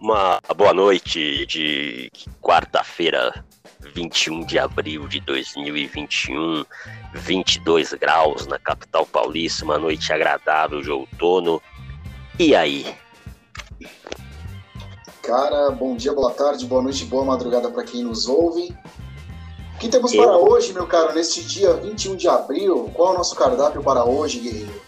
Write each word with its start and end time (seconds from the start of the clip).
Uma 0.00 0.40
boa 0.56 0.72
noite 0.72 1.44
de 1.46 2.10
quarta-feira, 2.40 3.44
21 3.80 4.46
de 4.46 4.56
abril 4.56 5.08
de 5.08 5.18
2021, 5.20 6.64
22 7.14 7.94
graus 7.94 8.46
na 8.46 8.60
capital 8.60 9.04
paulista, 9.04 9.64
uma 9.64 9.76
noite 9.76 10.12
agradável 10.12 10.80
de 10.80 10.90
outono. 10.90 11.60
E 12.38 12.54
aí? 12.54 12.86
Cara, 15.20 15.72
bom 15.72 15.96
dia, 15.96 16.12
boa 16.12 16.32
tarde, 16.32 16.64
boa 16.64 16.80
noite, 16.80 17.04
boa 17.04 17.24
madrugada 17.24 17.68
para 17.68 17.82
quem 17.82 18.04
nos 18.04 18.28
ouve. 18.28 18.74
O 19.74 19.78
que 19.78 19.88
temos 19.88 20.14
Eu... 20.14 20.22
para 20.22 20.36
hoje, 20.36 20.72
meu 20.72 20.86
caro, 20.86 21.12
neste 21.12 21.42
dia 21.42 21.74
21 21.74 22.14
de 22.14 22.28
abril? 22.28 22.90
Qual 22.94 23.10
é 23.10 23.14
o 23.14 23.18
nosso 23.18 23.34
cardápio 23.34 23.82
para 23.82 24.04
hoje, 24.04 24.38
guerreiro? 24.38 24.87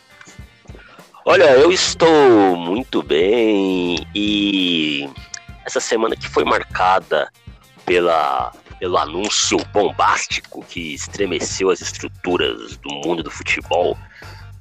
Olha, 1.24 1.50
eu 1.50 1.70
estou 1.70 2.56
muito 2.56 3.02
bem 3.02 4.06
e 4.14 5.06
essa 5.66 5.78
semana 5.78 6.16
que 6.16 6.26
foi 6.26 6.44
marcada 6.44 7.30
pela, 7.84 8.50
pelo 8.78 8.96
anúncio 8.96 9.58
bombástico 9.70 10.64
que 10.66 10.94
estremeceu 10.94 11.68
as 11.68 11.82
estruturas 11.82 12.78
do 12.78 12.88
mundo 12.94 13.22
do 13.22 13.30
futebol, 13.30 13.98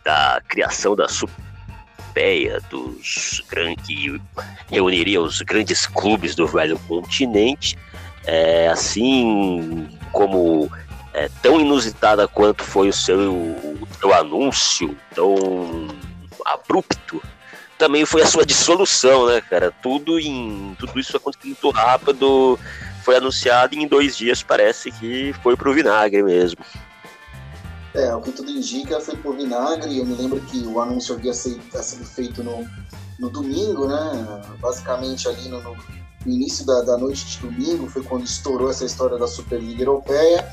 da 0.04 0.42
criação 0.50 0.98
da 0.98 1.08
Superpeia, 1.08 2.60
dos 2.70 3.42
que 3.88 4.22
reuniria 4.70 5.22
os 5.22 5.42
grandes 5.42 5.88
clubes 5.88 6.36
do 6.36 6.46
velho 6.46 6.78
continente, 6.80 7.78
é, 8.26 8.68
assim 8.68 9.88
como 10.12 10.70
é, 11.14 11.30
tão 11.42 11.62
inusitada 11.62 12.28
quanto 12.28 12.66
foi 12.66 12.90
o 12.90 12.94
seu, 12.94 13.32
o 13.32 13.88
seu 13.98 14.14
anúncio, 14.14 14.98
tão 15.16 15.88
abrupto, 16.54 17.22
também 17.78 18.06
foi 18.06 18.22
a 18.22 18.26
sua 18.26 18.46
dissolução, 18.46 19.28
né, 19.28 19.42
cara? 19.42 19.72
Tudo 19.82 20.20
em 20.20 20.76
tudo 20.78 21.00
isso 21.00 21.16
aconteceu 21.16 21.48
muito 21.48 21.70
rápido, 21.70 22.60
foi 23.04 23.16
anunciado 23.16 23.74
e 23.74 23.80
em 23.80 23.88
dois 23.88 24.18
dias 24.18 24.44
parece 24.44 24.92
que 24.92 25.34
foi 25.42 25.56
pro 25.56 25.74
vinagre 25.74 26.22
mesmo. 26.22 26.60
É, 27.94 28.14
o 28.14 28.22
que 28.22 28.32
tudo 28.32 28.52
indica 28.52 29.00
foi 29.00 29.16
pro 29.16 29.34
vinagre. 29.34 29.98
Eu 29.98 30.06
me 30.06 30.16
lembro 30.16 30.40
que 30.42 30.60
o 30.60 30.80
anúncio 30.80 31.16
havia 31.16 31.34
sido, 31.34 31.62
feito 32.06 32.44
no, 32.44 32.68
no 33.18 33.30
domingo, 33.30 33.88
né? 33.88 34.42
Basicamente 34.60 35.28
ali 35.28 35.50
no, 35.50 35.62
no 35.62 35.76
início 36.32 36.66
da, 36.66 36.82
da 36.82 36.98
noite 36.98 37.26
de 37.26 37.40
domingo 37.40 37.90
foi 37.90 38.04
quando 38.04 38.26
estourou 38.26 38.70
essa 38.70 38.86
história 38.86 39.18
da 39.18 39.28
Superliga 39.28 39.84
Europeia. 39.84 40.52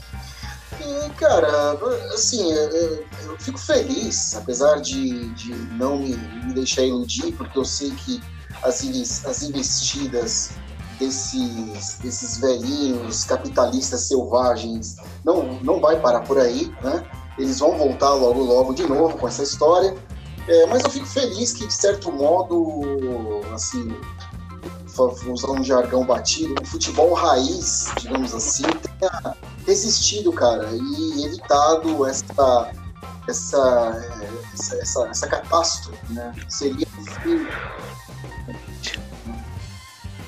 E, 0.81 1.11
cara, 1.11 1.73
assim, 2.13 2.53
eu, 2.53 3.05
eu 3.25 3.39
fico 3.39 3.59
feliz, 3.59 4.35
apesar 4.37 4.81
de, 4.81 5.31
de 5.31 5.55
não 5.73 5.99
me, 5.99 6.17
me, 6.17 6.55
deixar 6.55 6.83
iludir, 6.83 7.33
porque 7.33 7.59
eu 7.59 7.65
sei 7.65 7.91
que 7.93 8.23
as, 8.63 8.83
as 9.25 9.43
investidas 9.43 10.51
desses, 10.99 11.99
desses 12.03 12.39
velhinhos 12.39 13.25
capitalistas 13.25 14.03
selvagens 14.03 14.97
não, 15.25 15.61
não 15.63 15.81
vai 15.81 16.01
parar 16.01 16.21
por 16.21 16.39
aí, 16.39 16.73
né? 16.83 17.05
Eles 17.39 17.59
vão 17.59 17.77
voltar 17.77 18.15
logo, 18.15 18.43
logo 18.43 18.73
de 18.73 18.87
novo 18.87 19.17
com 19.19 19.29
essa 19.29 19.43
história. 19.43 19.95
É, 20.49 20.67
mas 20.67 20.83
eu 20.85 20.91
fico 20.91 21.07
feliz 21.07 21.53
que, 21.53 21.67
de 21.67 21.73
certo 21.73 22.13
modo, 22.13 23.41
assim, 23.53 23.95
usar 25.05 25.51
um 25.51 25.63
jargão 25.63 26.05
batido, 26.05 26.55
o 26.63 26.67
futebol 26.67 27.15
raiz, 27.15 27.93
digamos 27.99 28.35
assim, 28.35 28.65
tenha 28.99 29.37
resistido, 29.67 30.33
cara, 30.33 30.69
e 30.73 31.25
evitado 31.25 32.07
essa 32.07 32.71
essa 33.29 34.03
essa, 34.55 34.77
essa, 34.77 35.09
essa 35.09 35.27
catástrofe, 35.27 36.13
né? 36.13 36.35
Seria 36.49 36.87
fim. 36.87 37.47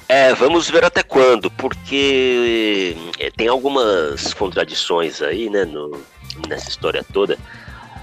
É, 0.09 0.35
vamos 0.35 0.71
ver 0.71 0.85
até 0.85 1.03
quando, 1.03 1.51
porque 1.51 2.97
é, 3.19 3.31
tem 3.31 3.47
algumas 3.47 4.33
contradições 4.33 5.21
aí, 5.21 5.51
né, 5.51 5.67
no, 5.67 6.01
nessa 6.49 6.71
história 6.71 7.05
toda. 7.13 7.39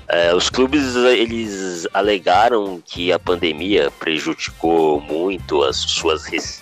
É, 0.07 0.33
os 0.35 0.49
clubes 0.49 0.95
eles 0.95 1.87
alegaram 1.93 2.81
que 2.85 3.11
a 3.11 3.17
pandemia 3.17 3.89
prejudicou 3.89 5.01
muito 5.01 5.63
as 5.63 5.77
suas 5.77 6.61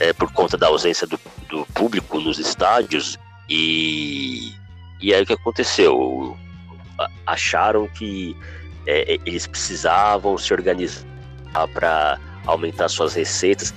é, 0.00 0.12
por 0.14 0.32
conta 0.32 0.56
da 0.56 0.68
ausência 0.68 1.06
do, 1.06 1.20
do, 1.48 1.66
público 1.66 2.18
nos 2.18 2.38
estádios 2.38 3.18
e, 3.48 4.54
e 5.00 5.12
aí 5.12 5.22
o 5.22 5.26
que 5.26 5.34
aconteceu? 5.34 6.36
Acharam 7.26 7.86
que 7.86 8.34
é, 8.86 9.18
eles 9.26 9.46
precisavam 9.46 10.38
se 10.38 10.54
organizar 10.54 11.04
para 11.74 12.18
aumentar 12.46 12.88
suas 12.88 13.14
receitas. 13.14 13.74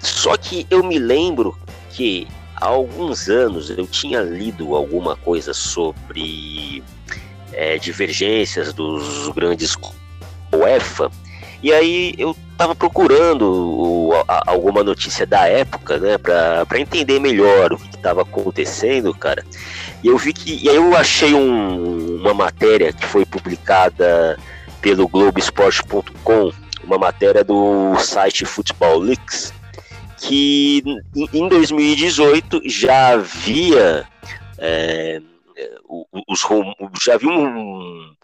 Só 0.00 0.36
que 0.36 0.66
eu 0.70 0.82
me 0.82 0.98
lembro 0.98 1.56
que 1.90 2.26
há 2.56 2.66
alguns 2.66 3.28
anos 3.28 3.70
eu 3.70 3.86
tinha 3.86 4.20
lido 4.22 4.74
alguma 4.74 5.16
coisa 5.16 5.52
sobre 5.52 6.82
é, 7.52 7.78
divergências 7.78 8.72
dos 8.72 9.28
grandes 9.28 9.76
UEFA, 10.52 11.10
e 11.62 11.72
aí 11.72 12.14
eu 12.18 12.36
estava 12.50 12.74
procurando 12.74 14.10
alguma 14.46 14.82
notícia 14.82 15.24
da 15.24 15.46
época, 15.46 15.96
né, 15.98 16.18
para 16.18 16.80
entender 16.80 17.20
melhor 17.20 17.72
o 17.72 17.78
que 17.78 17.96
estava 17.96 18.22
acontecendo, 18.22 19.14
cara. 19.14 19.44
E 20.02 20.08
eu 20.08 20.18
vi 20.18 20.32
que, 20.32 20.60
e 20.60 20.68
aí 20.68 20.74
eu 20.74 20.96
achei 20.96 21.32
um, 21.34 22.16
uma 22.16 22.34
matéria 22.34 22.92
que 22.92 23.06
foi 23.06 23.24
publicada 23.24 24.36
pelo 24.80 25.06
Globoesporte.com, 25.06 26.52
uma 26.82 26.98
matéria 26.98 27.44
do 27.44 27.96
site 27.98 28.44
Football 28.44 28.98
Leaks, 28.98 29.54
que 30.18 30.82
em 31.32 31.48
2018 31.48 32.62
já 32.64 33.10
havia 33.10 34.04
é, 34.58 35.20
os, 36.28 36.40
já 37.02 37.14
havia 37.14 37.30
um, 37.30 38.14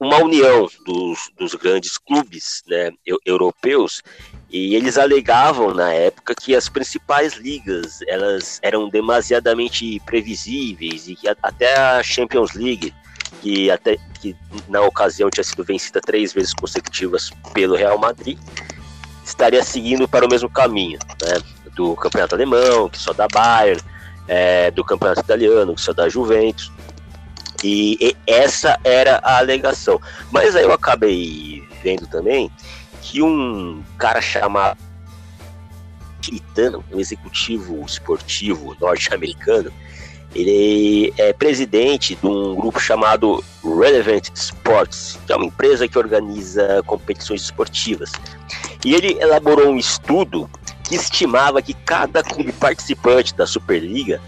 uma 0.00 0.18
união 0.18 0.68
dos, 0.86 1.30
dos 1.36 1.54
grandes 1.54 1.98
clubes 1.98 2.62
né, 2.68 2.90
europeus 3.26 4.02
e 4.48 4.74
eles 4.74 4.96
alegavam 4.96 5.74
na 5.74 5.92
época 5.92 6.34
que 6.34 6.54
as 6.54 6.68
principais 6.68 7.34
ligas 7.34 8.00
elas 8.06 8.60
eram 8.62 8.88
demasiadamente 8.88 10.00
previsíveis 10.06 11.08
e 11.08 11.16
que 11.16 11.28
até 11.42 11.76
a 11.76 12.02
Champions 12.02 12.52
League 12.52 12.94
que 13.42 13.70
até 13.70 13.96
que 14.20 14.36
na 14.68 14.80
ocasião 14.82 15.28
tinha 15.30 15.44
sido 15.44 15.64
vencida 15.64 16.00
três 16.00 16.32
vezes 16.32 16.54
consecutivas 16.54 17.30
pelo 17.52 17.74
Real 17.74 17.98
Madrid 17.98 18.38
estaria 19.24 19.62
seguindo 19.64 20.08
para 20.08 20.24
o 20.24 20.30
mesmo 20.30 20.48
caminho 20.48 20.98
né, 21.22 21.42
do 21.74 21.96
campeonato 21.96 22.36
alemão 22.36 22.88
que 22.88 22.98
só 22.98 23.12
da 23.12 23.26
Bayern 23.26 23.82
é, 24.28 24.70
do 24.70 24.84
campeonato 24.84 25.20
italiano 25.20 25.74
que 25.74 25.80
só 25.80 25.92
da 25.92 26.08
Juventus 26.08 26.70
e, 27.64 27.96
e 28.00 28.16
essa 28.26 28.78
era 28.84 29.20
a 29.22 29.38
alegação. 29.38 30.00
Mas 30.30 30.54
aí 30.54 30.64
eu 30.64 30.72
acabei 30.72 31.66
vendo 31.82 32.06
também 32.06 32.50
que 33.00 33.22
um 33.22 33.82
cara 33.96 34.20
chamado 34.20 34.78
Titano, 36.20 36.84
um 36.92 37.00
executivo 37.00 37.84
esportivo 37.84 38.76
norte-americano, 38.80 39.72
ele 40.34 41.12
é 41.16 41.32
presidente 41.32 42.14
de 42.14 42.26
um 42.26 42.54
grupo 42.54 42.78
chamado 42.78 43.42
Relevant 43.64 44.28
Sports, 44.34 45.18
que 45.26 45.32
é 45.32 45.36
uma 45.36 45.46
empresa 45.46 45.88
que 45.88 45.98
organiza 45.98 46.82
competições 46.86 47.42
esportivas. 47.42 48.12
E 48.84 48.94
ele 48.94 49.18
elaborou 49.20 49.70
um 49.70 49.78
estudo 49.78 50.48
que 50.88 50.96
estimava 50.96 51.60
que 51.60 51.74
cada 51.74 52.22
clube 52.22 52.50
participante 52.52 53.34
da 53.34 53.46
Superliga 53.46 54.20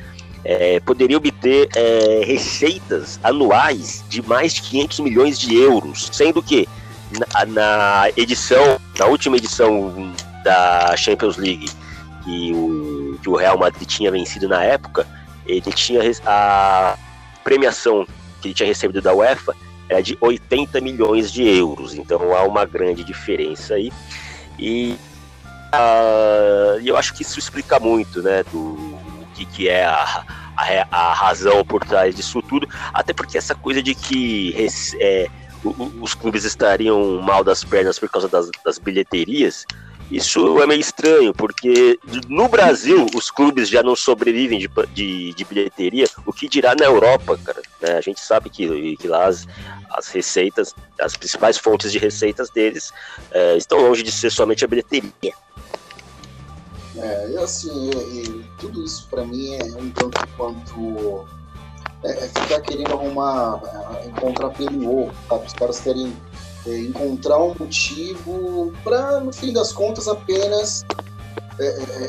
é, 0.45 0.79
poderia 0.81 1.17
obter 1.17 1.69
é, 1.75 2.23
receitas 2.25 3.19
anuais 3.23 4.05
de 4.09 4.23
mais 4.23 4.55
de 4.55 4.63
500 4.63 5.01
milhões 5.01 5.39
de 5.39 5.57
euros, 5.57 6.11
sendo 6.13 6.43
que 6.43 6.69
na, 7.13 7.47
na, 7.47 8.05
edição, 8.17 8.79
na 8.99 9.07
última 9.07 9.37
edição 9.37 10.13
da 10.45 10.95
Champions 10.97 11.37
League, 11.37 11.69
que 12.25 12.53
o, 12.53 13.19
que 13.23 13.29
o 13.29 13.37
Real 13.37 13.59
Madrid 13.59 13.89
tinha 13.89 14.11
vencido 14.11 14.47
na 14.47 14.63
época, 14.63 15.07
ele 15.47 15.73
tinha 15.73 16.01
a 16.27 16.97
premiação 17.43 18.07
que 18.41 18.49
ele 18.49 18.55
tinha 18.55 18.67
recebido 18.67 19.01
da 19.01 19.15
UEFA 19.15 19.55
era 19.89 20.03
de 20.03 20.17
80 20.21 20.81
milhões 20.81 21.33
de 21.33 21.43
euros, 21.43 21.95
então 21.95 22.33
há 22.35 22.45
uma 22.45 22.65
grande 22.65 23.03
diferença 23.03 23.75
aí. 23.75 23.93
E 24.57 24.97
uh, 25.75 26.81
eu 26.85 26.97
acho 26.97 27.15
que 27.15 27.23
isso 27.23 27.39
explica 27.39 27.79
muito, 27.79 28.23
né, 28.23 28.43
do 28.45 28.99
que, 29.35 29.45
que 29.47 29.69
é 29.69 29.85
a, 29.85 30.25
a, 30.57 30.87
a, 30.91 31.15
razão 31.15 31.65
por 31.65 31.85
trás 31.85 32.15
disso 32.15 32.43
tudo, 32.43 32.69
até 32.93 33.13
porque 33.13 33.39
essa 33.39 33.55
coisa 33.55 33.83
de 33.83 33.95
que 33.95 34.55
é, 35.01 35.29
os 36.01 36.15
clubes 36.15 36.45
estariam 36.45 37.21
mal 37.21 37.45
das 37.45 37.65
pernas 37.65 37.99
por 37.99 38.09
causa 38.09 38.29
das, 38.29 38.51
das 38.65 38.79
bilheterias, 38.79 39.65
Isso 40.11 40.61
é 40.61 40.67
meio 40.67 40.81
estranho, 40.81 41.33
porque 41.33 41.99
no 42.29 42.49
Brasil 42.49 43.07
os 43.15 43.31
clubes 43.31 43.69
já 43.69 43.81
não 43.83 43.95
sobrevivem 43.95 44.59
de, 44.59 44.69
de, 44.93 45.33
de 45.35 45.45
bilheteria, 45.45 46.07
o 46.27 46.33
que 46.33 46.49
dirá 46.49 46.75
na 46.75 46.87
Europa, 46.87 47.39
cara. 47.39 47.63
Né? 47.81 47.93
A 47.97 48.01
gente 48.01 48.21
sabe 48.21 48.51
que, 48.51 48.97
que 48.97 49.07
lá 49.07 49.27
as, 49.27 49.47
as 49.91 50.09
receitas, 50.09 50.75
as 51.01 51.17
principais 51.17 51.59
fontes 51.59 51.93
de 51.93 51.99
receitas 51.99 52.51
deles 52.51 52.93
é, 53.31 53.57
estão 53.57 53.79
longe 53.79 54.03
de 54.03 54.11
ser 54.11 54.31
somente 54.31 54.65
a 54.65 54.69
bilheteria. 54.69 55.33
É, 57.03 57.43
assim, 57.43 57.91
e, 57.91 58.21
e 58.21 58.45
tudo 58.59 58.85
isso 58.85 59.07
para 59.09 59.25
mim 59.25 59.55
é 59.55 59.65
um 59.81 59.91
tanto 59.91 60.27
quanto 60.37 61.25
é, 62.03 62.11
é, 62.11 62.29
ficar 62.29 62.61
querendo 62.61 62.93
arrumar, 62.93 63.61
é, 64.03 64.07
encontrar 64.07 64.51
pelo 64.51 65.05
ovo, 65.05 65.15
sabe? 65.29 65.47
Os 65.47 65.53
caras 65.53 65.81
querem 65.81 66.17
é, 66.67 66.79
encontrar 66.79 67.39
um 67.39 67.55
motivo 67.59 68.73
para, 68.85 69.21
no 69.21 69.33
fim 69.33 69.53
das 69.53 69.73
contas, 69.73 70.09
apenas 70.09 70.85
é, 71.59 71.67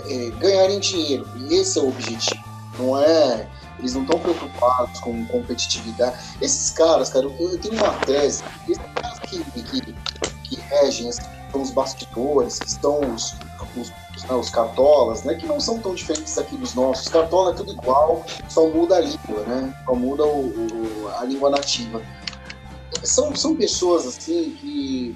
é, 0.08 0.30
ganharem 0.40 0.80
dinheiro. 0.80 1.26
E 1.38 1.56
esse 1.56 1.78
é 1.78 1.82
o 1.82 1.90
objetivo. 1.90 2.44
Não 2.80 2.98
é. 3.00 3.50
Eles 3.80 3.94
não 3.96 4.04
estão 4.04 4.20
preocupados 4.20 5.00
com 5.00 5.26
competitividade. 5.26 6.16
Esses 6.42 6.72
caras, 6.72 7.10
cara, 7.10 7.26
eu, 7.26 7.50
eu 7.50 7.58
tenho 7.58 7.76
uma 7.76 7.94
tese. 8.06 8.44
Esses 8.68 8.84
caras 8.96 9.20
que, 9.20 9.44
que, 9.44 9.94
que 10.44 10.56
regem, 10.70 11.10
que 11.10 11.52
são 11.52 11.62
os 11.62 11.72
bastidores, 11.72 12.60
que 12.60 12.72
são 12.72 13.00
os, 13.14 13.36
os, 13.76 13.92
né, 14.28 14.36
os 14.36 14.50
cartolas, 14.50 15.24
né, 15.24 15.36
que 15.36 15.46
não 15.46 15.60
são 15.60 15.80
tão 15.80 15.96
diferentes 15.96 16.38
aqui 16.38 16.56
dos 16.58 16.74
nossos. 16.74 17.08
Cartola 17.08 17.52
é 17.52 17.54
tudo 17.54 17.72
igual, 17.72 18.26
só 18.50 18.68
muda 18.68 18.98
a 18.98 19.02
língua, 19.02 19.44
né? 19.48 19.74
Só 19.86 19.96
muda 19.96 20.26
o, 20.26 20.48
o 20.48 21.10
a 21.18 21.24
língua 21.26 21.50
nativa 21.50 22.02
são, 23.04 23.36
são 23.36 23.56
pessoas 23.56 24.06
assim 24.06 24.56
que 24.60 25.16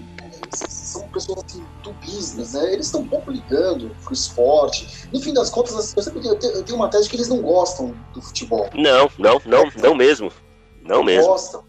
são 0.56 1.08
pessoas 1.10 1.44
assim, 1.46 1.64
do 1.84 1.92
business, 1.94 2.54
né? 2.54 2.74
Eles 2.74 2.86
estão 2.86 3.06
pouco 3.06 3.32
ligando 3.32 3.96
pro 4.04 4.14
esporte. 4.14 5.08
No 5.12 5.20
fim 5.20 5.34
das 5.34 5.50
contas, 5.50 5.94
eu 5.96 6.04
sempre 6.04 6.22
tenho, 6.22 6.36
eu 6.36 6.64
tenho 6.64 6.78
uma 6.78 6.90
tese 6.90 7.10
que 7.10 7.16
eles 7.16 7.28
não 7.28 7.42
gostam 7.42 7.94
do 8.14 8.22
futebol. 8.22 8.70
Não, 8.74 9.10
não, 9.18 9.42
não, 9.46 9.72
não 9.76 9.96
mesmo. 9.96 10.32
Não, 10.82 10.98
não 10.98 11.04
mesmo. 11.04 11.28
Gostam. 11.28 11.64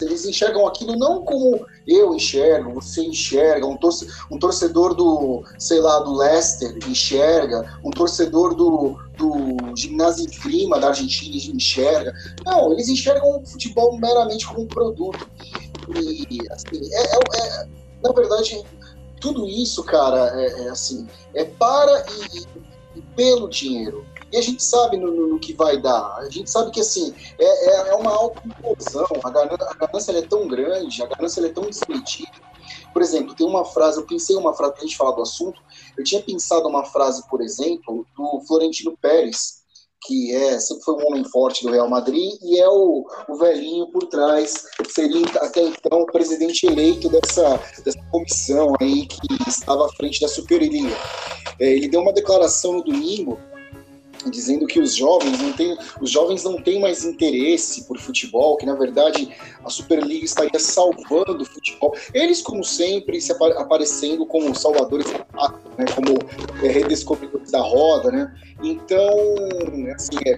Eles 0.00 0.24
enxergam 0.24 0.66
aquilo 0.66 0.96
não 0.96 1.24
como 1.24 1.66
eu 1.86 2.14
enxergo, 2.14 2.74
você 2.74 3.02
enxerga, 3.02 3.66
um, 3.66 3.76
torce, 3.76 4.08
um 4.30 4.38
torcedor 4.38 4.94
do, 4.94 5.44
sei 5.58 5.80
lá, 5.80 5.98
do 6.00 6.16
Leicester 6.16 6.76
enxerga, 6.88 7.78
um 7.84 7.90
torcedor 7.90 8.54
do, 8.54 8.96
do 9.16 9.76
ginásio 9.76 10.30
Prima 10.40 10.78
da 10.78 10.88
Argentina 10.88 11.36
enxerga. 11.54 12.12
Não, 12.44 12.72
eles 12.72 12.88
enxergam 12.88 13.40
o 13.40 13.46
futebol 13.46 13.98
meramente 13.98 14.46
como 14.46 14.62
um 14.62 14.66
produto. 14.66 15.28
E, 15.94 16.38
assim, 16.50 16.80
é, 16.92 17.16
é, 17.16 17.18
é 17.18 17.68
na 18.02 18.12
verdade, 18.12 18.62
tudo 19.20 19.48
isso, 19.48 19.82
cara, 19.84 20.32
é, 20.34 20.64
é 20.64 20.68
assim, 20.68 21.06
é 21.34 21.44
para 21.44 22.04
e, 22.34 22.98
e 22.98 23.02
pelo 23.14 23.48
dinheiro. 23.48 24.04
E 24.32 24.38
a 24.38 24.40
gente 24.40 24.62
sabe 24.62 24.96
no, 24.96 25.10
no, 25.10 25.28
no, 25.28 25.38
que 25.38 25.52
vai 25.52 25.80
dar. 25.80 26.16
A 26.16 26.30
gente 26.30 26.50
sabe 26.50 26.70
que, 26.70 26.80
assim, 26.80 27.14
é, 27.38 27.68
é, 27.68 27.88
é 27.90 27.94
uma 27.94 28.10
autoimposição. 28.10 29.06
A 29.22 29.28
a 29.28 29.86
ganância 29.86 30.12
é 30.12 30.22
tão 30.22 30.48
grande, 30.48 31.02
a 31.02 31.06
ganância 31.06 31.44
é 31.44 31.50
tão 31.50 31.64
desmedida. 31.64 32.30
Por 32.92 33.02
exemplo, 33.02 33.34
tem 33.34 33.46
uma 33.46 33.64
frase, 33.64 33.98
eu 33.98 34.06
pensei 34.06 34.36
uma 34.36 34.54
frase, 34.54 34.74
a 34.76 34.80
gente 34.80 34.96
falar 34.96 35.12
do 35.12 35.22
assunto, 35.22 35.60
eu 35.96 36.04
tinha 36.04 36.22
pensado 36.22 36.68
uma 36.68 36.84
frase, 36.84 37.26
por 37.28 37.40
exemplo, 37.40 38.06
do 38.16 38.40
Florentino 38.46 38.96
Pérez, 39.00 39.62
que 40.04 40.34
é, 40.34 40.58
sempre 40.58 40.82
foi 40.82 40.94
um 40.94 41.06
homem 41.06 41.24
forte 41.24 41.64
do 41.64 41.70
Real 41.70 41.88
Madrid, 41.88 42.32
e 42.42 42.58
é 42.58 42.68
o, 42.68 43.06
o 43.28 43.36
velhinho 43.36 43.86
por 43.88 44.06
trás, 44.08 44.64
seria 44.88 45.24
até 45.40 45.62
então 45.62 46.00
o 46.00 46.06
presidente 46.06 46.66
eleito 46.66 47.08
dessa, 47.08 47.60
dessa 47.84 48.02
comissão 48.10 48.74
aí 48.80 49.06
que 49.06 49.48
estava 49.48 49.86
à 49.86 49.88
frente 49.90 50.20
da 50.20 50.28
Superliga. 50.28 50.94
É, 51.60 51.72
ele 51.72 51.88
deu 51.88 52.00
uma 52.00 52.12
declaração 52.12 52.72
no 52.74 52.84
domingo 52.84 53.38
dizendo 54.30 54.66
que 54.66 54.80
os 54.80 54.94
jovens 54.94 55.40
não 55.40 55.52
têm, 55.52 55.76
os 56.00 56.10
jovens 56.10 56.44
não 56.44 56.60
têm 56.60 56.80
mais 56.80 57.04
interesse 57.04 57.84
por 57.84 57.98
futebol, 57.98 58.56
que 58.56 58.66
na 58.66 58.74
verdade 58.74 59.28
a 59.64 59.70
Superliga 59.70 60.24
estaria 60.24 60.58
salvando 60.58 61.42
o 61.42 61.44
futebol. 61.44 61.94
Eles, 62.12 62.42
como 62.42 62.64
sempre, 62.64 63.20
se 63.20 63.32
aparecendo 63.32 64.26
como 64.26 64.54
salvadores, 64.54 65.06
né, 65.06 65.84
como 65.94 66.18
é, 66.62 66.68
redescobridores 66.68 67.50
da 67.50 67.60
roda, 67.60 68.10
né? 68.10 68.34
Então, 68.62 69.16
assim, 69.94 70.18
é, 70.24 70.36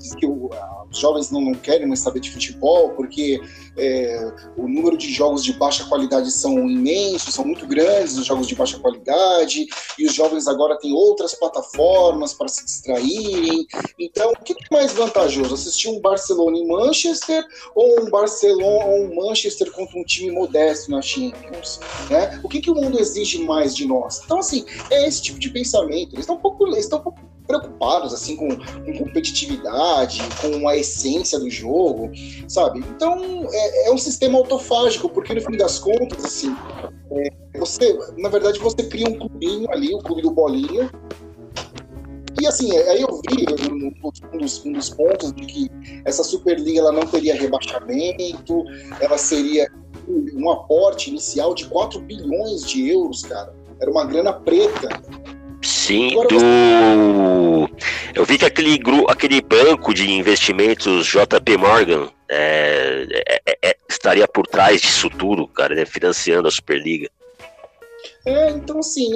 diz 0.00 0.14
que 0.14 0.26
o, 0.26 0.50
os 0.90 0.98
jovens 0.98 1.30
não, 1.30 1.40
não, 1.40 1.54
querem 1.54 1.86
mais 1.86 2.00
saber 2.00 2.20
de 2.20 2.30
futebol 2.30 2.90
porque 2.90 3.40
é, 3.76 4.32
o 4.56 4.66
número 4.66 4.96
de 4.96 5.12
jogos 5.12 5.44
de 5.44 5.52
baixa 5.52 5.84
qualidade 5.84 6.30
são 6.30 6.68
imensos, 6.68 7.34
são 7.34 7.44
muito 7.44 7.66
grandes 7.66 8.16
os 8.16 8.26
jogos 8.26 8.46
de 8.46 8.54
baixa 8.54 8.78
qualidade, 8.78 9.66
e 9.98 10.06
os 10.06 10.14
jovens 10.14 10.48
agora 10.48 10.78
têm 10.78 10.92
outras 10.92 11.34
plataformas 11.34 12.32
para 12.32 12.48
se 12.48 12.64
distraírem. 12.64 13.66
Então, 13.98 14.32
o 14.32 14.42
que 14.42 14.52
é 14.52 14.74
mais 14.74 14.92
vantajoso? 14.92 15.54
Assistir 15.54 15.88
um 15.88 16.00
Barcelona 16.00 16.56
em 16.56 16.66
Manchester 16.66 17.44
ou 17.74 18.00
um 18.00 18.10
Barcelona 18.10 18.84
ou 18.86 19.04
um 19.04 19.14
Manchester 19.14 19.70
contra 19.72 19.98
um 19.98 20.04
time 20.04 20.30
modesto 20.30 20.90
na 20.90 21.02
Champions? 21.02 21.80
Né? 22.08 22.40
O 22.42 22.48
que, 22.48 22.60
que 22.60 22.70
o 22.70 22.74
mundo 22.74 22.98
exige 22.98 23.42
mais 23.42 23.76
de 23.76 23.86
nós? 23.86 24.22
Então, 24.24 24.38
assim, 24.38 24.64
é 24.90 25.06
esse 25.06 25.22
tipo 25.22 25.38
de 25.38 25.50
pensamento. 25.50 26.14
Eles 26.14 26.20
estão 26.20 26.36
um 26.36 26.40
pouco, 26.40 26.66
eles 26.66 26.84
estão 26.84 26.98
um 26.98 27.02
pouco 27.02 27.29
preocupados 27.50 28.14
assim 28.14 28.36
com, 28.36 28.48
com, 28.48 28.98
competitividade, 28.98 30.22
com 30.40 30.68
a 30.68 30.76
essência 30.76 31.38
do 31.38 31.50
jogo, 31.50 32.10
sabe? 32.48 32.78
Então 32.78 33.48
é, 33.50 33.88
é, 33.88 33.92
um 33.92 33.98
sistema 33.98 34.38
autofágico, 34.38 35.08
porque 35.08 35.34
no 35.34 35.40
fim 35.40 35.56
das 35.56 35.78
contas, 35.78 36.24
assim, 36.24 36.54
é, 37.10 37.58
você, 37.58 37.98
na 38.16 38.28
verdade, 38.28 38.60
você 38.60 38.84
cria 38.84 39.08
um 39.08 39.18
clubinho 39.18 39.70
ali, 39.72 39.92
o 39.92 39.98
clube 39.98 40.22
do 40.22 40.30
bolinha. 40.30 40.90
E 42.40 42.46
assim, 42.46 42.74
é, 42.74 42.90
aí 42.90 43.02
eu 43.02 43.20
vi 43.28 43.44
um 43.68 44.38
dos, 44.38 44.64
um 44.64 44.72
dos 44.72 44.90
pontos 44.90 45.32
de 45.32 45.44
que 45.44 45.70
essa 46.04 46.22
Superliga 46.22 46.80
ela 46.80 46.92
não 46.92 47.06
teria 47.06 47.34
rebaixamento, 47.34 48.64
ela 49.00 49.18
seria 49.18 49.68
um 50.08 50.50
aporte 50.50 51.10
inicial 51.10 51.54
de 51.54 51.66
4 51.66 52.00
bilhões 52.00 52.64
de 52.64 52.88
euros, 52.88 53.22
cara. 53.22 53.52
Era 53.80 53.90
uma 53.90 54.04
grana 54.04 54.32
preta 54.32 54.88
Sim, 55.62 56.10
do. 56.28 57.68
Eu 58.14 58.24
vi 58.24 58.38
que 58.38 58.46
aquele, 58.46 58.80
aquele 59.08 59.40
banco 59.42 59.92
de 59.92 60.10
investimentos 60.10 61.06
JP 61.06 61.56
Morgan 61.58 62.08
é, 62.30 63.06
é, 63.26 63.42
é, 63.46 63.58
é, 63.70 63.76
estaria 63.88 64.26
por 64.26 64.46
trás 64.46 64.80
disso 64.80 65.10
tudo, 65.10 65.46
cara, 65.46 65.74
né, 65.74 65.84
financiando 65.84 66.48
a 66.48 66.50
Superliga. 66.50 67.10
É, 68.24 68.50
então 68.50 68.78
assim, 68.78 69.10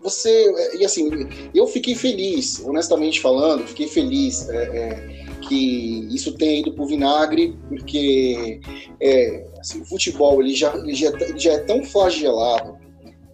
você. 0.00 0.76
E 0.78 0.84
assim, 0.84 1.08
eu 1.54 1.66
fiquei 1.66 1.94
feliz, 1.94 2.62
honestamente 2.64 3.20
falando, 3.20 3.66
fiquei 3.66 3.88
feliz 3.88 4.46
é, 4.50 4.56
é, 4.56 5.26
que 5.48 6.06
isso 6.14 6.36
tenha 6.36 6.60
ido 6.60 6.74
pro 6.74 6.86
vinagre, 6.86 7.56
porque 7.66 8.60
assim, 9.58 9.80
o 9.80 9.86
futebol 9.86 10.42
ele 10.42 10.54
já, 10.54 10.74
ele 10.76 10.94
já, 10.94 11.08
ele 11.08 11.38
já 11.38 11.52
é 11.52 11.58
tão 11.60 11.82
flagelado 11.82 12.77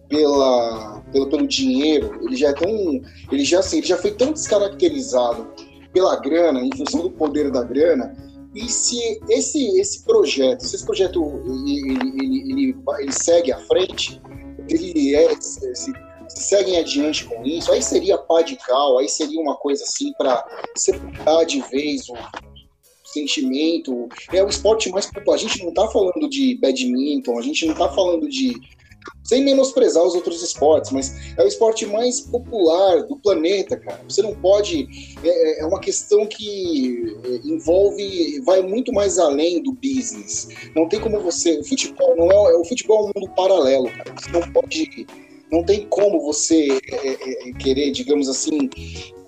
pela, 0.09 1.01
pelo, 1.11 1.47
dinheiro, 1.47 2.19
ele 2.23 2.35
já 2.35 2.49
é 2.49 2.53
tão. 2.53 3.01
Ele 3.31 3.43
já, 3.43 3.59
assim, 3.59 3.77
ele 3.77 3.87
já 3.87 3.97
foi 3.97 4.11
tão 4.11 4.31
descaracterizado 4.31 5.47
pela 5.93 6.15
grana, 6.17 6.61
em 6.61 6.75
função 6.75 7.01
do 7.01 7.11
poder 7.11 7.51
da 7.51 7.63
grana. 7.63 8.15
E 8.53 8.69
se 8.69 9.19
esse, 9.29 9.79
esse 9.79 10.03
projeto, 10.03 10.61
se 10.61 10.75
esse 10.75 10.85
projeto 10.85 11.21
ele, 11.45 11.91
ele, 11.91 12.51
ele, 12.51 12.75
ele 12.99 13.11
segue 13.11 13.51
à 13.51 13.59
frente, 13.59 14.21
ele 14.69 15.13
é, 15.13 15.35
se, 15.39 15.93
seguem 16.29 16.77
adiante 16.77 17.25
com 17.25 17.43
isso, 17.45 17.71
aí 17.71 17.81
seria 17.81 18.17
pá 18.17 18.41
de 18.41 18.55
cal, 18.55 18.97
aí 18.97 19.09
seria 19.09 19.39
uma 19.39 19.55
coisa 19.55 19.83
assim 19.83 20.13
para 20.17 20.43
sepultar 20.75 21.45
de 21.45 21.61
vez 21.69 22.07
o 22.09 22.15
sentimento. 23.03 24.07
É 24.31 24.43
o 24.43 24.47
esporte 24.47 24.89
mais 24.89 25.05
popular. 25.05 25.35
A 25.35 25.39
gente 25.39 25.61
não 25.61 25.69
está 25.69 25.87
falando 25.87 26.29
de 26.29 26.55
badminton, 26.55 27.37
a 27.37 27.41
gente 27.41 27.65
não 27.65 27.73
está 27.73 27.89
falando 27.89 28.27
de 28.29 28.53
sem 29.25 29.43
menosprezar 29.43 30.03
os 30.03 30.13
outros 30.13 30.41
esportes, 30.43 30.91
mas 30.91 31.35
é 31.35 31.43
o 31.43 31.47
esporte 31.47 31.85
mais 31.85 32.21
popular 32.21 33.03
do 33.03 33.17
planeta, 33.17 33.75
cara. 33.75 33.99
Você 34.07 34.21
não 34.21 34.35
pode. 34.35 34.87
É, 35.23 35.27
é, 35.27 35.61
é 35.61 35.65
uma 35.65 35.79
questão 35.79 36.27
que 36.27 37.17
é, 37.23 37.47
envolve. 37.47 38.39
vai 38.41 38.61
muito 38.61 38.93
mais 38.93 39.17
além 39.17 39.61
do 39.63 39.73
business. 39.73 40.47
Não 40.75 40.87
tem 40.87 40.99
como 40.99 41.19
você. 41.19 41.59
O 41.59 41.63
futebol 41.63 42.15
não 42.15 42.31
é. 42.31 42.55
O 42.57 42.65
futebol 42.65 42.99
é 42.99 43.03
um 43.03 43.11
mundo 43.15 43.33
paralelo, 43.35 43.89
cara. 43.89 44.13
Você 44.15 44.31
não 44.31 44.41
pode. 44.51 45.07
Não 45.51 45.63
tem 45.63 45.85
como 45.87 46.21
você 46.21 46.67
é, 46.91 47.49
é, 47.49 47.53
querer, 47.53 47.91
digamos 47.91 48.27
assim, 48.27 48.69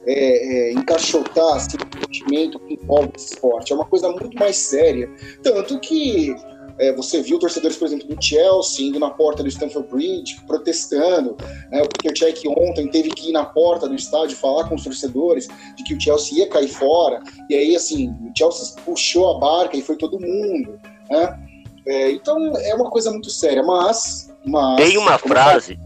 é, 0.05 0.69
é, 0.69 0.73
encaixotar 0.73 1.57
esse 1.57 1.69
sentimento 1.71 2.59
que 2.59 2.73
envolve 2.75 3.11
esse 3.15 3.33
esporte. 3.33 3.71
É 3.71 3.75
uma 3.75 3.85
coisa 3.85 4.09
muito 4.09 4.37
mais 4.37 4.57
séria. 4.57 5.09
Tanto 5.41 5.79
que 5.79 6.35
é, 6.79 6.93
você 6.93 7.21
viu 7.21 7.39
torcedores, 7.39 7.75
por 7.75 7.85
exemplo, 7.85 8.07
do 8.07 8.23
Chelsea 8.23 8.87
indo 8.87 8.99
na 8.99 9.09
porta 9.09 9.41
do 9.41 9.49
Stamford 9.49 9.89
Bridge, 9.89 10.39
protestando. 10.45 11.35
Né? 11.71 11.81
O 11.81 11.89
Peter 11.89 12.17
Cech 12.17 12.47
ontem 12.47 12.87
teve 12.87 13.09
que 13.09 13.29
ir 13.29 13.31
na 13.31 13.45
porta 13.45 13.87
do 13.87 13.95
estádio 13.95 14.37
falar 14.37 14.69
com 14.69 14.75
os 14.75 14.83
torcedores 14.83 15.47
de 15.75 15.83
que 15.83 15.95
o 15.95 15.99
Chelsea 15.99 16.39
ia 16.39 16.49
cair 16.49 16.67
fora. 16.67 17.21
E 17.49 17.55
aí, 17.55 17.75
assim, 17.75 18.09
o 18.09 18.31
Chelsea 18.37 18.75
puxou 18.83 19.35
a 19.35 19.39
barca 19.39 19.75
e 19.75 19.81
foi 19.81 19.97
todo 19.97 20.19
mundo. 20.19 20.79
Né? 21.09 21.39
É, 21.87 22.11
então, 22.11 22.55
é 22.57 22.75
uma 22.75 22.89
coisa 22.91 23.09
muito 23.11 23.29
séria. 23.29 23.63
Mas. 23.63 24.31
mas 24.45 24.75
Tem 24.75 24.97
uma 24.97 25.17
frase. 25.17 25.79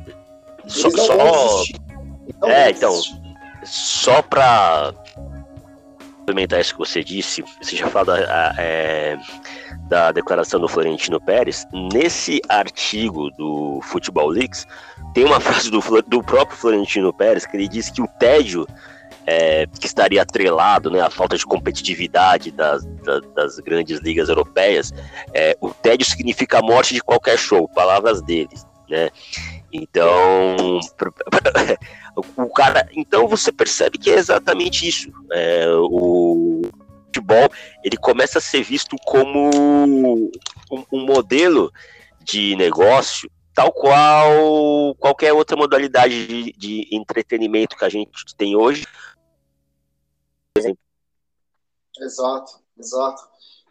só, 0.67 0.89
só... 0.89 1.63
é, 2.47 2.71
então, 2.71 2.99
só 3.63 4.21
para 4.21 4.93
complementar 6.17 6.59
isso 6.59 6.73
que 6.73 6.79
você 6.79 7.03
disse, 7.03 7.43
você 7.61 7.75
já 7.75 7.87
falou 7.87 8.15
da, 8.15 8.55
é, 8.57 9.17
da 9.91 10.09
declaração 10.13 10.57
do 10.57 10.69
Florentino 10.69 11.19
Pérez. 11.19 11.67
Nesse 11.93 12.39
artigo 12.47 13.29
do 13.31 13.81
Futebol 13.83 14.29
Leaks, 14.29 14.65
tem 15.13 15.25
uma 15.25 15.37
frase 15.41 15.69
do, 15.69 15.81
do 16.07 16.23
próprio 16.23 16.57
Florentino 16.57 17.11
Pérez 17.11 17.45
que 17.45 17.57
ele 17.57 17.67
diz 17.67 17.89
que 17.89 18.01
o 18.01 18.07
tédio 18.07 18.65
é, 19.27 19.67
que 19.67 19.85
estaria 19.85 20.21
atrelado 20.21 20.89
né, 20.89 21.01
à 21.01 21.09
falta 21.09 21.37
de 21.37 21.45
competitividade 21.45 22.51
das, 22.51 22.85
das, 23.03 23.21
das 23.35 23.59
grandes 23.59 23.99
ligas 23.99 24.29
europeias, 24.29 24.93
é, 25.33 25.57
o 25.59 25.73
tédio 25.73 26.05
significa 26.05 26.59
a 26.59 26.61
morte 26.61 26.93
de 26.93 27.01
qualquer 27.01 27.37
show, 27.37 27.67
palavras 27.67 28.21
deles. 28.21 28.65
Né? 28.89 29.09
Então, 29.73 30.79
o 32.37 32.49
cara, 32.53 32.87
então 32.95 33.27
você 33.27 33.51
percebe 33.51 33.97
que 33.97 34.09
é 34.09 34.15
exatamente 34.15 34.87
isso. 34.87 35.11
É, 35.33 35.65
o 35.69 36.61
futebol 37.11 37.49
ele 37.83 37.97
começa 37.97 38.39
a 38.39 38.41
ser 38.41 38.63
visto 38.63 38.95
como 39.05 39.49
um, 39.53 40.31
um 40.91 41.05
modelo 41.05 41.71
de 42.23 42.55
negócio 42.55 43.29
tal 43.53 43.71
qual 43.73 44.95
qualquer 44.95 45.33
outra 45.33 45.57
modalidade 45.57 46.25
de, 46.27 46.53
de, 46.53 46.87
entretenimento 46.91 47.75
que 47.75 47.83
a 47.83 47.89
gente 47.89 48.09
tem 48.37 48.55
hoje. 48.55 48.85
Exato, 51.99 52.63
exato. 52.79 53.21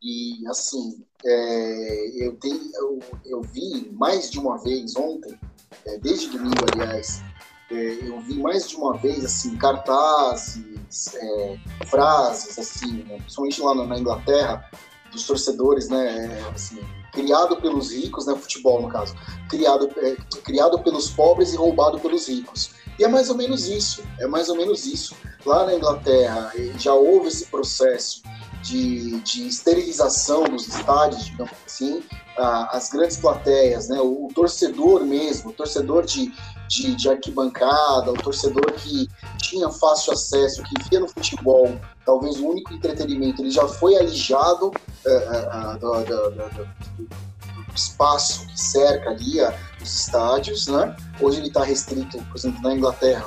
E 0.02 0.46
assim, 0.46 1.04
é, 1.24 2.26
eu, 2.26 2.36
tenho, 2.36 2.70
eu, 2.74 2.98
eu 3.24 3.42
vi 3.42 3.90
mais 3.92 4.30
de 4.30 4.38
uma 4.38 4.58
vez 4.62 4.94
ontem, 4.96 5.38
é, 5.86 5.98
desde 5.98 6.28
domingo, 6.30 6.64
aliás, 6.72 7.22
é, 7.70 8.08
eu 8.08 8.20
vi 8.20 8.34
mais 8.40 8.68
de 8.68 8.76
uma 8.76 8.96
vez 8.96 9.24
assim 9.24 9.56
cartazes, 9.56 11.14
é, 11.14 11.58
frases 11.86 12.58
assim, 12.58 13.04
né, 13.04 13.18
principalmente 13.18 13.60
lá 13.62 13.74
na 13.86 13.98
Inglaterra, 13.98 14.68
dos 15.12 15.26
torcedores, 15.26 15.88
né, 15.88 16.44
assim, 16.54 16.80
criado 17.12 17.56
pelos 17.60 17.92
ricos, 17.92 18.26
né, 18.26 18.34
futebol 18.34 18.82
no 18.82 18.88
caso, 18.88 19.14
criado, 19.48 19.90
é, 19.98 20.16
criado 20.42 20.78
pelos 20.80 21.10
pobres 21.10 21.52
e 21.52 21.56
roubado 21.56 21.98
pelos 21.98 22.28
ricos. 22.28 22.72
E 23.00 23.04
é 23.04 23.08
mais 23.08 23.30
ou 23.30 23.34
menos 23.34 23.66
isso, 23.66 24.04
é 24.18 24.26
mais 24.26 24.50
ou 24.50 24.56
menos 24.58 24.84
isso. 24.84 25.16
Lá 25.46 25.64
na 25.64 25.74
Inglaterra 25.74 26.52
já 26.78 26.92
houve 26.92 27.28
esse 27.28 27.46
processo 27.46 28.20
de, 28.62 29.18
de 29.20 29.48
esterilização 29.48 30.44
dos 30.44 30.68
estádios, 30.68 31.24
digamos 31.24 31.54
assim, 31.64 32.02
as 32.36 32.90
grandes 32.90 33.16
plateias, 33.16 33.88
né, 33.88 33.98
o, 33.98 34.28
torcedor 34.34 35.02
mesmo, 35.06 35.48
o 35.48 35.52
torcedor 35.54 36.04
de, 36.04 36.30
de, 36.68 36.94
de, 36.94 37.08
arquibancada, 37.08 38.12
o 38.12 38.22
torcedor 38.22 38.70
que 38.72 39.08
tinha 39.38 39.70
fácil 39.70 40.12
acesso, 40.12 40.62
que 40.62 40.90
via 40.90 41.00
no 41.00 41.08
futebol, 41.08 41.74
talvez 42.04 42.38
o 42.38 42.48
único 42.48 42.74
entretenimento, 42.74 43.40
ele 43.40 43.50
já 43.50 43.66
foi 43.66 43.96
alijado 43.96 44.72
é, 45.06 45.10
é, 45.10 45.78
do, 45.78 46.04
do, 46.04 46.30
do, 46.32 46.64
do, 46.98 47.74
espaço 47.74 48.46
que 48.46 48.60
cerca 48.60 49.08
ali 49.08 49.40
os 49.82 49.94
estádios, 49.94 50.66
né? 50.66 50.96
Hoje 51.20 51.38
ele 51.38 51.48
está 51.48 51.64
restrito, 51.64 52.18
por 52.24 52.36
exemplo, 52.36 52.62
na 52.62 52.74
Inglaterra, 52.74 53.26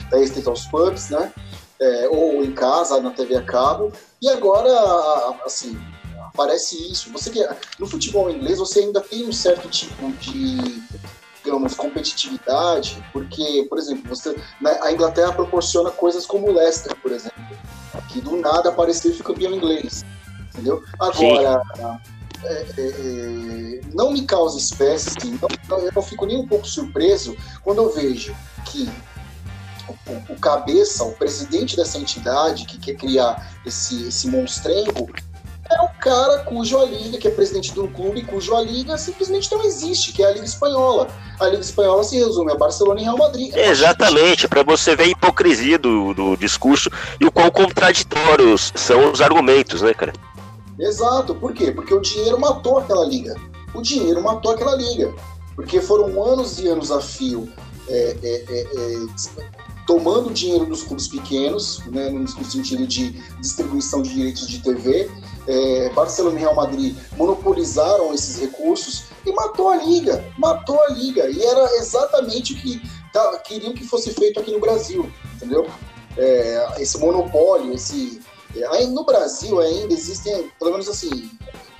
está 0.00 0.18
restrito 0.18 0.50
aos 0.50 0.66
pubs, 0.66 1.10
né? 1.10 1.32
É, 1.80 2.08
ou 2.08 2.42
em 2.42 2.52
casa, 2.52 3.00
na 3.00 3.10
TV 3.10 3.36
a 3.36 3.42
cabo, 3.42 3.92
e 4.20 4.28
agora, 4.30 4.70
assim, 5.44 5.78
aparece 6.18 6.90
isso. 6.90 7.12
Você 7.12 7.30
que 7.30 7.46
no 7.78 7.86
futebol 7.86 8.30
inglês 8.30 8.58
você 8.58 8.80
ainda 8.80 9.00
tem 9.00 9.28
um 9.28 9.32
certo 9.32 9.68
tipo 9.68 10.10
de 10.12 10.82
digamos 11.44 11.74
competitividade, 11.74 13.02
porque, 13.12 13.64
por 13.68 13.78
exemplo, 13.78 14.08
você 14.08 14.36
a 14.82 14.92
Inglaterra 14.92 15.32
proporciona 15.32 15.92
coisas 15.92 16.26
como 16.26 16.48
o 16.48 16.52
Leicester, 16.52 16.94
por 16.96 17.12
exemplo, 17.12 17.40
que 18.08 18.20
do 18.20 18.36
nada 18.36 18.70
apareceu 18.70 19.12
e 19.12 19.14
fica 19.14 19.32
campeão 19.32 19.54
inglês, 19.54 20.04
entendeu? 20.48 20.82
Agora 20.98 21.62
é, 21.78 22.15
é, 22.46 22.66
é, 22.78 23.80
não 23.92 24.12
me 24.12 24.22
causa 24.22 24.58
espécie, 24.58 25.10
assim, 25.16 25.38
não, 25.68 25.78
eu 25.78 25.92
não 25.94 26.02
fico 26.02 26.26
nem 26.26 26.36
um 26.36 26.46
pouco 26.46 26.66
surpreso 26.66 27.36
quando 27.62 27.82
eu 27.82 27.92
vejo 27.92 28.34
que 28.64 28.88
o, 29.88 30.32
o, 30.32 30.40
cabeça, 30.40 31.04
o 31.04 31.12
presidente 31.12 31.76
dessa 31.76 31.98
entidade 31.98 32.64
que 32.64 32.78
quer 32.78 32.94
criar 32.94 33.52
esse, 33.64 34.08
esse 34.08 34.28
monstrengo, 34.28 35.08
é 35.70 35.80
o 35.82 35.88
cara 36.00 36.38
cujo 36.40 36.78
a 36.78 36.84
liga, 36.84 37.18
que 37.18 37.26
é 37.26 37.30
presidente 37.30 37.72
de 37.72 37.80
um 37.80 37.88
clube, 37.88 38.22
cujo 38.22 38.54
a 38.54 38.60
liga 38.60 38.96
simplesmente 38.96 39.50
não 39.50 39.64
existe, 39.64 40.12
que 40.12 40.22
é 40.22 40.26
a 40.26 40.30
Liga 40.30 40.44
Espanhola. 40.44 41.08
A 41.40 41.46
Liga 41.46 41.60
Espanhola 41.60 42.04
se 42.04 42.16
resume 42.16 42.52
a 42.52 42.54
Barcelona 42.54 43.00
e 43.00 43.04
Real 43.04 43.18
Madrid. 43.18 43.52
É 43.54 43.68
Exatamente, 43.68 44.46
para 44.46 44.62
você 44.62 44.94
ver 44.94 45.04
a 45.04 45.08
hipocrisia 45.08 45.78
do, 45.78 46.14
do 46.14 46.36
discurso 46.36 46.88
e 47.20 47.26
o 47.26 47.32
quão 47.32 47.50
contraditórios 47.50 48.72
são 48.76 49.10
os 49.10 49.20
argumentos, 49.20 49.82
né, 49.82 49.92
cara? 49.92 50.12
Exato, 50.78 51.34
por 51.34 51.52
quê? 51.52 51.72
Porque 51.72 51.94
o 51.94 52.00
dinheiro 52.00 52.38
matou 52.38 52.78
aquela 52.78 53.04
liga. 53.04 53.34
O 53.74 53.80
dinheiro 53.80 54.22
matou 54.22 54.52
aquela 54.52 54.76
liga. 54.76 55.14
Porque 55.54 55.80
foram 55.80 56.22
anos 56.22 56.58
e 56.58 56.68
anos 56.68 56.90
a 56.90 57.00
fio 57.00 57.48
é, 57.88 58.16
é, 58.22 58.44
é, 58.48 58.60
é 58.62 59.66
tomando 59.86 60.32
dinheiro 60.32 60.66
dos 60.66 60.82
clubes 60.82 61.06
pequenos, 61.06 61.80
né, 61.86 62.10
no, 62.10 62.26
sentido 62.44 62.86
de 62.86 63.12
distribuição 63.40 64.02
de 64.02 64.12
direitos 64.12 64.46
de 64.48 64.60
TV. 64.60 65.08
É, 65.46 65.90
Barcelona 65.90 66.36
e 66.36 66.40
Real 66.40 66.56
Madrid 66.56 66.96
monopolizaram 67.16 68.12
esses 68.12 68.40
recursos 68.40 69.04
e 69.24 69.32
matou 69.32 69.70
a 69.70 69.76
liga, 69.76 70.24
matou 70.36 70.78
a 70.82 70.88
liga. 70.88 71.30
E 71.30 71.40
era 71.40 71.76
exatamente 71.76 72.52
o 72.52 72.56
que 72.56 72.82
tá, 73.12 73.38
queriam 73.38 73.72
que 73.72 73.86
fosse 73.86 74.12
feito 74.12 74.40
aqui 74.40 74.50
no 74.50 74.60
Brasil, 74.60 75.10
entendeu? 75.36 75.66
É, 76.18 76.74
esse 76.78 76.98
monopólio, 76.98 77.72
esse 77.72 78.20
é, 78.62 78.86
no 78.86 79.04
Brasil 79.04 79.60
ainda 79.60 79.92
existem, 79.92 80.50
pelo 80.58 80.72
menos 80.72 80.88
assim, 80.88 81.30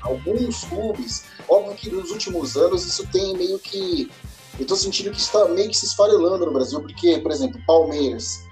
alguns 0.03 0.65
clubes. 0.65 1.25
Óbvio 1.49 1.75
que 1.75 1.91
nos 1.91 2.11
últimos 2.11 2.57
anos 2.57 2.85
isso 2.85 3.07
tem 3.13 3.37
meio 3.37 3.59
que 3.59 4.11
eu 4.59 4.63
estou 4.63 4.77
sentindo 4.77 5.11
que 5.11 5.21
está 5.21 5.47
meio 5.49 5.69
que 5.69 5.77
se 5.77 5.87
esfarelando 5.87 6.47
no 6.47 6.53
Brasil, 6.53 6.81
porque, 6.81 7.19
por 7.19 7.31
exemplo, 7.31 7.61
Palmeiras, 7.67 8.43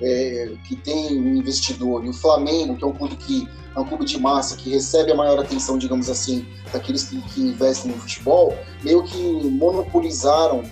é, 0.00 0.56
que 0.66 0.74
tem 0.74 1.16
um 1.16 1.36
investidor, 1.36 2.04
e 2.04 2.08
o 2.08 2.12
Flamengo, 2.12 2.76
que 2.76 2.82
é 2.82 2.86
um 2.86 2.92
clube 2.92 3.16
que 3.16 3.48
é 3.74 3.80
um 3.80 3.84
clube 3.84 4.04
de 4.04 4.18
massa 4.18 4.56
que 4.56 4.70
recebe 4.70 5.12
a 5.12 5.14
maior 5.14 5.38
atenção, 5.38 5.78
digamos 5.78 6.10
assim, 6.10 6.46
daqueles 6.72 7.04
que, 7.04 7.20
que 7.28 7.40
investem 7.40 7.92
no 7.92 7.98
futebol, 7.98 8.56
meio 8.82 9.02
que 9.04 9.18
monopolizaram, 9.18 10.62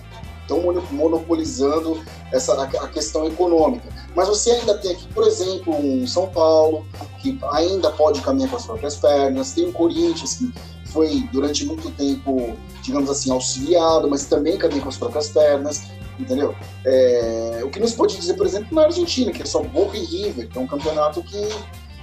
estão 0.41 0.61
monopolizando 0.91 2.03
essa 2.31 2.61
a, 2.61 2.87
questão 2.87 3.27
econômica. 3.27 3.87
Mas 4.15 4.27
você 4.27 4.51
ainda 4.51 4.77
tem 4.77 4.91
aqui, 4.91 5.07
por 5.13 5.25
exemplo, 5.25 5.75
um 5.75 6.05
São 6.07 6.27
Paulo, 6.27 6.85
que 7.19 7.37
ainda 7.51 7.91
pode 7.91 8.21
caminhar 8.21 8.49
com 8.49 8.55
as 8.55 8.65
próprias 8.65 8.95
pernas, 8.95 9.51
tem 9.51 9.67
o 9.67 9.73
Corinthians, 9.73 10.35
que 10.35 10.53
foi 10.85 11.27
durante 11.31 11.65
muito 11.65 11.89
tempo, 11.91 12.55
digamos 12.81 13.09
assim, 13.09 13.31
auxiliado, 13.31 14.09
mas 14.09 14.25
também 14.25 14.57
caminha 14.57 14.81
com 14.81 14.89
as 14.89 14.97
próprias 14.97 15.29
pernas, 15.29 15.83
entendeu? 16.19 16.55
É, 16.85 17.61
o 17.63 17.69
que 17.69 17.79
nos 17.79 17.93
pode 17.93 18.17
dizer, 18.17 18.33
por 18.35 18.45
exemplo, 18.45 18.75
na 18.75 18.83
Argentina, 18.83 19.31
que 19.31 19.41
é 19.41 19.45
só 19.45 19.61
Boca 19.61 19.97
e 19.97 20.03
River, 20.03 20.49
que 20.49 20.57
é 20.57 20.61
um 20.61 20.67
campeonato 20.67 21.23
que 21.23 21.49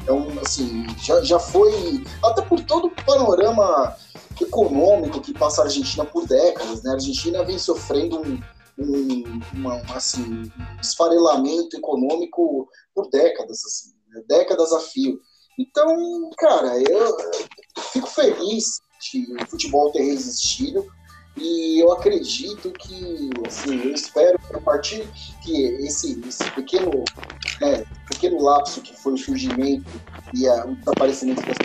é 0.07 0.13
um, 0.13 0.27
assim, 0.41 0.87
já, 1.03 1.23
já 1.23 1.39
foi, 1.39 2.03
até 2.25 2.41
por 2.43 2.61
todo 2.61 2.87
o 2.87 3.05
panorama 3.05 3.95
econômico 4.41 5.21
que 5.21 5.35
passa 5.35 5.63
a 5.63 5.65
Argentina 5.65 6.05
por 6.05 6.27
décadas, 6.27 6.83
né? 6.83 6.93
A 6.93 6.95
Argentina 6.95 7.45
vem 7.45 7.59
sofrendo 7.59 8.21
um, 8.21 8.41
um, 8.79 9.41
uma, 9.55 9.77
assim, 9.95 10.23
um 10.23 10.81
esfarelamento 10.81 11.77
econômico 11.77 12.69
por 12.95 13.09
décadas, 13.11 13.65
assim, 13.65 13.95
né? 14.09 14.23
décadas 14.29 14.73
a 14.73 14.81
fio. 14.81 15.21
Então, 15.59 16.31
cara, 16.39 16.81
eu 16.83 17.17
fico 17.93 18.09
feliz 18.09 18.81
de 19.01 19.27
o 19.43 19.47
futebol 19.47 19.91
ter 19.91 20.03
resistido 20.03 20.87
e 21.37 21.83
eu 21.83 21.93
acredito 21.93 22.71
que, 22.73 23.31
assim, 23.47 23.81
eu 23.81 23.93
espero 23.93 24.39
que 24.39 24.57
a 24.57 24.61
partir 24.61 25.09
que 25.43 25.65
esse, 25.85 26.21
esse 26.27 26.51
pequeno, 26.53 27.05
né, 27.61 27.85
pequeno 28.09 28.43
lapso 28.43 28.81
que 28.81 28.97
foi 28.97 29.15
o 29.15 29.19
surgimento 29.19 29.91
e 30.35 30.49
a, 30.49 30.67
o 30.67 30.75
desaparecimento 30.77 31.43
dessa 31.43 31.59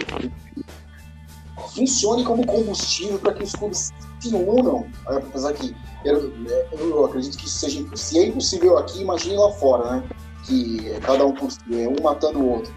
funcione 1.74 2.24
como 2.24 2.46
combustível 2.46 3.20
para 3.20 3.34
que 3.34 3.44
os 3.44 3.54
clubes 3.54 3.92
se 4.20 4.34
unam, 4.36 4.88
apesar 5.06 5.54
que 5.54 5.76
eu, 6.04 6.34
eu 6.72 7.06
acredito 7.06 7.38
que 7.38 7.50
seja. 7.50 7.86
Se 7.96 8.20
é 8.20 8.28
impossível 8.28 8.78
aqui, 8.78 9.02
imagine 9.02 9.38
lá 9.38 9.52
fora, 9.52 9.92
né? 9.92 10.04
Que 10.46 10.92
é 10.92 11.00
cada 11.00 11.26
um 11.26 11.34
por 11.34 11.52
si, 11.52 11.60
é 11.72 11.88
um 11.88 11.96
matando 12.04 12.40
o 12.40 12.50
outro. 12.50 12.74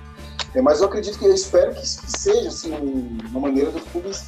É, 0.55 0.63
mas 0.63 0.81
eu 0.81 0.87
acredito 0.87 1.19
que 1.19 1.25
eu 1.27 1.35
espero 1.35 1.75
que, 1.75 1.87
seja 1.87 2.49
assim, 2.49 2.73
uma 3.31 3.41
maneira 3.41 3.71
dos 3.71 3.83
clubes 3.85 4.27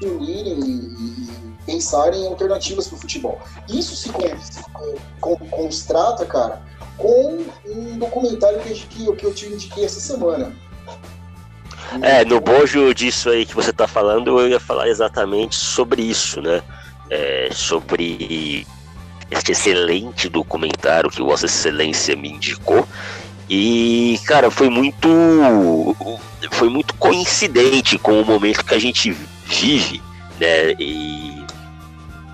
se 0.00 0.06
unirem 0.06 0.58
e, 0.60 1.26
e 1.26 1.28
pensarem 1.66 2.22
em 2.22 2.26
alternativas 2.26 2.88
para 2.88 2.96
o 2.96 3.00
futebol. 3.00 3.40
Isso 3.68 3.94
se 3.94 4.10
constrata, 5.50 6.24
cara, 6.24 6.62
com 6.96 7.44
um 7.66 7.98
documentário 7.98 8.60
que, 8.60 8.74
que, 8.86 9.12
que 9.16 9.26
eu 9.26 9.34
te 9.34 9.46
indiquei 9.46 9.84
essa 9.84 10.00
semana. 10.00 10.52
É, 12.00 12.24
no 12.24 12.40
bojo 12.40 12.94
disso 12.94 13.28
aí 13.28 13.44
que 13.44 13.54
você 13.54 13.70
está 13.70 13.86
falando, 13.86 14.40
eu 14.40 14.48
ia 14.48 14.60
falar 14.60 14.88
exatamente 14.88 15.54
sobre 15.54 16.02
isso, 16.02 16.40
né? 16.40 16.62
É, 17.14 17.50
sobre 17.52 18.66
este 19.30 19.52
excelente 19.52 20.30
documentário 20.30 21.10
que 21.10 21.22
Vossa 21.22 21.44
Excelência 21.44 22.16
me 22.16 22.30
indicou. 22.30 22.88
E, 23.50 24.18
cara, 24.24 24.50
foi 24.50 24.70
muito. 24.70 25.08
Foi 26.52 26.70
muito 26.70 26.94
coincidente 26.94 27.98
com 27.98 28.20
o 28.20 28.24
momento 28.24 28.64
que 28.64 28.74
a 28.74 28.78
gente 28.78 29.10
vive, 29.44 30.02
né? 30.40 30.72
E 30.78 31.44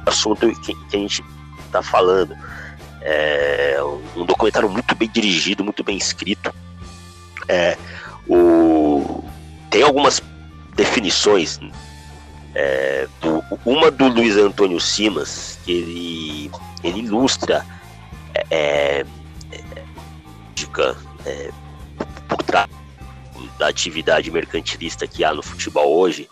o 0.07 0.09
assunto 0.09 0.49
que, 0.61 0.73
que 0.75 0.97
a 0.97 1.01
gente 1.01 1.25
tá 1.73 1.83
falando. 1.83 2.37
É 3.01 3.79
um 4.17 4.25
documentário 4.25 4.69
muito 4.69 4.95
bem 4.95 5.09
dirigido, 5.09 5.65
muito 5.65 5.83
bem 5.83 5.97
escrito. 5.97 6.55
É, 7.49 7.77
o, 8.29 9.25
tem 9.71 9.83
algumas 9.83 10.23
definições. 10.77 11.59
É, 12.55 13.09
do, 13.21 13.38
uma 13.65 13.91
do 13.91 14.09
Luiz 14.09 14.37
Antônio 14.37 14.81
Simas, 14.81 15.59
que 15.65 15.73
ele, 15.73 16.51
ele 16.85 17.01
ilustra 17.01 17.65
é, 18.35 18.47
é, 18.51 19.07
é 21.27 21.51
por 22.29 22.43
trás 22.43 22.69
da 23.59 23.69
atividade 23.69 24.31
mercantilista 24.31 25.07
que 25.07 25.25
há 25.25 25.33
no 25.33 25.43
futebol 25.43 25.97
hoje, 25.97 26.29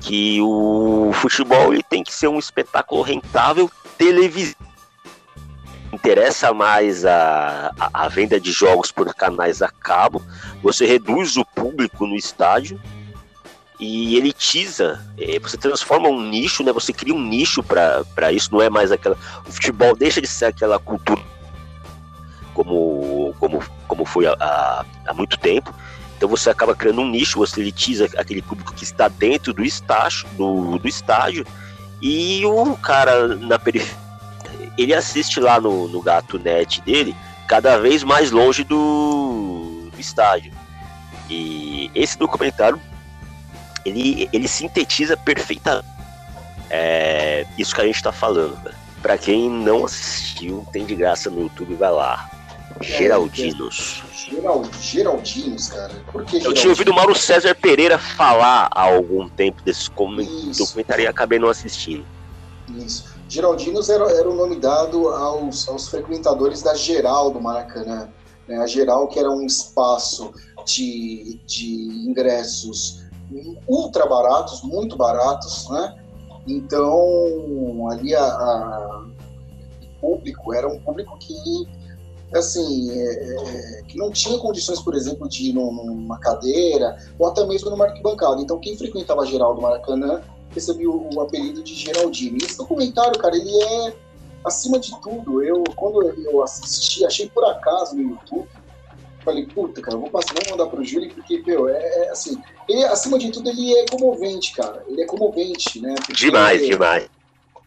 que 0.00 0.40
o 0.42 1.10
futebol 1.14 1.72
ele 1.72 1.82
tem 1.82 2.02
que 2.04 2.12
ser 2.12 2.28
um 2.28 2.38
espetáculo 2.38 3.02
rentável 3.02 3.70
televisivo. 3.96 4.56
Interessa 5.92 6.52
mais 6.52 7.04
a, 7.04 7.72
a, 7.78 8.04
a, 8.04 8.08
venda 8.08 8.40
de 8.40 8.50
jogos 8.50 8.90
por 8.90 9.12
canais 9.14 9.60
a 9.60 9.68
cabo, 9.68 10.22
você 10.62 10.86
reduz 10.86 11.36
o 11.36 11.44
público 11.44 12.06
no 12.06 12.16
estádio 12.16 12.80
e 13.82 14.16
elitiza, 14.16 15.04
é, 15.18 15.40
você 15.40 15.56
transforma 15.56 16.08
um 16.08 16.22
nicho, 16.22 16.62
né? 16.62 16.72
Você 16.72 16.92
cria 16.92 17.12
um 17.12 17.20
nicho 17.20 17.62
para 17.64 18.32
isso, 18.32 18.52
não 18.52 18.62
é 18.62 18.70
mais 18.70 18.92
aquela. 18.92 19.16
O 19.44 19.50
futebol 19.50 19.96
deixa 19.96 20.20
de 20.20 20.28
ser 20.28 20.44
aquela 20.44 20.78
cultura 20.78 21.20
como, 22.54 23.34
como, 23.40 23.60
como 23.88 24.04
foi 24.04 24.26
há, 24.26 24.84
há 25.04 25.12
muito 25.14 25.36
tempo. 25.36 25.74
Então 26.16 26.28
você 26.28 26.48
acaba 26.48 26.76
criando 26.76 27.00
um 27.00 27.10
nicho, 27.10 27.40
você 27.40 27.60
elitiza 27.60 28.08
aquele 28.16 28.40
público 28.40 28.72
que 28.72 28.84
está 28.84 29.08
dentro 29.08 29.52
do 29.52 29.64
estádio, 29.64 30.28
do, 30.36 30.78
do 30.78 30.86
estádio 30.86 31.44
e 32.00 32.46
o 32.46 32.76
cara 32.76 33.36
na 33.36 33.58
periferia 33.58 34.00
ele 34.78 34.94
assiste 34.94 35.40
lá 35.40 35.60
no, 35.60 35.88
no 35.88 36.00
Gato 36.00 36.38
Net 36.38 36.80
dele, 36.82 37.14
cada 37.48 37.76
vez 37.78 38.02
mais 38.02 38.30
longe 38.30 38.64
do, 38.64 39.90
do 39.92 40.00
estádio. 40.00 40.52
E 41.28 41.90
esse 41.94 42.16
documentário, 42.16 42.80
ele, 43.84 44.28
ele 44.32 44.48
sintetiza 44.48 45.16
perfeitamente 45.16 45.92
é, 46.72 47.46
isso 47.58 47.74
que 47.74 47.82
a 47.82 47.84
gente 47.84 47.96
está 47.96 48.10
falando. 48.10 48.56
Né? 48.64 48.72
Para 49.02 49.18
quem 49.18 49.50
não 49.50 49.84
assistiu, 49.84 50.66
tem 50.72 50.86
de 50.86 50.94
graça 50.94 51.28
no 51.28 51.42
YouTube, 51.42 51.74
vai 51.74 51.92
lá. 51.92 52.30
Geraldinos. 52.80 54.02
Geral, 54.14 54.62
Geraldinos, 54.80 55.68
cara. 55.68 55.92
Por 56.10 56.24
que 56.24 56.38
Eu 56.44 56.54
tinha 56.54 56.70
ouvido 56.70 56.90
o 56.90 56.94
Mauro 56.94 57.14
César 57.14 57.54
Pereira 57.54 57.98
falar 57.98 58.68
há 58.72 58.82
algum 58.82 59.28
tempo 59.28 59.62
desse 59.62 59.90
documentário 59.90 61.04
e 61.04 61.06
acabei 61.06 61.38
não 61.38 61.48
assistindo. 61.48 62.04
Isso. 62.78 63.12
Geraldinos 63.28 63.88
era, 63.88 64.10
era 64.10 64.28
o 64.28 64.34
nome 64.34 64.56
dado 64.56 65.08
aos, 65.08 65.68
aos 65.68 65.88
frequentadores 65.88 66.62
da 66.62 66.74
Geral 66.74 67.30
do 67.30 67.40
Maracanã. 67.40 68.08
Né? 68.48 68.56
A 68.56 68.66
Geral, 68.66 69.08
que 69.08 69.18
era 69.18 69.30
um 69.30 69.44
espaço 69.44 70.32
de, 70.64 71.38
de 71.46 72.06
ingressos 72.08 73.01
ultra 73.66 74.06
baratos, 74.06 74.62
muito 74.62 74.96
baratos, 74.96 75.68
né? 75.70 75.96
Então, 76.46 77.88
ali 77.90 78.14
a, 78.14 78.24
a 78.24 79.04
público 80.00 80.52
era 80.52 80.66
um 80.68 80.80
público 80.80 81.16
que 81.18 81.34
assim, 82.34 82.90
é, 82.90 83.04
é, 83.04 83.82
que 83.82 83.96
não 83.96 84.10
tinha 84.10 84.38
condições, 84.38 84.80
por 84.80 84.94
exemplo, 84.94 85.28
de 85.28 85.50
ir 85.50 85.52
numa 85.52 86.18
cadeira 86.18 86.96
ou 87.18 87.26
até 87.26 87.44
mesmo 87.46 87.70
numa 87.70 87.84
arquibancada. 87.84 88.40
Então, 88.40 88.58
quem 88.58 88.76
frequentava 88.76 89.22
a 89.22 89.26
geral 89.26 89.54
do 89.54 89.60
Maracanã 89.60 90.22
recebeu 90.50 91.08
o 91.14 91.20
apelido 91.20 91.62
de 91.62 91.74
Geraldino. 91.74 92.38
E 92.40 92.44
esse 92.44 92.56
documentário, 92.56 93.18
cara, 93.18 93.36
ele 93.36 93.62
é, 93.62 93.94
acima 94.44 94.78
de 94.78 94.98
tudo, 95.00 95.42
eu, 95.42 95.62
quando 95.76 96.02
eu 96.02 96.42
assisti, 96.42 97.04
achei 97.04 97.28
por 97.28 97.44
acaso 97.44 97.94
no 97.94 98.02
YouTube, 98.02 98.48
falei, 99.24 99.46
puta, 99.46 99.80
cara, 99.80 99.96
vou 99.96 100.10
passar, 100.10 100.34
vou 100.34 100.50
mandar 100.50 100.70
pro 100.70 100.84
Júlio, 100.84 101.12
porque, 101.14 101.42
meu, 101.46 101.68
é, 101.68 101.78
é, 101.78 102.10
assim, 102.10 102.40
ele, 102.68 102.84
acima 102.84 103.18
de 103.18 103.30
tudo, 103.30 103.48
ele 103.48 103.74
é 103.74 103.86
comovente, 103.86 104.54
cara, 104.54 104.84
ele 104.88 105.02
é 105.02 105.06
comovente, 105.06 105.80
né? 105.80 105.94
Porque, 105.96 106.12
demais, 106.12 106.66
demais. 106.66 107.08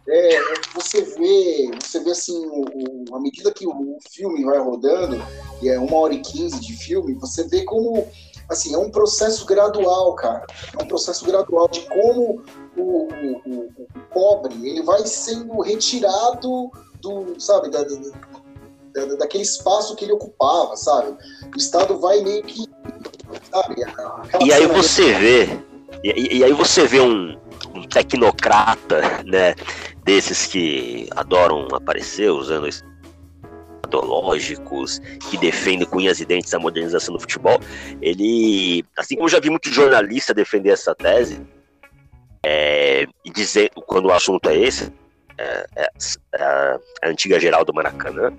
É, 0.08 0.40
você 0.76 1.02
vê, 1.02 1.72
você 1.82 2.00
vê 2.00 2.12
assim, 2.12 2.46
o, 2.46 2.66
o, 3.10 3.16
à 3.16 3.20
medida 3.20 3.52
que 3.52 3.66
o, 3.66 3.72
o 3.72 3.98
filme 4.12 4.44
vai 4.44 4.60
rodando, 4.60 5.20
e 5.62 5.70
é 5.70 5.80
uma 5.80 5.98
hora 5.98 6.14
e 6.14 6.22
quinze 6.22 6.60
de 6.60 6.74
filme, 6.74 7.16
você 7.16 7.48
vê 7.48 7.64
como 7.64 8.08
assim, 8.48 8.76
é 8.76 8.78
um 8.78 8.92
processo 8.92 9.46
gradual, 9.46 10.14
cara. 10.16 10.46
É 10.78 10.84
um 10.84 10.88
processo 10.88 11.26
gradual 11.26 11.68
de 11.68 11.82
como 11.82 12.44
o, 12.78 12.82
o, 12.82 13.42
o, 13.46 13.60
o 13.78 14.02
pobre 14.14 14.54
ele 14.68 14.84
vai 14.84 15.06
sendo 15.06 15.60
retirado 15.62 16.70
do, 17.02 17.40
sabe, 17.40 17.70
da, 17.70 17.84
da, 17.84 17.96
daquele 19.18 19.44
espaço 19.44 19.96
que 19.96 20.06
ele 20.06 20.14
ocupava, 20.14 20.76
sabe? 20.76 21.18
O 21.54 21.58
Estado 21.58 22.00
vai 22.00 22.22
meio 22.22 22.44
que, 22.44 22.66
sabe? 23.52 23.76
E 24.44 24.54
aí 24.54 24.68
você 24.68 25.14
vê, 25.14 25.60
e, 26.04 26.38
e, 26.38 26.44
aí 26.44 26.54
você 26.54 26.86
vê 26.86 27.00
um, 27.00 27.38
um 27.74 27.84
tecnocrata, 27.88 29.02
né, 29.26 29.56
desses 30.04 30.46
que 30.48 31.10
adoram 31.16 31.68
aparecer 31.74 32.30
usando 32.30 32.68
isso 32.68 32.84
metodológicos 33.86 35.00
que 35.30 35.38
defendem 35.38 35.88
com 35.88 35.98
unhas 35.98 36.20
e 36.20 36.26
dentes 36.26 36.54
a 36.54 36.60
modernização 36.60 37.14
do 37.14 37.20
futebol, 37.20 37.60
ele, 38.02 38.84
assim 38.98 39.16
como 39.16 39.28
eu 39.28 39.32
já 39.32 39.40
vi 39.40 39.50
muito 39.50 39.70
jornalista 39.70 40.34
defender 40.34 40.72
essa 40.72 40.94
tese, 40.94 41.42
é, 42.46 43.06
e 43.24 43.32
dizer, 43.32 43.72
quando 43.88 44.06
o 44.06 44.12
assunto 44.12 44.50
é 44.50 44.58
esse, 44.58 44.92
é, 45.38 45.66
é, 45.76 45.88
é 46.34 46.44
a, 46.44 46.80
antiga 47.06 47.40
geral 47.40 47.64
do 47.64 47.74
Maracanã, 47.74 48.34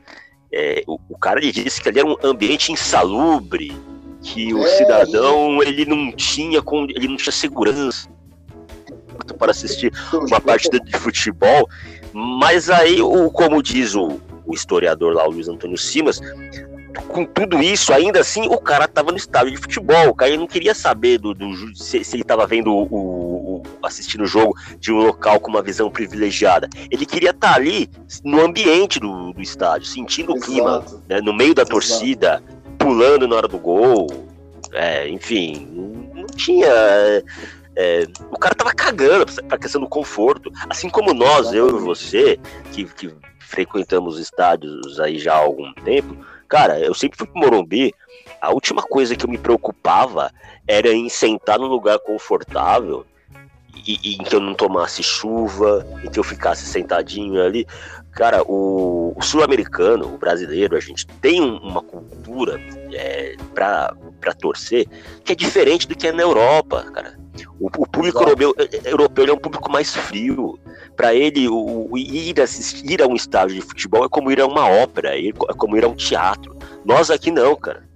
é, 0.52 0.82
o, 0.86 0.98
o, 1.08 1.18
cara 1.18 1.40
ele 1.40 1.52
disse 1.52 1.80
que 1.80 1.88
ali 1.88 2.00
era 2.00 2.08
um 2.08 2.16
ambiente 2.22 2.72
insalubre, 2.72 3.76
que 4.22 4.52
o 4.52 4.62
é, 4.62 4.66
cidadão 4.76 5.62
ele 5.62 5.84
não 5.84 6.12
tinha 6.12 6.62
ele 6.94 7.08
não 7.08 7.16
tinha 7.16 7.32
segurança 7.32 8.08
para 9.38 9.50
assistir 9.50 9.92
uma 10.12 10.40
partida 10.40 10.78
de 10.78 10.96
futebol, 10.98 11.68
mas 12.12 12.70
aí 12.70 13.00
o 13.02 13.30
como 13.30 13.62
diz 13.62 13.94
o, 13.94 14.20
o 14.46 14.54
historiador 14.54 15.14
lá, 15.14 15.26
o 15.26 15.30
Luiz 15.30 15.48
Antônio 15.48 15.76
Simas, 15.76 16.20
com 17.08 17.24
tudo 17.24 17.62
isso, 17.62 17.92
ainda 17.92 18.20
assim, 18.20 18.46
o 18.46 18.58
cara 18.58 18.88
tava 18.88 19.10
no 19.10 19.16
estádio 19.16 19.52
de 19.52 19.58
futebol. 19.58 20.08
O 20.08 20.14
cara 20.14 20.36
não 20.36 20.46
queria 20.46 20.74
saber 20.74 21.18
do, 21.18 21.34
do 21.34 21.76
se, 21.76 22.02
se, 22.02 22.16
ele 22.16 22.24
tava 22.24 22.46
vendo 22.46 22.72
o, 22.72 23.35
assistindo 23.82 24.22
o 24.22 24.26
jogo 24.26 24.54
de 24.78 24.92
um 24.92 24.98
local 24.98 25.40
com 25.40 25.50
uma 25.50 25.62
visão 25.62 25.90
privilegiada. 25.90 26.68
Ele 26.90 27.06
queria 27.06 27.30
estar 27.30 27.50
tá 27.50 27.54
ali 27.54 27.90
no 28.24 28.40
ambiente 28.40 28.98
do, 28.98 29.32
do 29.32 29.42
estádio, 29.42 29.86
sentindo 29.86 30.32
Exato. 30.32 30.40
o 30.40 30.44
clima, 30.44 30.84
né, 31.08 31.20
no 31.20 31.32
meio 31.32 31.54
da 31.54 31.62
Exato. 31.62 31.72
torcida, 31.72 32.42
pulando 32.78 33.26
na 33.26 33.36
hora 33.36 33.48
do 33.48 33.58
gol. 33.58 34.06
É, 34.72 35.08
enfim, 35.08 35.68
não, 36.14 36.26
tinha. 36.26 36.68
É, 37.78 38.06
o 38.30 38.38
cara 38.38 38.54
tava 38.54 38.72
cagando 38.72 39.26
pra 39.44 39.58
questão 39.58 39.80
do 39.80 39.88
conforto. 39.88 40.50
Assim 40.68 40.88
como 40.88 41.12
nós, 41.12 41.52
eu 41.52 41.68
e 41.68 41.80
você, 41.80 42.38
que, 42.72 42.84
que 42.84 43.14
frequentamos 43.38 44.18
estádios 44.18 44.98
aí 44.98 45.18
já 45.18 45.34
há 45.34 45.38
algum 45.38 45.72
tempo, 45.74 46.16
cara, 46.48 46.80
eu 46.80 46.94
sempre 46.94 47.18
fui 47.18 47.26
pro 47.26 47.40
Morumbi, 47.40 47.94
a 48.40 48.50
última 48.50 48.82
coisa 48.82 49.14
que 49.14 49.24
eu 49.24 49.30
me 49.30 49.38
preocupava 49.38 50.30
era 50.66 50.92
em 50.92 51.08
sentar 51.08 51.58
num 51.58 51.66
lugar 51.66 51.98
confortável 52.00 53.06
e, 53.86 53.98
e, 54.02 54.14
em 54.14 54.24
que 54.24 54.34
eu 54.34 54.40
não 54.40 54.54
tomasse 54.54 55.02
chuva, 55.02 55.86
em 56.04 56.10
que 56.10 56.18
eu 56.18 56.24
ficasse 56.24 56.66
sentadinho 56.66 57.42
ali. 57.42 57.66
Cara, 58.12 58.42
o, 58.42 59.12
o 59.14 59.22
sul-americano, 59.22 60.06
o 60.06 60.16
brasileiro, 60.16 60.76
a 60.76 60.80
gente 60.80 61.06
tem 61.20 61.40
uma 61.40 61.82
cultura 61.82 62.58
é, 62.92 63.36
para 63.54 63.94
torcer 64.40 64.86
que 65.22 65.32
é 65.32 65.34
diferente 65.34 65.86
do 65.86 65.94
que 65.94 66.06
é 66.06 66.12
na 66.12 66.22
Europa, 66.22 66.82
cara. 66.92 67.18
O, 67.60 67.66
o 67.66 67.86
público 67.86 68.22
europeu, 68.22 68.54
europeu 68.84 69.26
é 69.26 69.32
um 69.32 69.38
público 69.38 69.70
mais 69.70 69.94
frio. 69.94 70.58
Para 70.96 71.14
ele, 71.14 71.46
o, 71.46 71.88
o, 71.90 71.98
ir, 71.98 72.40
assistir, 72.40 72.90
ir 72.90 73.02
a 73.02 73.06
um 73.06 73.14
estádio 73.14 73.56
de 73.56 73.60
futebol 73.60 74.06
é 74.06 74.08
como 74.08 74.30
ir 74.30 74.40
a 74.40 74.46
uma 74.46 74.66
ópera, 74.66 75.10
é 75.18 75.32
como 75.58 75.76
ir 75.76 75.84
a 75.84 75.88
um 75.88 75.94
teatro. 75.94 76.56
Nós 76.86 77.10
aqui 77.10 77.30
não, 77.30 77.54
cara. 77.54 77.86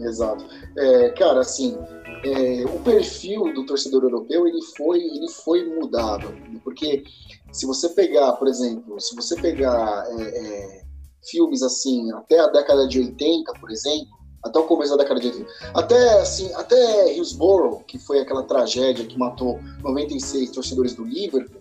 Exato. 0.00 0.44
É, 0.76 1.10
cara, 1.10 1.40
assim, 1.40 1.78
é, 2.24 2.64
o 2.64 2.80
perfil 2.80 3.52
do 3.54 3.64
torcedor 3.64 4.02
europeu 4.04 4.46
ele 4.46 4.62
foi, 4.76 5.00
ele 5.00 5.28
foi 5.28 5.64
mudado. 5.66 6.34
Porque 6.62 7.04
se 7.52 7.66
você 7.66 7.88
pegar, 7.90 8.32
por 8.32 8.48
exemplo, 8.48 9.00
se 9.00 9.14
você 9.14 9.36
pegar 9.40 10.06
é, 10.18 10.22
é 10.22 10.80
filmes 11.28 11.62
assim, 11.62 12.10
até 12.12 12.38
a 12.38 12.46
década 12.46 12.86
de 12.88 12.98
80, 12.98 13.52
por 13.54 13.70
exemplo, 13.70 14.20
até 14.42 14.58
o 14.58 14.64
começo 14.64 14.96
da 14.96 15.02
década 15.02 15.20
de 15.20 15.28
80. 15.28 15.50
Até, 15.74 16.20
assim, 16.20 16.52
até 16.54 17.14
Hillsborough, 17.14 17.84
que 17.86 17.98
foi 17.98 18.20
aquela 18.20 18.42
tragédia 18.42 19.04
que 19.04 19.18
matou 19.18 19.60
96 19.82 20.50
torcedores 20.50 20.94
do 20.94 21.04
Liverpool, 21.04 21.60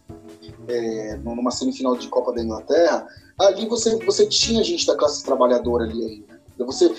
é, 0.67 1.17
numa 1.17 1.51
semifinal 1.51 1.97
de 1.97 2.07
Copa 2.07 2.31
da 2.31 2.41
Inglaterra, 2.41 3.05
ali 3.39 3.67
você, 3.67 3.97
você 4.05 4.25
tinha 4.27 4.63
gente 4.63 4.85
da 4.87 4.95
classe 4.95 5.23
trabalhadora 5.23 5.83
ali 5.83 6.05
ainda. 6.05 6.38
Você, 6.65 6.93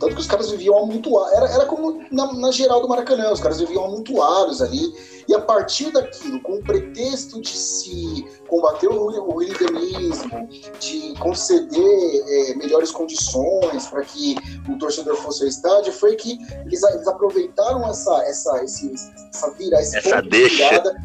tanto 0.00 0.14
que 0.14 0.20
os 0.20 0.26
caras 0.26 0.50
viviam 0.50 0.78
amontoados. 0.78 1.32
Era, 1.34 1.50
era 1.50 1.66
como 1.66 2.02
na, 2.10 2.32
na, 2.32 2.50
geral 2.50 2.80
do 2.80 2.88
Maracanã, 2.88 3.30
os 3.30 3.40
caras 3.40 3.60
viviam 3.60 3.84
amontoados 3.84 4.62
ali. 4.62 4.94
E 5.28 5.34
a 5.34 5.40
partir 5.40 5.90
daquilo, 5.90 6.40
com 6.40 6.54
o 6.54 6.62
pretexto 6.62 7.40
de 7.40 7.56
se 7.56 8.24
combater 8.48 8.88
o, 8.88 8.94
o 8.94 9.34
hooliganismo, 9.34 10.48
de 10.78 11.14
conceder 11.18 12.24
é, 12.28 12.54
melhores 12.54 12.90
condições 12.90 13.86
para 13.88 14.02
que 14.02 14.36
o 14.68 14.78
torcedor 14.78 15.16
fosse 15.16 15.42
ao 15.42 15.48
estádio, 15.48 15.92
foi 15.92 16.14
que 16.14 16.38
eles, 16.64 16.82
eles 16.82 17.08
aproveitaram 17.08 17.86
essa, 17.88 18.22
essa, 18.24 18.64
esse, 18.64 18.92
essa, 19.30 19.50
vira, 19.52 19.80
esse 19.80 19.98
essa 19.98 20.22
deixa. 20.22 20.68
Virada, 20.68 20.96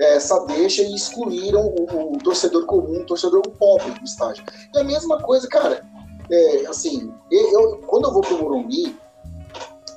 é, 0.00 0.16
essa 0.16 0.38
deixa 0.46 0.82
e 0.82 0.94
excluíram 0.94 1.66
o, 1.66 2.14
o, 2.14 2.18
torcedor 2.18 2.66
comum, 2.66 3.02
o 3.02 3.06
torcedor 3.06 3.42
pobre 3.58 3.90
do 3.92 4.04
estádio. 4.04 4.42
E 4.74 4.78
a 4.78 4.84
mesma 4.84 5.22
coisa, 5.22 5.46
cara, 5.46 5.86
é, 6.30 6.66
assim, 6.66 7.12
eu, 7.30 7.78
quando 7.86 8.04
eu 8.04 8.12
vou 8.12 8.22
pro 8.22 8.38
Morumbi, 8.38 8.96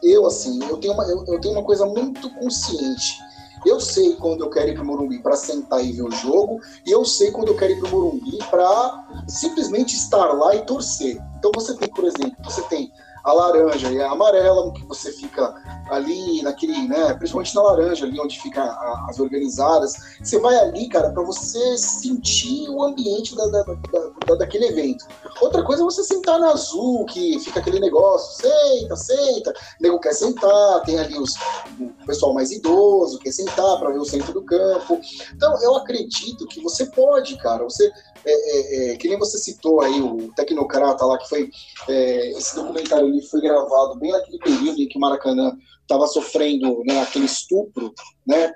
eu, 0.02 0.26
assim, 0.26 0.60
eu 0.68 0.78
tenho, 0.78 0.94
uma, 0.94 1.04
eu, 1.06 1.24
eu 1.28 1.40
tenho 1.40 1.54
uma 1.54 1.64
coisa 1.64 1.86
muito 1.86 2.30
consciente. 2.36 3.18
Eu 3.66 3.80
sei 3.80 4.16
quando 4.16 4.44
eu 4.44 4.50
quero 4.50 4.72
ir 4.72 4.76
pro 4.76 4.84
Morumbi 4.84 5.20
para 5.20 5.38
sentar 5.38 5.84
e 5.84 5.94
ver 5.94 6.04
o 6.04 6.12
jogo, 6.12 6.60
e 6.86 6.92
eu 6.92 7.06
sei 7.06 7.32
quando 7.32 7.48
eu 7.48 7.56
quero 7.56 7.72
ir 7.72 7.80
pro 7.80 7.90
Morumbi 7.90 8.38
para 8.50 9.24
simplesmente 9.28 9.96
estar 9.96 10.34
lá 10.34 10.54
e 10.56 10.66
torcer. 10.66 11.18
Então 11.38 11.52
você 11.54 11.74
tem, 11.76 11.88
por 11.90 12.04
exemplo, 12.04 12.36
você 12.44 12.62
tem 12.64 12.92
a 13.24 13.32
laranja 13.32 13.92
e 13.92 14.02
a 14.02 14.12
amarela, 14.12 14.72
que 14.74 14.86
você 14.86 15.12
fica 15.12 15.56
ali 15.90 16.42
naquele, 16.42 16.88
né, 16.88 17.14
principalmente 17.14 17.56
na 17.56 17.62
laranja, 17.62 18.06
ali 18.06 18.20
onde 18.20 18.40
fica 18.40 18.62
a, 18.62 19.08
as 19.10 19.20
organizadas. 19.20 19.94
Você 20.22 20.40
vai 20.40 20.56
ali, 20.58 20.90
cara, 20.90 21.12
para 21.12 21.24
você 21.24 21.78
sentir 21.78 22.70
o 22.70 22.84
ambiente 22.84 23.36
da, 23.36 23.46
da, 23.48 23.64
da, 23.64 24.36
daquele 24.36 24.66
evento. 24.66 25.06
Outra 25.42 25.64
coisa 25.64 25.82
é 25.82 25.86
você 25.86 26.04
sentar 26.04 26.40
na 26.40 26.52
azul, 26.52 27.06
que 27.06 27.40
fica 27.40 27.60
aquele 27.60 27.80
negócio, 27.80 28.50
senta, 28.50 28.96
senta, 28.96 29.52
o 29.52 29.84
nego 29.84 30.00
quer 30.00 30.14
sentar, 30.14 30.82
tem 30.82 31.00
ali 31.00 31.18
os, 31.18 31.36
o 31.80 32.06
pessoal 32.06 32.34
mais 32.34 32.52
idoso, 32.52 33.20
quer 33.20 33.32
sentar 33.32 33.80
para 33.80 33.92
ver 33.92 34.00
o 34.00 34.06
centro 34.06 34.34
do 34.34 34.44
campo. 34.44 35.00
Então, 35.34 35.62
eu 35.62 35.76
acredito 35.76 36.46
que 36.48 36.62
você 36.62 36.86
pode, 36.88 37.38
cara, 37.38 37.64
você 37.64 37.90
é, 38.26 38.32
é, 38.32 38.94
é, 38.94 38.98
que 38.98 39.08
nem 39.08 39.18
você 39.18 39.38
citou 39.38 39.82
aí 39.82 40.02
o 40.02 40.32
Tecnocrata 40.36 41.06
lá, 41.06 41.18
que 41.18 41.30
foi 41.30 41.50
é, 41.90 42.32
esse 42.32 42.56
documentário 42.56 43.08
ali 43.08 43.22
foi 43.22 43.42
gravado 43.42 43.96
bem 44.00 44.12
naquele 44.12 44.40
período 44.40 44.82
em 44.82 44.88
que 44.88 44.98
o 44.98 45.02
Maracanã 45.02 45.58
estava 45.82 46.08
sofrendo 46.08 46.84
né, 46.86 47.02
aquele 47.02 47.26
estupro 47.26 47.94
né, 48.26 48.52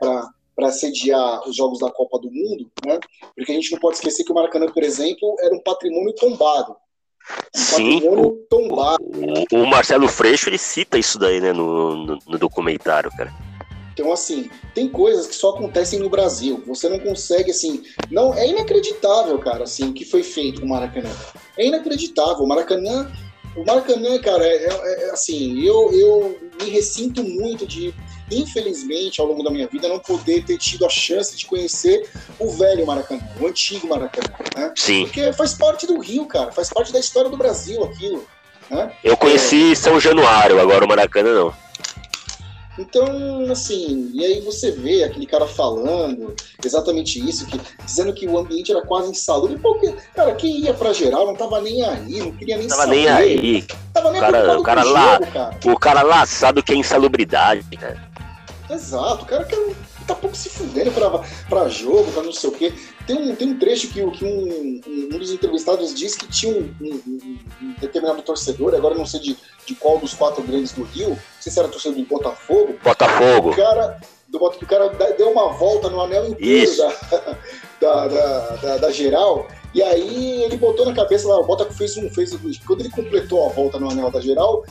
para 0.55 0.71
sediar 0.71 1.47
os 1.47 1.55
Jogos 1.55 1.79
da 1.79 1.91
Copa 1.91 2.19
do 2.19 2.31
Mundo, 2.31 2.69
né, 2.85 2.99
porque 3.35 3.51
a 3.51 3.55
gente 3.55 3.71
não 3.71 3.79
pode 3.79 3.97
esquecer 3.97 4.23
que 4.23 4.31
o 4.31 4.35
Maracanã, 4.35 4.67
por 4.67 4.83
exemplo, 4.83 5.35
era 5.41 5.53
um 5.53 5.61
patrimônio 5.61 6.13
tombado. 6.15 6.75
Um 7.53 7.59
Sim, 7.59 7.93
patrimônio 7.93 8.25
o, 8.25 8.35
tombado. 8.49 9.03
O, 9.51 9.63
o, 9.63 9.67
Marcelo 9.67 10.07
Freixo 10.07 10.49
ele 10.49 10.57
cita 10.57 10.97
isso 10.97 11.19
daí 11.19 11.41
né, 11.41 11.51
no, 11.51 12.05
no, 12.05 12.19
no 12.25 12.37
documentário, 12.37 13.11
cara. 13.11 13.46
Então, 13.97 14.13
assim, 14.13 14.47
tem 14.75 14.87
coisas 14.87 15.25
que 15.25 15.33
só 15.33 15.49
acontecem 15.49 15.97
no 15.97 16.07
Brasil. 16.07 16.63
Você 16.67 16.87
não 16.87 16.99
consegue, 16.99 17.49
assim. 17.49 17.81
não 18.11 18.31
É 18.31 18.47
inacreditável, 18.47 19.39
cara, 19.39 19.63
assim, 19.63 19.89
o 19.89 19.93
que 19.93 20.05
foi 20.05 20.21
feito 20.21 20.61
com 20.61 20.67
o 20.67 20.69
Maracanã. 20.69 21.09
É 21.57 21.65
inacreditável. 21.65 22.43
O 22.43 22.47
Maracanã. 22.47 23.11
O 23.55 23.65
Maracanã, 23.65 24.19
cara, 24.19 24.45
é, 24.45 24.67
é, 24.67 25.07
é 25.07 25.09
assim, 25.09 25.59
eu, 25.65 25.91
eu 25.91 26.39
me 26.61 26.69
ressinto 26.69 27.23
muito 27.23 27.65
de, 27.65 27.91
infelizmente, 28.31 29.19
ao 29.19 29.25
longo 29.25 29.41
da 29.41 29.49
minha 29.49 29.65
vida, 29.65 29.87
não 29.87 29.97
poder 29.97 30.45
ter 30.45 30.59
tido 30.59 30.85
a 30.85 30.89
chance 30.89 31.35
de 31.35 31.47
conhecer 31.47 32.07
o 32.37 32.51
velho 32.51 32.85
Maracanã, 32.85 33.19
o 33.41 33.47
antigo 33.47 33.87
Maracanã, 33.87 34.31
né? 34.55 34.73
Sim. 34.75 35.05
Porque 35.05 35.33
faz 35.33 35.55
parte 35.55 35.87
do 35.87 35.99
Rio, 35.99 36.27
cara, 36.27 36.51
faz 36.51 36.69
parte 36.69 36.93
da 36.93 36.99
história 36.99 37.31
do 37.31 37.37
Brasil 37.37 37.83
aquilo. 37.83 38.27
Né? 38.69 38.91
Eu 39.03 39.17
conheci 39.17 39.71
é... 39.71 39.75
São 39.75 39.99
Januário, 39.99 40.61
agora 40.61 40.85
o 40.85 40.87
Maracanã 40.87 41.33
não. 41.33 41.66
Então, 42.77 43.51
assim, 43.51 44.11
e 44.13 44.23
aí 44.23 44.41
você 44.41 44.71
vê 44.71 45.03
aquele 45.03 45.25
cara 45.25 45.47
falando 45.47 46.35
exatamente 46.63 47.19
isso, 47.27 47.47
que, 47.47 47.59
dizendo 47.83 48.13
que 48.13 48.27
o 48.27 48.37
ambiente 48.37 48.71
era 48.71 48.81
quase 48.81 49.09
insalubre. 49.09 49.57
Porque, 49.57 49.93
cara, 50.15 50.35
quem 50.35 50.59
ia 50.59 50.73
pra 50.73 50.93
geral 50.93 51.25
não 51.25 51.35
tava 51.35 51.59
nem 51.59 51.83
aí, 51.83 52.19
não 52.19 52.31
queria 52.31 52.57
nem 52.57 52.67
tava 52.67 52.83
saber. 52.83 52.95
nem 52.95 53.07
aí. 53.07 53.67
Tava 53.93 54.11
nem 54.11 54.19
o 54.19 54.23
cara, 54.23 54.59
o 54.59 54.63
cara 54.63 54.83
lá, 54.83 55.13
jogo, 55.13 55.31
cara. 55.31 55.59
O 55.65 55.79
cara 55.79 56.01
lá 56.03 56.25
sabe 56.25 56.59
o 56.59 56.63
que 56.63 56.73
é 56.73 56.75
insalubridade, 56.75 57.65
cara. 57.77 58.07
Exato, 58.69 59.23
o 59.23 59.25
cara 59.25 59.43
quer, 59.45 59.57
tá 60.07 60.15
pouco 60.15 60.35
se 60.35 60.49
fudendo 60.49 60.91
pra, 60.91 61.19
pra 61.49 61.67
jogo, 61.67 62.11
pra 62.11 62.23
não 62.23 62.31
sei 62.31 62.49
o 62.49 62.53
quê. 62.53 62.73
Tem 63.05 63.15
um, 63.15 63.35
tem 63.35 63.49
um 63.49 63.59
trecho 63.59 63.89
que, 63.89 64.09
que 64.11 64.25
um, 64.25 64.81
um, 64.87 65.17
dos 65.17 65.31
entrevistados 65.31 65.93
diz 65.93 66.15
que 66.15 66.27
tinha 66.27 66.53
um, 66.53 66.73
um, 66.81 67.39
um 67.61 67.75
determinado 67.79 68.21
torcedor, 68.21 68.73
agora 68.73 68.95
não 68.95 69.05
sei 69.05 69.19
de, 69.19 69.37
de 69.65 69.75
qual 69.75 69.99
dos 69.99 70.13
quatro 70.13 70.41
grandes 70.43 70.71
do 70.71 70.83
Rio, 70.83 71.09
não 71.09 71.19
sei 71.39 71.51
se 71.51 71.59
era 71.59 71.67
torcedor 71.67 71.97
do 71.97 72.05
Botafogo. 72.05 72.75
Botafogo. 72.83 73.51
O 73.51 73.55
cara, 73.55 73.99
do, 74.29 74.37
o 74.37 74.65
cara 74.65 74.89
deu 75.17 75.29
uma 75.29 75.49
volta 75.53 75.89
no 75.89 76.01
anel 76.01 76.29
inteiro 76.29 76.71
da, 76.77 76.87
da, 77.81 78.07
da, 78.07 78.55
da, 78.55 78.77
da 78.77 78.91
geral. 78.91 79.47
E 79.73 79.83
aí 79.83 80.43
ele 80.43 80.57
botou 80.57 80.85
na 80.85 80.93
cabeça 80.93 81.27
lá, 81.27 81.37
o 81.39 81.45
Botafogo 81.45 81.75
fez 81.75 81.97
um. 81.97 82.09
Fez, 82.09 82.35
quando 82.65 82.79
ele 82.79 82.89
completou 82.89 83.45
a 83.45 83.49
volta 83.49 83.77
no 83.77 83.91
anel 83.91 84.09
da 84.09 84.21
geral, 84.21 84.63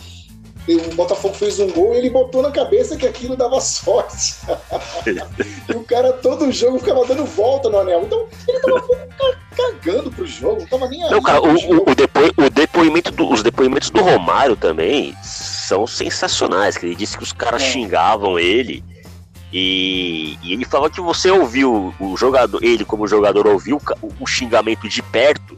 o 0.75 0.95
Botafogo 0.95 1.35
fez 1.35 1.61
um 1.61 1.71
gol 1.71 1.95
e 1.95 1.99
ele 1.99 2.11
botou 2.11 2.43
na 2.43 2.51
cabeça 2.51 2.97
que 2.97 3.07
aquilo 3.07 3.37
dava 3.37 3.61
sorte. 3.61 4.37
e 5.69 5.73
o 5.73 5.85
cara 5.85 6.13
todo 6.15 6.51
jogo 6.51 6.79
ficava 6.79 7.07
dando 7.07 7.25
volta 7.25 7.69
no 7.69 7.79
anel. 7.79 8.03
Então 8.03 8.27
ele 8.49 8.61
tava 8.61 8.83
cagando 9.57 10.11
pro 10.11 10.27
jogo, 10.27 10.61
não 10.61 10.67
tava 10.67 10.89
nem 10.89 11.05
aí. 11.05 11.11
Não, 11.11 11.23
cara, 11.23 11.41
o, 11.41 11.91
o, 11.91 11.95
depo, 11.95 12.21
o 12.37 12.51
depoimento 12.51 13.13
do, 13.13 13.31
os 13.31 13.43
depoimentos 13.43 13.91
do 13.91 14.03
Romário 14.03 14.57
também 14.57 15.17
são 15.23 15.87
sensacionais. 15.87 16.77
Que 16.77 16.87
ele 16.87 16.97
disse 16.97 17.17
que 17.17 17.23
os 17.23 17.33
caras 17.33 17.63
é. 17.63 17.67
xingavam 17.67 18.37
ele. 18.37 18.83
E, 19.53 20.37
e, 20.43 20.53
ele 20.53 20.65
falava 20.65 20.91
que 20.91 21.01
você 21.01 21.31
ouviu 21.31 21.95
o 22.01 22.17
jogador, 22.17 22.63
ele 22.63 22.85
como 22.85 23.07
jogador 23.07 23.47
ouviu 23.47 23.81
o, 24.03 24.13
o 24.21 24.27
xingamento 24.27 24.89
de 24.89 25.01
perto, 25.01 25.57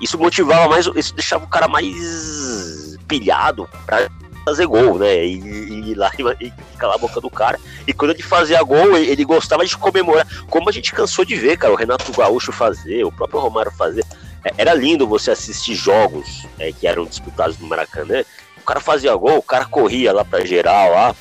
isso 0.00 0.18
motivava 0.18 0.68
mais, 0.68 0.86
isso 0.96 1.14
deixava 1.14 1.44
o 1.44 1.48
cara 1.48 1.68
mais 1.68 2.96
pilhado 3.06 3.68
pra 3.84 4.08
fazer 4.46 4.66
gol, 4.66 4.96
né? 4.96 5.26
E, 5.26 5.40
e 5.40 5.90
ir 5.90 5.94
lá 5.96 6.08
e, 6.40 6.46
e 6.46 6.52
calar 6.78 6.94
a 6.94 6.98
boca 6.98 7.20
do 7.20 7.28
cara. 7.28 7.58
E 7.84 7.92
quando 7.92 8.12
ele 8.12 8.22
fazia 8.22 8.62
gol, 8.62 8.96
ele, 8.96 9.10
ele, 9.10 9.24
gostava 9.24 9.66
de 9.66 9.76
comemorar. 9.76 10.24
Como 10.48 10.68
a 10.68 10.72
gente 10.72 10.92
cansou 10.92 11.24
de 11.24 11.34
ver, 11.34 11.58
cara, 11.58 11.72
o 11.72 11.76
Renato 11.76 12.12
Gaúcho 12.12 12.52
fazer, 12.52 13.04
o 13.04 13.10
próprio 13.10 13.40
Romário 13.40 13.72
fazer. 13.72 14.04
É, 14.44 14.52
era 14.56 14.72
lindo 14.72 15.08
você 15.08 15.32
assistir 15.32 15.74
jogos 15.74 16.46
é, 16.60 16.70
que 16.70 16.86
eram 16.86 17.04
disputados 17.04 17.58
no 17.58 17.66
Maracanã. 17.66 18.22
O 18.56 18.62
cara 18.62 18.78
fazia 18.78 19.14
gol, 19.16 19.38
o 19.38 19.42
cara 19.42 19.64
corria 19.64 20.12
lá 20.12 20.24
pra 20.24 20.44
geral 20.44 20.92
lá 20.92 21.16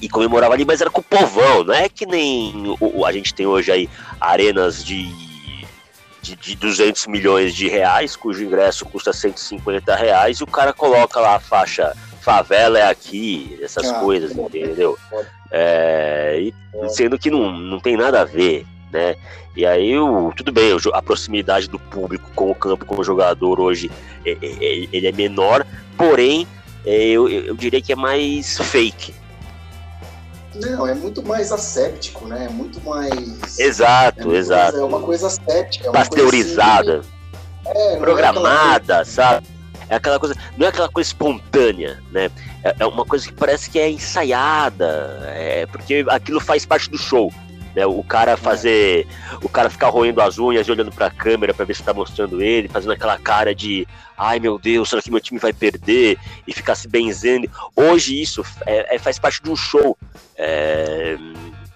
e 0.00 0.08
comemorava 0.08 0.52
ali, 0.52 0.66
mas 0.66 0.82
era 0.82 0.90
com 0.90 1.00
o 1.00 1.04
povão, 1.04 1.64
não 1.64 1.72
é 1.72 1.88
que 1.88 2.04
nem 2.04 2.76
o, 2.80 3.06
a 3.06 3.12
gente 3.12 3.32
tem 3.32 3.46
hoje 3.46 3.70
aí 3.70 3.88
arenas 4.20 4.84
de, 4.84 5.08
de, 6.20 6.34
de 6.34 6.56
200 6.56 7.06
milhões 7.06 7.54
de 7.54 7.68
reais, 7.68 8.16
cujo 8.16 8.42
ingresso 8.42 8.84
custa 8.86 9.12
150 9.12 9.94
reais, 9.94 10.38
e 10.38 10.42
o 10.42 10.46
cara 10.46 10.72
coloca 10.72 11.20
lá 11.20 11.36
a 11.36 11.40
faixa 11.40 11.94
favela 12.24 12.78
é 12.78 12.88
aqui, 12.88 13.58
essas 13.62 13.90
ah, 13.90 14.00
coisas, 14.00 14.32
entendeu? 14.32 14.96
É, 15.50 16.38
e, 16.40 16.54
sendo 16.88 17.18
que 17.18 17.30
não, 17.30 17.52
não 17.52 17.78
tem 17.78 17.98
nada 17.98 18.22
a 18.22 18.24
ver, 18.24 18.66
né? 18.90 19.14
E 19.54 19.66
aí, 19.66 19.96
o, 19.98 20.32
tudo 20.34 20.50
bem, 20.50 20.70
a 20.92 21.02
proximidade 21.02 21.68
do 21.68 21.78
público 21.78 22.30
com 22.34 22.50
o 22.50 22.54
campo, 22.54 22.86
com 22.86 22.98
o 22.98 23.04
jogador 23.04 23.60
hoje, 23.60 23.90
é, 24.24 24.30
é, 24.30 24.36
é 24.42 24.88
ele 24.90 25.06
é 25.06 25.12
menor, 25.12 25.66
porém, 25.98 26.48
é, 26.86 27.08
eu, 27.08 27.28
eu 27.28 27.54
diria 27.54 27.82
que 27.82 27.92
é 27.92 27.96
mais 27.96 28.56
fake. 28.56 29.14
Não, 30.54 30.86
é 30.86 30.94
muito 30.94 31.22
mais 31.22 31.52
asséptico, 31.52 32.26
né? 32.26 32.46
É 32.46 32.48
muito 32.48 32.80
mais. 32.80 33.58
Exato, 33.58 34.34
exato. 34.34 34.72
Coisa, 34.72 34.82
é 34.82 34.84
uma 34.84 35.00
coisa 35.00 35.26
asséptica. 35.26 35.92
Pasteurizada. 35.92 37.02
Assim, 37.66 37.98
programada, 37.98 39.04
sabe? 39.04 39.53
É 39.88 39.96
aquela 39.96 40.18
coisa, 40.18 40.34
não 40.56 40.66
é 40.66 40.70
aquela 40.70 40.88
coisa 40.88 41.08
espontânea, 41.08 42.02
né? 42.10 42.30
É, 42.62 42.74
é 42.80 42.86
uma 42.86 43.04
coisa 43.04 43.26
que 43.26 43.32
parece 43.32 43.70
que 43.70 43.78
é 43.78 43.90
ensaiada, 43.90 45.22
é, 45.26 45.66
porque 45.66 46.04
aquilo 46.08 46.40
faz 46.40 46.64
parte 46.64 46.90
do 46.90 46.98
show. 46.98 47.32
Né, 47.74 47.84
o 47.84 48.04
cara 48.04 48.32
é. 48.32 48.36
fazer. 48.36 49.04
O 49.42 49.48
cara 49.48 49.68
ficar 49.68 49.88
roendo 49.88 50.20
as 50.20 50.38
unhas 50.38 50.66
e 50.68 50.70
olhando 50.70 50.92
pra 50.92 51.10
câmera 51.10 51.52
para 51.52 51.64
ver 51.64 51.74
se 51.74 51.82
tá 51.82 51.92
mostrando 51.92 52.40
ele, 52.40 52.68
fazendo 52.68 52.92
aquela 52.92 53.18
cara 53.18 53.52
de 53.52 53.84
ai 54.16 54.38
meu 54.38 54.60
Deus, 54.60 54.88
será 54.88 55.02
que 55.02 55.10
meu 55.10 55.20
time 55.20 55.40
vai 55.40 55.52
perder? 55.52 56.16
E 56.46 56.52
ficar 56.52 56.76
se 56.76 56.86
benzendo. 56.86 57.50
Hoje 57.74 58.20
isso 58.20 58.44
é, 58.64 58.94
é 58.94 58.98
faz 58.98 59.18
parte 59.18 59.42
de 59.42 59.50
um 59.50 59.56
show. 59.56 59.98
É, 60.36 61.16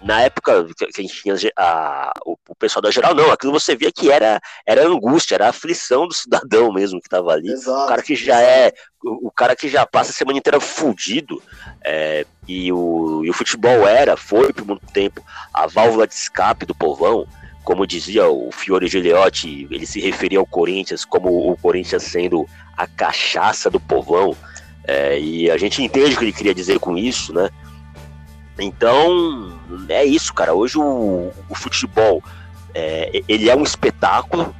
na 0.09 0.21
época 0.21 0.65
que 0.75 1.01
a 1.01 1.01
gente 1.03 1.21
tinha 1.21 1.35
a, 1.55 2.11
o, 2.25 2.35
o, 2.49 2.55
pessoal 2.55 2.81
da 2.81 2.89
geral, 2.89 3.13
não, 3.13 3.31
aquilo 3.31 3.53
você 3.53 3.75
via 3.75 3.91
que 3.91 4.09
era, 4.09 4.41
era 4.65 4.87
angústia, 4.87 5.35
era 5.35 5.49
aflição 5.49 6.07
do 6.07 6.15
cidadão 6.15 6.73
mesmo 6.73 6.99
que 6.99 7.05
estava 7.05 7.31
ali. 7.31 7.51
Exato, 7.51 7.83
o 7.83 7.87
cara 7.87 8.01
que 8.01 8.15
já 8.15 8.41
é, 8.41 8.73
o, 9.03 9.27
o, 9.27 9.31
cara 9.31 9.55
que 9.55 9.69
já 9.69 9.85
passa 9.85 10.09
a 10.09 10.13
semana 10.15 10.39
inteira 10.39 10.59
fudido, 10.59 11.39
é, 11.85 12.25
e, 12.47 12.73
o, 12.73 13.23
e 13.23 13.29
o 13.29 13.33
futebol 13.33 13.87
era, 13.87 14.17
foi 14.17 14.51
por 14.51 14.65
muito 14.65 14.87
tempo, 14.87 15.23
a 15.53 15.67
válvula 15.67 16.07
de 16.07 16.15
escape 16.15 16.65
do 16.65 16.73
povão. 16.73 17.27
como 17.63 17.85
dizia 17.85 18.27
o 18.27 18.51
Fiore 18.51 18.87
Gigliotti, 18.87 19.67
ele 19.69 19.85
se 19.85 20.01
referia 20.01 20.39
ao 20.39 20.45
Corinthians 20.47 21.05
como 21.05 21.51
o 21.51 21.55
Corinthians 21.55 22.01
sendo 22.01 22.47
a 22.75 22.87
cachaça 22.87 23.69
do 23.69 23.79
povão, 23.79 24.35
é, 24.87 25.19
e 25.19 25.51
a 25.51 25.57
gente 25.59 25.83
entende 25.83 26.15
o 26.15 26.17
que 26.17 26.25
ele 26.25 26.33
queria 26.33 26.55
dizer 26.55 26.79
com 26.79 26.97
isso, 26.97 27.31
né? 27.31 27.51
Então, 28.61 29.53
é 29.87 30.03
isso, 30.05 30.33
cara. 30.33 30.53
Hoje 30.53 30.77
o, 30.77 31.31
o 31.47 31.55
futebol, 31.55 32.23
é, 32.73 33.21
ele 33.27 33.49
é 33.49 33.55
um 33.55 33.63
espetáculo, 33.63 34.55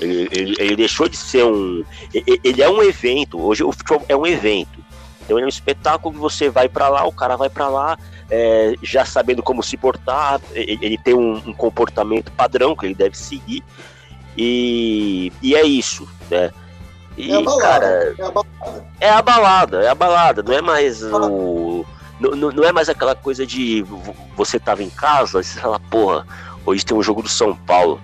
ele, 0.00 0.28
ele, 0.30 0.54
ele, 0.58 0.76
deixou 0.76 1.08
de 1.08 1.16
ser 1.16 1.44
um. 1.44 1.84
Ele 2.12 2.62
é 2.62 2.68
um 2.68 2.82
evento. 2.82 3.40
Hoje 3.40 3.64
o 3.64 3.72
futebol 3.72 4.04
é 4.08 4.16
um 4.16 4.26
evento. 4.26 4.84
Então 5.24 5.38
ele 5.38 5.44
é 5.44 5.46
um 5.46 5.48
espetáculo 5.48 6.14
que 6.14 6.20
você 6.20 6.50
vai 6.50 6.68
para 6.68 6.88
lá, 6.88 7.04
o 7.04 7.12
cara 7.12 7.36
vai 7.36 7.48
para 7.48 7.68
lá, 7.68 7.98
é, 8.30 8.74
já 8.82 9.04
sabendo 9.04 9.42
como 9.42 9.62
se 9.62 9.76
portar, 9.76 10.40
ele, 10.52 10.78
ele 10.82 10.98
tem 10.98 11.14
um, 11.14 11.36
um, 11.46 11.52
comportamento 11.54 12.30
padrão 12.32 12.76
que 12.76 12.86
ele 12.86 12.94
deve 12.94 13.16
seguir. 13.16 13.64
E, 14.36 15.32
e 15.40 15.54
é 15.54 15.62
isso, 15.62 16.06
né? 16.30 16.50
E, 17.16 17.32
é 17.32 17.36
a 17.36 17.40
balada, 17.40 17.62
cara, 17.62 18.14
é 18.18 18.22
a 18.22 18.30
balada. 18.30 18.96
É 19.00 19.08
a 19.08 19.22
balada, 19.22 19.82
é 19.82 19.88
a 19.88 19.94
balada, 19.94 20.42
não 20.42 20.52
é 20.52 20.60
mais 20.60 21.02
o. 21.02 21.86
Não, 22.20 22.62
é 22.64 22.72
mais 22.72 22.88
aquela 22.88 23.14
coisa 23.14 23.46
de 23.46 23.84
você 24.36 24.58
tava 24.58 24.82
em 24.82 24.90
casa 24.90 25.40
e 25.40 25.44
você 25.44 25.60
fala, 25.60 25.80
porra, 25.80 26.26
hoje 26.64 26.84
tem 26.84 26.96
um 26.96 27.02
jogo 27.02 27.22
do 27.22 27.28
São 27.28 27.56
Paulo 27.56 28.00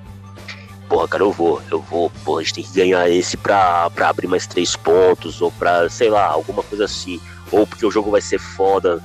porra, 0.91 1.07
cara, 1.07 1.23
eu 1.23 1.31
vou, 1.31 1.63
eu 1.71 1.81
vou, 1.81 2.11
porra, 2.25 2.41
a 2.41 2.43
gente 2.43 2.55
tem 2.55 2.65
que 2.65 2.73
ganhar 2.73 3.09
esse 3.09 3.37
pra, 3.37 3.89
pra 3.91 4.09
abrir 4.09 4.27
mais 4.27 4.45
três 4.49 4.75
pontos, 4.75 5.41
ou 5.41 5.53
pra, 5.53 5.89
sei 5.89 6.11
lá, 6.11 6.27
alguma 6.27 6.65
coisa 6.65 6.85
assim, 6.85 7.21
ou 7.53 7.65
porque 7.65 7.87
o 7.87 7.91
jogo 7.93 8.11
vai 8.11 8.21
ser 8.21 8.41
foda. 8.41 9.01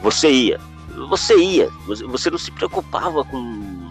Você 0.00 0.30
ia, 0.30 0.60
você 1.08 1.36
ia, 1.36 1.68
você 1.86 2.30
não 2.30 2.38
se 2.38 2.52
preocupava 2.52 3.24
com. 3.24 3.90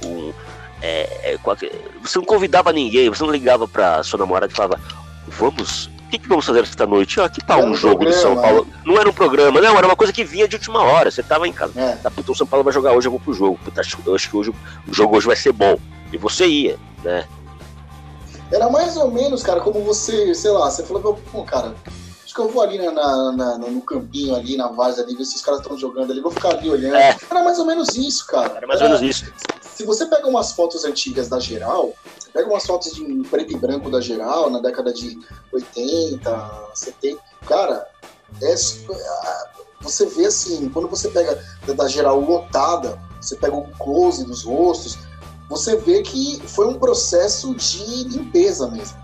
com, 0.00 0.32
é, 0.80 1.32
é, 1.32 1.38
com 1.38 1.50
a, 1.50 1.56
você 2.00 2.18
não 2.18 2.24
convidava 2.24 2.72
ninguém, 2.72 3.10
você 3.10 3.24
não 3.24 3.32
ligava 3.32 3.66
pra 3.66 4.02
sua 4.04 4.20
namorada 4.20 4.52
e 4.52 4.56
falava, 4.56 4.80
vamos. 5.26 5.90
O 6.12 6.14
que, 6.14 6.18
que 6.18 6.28
vamos 6.28 6.44
fazer 6.44 6.60
esta 6.60 6.86
noite? 6.86 7.18
Ah, 7.22 7.26
que 7.26 7.42
tal 7.42 7.64
um 7.64 7.74
jogo 7.74 8.00
programa, 8.00 8.18
do 8.18 8.20
São 8.20 8.36
Paulo? 8.36 8.66
Né? 8.66 8.80
Não 8.84 8.98
era 8.98 9.08
um 9.08 9.14
programa, 9.14 9.62
não, 9.62 9.78
era 9.78 9.86
uma 9.86 9.96
coisa 9.96 10.12
que 10.12 10.22
vinha 10.22 10.46
de 10.46 10.56
última 10.56 10.82
hora. 10.82 11.10
Você 11.10 11.22
tava 11.22 11.48
em 11.48 11.52
casa. 11.54 11.72
É. 11.80 11.96
Tá, 11.96 12.10
puta, 12.10 12.32
o 12.32 12.34
São 12.34 12.46
Paulo 12.46 12.62
vai 12.62 12.70
jogar 12.70 12.92
hoje, 12.92 13.06
eu 13.08 13.10
vou 13.10 13.18
pro 13.18 13.32
jogo. 13.32 13.58
Puta, 13.64 13.80
eu 14.04 14.14
acho 14.14 14.28
que 14.28 14.36
hoje, 14.36 14.50
o 14.86 14.92
jogo 14.92 15.16
hoje 15.16 15.26
vai 15.26 15.36
ser 15.36 15.52
bom. 15.52 15.78
E 16.12 16.18
você 16.18 16.46
ia, 16.46 16.78
né? 17.02 17.26
Era 18.52 18.68
mais 18.68 18.94
ou 18.98 19.10
menos, 19.10 19.42
cara, 19.42 19.60
como 19.60 19.82
você, 19.82 20.34
sei 20.34 20.50
lá, 20.50 20.70
você 20.70 20.82
falou, 20.82 21.18
pô, 21.32 21.44
cara, 21.44 21.74
acho 22.32 22.34
que 22.34 22.40
eu 22.40 22.48
vou 22.48 22.62
ali 22.62 22.78
na, 22.78 23.32
na, 23.32 23.58
no 23.58 23.82
campinho 23.82 24.34
ali, 24.34 24.56
na 24.56 24.68
várzea 24.68 25.04
ali, 25.04 25.14
ver 25.14 25.24
se 25.26 25.36
os 25.36 25.42
caras 25.42 25.60
estão 25.60 25.76
jogando 25.76 26.10
ali, 26.10 26.20
vou 26.20 26.32
ficar 26.32 26.54
ali 26.54 26.70
olhando. 26.70 26.96
É. 26.96 27.16
Era 27.30 27.44
mais 27.44 27.58
ou 27.58 27.66
menos 27.66 27.88
isso, 27.90 28.26
cara. 28.26 28.56
Era 28.56 28.66
mais 28.66 28.80
ou 28.80 28.88
menos 28.88 29.02
isso. 29.02 29.32
Se 29.74 29.84
você 29.84 30.06
pega 30.06 30.26
umas 30.26 30.52
fotos 30.52 30.84
antigas 30.84 31.28
da 31.28 31.38
geral, 31.38 31.92
você 32.18 32.30
pega 32.30 32.48
umas 32.48 32.64
fotos 32.64 32.92
de 32.94 33.04
preto 33.28 33.52
e 33.52 33.56
branco 33.56 33.90
da 33.90 34.00
geral, 34.00 34.48
na 34.48 34.60
década 34.60 34.92
de 34.92 35.18
80, 35.52 36.70
70, 36.74 37.20
cara, 37.46 37.86
é, 38.40 38.54
você 39.80 40.06
vê 40.06 40.26
assim, 40.26 40.68
quando 40.70 40.88
você 40.88 41.08
pega 41.08 41.38
da 41.66 41.88
geral 41.88 42.18
lotada, 42.20 42.98
você 43.20 43.36
pega 43.36 43.56
o 43.56 43.68
close 43.78 44.24
dos 44.24 44.44
rostos, 44.44 44.98
você 45.50 45.76
vê 45.76 46.02
que 46.02 46.40
foi 46.46 46.66
um 46.66 46.78
processo 46.78 47.54
de 47.54 48.04
limpeza 48.04 48.70
mesmo. 48.70 48.96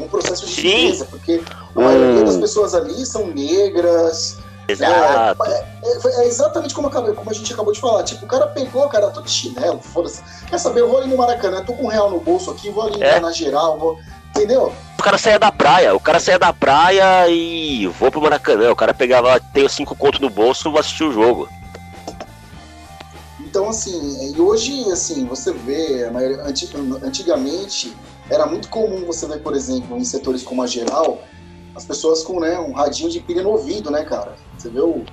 Um 0.00 0.08
processo 0.08 0.46
de 0.46 0.62
limpeza, 0.62 1.06
porque 1.06 1.42
a 1.74 1.80
maioria 1.80 2.24
das 2.24 2.36
pessoas 2.36 2.74
ali 2.74 3.04
são 3.04 3.26
negras. 3.28 4.38
Exato. 4.68 5.44
É, 5.44 5.64
é, 5.82 6.22
é, 6.22 6.26
exatamente 6.28 6.72
como, 6.74 6.90
como, 6.90 7.30
a 7.30 7.34
gente 7.34 7.52
acabou 7.52 7.72
de 7.72 7.80
falar. 7.80 8.04
Tipo, 8.04 8.24
o 8.24 8.28
cara 8.28 8.46
pegou, 8.46 8.88
cara, 8.88 9.10
tô 9.10 9.20
de 9.20 9.30
chinelo, 9.30 9.80
foda-se. 9.80 10.22
Quer 10.48 10.58
saber? 10.58 10.80
Eu 10.80 10.88
vou 10.88 10.98
ali 10.98 11.10
no 11.10 11.16
Maracanã, 11.16 11.64
tô 11.64 11.72
com 11.72 11.84
um 11.84 11.88
real 11.88 12.10
no 12.10 12.20
bolso 12.20 12.50
aqui, 12.50 12.70
vou 12.70 12.84
ali 12.84 13.02
é. 13.02 13.18
na 13.18 13.32
geral, 13.32 13.78
vou. 13.78 13.98
Entendeu? 14.30 14.72
O 14.98 15.02
cara 15.02 15.18
saia 15.18 15.38
da 15.38 15.50
praia, 15.50 15.94
o 15.94 15.98
cara 15.98 16.20
saia 16.20 16.38
da 16.38 16.52
praia 16.52 17.28
e 17.28 17.86
vou 17.98 18.10
pro 18.10 18.20
Maracanã. 18.20 18.70
O 18.70 18.76
cara 18.76 18.94
pegava, 18.94 19.40
tem 19.52 19.64
os 19.64 19.72
cinco 19.72 19.96
contos 19.96 20.20
no 20.20 20.30
bolso 20.30 20.68
e 20.68 20.70
vou 20.70 20.78
assistir 20.78 21.04
o 21.04 21.12
jogo. 21.12 21.48
Então, 23.40 23.68
assim, 23.68 24.32
e 24.32 24.40
hoje, 24.40 24.84
assim, 24.92 25.24
você 25.24 25.52
vê, 25.52 26.08
antigamente 27.02 27.96
era 28.30 28.46
muito 28.46 28.68
comum 28.68 29.04
você 29.04 29.26
ver, 29.26 29.42
por 29.42 29.54
exemplo, 29.54 29.96
em 29.96 30.04
setores 30.04 30.42
como 30.42 30.62
a 30.62 30.66
geral, 30.66 31.18
as 31.74 31.84
pessoas 31.84 32.22
com 32.22 32.40
né, 32.40 32.58
um 32.58 32.72
radinho 32.72 33.10
de 33.10 33.20
pilha 33.20 33.42
no 33.42 33.50
ouvido, 33.50 33.90
né, 33.90 34.04
cara? 34.04 34.36
Você 34.56 34.68
vê 34.68 34.80
o 34.80 35.04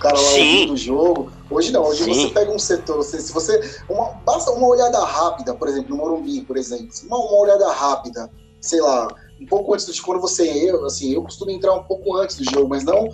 cara 0.00 0.18
lá 0.18 0.30
ouvindo 0.30 0.72
o 0.72 0.76
jogo. 0.76 1.32
Hoje 1.50 1.70
não, 1.70 1.84
hoje 1.84 2.04
Sim. 2.04 2.14
você 2.14 2.28
pega 2.28 2.50
um 2.50 2.58
setor, 2.58 2.96
você, 2.96 3.20
se 3.20 3.32
você. 3.32 3.60
Uma, 3.88 4.12
basta 4.24 4.50
uma 4.50 4.66
olhada 4.66 4.98
rápida, 5.04 5.54
por 5.54 5.68
exemplo, 5.68 5.90
no 5.90 5.96
Morumbi, 5.96 6.40
por 6.42 6.56
exemplo, 6.56 6.88
uma, 7.04 7.18
uma 7.18 7.38
olhada 7.38 7.70
rápida, 7.70 8.30
sei 8.60 8.80
lá, 8.80 9.14
um 9.40 9.46
pouco 9.46 9.74
antes 9.74 9.92
de 9.92 10.00
quando 10.00 10.20
você 10.20 10.48
eu, 10.70 10.84
assim, 10.86 11.12
eu 11.12 11.22
costumo 11.22 11.50
entrar 11.50 11.74
um 11.74 11.82
pouco 11.82 12.16
antes 12.16 12.36
do 12.36 12.44
jogo, 12.44 12.68
mas 12.68 12.84
não. 12.84 13.10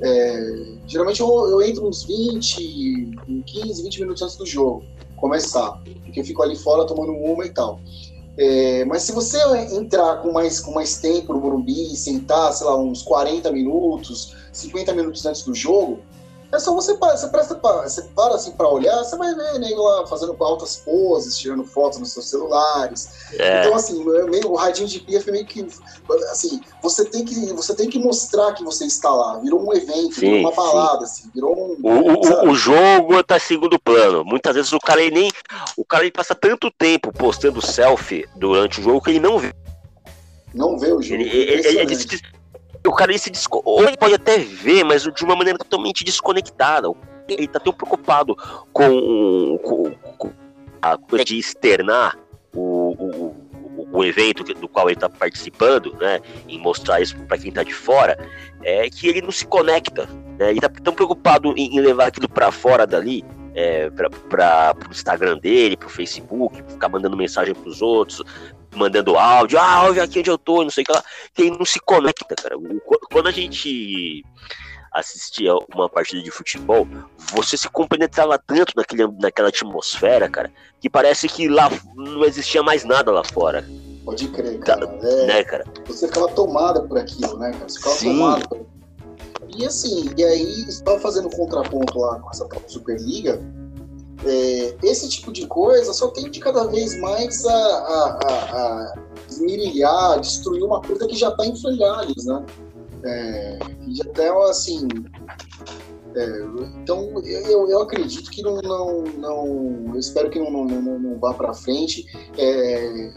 É, 0.00 0.64
geralmente 0.86 1.20
eu, 1.20 1.28
eu, 1.28 1.62
entro 1.62 1.86
uns 1.86 2.04
20, 2.04 3.20
15, 3.46 3.82
20 3.84 4.00
minutos 4.00 4.22
antes 4.22 4.36
do 4.36 4.44
jogo 4.44 4.84
começar, 5.16 5.80
porque 6.04 6.18
eu 6.18 6.24
fico 6.24 6.42
ali 6.42 6.56
fora 6.56 6.84
tomando 6.84 7.12
uma 7.12 7.46
e 7.46 7.50
tal. 7.50 7.80
É, 8.36 8.84
mas 8.86 9.02
se 9.02 9.12
você 9.12 9.38
entrar 9.74 10.22
com 10.22 10.32
mais, 10.32 10.58
com 10.58 10.72
mais 10.72 10.98
tempo 10.98 11.34
no 11.34 11.40
Morumbi 11.40 11.94
sentar, 11.96 12.52
sei 12.52 12.66
lá, 12.66 12.76
uns 12.76 13.02
40 13.02 13.52
minutos, 13.52 14.34
50 14.52 14.94
minutos 14.94 15.24
antes 15.26 15.42
do 15.42 15.54
jogo, 15.54 16.00
é 16.52 16.58
só 16.58 16.74
você, 16.74 16.94
você 16.94 17.28
presta 17.28 17.54
você 17.54 18.02
para 18.14 18.34
assim 18.34 18.52
para 18.52 18.68
olhar, 18.68 18.98
você 18.98 19.16
vai 19.16 19.34
ver 19.34 19.58
nego 19.58 19.82
lá 19.82 20.06
fazendo 20.06 20.36
altas 20.38 20.76
poses, 20.76 21.38
tirando 21.38 21.64
fotos 21.64 21.98
nos 21.98 22.12
seus 22.12 22.28
celulares. 22.28 23.32
É. 23.38 23.60
Então 23.60 23.74
assim, 23.74 24.04
meio, 24.04 24.50
o 24.50 24.54
radinho 24.54 24.86
de 24.86 25.00
pia 25.00 25.22
foi 25.22 25.32
meio 25.32 25.46
que 25.46 25.66
assim, 26.30 26.60
você 26.82 27.06
tem 27.06 27.24
que 27.24 27.52
você 27.54 27.74
tem 27.74 27.88
que 27.88 27.98
mostrar 27.98 28.52
que 28.52 28.62
você 28.62 28.84
está 28.84 29.08
lá. 29.08 29.38
Virou 29.38 29.66
um 29.66 29.72
evento, 29.72 30.14
sim, 30.14 30.20
virou 30.20 30.40
uma 30.40 30.52
balada, 30.52 31.06
sim. 31.06 31.22
assim, 31.22 31.30
virou 31.34 31.56
um. 31.56 31.76
O, 31.82 32.48
o, 32.48 32.50
o, 32.50 32.54
jogo 32.54 33.22
tá 33.24 33.38
segundo 33.38 33.80
plano. 33.80 34.22
Muitas 34.22 34.54
vezes 34.54 34.72
o 34.74 34.78
cara 34.78 35.00
ele 35.00 35.14
nem 35.14 35.30
o 35.74 35.84
cara 35.86 36.04
ele 36.04 36.12
passa 36.12 36.34
tanto 36.34 36.70
tempo 36.70 37.10
postando 37.12 37.62
selfie 37.62 38.28
durante 38.36 38.78
o 38.78 38.82
jogo 38.82 39.00
que 39.00 39.10
ele 39.10 39.20
não 39.20 39.38
vê. 39.38 39.54
Não 40.52 40.78
vê 40.78 40.92
o 40.92 41.00
jogo. 41.00 41.14
Ele, 41.22 41.30
ele, 41.30 41.66
ele, 41.66 41.78
ele 41.78 41.96
o 42.86 42.92
cara 42.92 43.10
ele 43.10 43.18
se 43.18 43.30
desco... 43.30 43.62
ou 43.64 43.84
ele 43.84 43.96
pode 43.96 44.14
até 44.14 44.38
ver, 44.38 44.84
mas 44.84 45.02
de 45.02 45.24
uma 45.24 45.36
maneira 45.36 45.58
totalmente 45.58 46.04
desconectada. 46.04 46.88
Ele 47.28 47.46
tá 47.46 47.60
tão 47.60 47.72
preocupado 47.72 48.36
com, 48.72 49.58
com, 49.58 49.90
com 50.18 50.32
a 50.80 50.98
coisa 50.98 51.24
de 51.24 51.38
externar 51.38 52.18
o, 52.54 52.90
o, 52.90 53.36
o 53.92 54.04
evento 54.04 54.42
do 54.42 54.68
qual 54.68 54.88
ele 54.88 54.94
está 54.94 55.08
participando, 55.08 55.96
né, 56.00 56.20
em 56.48 56.58
mostrar 56.58 57.00
isso 57.00 57.16
para 57.26 57.38
quem 57.38 57.48
está 57.48 57.62
de 57.62 57.72
fora, 57.72 58.18
é 58.62 58.88
que 58.90 59.06
ele 59.06 59.22
não 59.22 59.30
se 59.30 59.46
conecta, 59.46 60.06
né, 60.38 60.50
ele 60.50 60.58
está 60.58 60.68
tão 60.68 60.92
preocupado 60.92 61.54
em, 61.56 61.76
em 61.76 61.80
levar 61.80 62.06
aquilo 62.06 62.28
para 62.28 62.50
fora 62.50 62.86
dali, 62.86 63.24
é, 63.54 63.90
para 64.28 64.74
o 64.88 64.90
Instagram 64.90 65.38
dele, 65.38 65.76
para 65.76 65.86
o 65.86 65.90
Facebook, 65.90 66.62
ficar 66.68 66.88
mandando 66.88 67.16
mensagem 67.16 67.54
para 67.54 67.68
os 67.68 67.82
outros, 67.82 68.22
mandando 68.74 69.16
áudio, 69.16 69.58
ah, 69.58 69.86
ouve 69.86 70.00
aqui 70.00 70.20
onde 70.20 70.30
eu 70.30 70.38
tô, 70.38 70.62
não 70.62 70.70
sei 70.70 70.82
o 70.82 70.86
que 70.86 70.92
lá, 70.92 71.04
que 71.34 71.50
não 71.50 71.64
se 71.64 71.80
conecta, 71.80 72.34
cara. 72.34 72.56
Quando 73.10 73.28
a 73.28 73.32
gente 73.32 74.24
assistia 74.92 75.54
uma 75.74 75.88
partida 75.88 76.22
de 76.22 76.30
futebol, 76.30 76.86
você 77.32 77.56
se 77.56 77.68
compenetrava 77.68 78.38
tanto 78.38 78.74
naquele, 78.76 79.06
naquela 79.18 79.48
atmosfera, 79.48 80.28
cara, 80.28 80.52
que 80.80 80.90
parece 80.90 81.28
que 81.28 81.48
lá 81.48 81.70
não 81.94 82.24
existia 82.24 82.62
mais 82.62 82.84
nada 82.84 83.10
lá 83.10 83.24
fora. 83.24 83.66
Pode 84.04 84.28
crer, 84.28 84.58
cara. 84.60 84.86
Tá, 84.86 85.06
é, 85.06 85.26
né, 85.26 85.44
cara? 85.44 85.64
Você 85.86 86.08
ficava 86.08 86.28
tomada 86.28 86.82
por 86.82 86.98
aquilo, 86.98 87.38
né, 87.38 87.52
cara? 87.52 87.68
Você 87.68 87.78
ficava 87.78 87.96
Sim. 87.96 88.18
tomada 88.18 88.48
por... 88.48 88.71
E 89.56 89.66
assim, 89.66 90.10
e 90.16 90.24
aí, 90.24 90.62
estava 90.68 90.98
fazendo 90.98 91.28
contraponto 91.30 91.98
lá 91.98 92.18
com 92.20 92.30
essa 92.30 92.48
Superliga, 92.66 93.40
é, 94.24 94.76
esse 94.82 95.08
tipo 95.08 95.32
de 95.32 95.46
coisa 95.46 95.92
só 95.92 96.08
tende 96.08 96.38
cada 96.38 96.64
vez 96.68 96.98
mais 96.98 97.44
a, 97.44 97.52
a, 97.52 98.18
a, 98.22 98.94
a 100.12 100.16
destruir 100.18 100.62
uma 100.62 100.80
coisa 100.80 101.06
que 101.06 101.16
já 101.16 101.28
está 101.28 101.44
em 101.44 101.56
frangalhos, 101.56 102.24
né? 102.24 102.44
É, 103.04 103.58
e 103.88 104.00
até 104.02 104.28
assim. 104.48 104.86
É, 106.14 106.42
então 106.82 107.10
eu, 107.24 107.70
eu 107.70 107.80
acredito 107.80 108.30
que 108.30 108.42
não, 108.42 108.56
não, 108.60 109.02
não 109.02 109.94
eu 109.94 109.98
espero 109.98 110.28
que 110.30 110.38
não, 110.38 110.50
não, 110.50 110.66
não, 110.66 110.98
não 110.98 111.18
vá 111.18 111.34
para 111.34 111.54
frente. 111.54 112.06
É, 112.38 113.12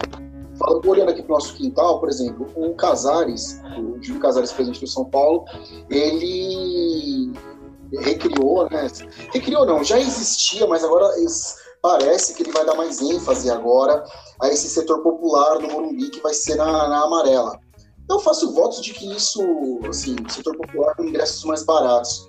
falando, 0.58 0.88
olhando 0.88 1.10
aqui 1.10 1.22
para 1.22 1.32
o 1.32 1.36
nosso 1.36 1.54
quintal, 1.56 2.00
por 2.00 2.10
exemplo, 2.10 2.48
o 2.56 2.74
Casares, 2.76 3.62
o 3.78 4.02
Júlio 4.02 4.22
Casares, 4.22 4.52
presidente 4.52 4.82
do 4.82 4.88
São 4.88 5.06
Paulo, 5.06 5.46
ele 5.90 7.32
recriou, 8.00 8.70
né? 8.70 8.88
Recriou 9.34 9.66
não, 9.66 9.84
já 9.84 10.00
existia, 10.00 10.66
mas 10.68 10.84
agora 10.84 11.10
parece 11.82 12.34
que 12.34 12.44
ele 12.44 12.52
vai 12.52 12.66
dar 12.66 12.76
mais 12.76 13.02
ênfase 13.02 13.50
agora 13.50 14.04
a 14.42 14.50
esse 14.50 14.68
setor 14.68 15.02
popular 15.02 15.60
do 15.60 15.68
Morumbi 15.68 16.10
que 16.10 16.22
vai 16.22 16.34
ser 16.34 16.56
na, 16.56 16.88
na 16.88 17.04
amarela. 17.04 17.60
Eu 18.10 18.20
faço 18.20 18.54
votos 18.54 18.82
de 18.82 18.94
que 18.94 19.12
isso, 19.16 19.42
assim, 19.90 20.16
setor 20.30 20.56
popular 20.58 20.96
com 20.96 21.04
ingressos 21.04 21.44
mais 21.44 21.64
baratos. 21.64 22.28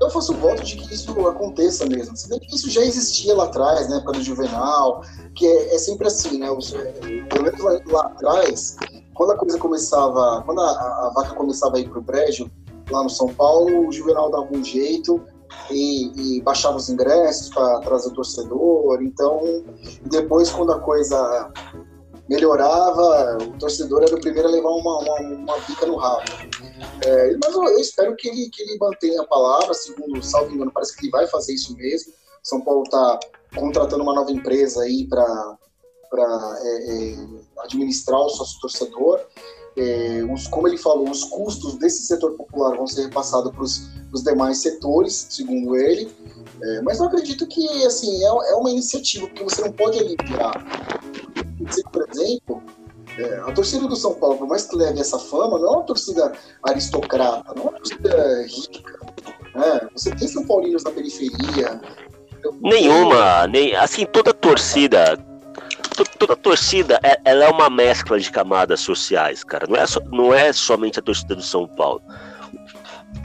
Eu 0.00 0.10
faço 0.10 0.34
voto 0.34 0.62
de 0.62 0.76
que 0.76 0.94
isso 0.94 1.10
aconteça 1.26 1.86
mesmo. 1.86 2.16
Se 2.16 2.28
bem 2.28 2.40
que 2.40 2.54
isso 2.54 2.70
já 2.70 2.82
existia 2.82 3.34
lá 3.34 3.44
atrás, 3.44 3.88
na 3.88 3.96
época 3.96 4.12
do 4.12 4.22
Juvenal, 4.22 5.02
que 5.34 5.46
é, 5.46 5.74
é 5.74 5.78
sempre 5.78 6.06
assim, 6.06 6.38
né? 6.38 6.50
Os, 6.50 6.70
pelo 6.70 7.42
menos 7.42 7.60
lá, 7.60 7.80
lá, 7.86 8.06
atrás, 8.06 8.76
quando 9.14 9.32
a 9.32 9.36
coisa 9.36 9.58
começava, 9.58 10.42
quando 10.44 10.60
a, 10.60 10.70
a 10.70 11.12
vaca 11.14 11.34
começava 11.34 11.76
a 11.76 11.80
ir 11.80 11.88
pro 11.88 12.02
brejo, 12.02 12.50
lá 12.90 13.02
no 13.02 13.10
São 13.10 13.28
Paulo, 13.28 13.88
o 13.88 13.92
Juvenal 13.92 14.30
dava 14.30 14.48
um 14.52 14.64
jeito 14.64 15.22
e, 15.70 16.36
e 16.36 16.42
baixava 16.42 16.76
os 16.76 16.88
ingressos 16.88 17.48
para 17.50 17.80
trazer 17.80 18.08
o 18.08 18.14
torcedor. 18.14 19.02
Então, 19.02 19.40
depois, 20.06 20.50
quando 20.50 20.72
a 20.72 20.80
coisa 20.80 21.50
melhorava, 22.28 23.38
o 23.42 23.58
torcedor 23.58 24.02
era 24.02 24.14
o 24.14 24.20
primeiro 24.20 24.48
a 24.48 24.52
levar 24.52 24.70
uma, 24.70 24.98
uma, 24.98 25.20
uma 25.20 25.60
pica 25.60 25.86
no 25.86 25.96
rabo. 25.96 26.22
É, 27.04 27.36
mas 27.42 27.54
eu, 27.54 27.64
eu, 27.64 27.78
espero 27.78 28.14
que 28.16 28.28
ele, 28.28 28.48
que 28.50 28.62
ele 28.62 28.78
mantenha 28.78 29.20
a 29.20 29.26
palavra, 29.26 29.74
segundo, 29.74 30.22
salvo 30.22 30.54
engano, 30.54 30.72
parece 30.72 30.96
que 30.96 31.04
ele 31.04 31.10
vai 31.10 31.26
fazer 31.26 31.54
isso 31.54 31.76
mesmo. 31.76 32.12
São 32.42 32.60
Paulo 32.60 32.82
está 32.84 33.18
contratando 33.54 34.02
uma 34.02 34.14
nova 34.14 34.30
empresa 34.30 34.82
aí 34.82 35.06
para 35.06 35.56
é, 36.62 36.92
é, 36.92 37.16
administrar 37.58 38.20
o 38.20 38.28
sócio 38.28 38.60
torcedor. 38.60 39.20
É, 39.76 40.22
os, 40.30 40.46
como 40.48 40.68
ele 40.68 40.76
falou, 40.76 41.08
os 41.08 41.24
custos 41.24 41.76
desse 41.76 42.06
setor 42.06 42.32
popular 42.32 42.76
vão 42.76 42.86
ser 42.86 43.04
repassados 43.04 43.52
para 43.52 43.62
os 43.62 44.22
demais 44.22 44.58
setores, 44.58 45.26
segundo 45.30 45.76
ele. 45.76 46.12
É, 46.62 46.82
mas 46.82 46.98
eu 46.98 47.06
acredito 47.06 47.46
que 47.46 47.66
assim 47.86 48.22
é, 48.22 48.26
é 48.26 48.54
uma 48.54 48.70
iniciativa, 48.70 49.26
porque 49.26 49.44
você 49.44 49.62
não 49.62 49.72
pode 49.72 49.98
aliviar. 49.98 50.52
Exemplo, 52.12 52.62
é, 53.18 53.38
a 53.46 53.52
torcida 53.52 53.86
do 53.86 53.96
São 53.96 54.14
Paulo, 54.14 54.38
por 54.38 54.48
mais 54.48 54.66
que 54.66 54.76
leve 54.76 55.00
essa 55.00 55.18
fama, 55.18 55.58
não 55.58 55.66
é 55.66 55.76
uma 55.76 55.82
torcida 55.82 56.32
aristocrata, 56.62 57.52
não 57.54 57.64
é 57.64 57.68
uma 57.68 57.78
torcida 57.78 58.42
rica. 58.46 58.98
Né? 59.54 59.88
Você 59.94 60.14
tem 60.14 60.28
São 60.28 60.46
Paulinos 60.46 60.84
na 60.84 60.90
periferia. 60.90 61.80
Nenhuma, 62.60 63.46
nem 63.46 63.74
assim 63.76 64.04
toda 64.06 64.32
torcida, 64.32 65.18
toda 66.18 66.34
torcida, 66.34 66.98
é, 67.02 67.20
ela 67.24 67.44
é 67.44 67.48
uma 67.48 67.68
mescla 67.70 68.18
de 68.18 68.30
camadas 68.30 68.80
sociais, 68.80 69.44
cara. 69.44 69.66
Não 69.68 69.76
é, 69.76 69.86
so, 69.86 70.00
não 70.10 70.34
é 70.34 70.52
somente 70.52 70.98
a 70.98 71.02
torcida 71.02 71.34
do 71.34 71.42
São 71.42 71.68
Paulo. 71.68 72.02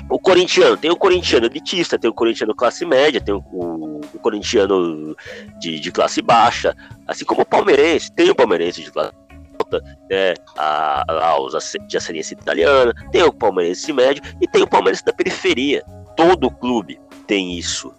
O 0.10 0.19
corintiano, 0.19 0.78
tem 0.78 0.89
o 0.89 0.95
corintiano 0.95 1.45
elitista, 1.45 2.00
tem 2.00 2.10
o 2.10 2.13
corintiano 2.13 2.56
classe 2.56 2.86
média, 2.86 3.19
tem 3.19 3.36
o, 3.36 3.43
o, 3.52 4.02
o 4.13 4.19
corintiano 4.19 5.15
de, 5.60 5.80
de, 5.80 5.91
classe 5.91 6.21
baixa, 6.21 6.76
assim 7.06 7.26
como 7.26 7.41
o 7.41 7.45
palmeirense, 7.45 8.12
tem 8.12 8.30
o 8.30 8.36
palmeirense 8.36 8.84
de 8.84 8.91
classe 8.91 9.13
alta, 9.60 9.84
né, 10.10 10.34
a, 10.58 11.30
a, 11.30 11.39
os 11.41 11.54
de 11.88 11.97
ascendência 11.97 12.34
italiana, 12.34 12.93
tem 13.12 13.23
o 13.23 13.34
palmeirense 13.34 13.91
médio 13.91 14.23
e 14.39 14.47
tem 14.47 14.63
o 14.63 14.67
palmeirense 14.67 15.04
da 15.04 15.13
periferia. 15.13 15.84
Todo 16.15 16.50
clube 16.50 17.00
tem 17.26 17.58
isso. 17.58 17.93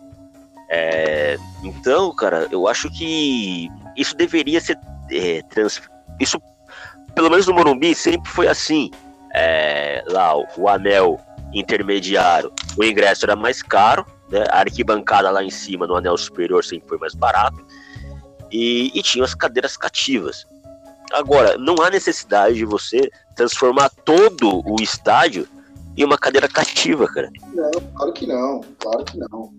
É, 0.70 1.36
então, 1.62 2.14
cara, 2.14 2.48
eu 2.50 2.66
acho 2.66 2.90
que 2.90 3.68
isso 3.96 4.16
deveria 4.16 4.60
ser 4.60 4.78
é, 5.10 5.42
trans, 5.42 5.80
isso 6.20 6.40
pelo 7.14 7.30
menos 7.30 7.46
no 7.46 7.54
Morumbi 7.54 7.94
sempre 7.94 8.30
foi 8.30 8.48
assim. 8.48 8.90
É, 9.34 10.02
lá 10.06 10.34
o 10.56 10.68
anel 10.68 11.20
intermediário, 11.52 12.52
o 12.76 12.84
ingresso 12.84 13.24
era 13.24 13.36
mais 13.36 13.62
caro, 13.62 14.06
né? 14.28 14.44
a 14.50 14.60
arquibancada 14.60 15.30
lá 15.30 15.42
em 15.42 15.50
cima, 15.50 15.86
no 15.86 15.96
anel 15.96 16.16
superior, 16.16 16.64
sempre 16.64 16.88
foi 16.88 16.98
mais 16.98 17.14
barato, 17.14 17.64
e, 18.50 18.90
e 18.94 19.02
tinha 19.02 19.24
as 19.24 19.34
cadeiras 19.34 19.76
cativas. 19.76 20.46
Agora, 21.12 21.56
não 21.56 21.76
há 21.82 21.90
necessidade 21.90 22.56
de 22.56 22.64
você 22.64 23.10
transformar 23.34 23.90
todo 24.04 24.62
o 24.66 24.76
estádio 24.80 25.48
em 25.96 26.04
uma 26.04 26.18
cadeira 26.18 26.48
cativa, 26.48 27.06
cara. 27.06 27.30
Não, 27.54 27.70
claro 27.94 28.12
que 28.12 28.26
não, 28.26 28.60
claro 28.78 29.04
que 29.04 29.18
não. 29.18 29.52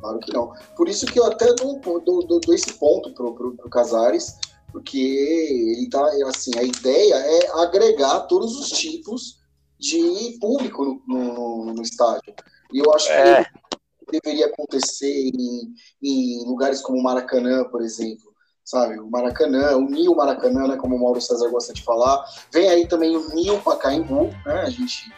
Claro 0.00 0.18
que 0.20 0.32
não. 0.32 0.52
Por 0.76 0.88
isso 0.88 1.06
que 1.06 1.18
eu 1.18 1.24
até 1.26 1.54
dou, 1.54 1.80
dou, 1.80 2.00
dou, 2.00 2.40
dou 2.40 2.54
esse 2.54 2.72
ponto 2.74 3.12
pro, 3.12 3.34
pro, 3.34 3.56
pro 3.56 3.70
Casares, 3.70 4.36
porque 4.70 4.98
ele 4.98 5.88
tá, 5.88 6.04
assim, 6.28 6.50
a 6.58 6.62
ideia 6.62 7.14
é 7.14 7.60
agregar 7.62 8.20
todos 8.20 8.58
os 8.58 8.68
tipos 8.70 9.38
de 9.78 10.38
público 10.40 11.02
no, 11.06 11.24
no, 11.24 11.74
no 11.74 11.82
estádio. 11.82 12.34
E 12.72 12.78
eu 12.78 12.92
acho 12.92 13.10
é. 13.10 13.44
que 13.44 14.20
deveria 14.20 14.46
acontecer 14.46 15.30
em, 15.34 15.74
em 16.02 16.44
lugares 16.46 16.80
como 16.80 16.98
o 16.98 17.02
Maracanã, 17.02 17.64
por 17.64 17.82
exemplo. 17.82 18.34
Sabe, 18.64 18.98
o 18.98 19.08
Maracanã, 19.08 19.76
o 19.76 20.16
Maracanã, 20.16 20.66
né, 20.66 20.76
como 20.76 20.96
o 20.96 21.00
Mauro 21.00 21.20
César 21.20 21.48
gosta 21.50 21.72
de 21.72 21.84
falar. 21.84 22.24
Vem 22.52 22.68
aí 22.68 22.88
também 22.88 23.16
o 23.16 23.60
Pacaembu, 23.60 24.24
né? 24.44 24.62
A 24.62 24.70
gente, 24.70 25.12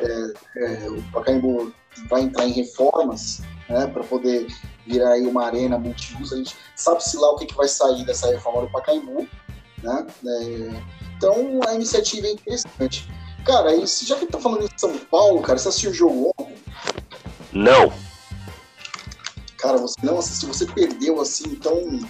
é, 0.00 0.32
é, 0.56 0.90
o 0.90 1.00
Pacaembu 1.12 1.72
vai 2.10 2.22
entrar 2.22 2.46
em 2.46 2.52
reformas, 2.52 3.40
né, 3.68 3.86
para 3.86 4.02
poder 4.02 4.48
virar 4.84 5.10
aí 5.10 5.26
uma 5.26 5.44
arena 5.44 5.78
multiuso. 5.78 6.34
A 6.34 6.38
gente 6.38 6.56
sabe-se 6.74 7.16
lá 7.18 7.30
o 7.30 7.36
que, 7.36 7.46
que 7.46 7.54
vai 7.54 7.68
sair 7.68 8.04
dessa 8.04 8.26
reforma 8.28 8.62
do 8.62 8.72
Pacaembu, 8.72 9.28
né? 9.80 10.06
É, 10.26 10.82
então, 11.16 11.60
a 11.68 11.74
iniciativa 11.74 12.26
é 12.26 12.32
interessante. 12.32 13.08
Cara, 13.48 13.74
e 13.74 13.86
já 13.86 14.14
que 14.16 14.26
tá 14.26 14.38
falando 14.38 14.68
de 14.68 14.78
São 14.78 14.98
Paulo, 14.98 15.40
cara, 15.40 15.58
você 15.58 15.68
assistiu 15.68 15.90
o 15.90 15.94
jogo 15.94 16.34
ontem? 16.38 16.54
Não. 17.50 17.90
Cara, 19.56 19.78
você 19.78 19.96
não 20.02 20.18
assistiu, 20.18 20.52
você 20.52 20.66
perdeu 20.66 21.18
assim, 21.18 21.44
então. 21.52 21.72
Um 21.78 22.06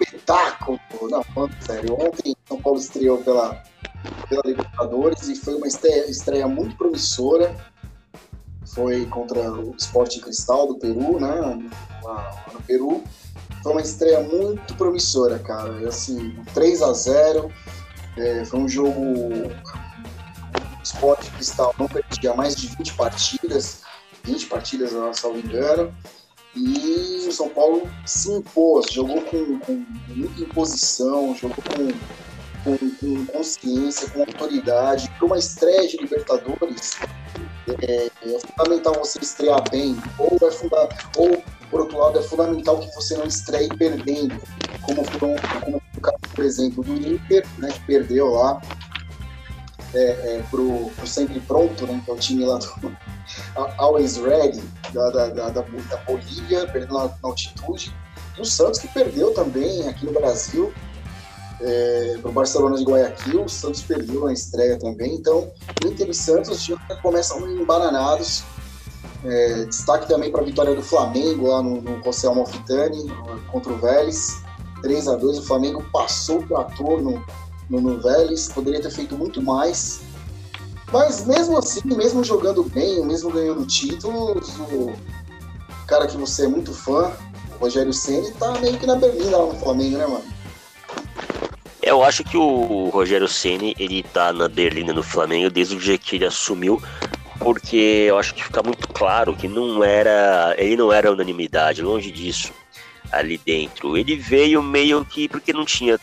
espetáculo. 0.00 0.80
Não, 1.10 1.22
falando 1.22 1.54
sério. 1.62 1.94
Ontem 2.00 2.34
São 2.48 2.58
Paulo 2.62 2.78
estreou 2.78 3.18
pela, 3.18 3.62
pela 4.30 4.40
Libertadores 4.46 5.28
e 5.28 5.36
foi 5.36 5.56
uma 5.56 5.66
estreia, 5.66 6.10
estreia 6.10 6.48
muito 6.48 6.74
promissora. 6.74 7.54
Foi 8.74 9.04
contra 9.04 9.52
o 9.52 9.74
Esporte 9.76 10.20
Cristal 10.20 10.68
do 10.68 10.78
Peru, 10.78 11.20
né? 11.20 11.68
Lá, 12.02 12.46
no 12.50 12.62
Peru. 12.62 13.04
Foi 13.62 13.72
uma 13.72 13.82
estreia 13.82 14.20
muito 14.20 14.74
promissora, 14.74 15.38
cara. 15.38 15.86
Assim, 15.86 16.34
3 16.54 16.80
a 16.80 16.94
0 16.94 17.52
é, 18.16 18.44
foi 18.44 18.60
um 18.60 18.68
jogo. 18.68 19.00
O 19.00 20.82
Sport 20.82 21.30
Cristal 21.30 21.74
não 21.78 21.86
perdia 21.86 22.34
mais 22.34 22.56
de 22.56 22.68
20 22.76 22.94
partidas, 22.94 23.82
20 24.24 24.46
partidas, 24.46 24.92
não 24.92 25.12
me 25.34 25.42
engano. 25.42 25.94
E 26.54 27.24
o 27.26 27.32
São 27.32 27.48
Paulo 27.48 27.88
se 28.04 28.30
impôs, 28.30 28.86
jogou 28.92 29.22
com, 29.22 29.58
com 29.60 29.86
muita 30.08 30.42
imposição, 30.42 31.34
jogou 31.34 31.64
com, 31.64 32.76
com, 32.76 32.90
com 32.96 33.26
consciência, 33.26 34.10
com 34.10 34.20
autoridade. 34.20 35.10
Para 35.16 35.26
uma 35.26 35.38
estreia 35.38 35.88
de 35.88 35.96
Libertadores, 35.96 36.98
é, 37.80 38.06
é, 38.06 38.38
fundamental 38.40 38.94
você 38.94 39.18
estrear 39.20 39.62
bem, 39.70 39.96
ou, 40.18 40.36
é 40.36 41.18
ou 41.18 41.42
por 41.70 41.80
outro 41.80 41.98
lado, 41.98 42.18
é 42.18 42.22
fundamental 42.22 42.78
que 42.80 42.94
você 42.94 43.16
não 43.16 43.24
estreie 43.24 43.68
perdendo, 43.68 44.38
como, 44.82 45.02
foram, 45.04 45.34
como 45.64 45.82
caso, 46.02 46.18
por 46.34 46.44
exemplo, 46.44 46.84
do 46.84 46.94
Inter, 46.94 47.46
né, 47.58 47.68
que 47.70 47.80
perdeu 47.80 48.30
lá 48.32 48.60
é, 49.94 50.00
é, 50.00 50.44
pro, 50.50 50.90
pro 50.96 51.06
Sempre 51.06 51.40
Pronto, 51.40 51.86
né, 51.86 52.00
que 52.04 52.10
é 52.10 52.14
o 52.14 52.18
time 52.18 52.44
lá 52.44 52.58
do 52.58 52.96
Always 53.78 54.16
Ready, 54.16 54.62
da, 54.92 55.10
da, 55.10 55.28
da, 55.28 55.48
da 55.50 55.96
Bolívia, 56.06 56.66
perdendo 56.66 56.94
na, 56.94 57.04
na, 57.06 57.14
altitude. 57.22 57.94
E 58.36 58.40
o 58.40 58.44
Santos, 58.44 58.80
que 58.80 58.88
perdeu 58.88 59.32
também 59.32 59.88
aqui 59.88 60.06
no 60.06 60.12
Brasil, 60.12 60.72
é, 61.62 62.18
para 62.20 62.30
o 62.30 62.32
Barcelona 62.32 62.76
de 62.76 62.84
Guayaquil. 62.84 63.44
O 63.44 63.48
Santos 63.48 63.82
perdeu 63.82 64.24
na 64.24 64.32
estreia 64.32 64.78
também. 64.78 65.14
Então, 65.14 65.50
Inter 65.84 66.08
e 66.08 66.14
Santos 66.14 66.64
já 66.64 66.76
começam 67.02 67.48
embananados. 67.48 68.44
É, 69.24 69.64
destaque 69.66 70.08
também 70.08 70.32
para 70.32 70.40
a 70.40 70.44
vitória 70.44 70.74
do 70.74 70.82
Flamengo 70.82 71.46
lá 71.46 71.62
no, 71.62 71.80
no 71.80 72.02
José 72.02 72.26
Amalfitani 72.26 73.06
contra 73.50 73.72
o 73.72 73.78
Vélez. 73.78 74.41
3 74.82 75.08
a 75.08 75.16
2 75.16 75.38
o 75.38 75.42
Flamengo 75.42 75.82
passou 75.92 76.40
o 76.40 76.46
trator 76.46 77.00
no, 77.00 77.24
no, 77.70 77.80
no 77.80 78.00
Vélez, 78.00 78.48
poderia 78.48 78.80
ter 78.80 78.90
feito 78.90 79.16
muito 79.16 79.40
mais. 79.40 80.02
Mas 80.92 81.26
mesmo 81.26 81.56
assim, 81.56 81.80
mesmo 81.84 82.22
jogando 82.22 82.62
bem, 82.64 83.04
mesmo 83.06 83.30
ganhando 83.30 83.64
títulos, 83.64 84.58
o 84.58 84.92
cara 85.86 86.06
que 86.06 86.16
você 86.16 86.44
é 86.44 86.48
muito 86.48 86.74
fã, 86.74 87.10
o 87.54 87.64
Rogério 87.64 87.92
Senna, 87.92 88.30
tá 88.32 88.52
meio 88.60 88.78
que 88.78 88.86
na 88.86 88.96
berlina 88.96 89.38
lá 89.38 89.46
no 89.46 89.58
Flamengo, 89.58 89.96
né, 89.96 90.06
mano? 90.06 90.24
Eu 91.82 92.04
acho 92.04 92.22
que 92.22 92.36
o 92.36 92.90
Rogério 92.90 93.26
Ceni 93.26 93.74
ele 93.78 94.02
tá 94.02 94.32
na 94.32 94.48
berlina 94.48 94.92
no 94.92 95.02
Flamengo 95.02 95.50
desde 95.50 95.74
o 95.74 95.80
dia 95.80 95.98
que 95.98 96.16
ele 96.16 96.24
assumiu, 96.24 96.80
porque 97.40 98.06
eu 98.08 98.18
acho 98.18 98.34
que 98.34 98.44
fica 98.44 98.62
muito 98.62 98.86
claro 98.88 99.34
que 99.34 99.48
não 99.48 99.82
era, 99.82 100.54
ele 100.58 100.76
não 100.76 100.92
era 100.92 101.10
unanimidade, 101.10 101.82
longe 101.82 102.12
disso 102.12 102.52
ali 103.12 103.38
dentro. 103.38 103.96
Ele 103.96 104.16
veio 104.16 104.62
meio 104.62 105.04
que 105.04 105.28
porque 105.28 105.52
não 105.52 105.64
tinha 105.64 106.00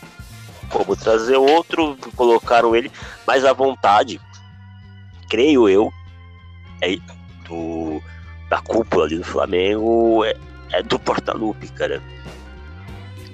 como 0.70 0.94
trazer 0.94 1.36
outro, 1.36 1.96
colocaram 2.14 2.74
ele 2.76 2.90
mais 3.26 3.44
à 3.44 3.52
vontade, 3.52 4.20
creio 5.28 5.68
eu, 5.68 5.92
é 6.80 6.96
do, 7.48 8.00
da 8.48 8.60
cúpula 8.60 9.04
ali 9.04 9.18
do 9.18 9.24
Flamengo, 9.24 10.24
é, 10.24 10.34
é 10.72 10.82
do 10.82 10.98
Portalupe, 10.98 11.68
cara. 11.72 12.00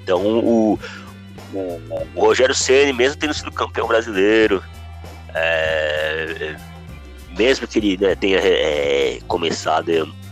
Então 0.03 0.23
o, 0.23 0.79
o, 1.53 1.81
o 2.15 2.21
Rogério 2.21 2.55
Ceni 2.55 2.93
mesmo 2.93 3.19
tendo 3.19 3.35
sido 3.35 3.53
campeão 3.53 3.87
brasileiro, 3.87 4.63
é, 5.35 6.57
mesmo 7.37 7.69
que 7.69 7.79
ele 7.79 7.99
né, 7.99 8.15
tenha 8.15 8.39
é, 8.39 9.19
começado 9.29 9.91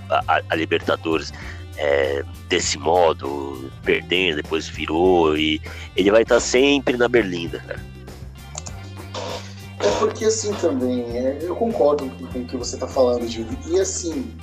a, 0.08 0.40
a 0.48 0.54
Libertadores 0.54 1.32
é, 1.76 2.24
desse 2.48 2.78
modo, 2.78 3.70
perdendo, 3.82 4.36
depois 4.36 4.68
virou, 4.68 5.36
e 5.36 5.60
ele 5.96 6.10
vai 6.10 6.22
estar 6.22 6.40
sempre 6.40 6.96
na 6.96 7.08
Berlinda, 7.08 7.58
cara. 7.60 7.94
É 9.80 9.90
porque 9.98 10.24
assim 10.24 10.52
também, 10.54 11.04
é, 11.16 11.38
eu 11.42 11.54
concordo 11.54 12.08
com 12.08 12.38
o 12.38 12.46
que 12.46 12.56
você 12.56 12.76
está 12.76 12.86
falando, 12.86 13.28
Gil. 13.28 13.46
E 13.66 13.78
assim, 13.78 14.34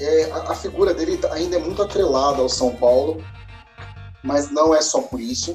é, 0.00 0.24
a, 0.32 0.52
a, 0.52 0.54
figura 0.54 0.92
dele 0.92 1.16
tá, 1.16 1.32
ainda 1.32 1.56
é 1.56 1.58
muito 1.58 1.82
atrelada 1.82 2.40
ao 2.40 2.48
São 2.48 2.74
Paulo, 2.74 3.22
mas 4.22 4.50
não 4.50 4.74
é 4.74 4.80
só 4.80 5.02
por 5.02 5.20
isso, 5.20 5.54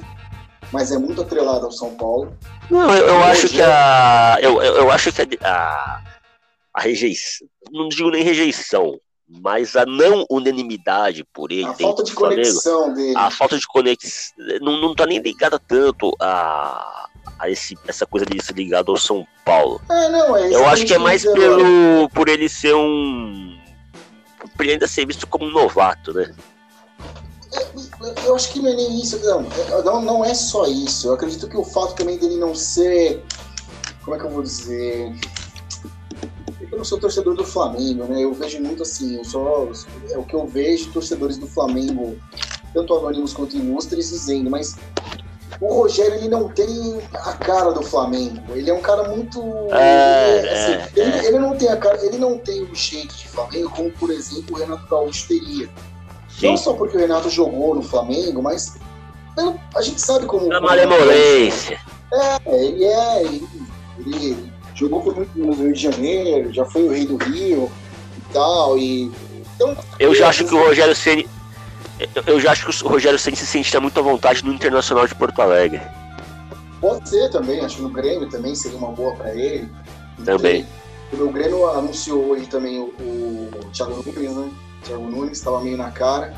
mas 0.72 0.90
é 0.90 0.98
muito 0.98 1.20
atrelada 1.20 1.66
ao 1.66 1.72
São 1.72 1.94
Paulo. 1.96 2.34
Não, 2.70 2.94
eu, 2.94 3.08
eu 3.08 3.24
acho 3.24 3.48
que 3.48 3.60
a. 3.60 4.38
Eu, 4.40 4.62
eu, 4.62 4.76
eu 4.76 4.90
acho 4.90 5.12
que 5.12 5.38
a, 5.42 6.00
a 6.72 6.80
rejeição. 6.80 7.46
Não 7.70 7.88
digo 7.88 8.10
nem 8.10 8.22
rejeição, 8.22 8.98
mas 9.30 9.76
a 9.76 9.86
não 9.86 10.26
unanimidade 10.28 11.24
por 11.32 11.52
ele. 11.52 11.64
A 11.64 11.74
falta 11.74 12.02
de 12.02 12.12
conexão 12.12 12.84
Flamengo, 12.86 12.96
dele. 12.96 13.16
A 13.16 13.30
falta 13.30 13.58
de 13.58 13.66
conexão. 13.66 14.34
Não, 14.60 14.80
não 14.80 14.94
tá 14.94 15.06
nem 15.06 15.20
ligada 15.20 15.58
tanto 15.58 16.14
a, 16.20 17.08
a 17.38 17.48
esse, 17.48 17.78
essa 17.86 18.04
coisa 18.04 18.26
de 18.26 18.44
ser 18.44 18.54
ligado 18.54 18.90
ao 18.90 18.96
São 18.96 19.24
Paulo. 19.44 19.80
É, 19.88 20.08
não, 20.08 20.36
é 20.36 20.52
Eu 20.52 20.66
acho 20.66 20.84
que 20.84 20.94
é 20.94 20.98
mais 20.98 21.22
pelo, 21.22 22.08
por 22.10 22.28
ele 22.28 22.48
ser 22.48 22.74
um. 22.74 23.56
Por 24.56 24.64
ele 24.64 24.72
ainda 24.72 24.88
ser 24.88 25.06
visto 25.06 25.26
como 25.26 25.44
um 25.44 25.52
novato, 25.52 26.12
né? 26.12 26.34
É, 27.54 28.26
eu 28.26 28.34
acho 28.34 28.52
que 28.52 28.60
não 28.60 28.70
é 28.70 28.74
nem 28.74 29.00
isso. 29.00 29.18
Não, 29.20 29.40
é, 29.42 29.82
não, 29.82 30.02
não 30.02 30.24
é 30.24 30.34
só 30.34 30.66
isso. 30.66 31.06
Eu 31.06 31.14
acredito 31.14 31.48
que 31.48 31.56
o 31.56 31.64
fato 31.64 31.94
também 31.94 32.18
dele 32.18 32.36
não 32.36 32.54
ser. 32.54 33.22
Como 34.02 34.16
é 34.16 34.18
que 34.18 34.24
eu 34.24 34.30
vou 34.30 34.42
dizer? 34.42 35.14
Eu 36.70 36.78
não 36.78 36.84
sou 36.84 36.98
torcedor 36.98 37.34
do 37.34 37.44
Flamengo, 37.44 38.04
né? 38.04 38.22
Eu 38.22 38.32
vejo 38.32 38.60
muito 38.60 38.82
assim, 38.82 39.16
eu 39.16 39.24
só, 39.24 39.68
é 40.10 40.18
o 40.18 40.24
que 40.24 40.34
eu 40.34 40.46
vejo 40.46 40.92
torcedores 40.92 41.36
do 41.36 41.46
Flamengo, 41.46 42.16
tanto 42.72 42.94
anônimos 42.94 43.32
quanto 43.32 43.56
ilustres, 43.56 44.10
dizendo, 44.10 44.48
mas 44.48 44.76
o 45.60 45.74
Rogério 45.74 46.14
ele 46.14 46.28
não 46.28 46.48
tem 46.48 47.00
a 47.12 47.32
cara 47.32 47.72
do 47.72 47.82
Flamengo. 47.82 48.40
Ele 48.54 48.70
é 48.70 48.74
um 48.74 48.80
cara 48.80 49.08
muito. 49.08 49.42
É, 49.72 50.38
ele, 50.38 50.48
assim, 50.48 50.72
é, 50.72 50.90
ele, 50.94 51.10
é. 51.10 51.26
ele, 51.26 51.38
não 51.38 51.56
tem 51.56 51.68
a 51.68 51.76
cara, 51.76 52.04
ele 52.04 52.18
não 52.18 52.38
tem 52.38 52.62
o 52.62 52.74
jeito 52.74 53.14
de 53.14 53.28
Flamengo, 53.28 53.70
como 53.70 53.90
por 53.92 54.10
exemplo 54.10 54.56
o 54.56 54.58
Renato 54.58 54.86
Gaúcho 54.88 55.26
teria. 55.28 55.68
Sim. 56.28 56.46
Não 56.46 56.56
só 56.56 56.72
porque 56.74 56.96
o 56.96 57.00
Renato 57.00 57.28
jogou 57.28 57.74
no 57.74 57.82
Flamengo, 57.82 58.42
mas 58.42 58.76
pelo, 59.34 59.58
a 59.74 59.82
gente 59.82 60.00
sabe 60.00 60.26
como. 60.26 60.52
A 60.52 60.60
malemolência. 60.60 61.80
É, 62.12 62.64
ele 62.64 62.84
é. 62.84 63.22
Ele, 63.22 63.48
ele 63.98 64.49
jogou 64.80 65.02
por 65.02 65.14
muito 65.14 65.38
no 65.38 65.52
Rio 65.52 65.72
de 65.72 65.80
Janeiro, 65.80 66.52
já 66.52 66.64
foi 66.64 66.84
o 66.84 66.88
rei 66.88 67.04
do 67.04 67.16
Rio 67.16 67.70
e 68.16 68.32
tal. 68.32 68.78
E, 68.78 69.12
então, 69.54 69.76
eu 69.98 70.14
já 70.14 70.28
acho 70.28 70.44
que 70.44 70.54
o 70.54 70.58
Rogério 70.58 70.96
Ceni 70.96 71.28
eu 72.26 72.40
já 72.40 72.52
acho 72.52 72.66
que 72.66 72.84
o 72.84 72.88
Rogério 72.88 73.18
Ceni 73.18 73.36
se 73.36 73.46
sente 73.46 73.78
muito 73.78 73.98
à 74.00 74.02
vontade 74.02 74.42
no 74.42 74.52
Internacional 74.54 75.06
de 75.06 75.14
Porto 75.14 75.42
Alegre. 75.42 75.82
Pode 76.80 77.06
ser 77.06 77.28
também, 77.30 77.60
acho 77.60 77.76
que 77.76 77.82
no 77.82 77.90
Grêmio 77.90 78.26
também 78.30 78.54
seria 78.54 78.78
uma 78.78 78.90
boa 78.90 79.14
para 79.14 79.34
ele. 79.34 79.68
Também. 80.24 80.66
o 81.12 81.28
Grêmio 81.28 81.68
anunciou 81.68 82.30
hoje 82.30 82.46
também 82.46 82.78
o, 82.78 82.84
o 82.84 83.50
Thiago 83.72 84.02
Nunes, 84.02 84.34
né? 84.34 84.50
O 84.80 84.86
Thiago 84.86 85.10
Nunes 85.10 85.38
estava 85.38 85.60
meio 85.60 85.76
na 85.76 85.90
cara. 85.90 86.34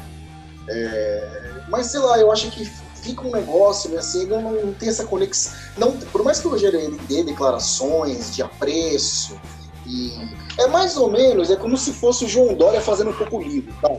É... 0.69 1.63
Mas 1.69 1.87
sei 1.87 2.01
lá, 2.01 2.19
eu 2.19 2.33
acho 2.33 2.51
que 2.51 2.69
fica 3.03 3.27
um 3.27 3.33
negócio, 3.33 3.91
né, 3.91 3.99
assim, 3.99 4.27
não, 4.27 4.53
não 4.53 4.73
tem 4.73 4.89
essa 4.89 5.05
conexão. 5.05 5.53
Não, 5.77 5.93
por 5.93 6.25
mais 6.25 6.41
que 6.41 6.47
o 6.47 6.51
Rogério 6.51 6.81
ele 6.81 6.99
dê 7.09 7.23
declarações 7.23 8.35
de 8.35 8.43
apreço, 8.43 9.39
e 9.87 10.13
é 10.59 10.67
mais 10.69 10.97
ou 10.97 11.11
menos, 11.11 11.51
é 11.51 11.57
como 11.57 11.77
se 11.77 11.93
fosse 11.93 12.25
o 12.25 12.29
João 12.29 12.55
Dória 12.55 12.81
fazendo 12.81 13.11
um 13.11 13.15
pouco 13.15 13.43
livre, 13.43 13.75
tá? 13.83 13.91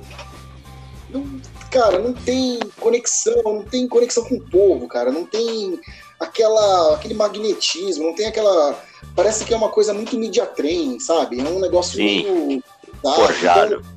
Não, 1.09 1.39
cara, 1.69 1.99
não 1.99 2.13
tem 2.13 2.59
conexão, 2.79 3.41
não 3.43 3.63
tem 3.63 3.87
conexão 3.87 4.23
com 4.23 4.35
o 4.35 4.41
povo, 4.49 4.87
cara, 4.87 5.11
não 5.11 5.25
tem 5.25 5.79
aquela, 6.19 6.95
aquele 6.95 7.13
magnetismo, 7.13 8.05
não 8.05 8.15
tem 8.15 8.25
aquela. 8.25 8.81
Parece 9.15 9.43
que 9.45 9.53
é 9.53 9.57
uma 9.57 9.69
coisa 9.69 9.93
muito 9.93 10.17
media 10.17 10.45
trem, 10.45 10.99
sabe? 10.99 11.39
É 11.39 11.43
um 11.43 11.59
negócio 11.59 11.97
Sim. 11.97 12.23
meio. 12.23 12.63
Forjado. 13.01 13.75
Então, 13.75 13.92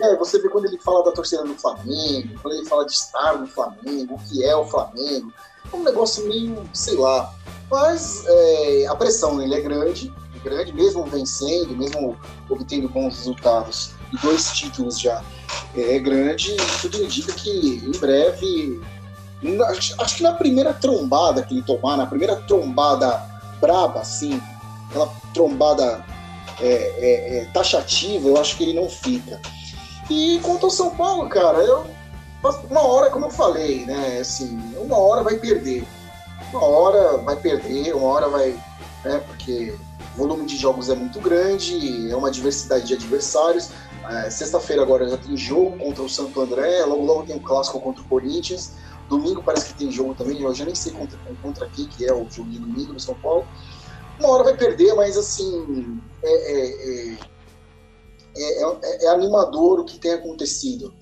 é, 0.00 0.16
você 0.16 0.40
vê 0.40 0.48
quando 0.48 0.66
ele 0.66 0.78
fala 0.78 1.04
da 1.04 1.12
torcida 1.12 1.44
do 1.44 1.54
Flamengo, 1.54 2.38
quando 2.42 2.54
ele 2.54 2.66
fala 2.66 2.84
de 2.84 2.92
estar 2.92 3.38
no 3.38 3.46
Flamengo, 3.46 4.14
o 4.14 4.18
que 4.18 4.44
é 4.44 4.54
o 4.56 4.64
Flamengo. 4.64 5.32
É 5.72 5.76
um 5.76 5.82
negócio 5.82 6.26
meio, 6.26 6.68
sei 6.72 6.96
lá. 6.96 7.32
Mas 7.70 8.24
é, 8.26 8.86
a 8.86 8.94
pressão 8.94 9.36
nele 9.36 9.54
é 9.54 9.60
grande, 9.60 10.12
é 10.34 10.38
grande, 10.38 10.72
mesmo 10.72 11.04
vencendo, 11.04 11.76
mesmo 11.76 12.16
obtendo 12.48 12.88
bons 12.88 13.16
resultados 13.18 13.90
e 14.12 14.16
dois 14.18 14.50
títulos 14.52 14.98
já 14.98 15.22
é, 15.76 15.96
é 15.96 15.98
grande, 15.98 16.56
tudo 16.80 17.02
indica 17.02 17.32
que 17.32 17.82
em 17.84 17.98
breve. 17.98 18.80
Acho 20.00 20.16
que 20.16 20.22
na 20.22 20.32
primeira 20.32 20.72
trombada 20.72 21.42
que 21.42 21.54
ele 21.54 21.62
tomar, 21.62 21.96
na 21.96 22.06
primeira 22.06 22.34
trombada 22.34 23.22
braba, 23.60 24.00
assim, 24.00 24.40
aquela 24.88 25.06
trombada 25.32 26.04
é, 26.60 26.66
é, 26.66 27.38
é, 27.38 27.44
taxativa, 27.46 28.28
eu 28.28 28.36
acho 28.40 28.56
que 28.56 28.64
ele 28.64 28.74
não 28.74 28.88
fica. 28.88 29.40
E 30.10 30.40
quanto 30.42 30.66
ao 30.66 30.70
São 30.70 30.90
Paulo, 30.90 31.28
cara, 31.28 31.58
eu, 31.58 31.86
uma 32.70 32.80
hora, 32.80 33.10
como 33.10 33.26
eu 33.26 33.30
falei, 33.30 33.84
né? 33.84 34.18
Assim, 34.20 34.58
uma 34.76 34.96
hora 34.96 35.22
vai 35.22 35.36
perder. 35.36 35.86
Uma 36.52 36.64
hora 36.64 37.18
vai 37.18 37.36
perder, 37.36 37.94
uma 37.94 38.08
hora 38.08 38.28
vai. 38.28 38.56
Né, 39.04 39.22
porque 39.26 39.74
o 40.14 40.18
volume 40.18 40.44
de 40.44 40.56
jogos 40.56 40.88
é 40.88 40.94
muito 40.94 41.20
grande, 41.20 42.10
é 42.10 42.16
uma 42.16 42.30
diversidade 42.30 42.86
de 42.86 42.94
adversários. 42.94 43.70
É, 44.08 44.30
Sexta-feira 44.30 44.82
agora 44.82 45.08
já 45.08 45.18
tem 45.18 45.36
jogo 45.36 45.76
contra 45.78 46.02
o 46.02 46.08
Santo 46.08 46.40
André, 46.40 46.84
logo 46.84 47.04
logo 47.04 47.22
tem 47.24 47.36
um 47.36 47.40
clássico 47.40 47.80
contra 47.80 48.02
o 48.02 48.06
Corinthians. 48.06 48.72
Domingo 49.08 49.42
parece 49.42 49.66
que 49.66 49.74
tem 49.74 49.90
jogo 49.90 50.14
também, 50.14 50.40
eu 50.40 50.54
já 50.54 50.64
nem 50.64 50.74
sei 50.74 50.92
contra, 50.92 51.18
contra 51.42 51.68
quem 51.68 51.86
que 51.86 52.06
é 52.06 52.12
o 52.12 52.28
jogo 52.30 52.50
de 52.50 52.58
domingo 52.58 52.92
no 52.92 53.00
São 53.00 53.14
Paulo. 53.14 53.46
Uma 54.18 54.30
hora 54.30 54.44
vai 54.44 54.56
perder, 54.56 54.94
mas 54.94 55.16
assim. 55.16 56.00
é, 56.22 57.12
é, 57.12 57.16
é 58.42 58.62
é, 58.62 58.78
é, 58.82 59.04
é, 59.04 59.08
animador 59.08 59.80
o 59.80 59.84
que 59.84 59.98
tem 59.98 60.12
acontecido. 60.12 60.92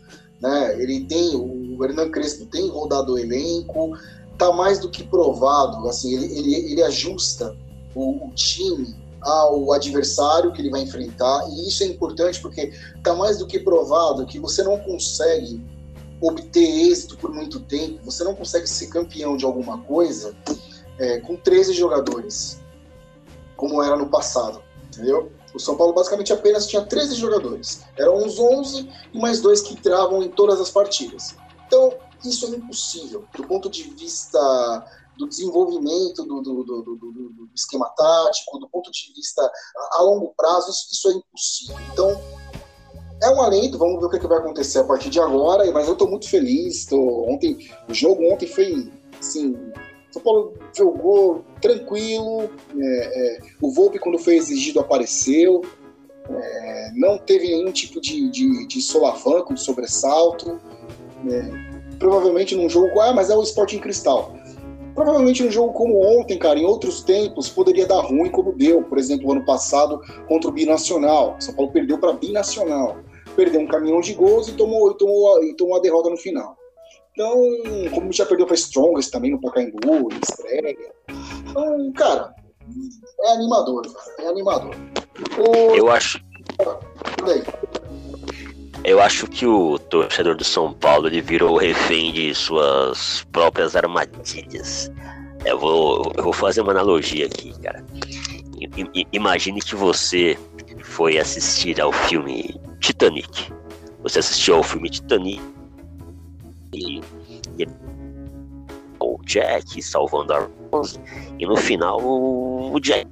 Né? 0.41 0.82
Ele 0.82 1.05
tem, 1.05 1.34
o 1.34 1.82
Hernan 1.84 2.11
Crespo 2.11 2.47
tem 2.47 2.68
rodado 2.68 3.14
o 3.14 3.18
elenco, 3.18 3.97
tá 4.37 4.53
mais 4.53 4.78
do 4.78 4.91
que 4.91 5.05
provado, 5.05 5.89
assim, 5.89 6.14
ele, 6.14 6.39
ele, 6.39 6.55
ele 6.72 6.82
ajusta 6.82 7.57
o, 7.95 8.26
o 8.26 8.30
time 8.34 8.95
ao 9.22 9.72
adversário 9.72 10.53
que 10.53 10.61
ele 10.61 10.70
vai 10.70 10.82
enfrentar, 10.82 11.49
e 11.49 11.68
isso 11.68 11.82
é 11.82 11.87
importante 11.87 12.41
porque 12.41 12.72
tá 13.03 13.14
mais 13.14 13.39
do 13.39 13.47
que 13.47 13.59
provado 13.59 14.26
que 14.26 14.39
você 14.39 14.62
não 14.62 14.78
consegue 14.78 15.61
obter 16.20 16.89
êxito 16.91 17.16
por 17.16 17.32
muito 17.32 17.61
tempo, 17.61 17.99
você 18.05 18.22
não 18.24 18.34
consegue 18.34 18.66
ser 18.66 18.87
campeão 18.89 19.37
de 19.37 19.45
alguma 19.45 19.78
coisa 19.78 20.34
é, 20.99 21.20
com 21.20 21.37
13 21.37 21.72
jogadores, 21.72 22.61
como 23.57 23.82
era 23.82 23.97
no 23.97 24.09
passado, 24.09 24.62
entendeu? 24.87 25.30
O 25.55 25.59
São 25.59 25.77
Paulo 25.77 25.93
basicamente 25.93 26.33
apenas 26.33 26.67
tinha 26.67 26.85
13 26.85 27.15
jogadores. 27.15 27.83
Eram 27.97 28.19
uns 28.19 28.39
11 28.39 28.89
e 29.13 29.19
mais 29.19 29.41
dois 29.41 29.63
que 29.63 29.75
entravam 29.75 30.23
em 30.23 30.29
todas 30.29 30.61
as 30.61 30.71
partidas. 30.71 31.35
Então, 31.67 31.93
isso 32.25 32.47
é 32.47 32.51
impossível. 32.51 33.25
Do 33.35 33.47
ponto 33.47 33.71
de 33.71 33.85
vista 33.85 34.39
do 35.17 35.27
desenvolvimento 35.27 36.25
do, 36.25 36.43
do, 36.43 36.65
do, 36.65 36.83
do, 36.83 37.49
esquema 37.55 37.89
tático, 37.97 38.59
do 38.59 38.69
ponto 38.69 38.91
de 38.91 39.13
vista 39.15 39.51
a, 39.93 40.03
longo 40.03 40.35
prazo, 40.37 40.71
isso, 40.71 40.89
isso, 40.93 41.09
é 41.09 41.13
impossível. 41.13 41.77
Então, 41.93 42.23
é 43.23 43.31
um 43.31 43.41
alento, 43.41 43.79
vamos 43.79 43.99
ver 43.99 44.07
o 44.07 44.11
que, 44.11 44.17
é 44.17 44.19
que 44.21 44.27
vai 44.27 44.39
acontecer 44.39 44.79
a 44.81 44.85
partir 44.85 45.09
de 45.09 45.19
agora, 45.19 45.71
mas 45.73 45.87
eu 45.87 45.95
estou 45.95 46.09
muito 46.09 46.29
feliz. 46.29 46.85
Tô, 46.85 47.25
ontem, 47.29 47.71
o 47.89 47.95
jogo 47.95 48.31
ontem 48.31 48.47
foi 48.47 48.93
assim, 49.19 49.57
são 50.17 50.23
Paulo 50.23 50.55
jogou 50.75 51.45
tranquilo, 51.61 52.49
é, 52.79 53.37
é, 53.37 53.41
o 53.61 53.71
Volpe, 53.71 53.99
quando 53.99 54.19
foi 54.19 54.37
exigido, 54.37 54.81
apareceu, 54.81 55.62
é, 56.31 56.91
não 56.95 57.19
teve 57.19 57.49
nenhum 57.49 57.71
tipo 57.71 58.01
de, 58.01 58.31
de, 58.31 58.67
de 58.67 58.81
solavanco, 58.81 59.53
de 59.53 59.61
sobressalto. 59.61 60.59
É, 61.31 61.97
provavelmente 61.99 62.55
num 62.55 62.69
jogo, 62.69 62.99
ah, 63.01 63.12
mas 63.12 63.31
é 63.31 63.37
o 63.37 63.43
Sporting 63.43 63.79
Cristal. 63.79 64.35
Provavelmente 64.95 65.43
num 65.43 65.51
jogo 65.51 65.75
como 65.75 66.03
ontem, 66.19 66.39
cara, 66.39 66.59
em 66.59 66.64
outros 66.64 67.03
tempos, 67.03 67.51
poderia 67.51 67.87
dar 67.87 68.01
ruim 68.01 68.31
como 68.31 68.53
deu. 68.53 68.83
Por 68.83 68.97
exemplo, 68.97 69.31
ano 69.31 69.45
passado 69.45 70.01
contra 70.27 70.49
o 70.49 70.53
Binacional. 70.53 71.37
São 71.39 71.55
Paulo 71.55 71.71
perdeu 71.71 71.99
para 71.99 72.14
Binacional. 72.14 72.97
Perdeu 73.35 73.61
um 73.61 73.67
caminhão 73.67 74.01
de 74.01 74.14
gols 74.14 74.49
e 74.49 74.53
tomou, 74.53 74.91
e 74.91 74.97
tomou, 74.97 75.45
e 75.45 75.55
tomou 75.55 75.77
a 75.77 75.81
derrota 75.81 76.09
no 76.09 76.17
final. 76.17 76.56
Então, 77.17 77.35
como 77.95 78.12
já 78.12 78.27
perdeu 78.27 78.45
para 78.45 78.55
Strongest 78.55 79.11
também 79.11 79.31
no 79.31 79.41
Pacaembu, 79.41 80.12
em 80.12 80.21
estreia. 80.23 80.77
Então, 81.49 81.93
cara, 81.95 82.35
é 83.23 83.33
animador, 83.33 83.91
cara. 83.91 84.14
É 84.19 84.27
animador. 84.29 84.75
O... 85.39 85.75
Eu 85.75 85.91
acho. 85.91 86.23
Eu 88.85 89.01
acho 89.01 89.27
que 89.29 89.47
o 89.47 89.79
torcedor 89.79 90.37
do 90.37 90.45
São 90.45 90.75
Paulo 90.75 91.07
ele 91.07 91.23
virou 91.23 91.57
refém 91.57 92.12
de 92.12 92.35
suas 92.35 93.27
próprias 93.33 93.75
armadilhas. 93.75 94.93
Eu 95.47 95.59
vou, 95.59 96.12
eu 96.17 96.23
vou 96.23 96.35
fazer 96.35 96.61
uma 96.61 96.73
analogia 96.73 97.25
aqui, 97.25 97.59
cara. 97.62 97.83
I, 98.61 99.07
imagine 99.14 99.61
que 99.62 99.75
você 99.75 100.39
foi 100.83 101.17
assistir 101.17 101.81
ao 101.81 101.93
filme 101.93 102.61
Titanic. 102.81 103.51
Você 104.03 104.19
assistiu 104.19 104.57
ao 104.57 104.62
filme 104.62 104.91
Titanic 104.91 105.56
e, 106.77 107.01
e 107.59 107.66
o 109.01 109.18
Jack 109.24 109.83
salvando 109.83 110.33
a 110.33 110.49
Rose 110.72 111.01
e 111.39 111.47
no 111.47 111.57
final 111.57 112.01
o 112.01 112.79
Jack 112.81 113.07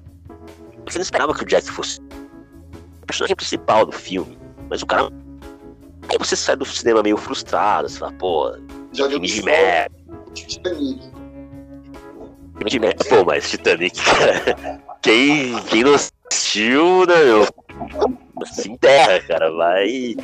você 0.87 0.99
não 0.99 1.03
esperava 1.03 1.35
que 1.35 1.43
o 1.43 1.47
Jack 1.47 1.71
fosse 1.71 2.01
o 2.01 3.07
personagem 3.07 3.37
principal 3.37 3.87
do 3.87 3.93
filme, 3.93 4.39
mas 4.69 4.83
o 4.83 4.87
cara 4.87 5.11
aí 6.09 6.19
você 6.19 6.37
sai 6.37 6.57
do 6.57 6.65
cinema 6.65 7.03
meio 7.03 7.17
frustrado, 7.17 7.89
você 7.89 7.99
fala, 7.99 8.13
pô, 8.13 8.57
Já 8.93 9.09
filme 9.09 9.27
de 9.27 9.43
merda. 9.43 9.95
Titanic. 10.35 11.01
Filme 12.57 12.71
de 12.71 12.79
merda. 12.79 13.05
Pô, 13.09 13.25
mas 13.25 13.51
Titanic, 13.51 14.01
cara, 14.03 14.81
quem, 15.03 15.59
quem 15.65 15.85
não 15.85 15.95
assistiu, 15.95 17.07
né, 17.07 17.25
meu? 17.25 17.47
Se 18.47 18.71
enterra, 18.71 19.21
cara, 19.21 19.51
vai. 19.53 20.17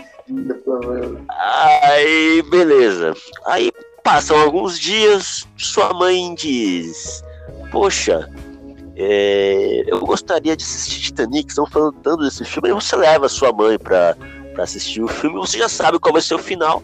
Aí, 1.83 2.43
beleza. 2.43 3.15
Aí 3.47 3.73
passam 4.03 4.39
alguns 4.39 4.79
dias, 4.79 5.47
sua 5.57 5.93
mãe 5.93 6.35
diz: 6.35 7.23
Poxa, 7.71 8.29
é, 8.97 9.85
eu 9.87 10.01
gostaria 10.01 10.57
de 10.57 10.65
assistir 10.65 11.01
Titanic, 11.01 11.49
estão 11.49 11.67
falando 11.67 11.97
tanto 12.03 12.25
desse 12.25 12.45
filme, 12.45 12.69
aí 12.69 12.75
você 12.75 12.97
leva 12.97 13.29
sua 13.29 13.53
mãe 13.53 13.79
pra, 13.79 14.17
pra 14.55 14.65
assistir 14.65 15.03
o 15.03 15.09
filme, 15.09 15.39
você 15.39 15.59
já 15.59 15.69
sabe 15.69 15.99
qual 15.99 16.13
vai 16.13 16.23
ser 16.23 16.35
o 16.35 16.39
final. 16.39 16.83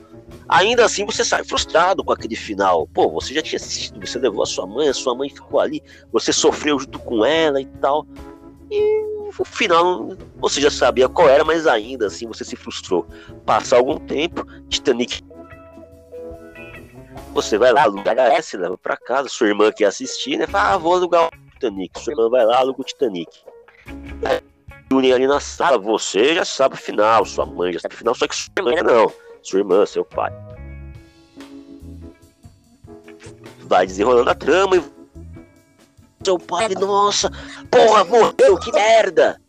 Ainda 0.49 0.85
assim 0.85 1.05
você 1.05 1.25
sai 1.25 1.43
frustrado 1.43 2.05
com 2.05 2.13
aquele 2.13 2.37
final. 2.37 2.87
Pô, 2.95 3.11
você 3.11 3.35
já 3.35 3.43
tinha 3.43 3.57
assistido, 3.57 4.05
você 4.05 4.19
levou 4.19 4.43
a 4.43 4.47
sua 4.47 4.67
mãe, 4.67 4.89
a 4.89 4.95
sua 4.95 5.15
mãe 5.15 5.29
ficou 5.29 5.59
ali, 5.59 5.83
você 6.13 6.33
sofreu 6.33 6.79
junto 6.79 6.99
com 7.01 7.25
ela 7.25 7.61
e 7.61 7.67
tal. 7.67 8.07
E 8.71 9.16
o 9.39 9.45
final 9.45 10.17
você 10.37 10.61
já 10.61 10.71
sabia 10.71 11.09
qual 11.09 11.29
era, 11.29 11.45
mas 11.45 11.67
ainda 11.67 12.07
assim 12.07 12.27
você 12.27 12.45
se 12.45 12.57
frustrou. 12.57 13.07
Passa 13.45 13.77
algum 13.77 13.99
tempo, 13.99 14.45
Titanic. 14.69 15.23
Você 17.35 17.59
vai 17.59 17.73
lá, 17.73 17.83
aluga 17.83 18.15
HS, 18.15 18.55
leva 18.55 18.79
pra 18.79 18.97
casa, 18.97 19.29
sua 19.29 19.49
irmã 19.49 19.71
quer 19.71 19.87
assistir, 19.87 20.39
né? 20.39 20.47
Fala, 20.47 20.75
ah, 20.75 20.79
vou 20.79 20.95
alugar 20.95 21.27
o 21.27 21.51
Titanic. 21.53 22.01
Sua 22.01 22.13
irmã 22.13 22.31
vai 22.31 22.47
lá, 22.47 22.59
aluga 22.59 22.81
o 22.81 22.85
Titanic. 22.85 23.31
Aí, 24.25 24.41
unem 24.91 25.13
ali 25.13 25.27
na 25.27 25.41
sala, 25.41 25.79
você 25.79 26.35
já 26.35 26.45
sabe 26.45 26.77
o 26.77 26.79
final, 26.79 27.25
sua 27.27 27.45
mãe 27.45 27.73
já 27.73 27.81
sabe 27.81 27.95
o 27.95 27.99
final, 27.99 28.15
só 28.15 28.27
que 28.27 28.35
sua 28.35 28.51
irmã 28.57 28.83
não. 28.83 29.13
Sua 29.43 29.59
irmã, 29.59 29.85
seu 29.85 30.05
pai. 30.05 30.33
Vai 33.61 33.87
desenrolando 33.87 34.31
a 34.31 34.35
trama 34.35 34.77
e 34.77 34.96
seu 36.27 36.39
pai, 36.41 36.69
nossa, 36.71 37.31
porra, 37.71 38.03
morreu, 38.03 38.59
que 38.59 38.73
merda! 38.73 39.41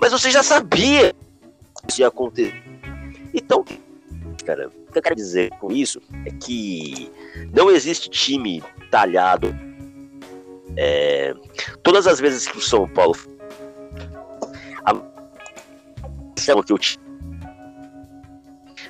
Mas 0.00 0.10
você 0.10 0.30
já 0.30 0.42
sabia 0.42 1.12
que 1.12 1.90
isso 1.90 2.00
ia 2.00 2.08
acontecer. 2.08 2.54
Então, 3.34 3.62
cara, 4.46 4.68
o 4.68 4.92
que 4.92 4.98
eu 4.98 5.02
quero 5.02 5.14
dizer 5.14 5.50
com 5.60 5.70
isso 5.70 6.00
é 6.24 6.30
que 6.30 7.12
não 7.52 7.70
existe 7.70 8.08
time 8.08 8.64
talhado. 8.90 9.54
É, 10.76 11.34
todas 11.82 12.06
as 12.06 12.20
vezes 12.20 12.46
que 12.46 12.56
o 12.56 12.62
São 12.62 12.88
Paulo 12.88 13.14
a 14.84 14.94
que 16.72 16.98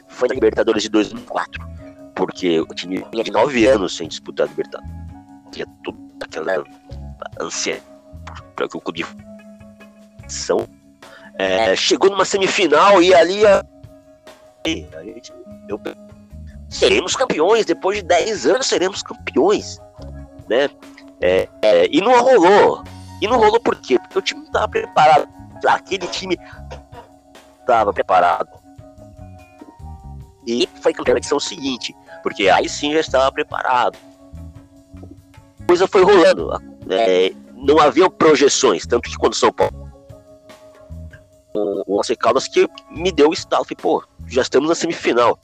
foi 0.08 0.28
na 0.28 0.34
Libertadores 0.34 0.84
de 0.84 0.88
2004, 0.90 1.66
porque 2.14 2.60
o 2.60 2.66
time 2.66 3.04
tinha 3.10 3.24
de 3.24 3.32
9 3.32 3.66
anos 3.66 3.96
sem 3.96 4.06
disputar 4.06 4.46
a 4.46 4.50
Libertadores. 4.50 4.94
Tinha 5.50 5.66
tudo 5.82 6.07
aquela 6.20 6.64
ansiedade 7.40 7.84
para 8.54 8.68
que 8.68 8.76
o 8.76 8.80
clube 8.80 9.06
são 10.26 10.68
é, 11.38 11.74
chegou 11.76 12.10
numa 12.10 12.24
semifinal 12.24 13.02
e 13.02 13.14
ali 13.14 13.46
a, 13.46 13.64
a 14.64 15.04
gente, 15.04 15.32
eu, 15.68 15.80
seremos 16.68 17.14
campeões 17.14 17.64
depois 17.64 17.98
de 17.98 18.04
10 18.04 18.46
anos 18.46 18.66
seremos 18.66 19.02
campeões 19.02 19.80
né? 20.48 20.70
É, 21.20 21.48
é, 21.62 21.88
e 21.90 22.00
não 22.00 22.20
rolou. 22.20 22.82
E 23.20 23.26
não 23.26 23.38
rolou 23.38 23.60
por 23.60 23.76
quê? 23.76 23.98
Porque 23.98 24.18
o 24.18 24.22
time 24.22 24.40
não 24.40 24.46
estava 24.46 24.68
preparado. 24.68 25.28
Aquele 25.66 26.06
time 26.06 26.38
estava 27.60 27.92
preparado. 27.92 28.48
E 30.46 30.68
foi 30.80 30.94
campeão 30.94 31.14
na 31.14 31.18
edição 31.18 31.38
seguinte 31.38 31.94
porque 32.22 32.48
aí 32.48 32.68
sim 32.68 32.92
já 32.92 33.00
estava 33.00 33.30
preparado 33.30 33.96
coisa 35.68 35.86
foi 35.86 36.02
rolando 36.02 36.50
é, 36.88 37.30
não 37.54 37.78
havia 37.78 38.10
projeções 38.10 38.86
tanto 38.86 39.08
que 39.08 39.16
quando 39.16 39.34
São 39.34 39.52
Paulo 39.52 39.88
o 41.86 41.98
Once 41.98 42.14
Caldas 42.16 42.46
que 42.46 42.68
me 42.90 43.10
deu 43.10 43.30
o. 43.30 43.36
Falei, 43.36 43.76
pô, 43.80 44.04
já 44.26 44.42
estamos 44.42 44.68
na 44.68 44.74
semifinal. 44.74 45.38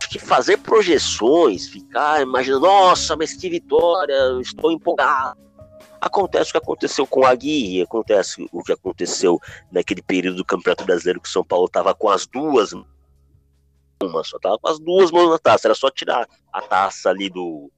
Acho 0.00 0.10
que 0.10 0.18
fazer 0.18 0.58
projeções, 0.58 1.68
ficar 1.68 2.22
imaginando, 2.22 2.66
nossa, 2.66 3.16
mas 3.16 3.34
que 3.34 3.48
vitória, 3.48 4.14
estou 4.40 4.70
empolgado. 4.70 5.38
Acontece 6.00 6.50
o 6.50 6.52
que 6.52 6.58
aconteceu 6.58 7.06
com 7.06 7.24
a 7.24 7.34
Gui, 7.34 7.82
acontece 7.82 8.46
o 8.52 8.62
que 8.62 8.72
aconteceu 8.72 9.40
naquele 9.72 10.02
período 10.02 10.36
do 10.36 10.44
Campeonato 10.44 10.84
Brasileiro 10.84 11.20
que 11.20 11.28
São 11.28 11.42
Paulo 11.42 11.66
estava 11.66 11.94
com 11.94 12.08
as 12.08 12.26
duas 12.26 12.72
uma 14.02 14.22
só 14.22 14.38
tava 14.38 14.58
com 14.58 14.68
as 14.68 14.78
duas 14.78 15.10
mãos 15.10 15.30
na 15.30 15.38
taça, 15.38 15.66
era 15.66 15.74
só 15.74 15.90
tirar 15.90 16.28
a 16.52 16.60
taça 16.60 17.08
ali 17.08 17.30
do 17.30 17.72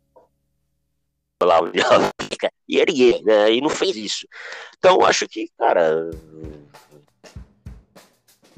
lá 1.42 1.60
onde 1.60 1.80
ela 1.80 2.10
fica 2.30 2.50
e 2.68 2.78
erguer, 2.78 3.22
né? 3.22 3.52
E 3.52 3.60
não 3.60 3.68
fez 3.68 3.96
isso. 3.96 4.26
Então 4.78 5.04
acho 5.04 5.26
que, 5.28 5.48
cara, 5.58 6.10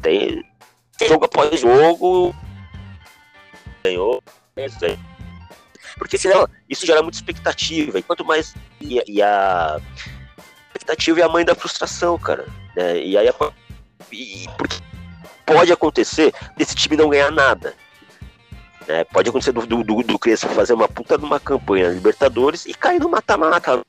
tem 0.01 0.43
jogo 1.09 1.25
após 1.25 1.61
jogo. 1.61 2.35
Ganhou. 3.85 4.23
Porque 5.97 6.19
senão 6.19 6.47
isso 6.69 6.87
gera 6.87 7.03
muita 7.03 7.19
expectativa. 7.19 7.99
E 7.99 8.03
quanto 8.03 8.25
mais. 8.25 8.55
E, 8.81 9.03
e 9.07 9.23
a 9.23 9.81
expectativa 10.69 11.21
é 11.21 11.23
a 11.23 11.29
mãe 11.29 11.45
da 11.45 11.55
frustração, 11.55 12.19
cara. 12.19 12.47
Né? 12.77 13.03
E 13.03 13.19
aí 13.19 13.29
e, 14.13 14.47
porque 14.57 14.77
pode 15.45 15.73
acontecer 15.73 16.33
desse 16.57 16.75
time 16.75 16.97
não 16.97 17.09
ganhar 17.09 17.31
nada. 17.31 17.75
Né? 18.91 19.05
Pode 19.05 19.29
acontecer 19.29 19.53
do, 19.53 19.65
do, 19.65 19.85
do, 19.85 20.03
do 20.03 20.19
Crespo 20.19 20.49
fazer 20.49 20.73
uma 20.73 20.89
puta 20.89 21.17
de 21.17 21.25
uma 21.25 21.39
campanha 21.39 21.89
na 21.89 21.95
Libertadores 21.95 22.67
e 22.67 22.75
cair 22.75 22.99
no 22.99 23.09
mata-mata. 23.09 23.83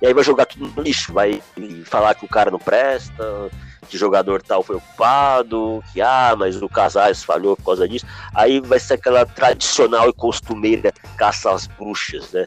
E 0.00 0.06
aí 0.06 0.14
vai 0.14 0.24
jogar 0.24 0.46
tudo 0.46 0.66
no 0.74 0.82
lixo, 0.82 1.12
vai 1.12 1.42
falar 1.84 2.14
que 2.14 2.24
o 2.24 2.28
cara 2.28 2.50
não 2.50 2.58
presta, 2.58 3.50
que 3.88 3.98
jogador 3.98 4.42
tal 4.42 4.62
foi 4.62 4.76
ocupado, 4.76 5.84
que 5.92 6.00
ah, 6.00 6.34
mas 6.38 6.60
o 6.60 6.68
Casares 6.68 7.22
falhou 7.22 7.54
por 7.54 7.64
causa 7.64 7.86
disso. 7.86 8.06
Aí 8.34 8.60
vai 8.60 8.80
ser 8.80 8.94
aquela 8.94 9.26
tradicional 9.26 10.08
e 10.08 10.12
costumeira 10.14 10.92
caça 11.16 11.50
às 11.50 11.66
bruxas, 11.66 12.32
né? 12.32 12.46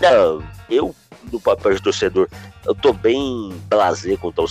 Não, 0.00 0.42
eu, 0.68 0.94
no 1.32 1.40
papel 1.40 1.74
de 1.74 1.82
torcedor, 1.82 2.28
eu 2.66 2.74
tô 2.74 2.92
bem 2.92 3.54
blazer 3.68 4.18
quanto 4.18 4.44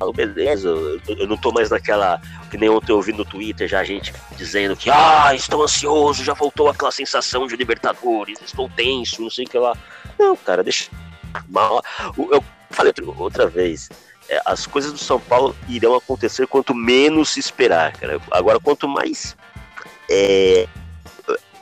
aos 0.00 0.16
beleza, 0.16 0.68
eu 1.06 1.26
não 1.26 1.36
tô 1.36 1.52
mais 1.52 1.70
naquela. 1.70 2.20
Que 2.50 2.56
nem 2.56 2.68
ontem 2.68 2.90
eu 2.90 3.02
vi 3.02 3.12
no 3.12 3.24
Twitter 3.24 3.68
já 3.68 3.84
gente 3.84 4.12
dizendo 4.36 4.74
que, 4.74 4.90
ah, 4.90 5.34
estou 5.34 5.62
ansioso, 5.62 6.24
já 6.24 6.32
voltou 6.32 6.68
aquela 6.68 6.90
sensação 6.90 7.46
de 7.46 7.54
Libertadores, 7.54 8.40
estou 8.42 8.68
tenso, 8.68 9.22
não 9.22 9.30
sei 9.30 9.44
o 9.44 9.48
que 9.48 9.58
lá. 9.58 9.76
Não, 10.18 10.34
cara, 10.36 10.64
deixa. 10.64 10.90
Eu 12.16 12.42
falei 12.70 12.92
outra 13.18 13.46
vez, 13.46 13.88
é, 14.28 14.40
as 14.44 14.66
coisas 14.66 14.92
do 14.92 14.98
São 14.98 15.20
Paulo 15.20 15.54
irão 15.68 15.94
acontecer 15.94 16.46
quanto 16.46 16.74
menos 16.74 17.30
se 17.30 17.40
esperar, 17.40 17.92
cara. 17.92 18.20
Agora, 18.30 18.58
quanto 18.58 18.88
mais 18.88 19.36
é, 20.10 20.66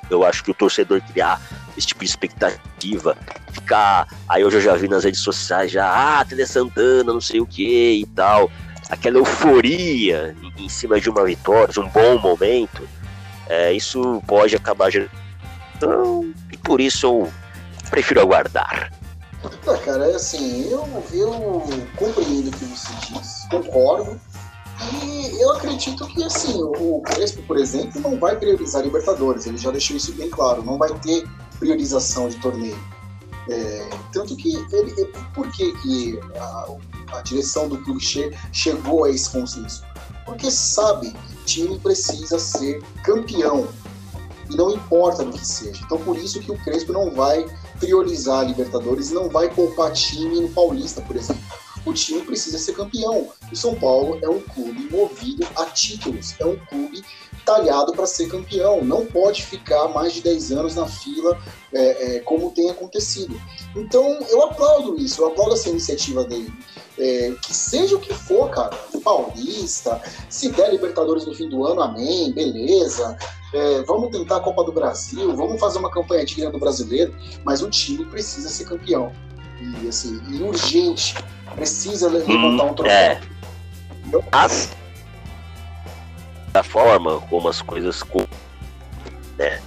eu 0.09 0.25
acho 0.25 0.43
que 0.45 0.51
o 0.51 0.55
torcedor 0.55 1.03
criar 1.03 1.41
esse 1.79 1.87
tipo 1.87 2.01
de 2.05 2.11
expectativa, 2.11 3.17
ficar. 3.53 4.09
Aí 4.29 4.43
eu 4.43 4.51
já 4.51 4.75
vi 4.75 4.89
nas 4.89 5.05
redes 5.05 5.21
sociais 5.21 5.71
já, 5.71 5.87
ah, 5.87 6.25
Tele 6.25 6.45
Santana, 6.47 7.13
não 7.13 7.21
sei 7.21 7.41
o 7.41 7.47
que 7.47 8.01
e 8.03 8.07
tal. 8.07 8.51
Aquela 8.91 9.19
euforia 9.19 10.35
em, 10.43 10.65
em, 10.65 10.69
cima 10.69 11.01
de 11.01 11.09
uma 11.09 11.25
vitória, 11.25 11.73
de 11.73 11.81
um 11.81 11.89
bom 11.89 12.19
momento, 12.19 12.89
é, 13.49 13.73
isso 13.73 14.23
pode 14.27 14.57
acabar 14.57 14.91
gerando. 14.91 15.11
Então, 15.77 16.35
e 16.51 16.57
por 16.57 16.81
isso 16.81 17.07
eu 17.07 17.33
prefiro 17.91 18.21
aguardar. 18.21 18.91
Ah, 19.45 19.79
cara, 19.85 20.11
é 20.11 20.15
assim, 20.17 20.69
eu, 20.69 21.05
eu 21.13 21.65
compreendo 21.97 22.49
o 22.49 22.51
que 22.51 22.65
você 22.65 22.93
diz, 23.07 23.47
concordo. 23.49 24.21
E 24.81 25.43
eu 25.43 25.53
acredito 25.53 26.07
que, 26.07 26.23
assim, 26.23 26.63
o 26.63 27.01
Crespo, 27.03 27.43
por 27.43 27.57
exemplo, 27.57 28.01
não 28.01 28.19
vai 28.19 28.37
priorizar 28.37 28.83
Libertadores. 28.83 29.47
Ele 29.47 29.57
já 29.57 29.71
deixou 29.71 29.97
isso 29.97 30.13
bem 30.13 30.31
claro. 30.31 30.63
Não 30.63 30.79
vai 30.79 30.93
ter 31.01 31.29
priorização 31.59 32.29
de 32.29 32.37
torneio. 32.37 32.79
É, 33.49 33.91
tanto 34.13 34.37
que 34.37 34.55
ele, 34.73 35.07
por 35.35 35.51
que, 35.51 35.73
que 35.79 36.21
a, 36.37 36.67
a, 37.17 37.23
direção 37.23 37.67
do 37.67 37.79
clube 37.79 38.01
che, 38.01 38.31
chegou 38.53 39.05
a 39.05 39.11
esse 39.11 39.31
consenso? 39.31 39.83
Porque 40.27 40.51
sabe 40.51 41.11
que 41.11 41.35
o 41.35 41.45
time 41.47 41.79
precisa 41.79 42.39
ser 42.39 42.83
campeão 43.03 43.67
e 44.51 44.57
não 44.57 44.71
importa 44.71 45.25
do 45.25 45.33
que 45.33 45.47
seja. 45.47 45.81
Então 45.83 45.99
por 45.99 46.19
isso 46.19 46.41
que 46.41 46.53
o 46.53 46.59
Crespo 46.59 46.93
não 46.93 47.11
vai 47.11 47.47
priorizar 47.79 48.41
a 48.41 48.45
Libertadores 48.45 49.11
não 49.11 49.29
vai 49.29 49.49
poupar 49.49 49.93
time 49.93 50.41
no 50.41 50.49
Paulista, 50.49 51.01
por 51.01 51.17
exemplo. 51.17 51.43
O 51.85 51.93
time 51.93 52.23
precisa 52.23 52.59
ser 52.59 52.75
campeão. 52.75 53.29
O 53.51 53.57
São 53.57 53.75
Paulo 53.75 54.19
é 54.23 54.29
um 54.29 54.41
clube 54.41 54.89
movido 54.91 55.47
a 55.57 55.67
títulos, 55.67 56.35
é 56.39 56.45
um 56.45 56.57
clube 56.67 57.03
talhado 57.45 57.93
para 57.93 58.07
ser 58.07 58.29
campeão. 58.29 58.85
Não 58.85 59.07
pode 59.07 59.43
ficar 59.43 59.89
mais 59.89 60.13
de 60.13 60.23
10 60.23 60.53
anos 60.53 60.75
na 60.75 60.87
fila, 60.87 61.39
é, 61.73 62.17
é, 62.17 62.21
como 62.21 62.51
tem 62.51 62.71
acontecido. 62.71 63.41
Então, 63.75 64.19
eu 64.29 64.43
aplaudo 64.43 65.01
isso, 65.01 65.23
eu 65.23 65.29
aplaudo 65.29 65.55
essa 65.55 65.71
iniciativa 65.71 66.25
dele. 66.25 66.53
É, 66.99 67.33
que 67.43 67.55
seja 67.55 67.95
o 67.95 68.01
que 68.01 68.13
for, 68.13 68.51
cara, 68.51 68.77
paulista, 69.05 70.03
se 70.29 70.49
der 70.49 70.73
Libertadores 70.73 71.25
no 71.25 71.33
fim 71.33 71.49
do 71.49 71.65
ano, 71.65 71.81
amém, 71.81 72.33
beleza. 72.33 73.17
É, 73.55 73.83
vamos 73.83 74.11
tentar 74.11 74.39
a 74.39 74.41
Copa 74.41 74.65
do 74.65 74.73
Brasil, 74.73 75.35
vamos 75.35 75.59
fazer 75.59 75.79
uma 75.79 75.91
campanha 75.91 76.27
do 76.51 76.59
brasileiro, 76.59 77.15
mas 77.45 77.63
o 77.63 77.71
time 77.71 78.05
precisa 78.05 78.49
ser 78.49 78.65
campeão. 78.65 79.13
E 79.61 79.89
assim, 79.89 80.21
e 80.29 80.43
urgente, 80.43 81.15
precisa 81.55 82.09
levantar 82.09 82.65
hum, 82.65 82.71
um 82.71 82.75
troféu. 82.75 82.95
É. 82.95 83.21
As, 84.33 84.71
da 86.53 86.63
forma 86.63 87.21
como 87.23 87.49
as 87.49 87.61
coisas. 87.61 88.03
Né? 89.37 89.61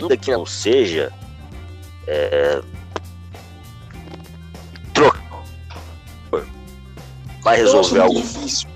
Ainda 0.00 0.16
que 0.16 0.30
não 0.30 0.46
seja. 0.46 1.12
É, 2.06 2.60
vai 7.44 7.58
resolver 7.58 8.00
algo. 8.00 8.14
Difícil. 8.14 8.68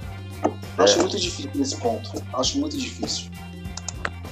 Eu 0.77 0.85
acho 0.85 0.95
é. 0.95 1.01
muito 1.01 1.19
difícil 1.19 1.51
nesse 1.55 1.77
ponto. 1.77 2.23
Acho 2.35 2.59
muito 2.59 2.77
difícil. 2.77 3.31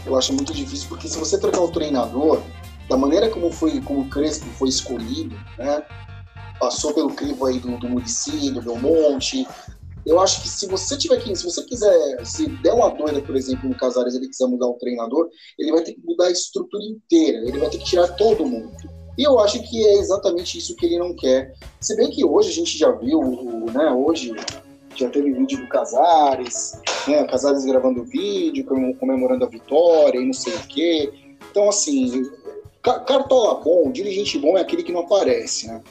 Eu 0.04 0.16
acho 0.16 0.32
muito 0.32 0.52
difícil 0.52 0.88
porque 0.88 1.08
se 1.08 1.18
você 1.18 1.38
trocar 1.38 1.62
o 1.62 1.68
treinador, 1.68 2.42
da 2.88 2.96
maneira 2.96 3.28
como 3.30 3.50
foi, 3.50 3.80
como 3.80 4.00
o 4.00 4.08
Crespo 4.08 4.46
foi 4.58 4.68
escolhido, 4.68 5.36
né? 5.58 5.82
Passou 6.58 6.94
pelo 6.94 7.10
crivo 7.10 7.46
aí 7.46 7.58
do, 7.58 7.76
do 7.78 7.88
Muricy, 7.88 8.50
do 8.50 8.62
Belmonte. 8.62 9.46
Eu 10.06 10.20
acho 10.20 10.40
que 10.40 10.48
se 10.48 10.66
você 10.68 10.96
tiver 10.96 11.20
que, 11.20 11.34
se 11.34 11.44
você 11.44 11.62
quiser, 11.64 12.24
se 12.24 12.46
der 12.62 12.72
uma 12.72 12.90
doida, 12.90 13.20
por 13.20 13.34
exemplo, 13.36 13.68
no 13.68 13.76
Casares, 13.76 14.14
ele 14.14 14.28
quiser 14.28 14.46
mudar 14.46 14.66
o 14.66 14.74
treinador, 14.74 15.28
ele 15.58 15.72
vai 15.72 15.82
ter 15.82 15.94
que 15.94 16.00
mudar 16.04 16.26
a 16.26 16.30
estrutura 16.30 16.82
inteira, 16.84 17.38
ele 17.38 17.58
vai 17.58 17.68
ter 17.68 17.78
que 17.78 17.84
tirar 17.84 18.08
todo 18.16 18.46
mundo. 18.46 18.70
E 19.18 19.24
eu 19.24 19.38
acho 19.40 19.60
que 19.68 19.84
é 19.84 19.94
exatamente 19.94 20.58
isso 20.58 20.76
que 20.76 20.86
ele 20.86 20.98
não 20.98 21.14
quer. 21.14 21.52
Se 21.80 21.96
bem 21.96 22.10
que 22.10 22.24
hoje 22.24 22.50
a 22.50 22.52
gente 22.52 22.78
já 22.78 22.90
viu, 22.92 23.20
né, 23.72 23.90
hoje 23.90 24.32
já 24.94 25.08
teve 25.10 25.32
vídeo 25.32 25.58
do 25.58 25.68
Casares, 25.68 26.80
né, 27.08 27.24
Casares 27.24 27.64
gravando 27.64 28.04
vídeo, 28.04 28.64
comemorando 28.64 29.44
a 29.44 29.48
vitória 29.48 30.18
e 30.18 30.26
não 30.26 30.32
sei 30.32 30.54
o 30.54 30.66
quê. 30.68 31.12
Então, 31.50 31.68
assim, 31.68 32.22
cartola 32.94 33.60
bom, 33.62 33.90
dirigente 33.90 34.38
bom 34.38 34.56
é 34.56 34.60
aquele 34.60 34.82
que 34.82 34.92
não 34.92 35.00
aparece, 35.00 35.66
né? 35.66 35.82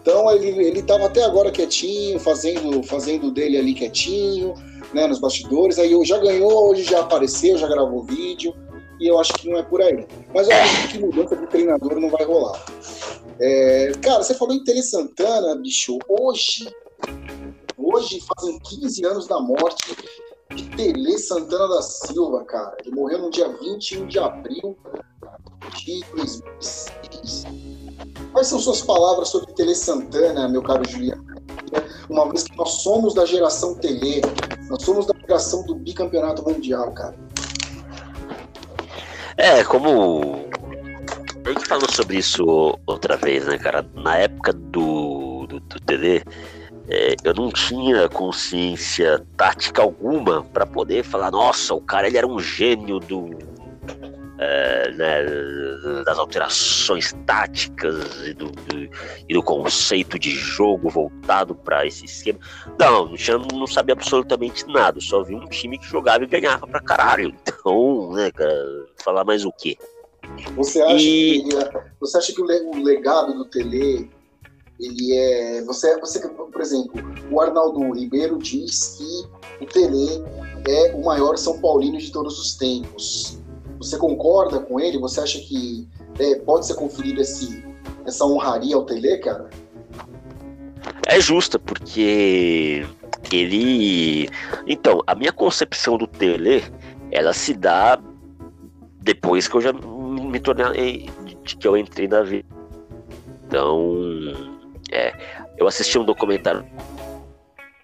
Então 0.00 0.30
ele 0.30 0.48
ele 0.48 0.80
estava 0.80 1.06
até 1.06 1.22
agora 1.22 1.50
quietinho, 1.50 2.18
fazendo 2.18 2.82
fazendo 2.82 3.30
dele 3.30 3.58
ali 3.58 3.74
quietinho, 3.74 4.54
né, 4.92 5.06
nos 5.06 5.18
bastidores. 5.18 5.78
Aí 5.78 5.92
já 6.04 6.18
ganhou, 6.18 6.70
hoje 6.70 6.84
já 6.84 7.00
apareceu, 7.00 7.58
já 7.58 7.68
gravou 7.68 8.02
vídeo 8.02 8.54
e 9.00 9.06
eu 9.06 9.18
acho 9.18 9.32
que 9.34 9.48
não 9.48 9.58
é 9.58 9.62
por 9.62 9.80
aí. 9.80 10.06
Mas 10.34 10.48
eu 10.48 10.56
acho 10.56 10.88
que 10.88 10.98
mudança 10.98 11.36
de 11.36 11.46
treinador 11.46 11.98
não 11.98 12.10
vai 12.10 12.24
rolar. 12.24 12.64
É, 13.38 13.92
cara, 14.02 14.22
você 14.22 14.34
falou 14.34 14.54
em 14.54 14.62
Tele 14.62 14.82
Santana, 14.82 15.56
bicho. 15.56 15.98
Hoje, 16.06 16.68
hoje 17.76 18.22
fazem 18.36 18.58
15 18.58 19.06
anos 19.06 19.26
da 19.26 19.40
morte 19.40 19.96
de 20.54 20.68
Tele 20.70 21.18
Santana 21.18 21.68
da 21.68 21.82
Silva, 21.82 22.44
cara. 22.44 22.76
Ele 22.84 22.94
morreu 22.94 23.18
no 23.18 23.30
dia 23.30 23.48
21 23.48 24.06
de 24.06 24.18
abril 24.18 24.76
de 25.76 26.04
2006. 26.14 27.44
Quais 28.32 28.46
são 28.46 28.58
suas 28.58 28.82
palavras 28.82 29.28
sobre 29.28 29.52
Tele 29.52 29.74
Santana, 29.74 30.48
meu 30.48 30.62
caro 30.62 30.88
Juliano? 30.88 31.24
Uma 32.08 32.28
vez 32.28 32.44
que 32.44 32.56
nós 32.56 32.82
somos 32.82 33.14
da 33.14 33.24
geração 33.24 33.74
Tele, 33.74 34.20
nós 34.68 34.82
somos 34.82 35.06
da 35.06 35.14
geração 35.20 35.64
do 35.64 35.74
bicampeonato 35.74 36.42
mundial, 36.42 36.92
cara. 36.92 37.14
É, 39.36 39.64
como 39.64 40.44
a 41.44 41.52
gente 41.52 41.66
falou 41.66 41.90
sobre 41.90 42.18
isso 42.18 42.44
outra 42.86 43.16
vez, 43.16 43.46
né, 43.46 43.58
cara? 43.58 43.84
Na 43.94 44.16
época 44.16 44.52
do, 44.52 45.46
do, 45.46 45.60
do 45.60 45.80
TD, 45.80 46.22
é, 46.90 47.14
eu 47.22 47.34
não 47.34 47.50
tinha 47.50 48.08
consciência 48.08 49.24
tática 49.36 49.80
alguma 49.80 50.42
para 50.42 50.66
poder 50.66 51.04
falar, 51.04 51.30
nossa, 51.30 51.72
o 51.72 51.80
cara 51.80 52.08
ele 52.08 52.18
era 52.18 52.26
um 52.26 52.40
gênio 52.40 52.98
do, 52.98 53.38
é, 54.38 54.90
né, 54.92 56.02
das 56.04 56.18
alterações 56.18 57.12
táticas 57.26 58.26
e 58.26 58.34
do, 58.34 58.50
do, 58.50 58.90
e 59.28 59.34
do, 59.34 59.42
conceito 59.42 60.18
de 60.18 60.30
jogo 60.30 60.88
voltado 60.88 61.54
para 61.54 61.86
esse 61.86 62.06
esquema. 62.06 62.40
Não, 62.78 63.06
não, 63.06 63.16
tinha, 63.16 63.38
não 63.38 63.66
sabia 63.68 63.92
absolutamente 63.92 64.66
nada, 64.66 65.00
só 65.00 65.22
vi 65.22 65.36
um 65.36 65.46
time 65.46 65.78
que 65.78 65.86
jogava 65.86 66.24
e 66.24 66.26
ganhava 66.26 66.66
pra 66.66 66.80
caralho. 66.80 67.34
Então, 67.60 68.12
né, 68.12 68.30
cara, 68.30 68.86
falar 69.04 69.22
mais 69.22 69.44
o 69.44 69.52
quê? 69.52 69.76
Você 70.56 70.80
acha, 70.80 70.94
e... 70.94 71.44
que, 71.44 71.56
é, 71.56 71.84
você 72.00 72.16
acha 72.16 72.32
que 72.32 72.40
o 72.40 72.82
legado 72.82 73.34
do 73.34 73.44
Tele 73.44 74.10
ele 74.80 75.16
é. 75.16 75.62
Você, 75.64 75.98
você, 76.00 76.26
por 76.28 76.60
exemplo, 76.60 77.02
o 77.30 77.40
Arnaldo 77.40 77.92
Ribeiro 77.92 78.38
diz 78.38 78.96
que 78.96 79.64
o 79.64 79.66
Tele 79.66 80.24
é 80.68 80.94
o 80.94 81.04
maior 81.04 81.36
São 81.36 81.60
Paulino 81.60 81.98
de 81.98 82.10
todos 82.10 82.38
os 82.38 82.54
tempos. 82.56 83.38
Você 83.78 83.96
concorda 83.96 84.60
com 84.60 84.80
ele? 84.80 84.98
Você 84.98 85.20
acha 85.20 85.38
que 85.38 85.88
é, 86.18 86.36
pode 86.36 86.66
ser 86.66 86.74
conferido 86.74 87.20
esse, 87.20 87.64
essa 88.06 88.24
honraria 88.24 88.76
ao 88.76 88.84
Tele, 88.84 89.18
cara? 89.18 89.48
É 91.06 91.20
justa, 91.20 91.58
porque 91.58 92.86
ele. 93.32 94.28
Então, 94.66 95.02
a 95.06 95.14
minha 95.14 95.32
concepção 95.32 95.96
do 95.96 96.06
Tele, 96.06 96.64
ela 97.10 97.32
se 97.32 97.54
dá 97.54 98.00
depois 99.02 99.48
que 99.48 99.56
eu 99.56 99.60
já 99.60 99.72
me 99.72 100.40
tornei. 100.40 101.08
que 101.44 101.66
eu 101.66 101.76
entrei 101.76 102.08
na 102.08 102.22
vida. 102.22 102.48
Então. 103.46 104.59
É, 104.90 105.12
eu 105.56 105.66
assisti 105.66 105.98
um 105.98 106.04
documentário 106.04 106.66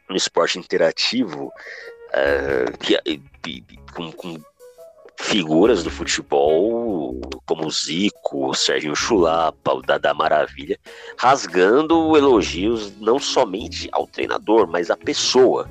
no 0.08 0.16
esporte 0.16 0.58
interativo 0.58 1.46
uh, 1.46 2.78
que, 2.78 2.98
com, 3.94 4.12
com 4.12 4.40
figuras 5.18 5.82
do 5.82 5.90
futebol, 5.90 7.20
como 7.46 7.70
Zico, 7.70 8.50
o 8.50 8.54
Serginho 8.54 8.94
Chulapa, 8.94 9.72
o 9.72 9.82
Dada 9.82 10.12
Maravilha, 10.12 10.78
rasgando 11.16 12.16
elogios 12.16 12.92
não 13.00 13.18
somente 13.18 13.88
ao 13.92 14.06
treinador, 14.06 14.68
mas 14.68 14.90
à 14.90 14.96
pessoa, 14.96 15.68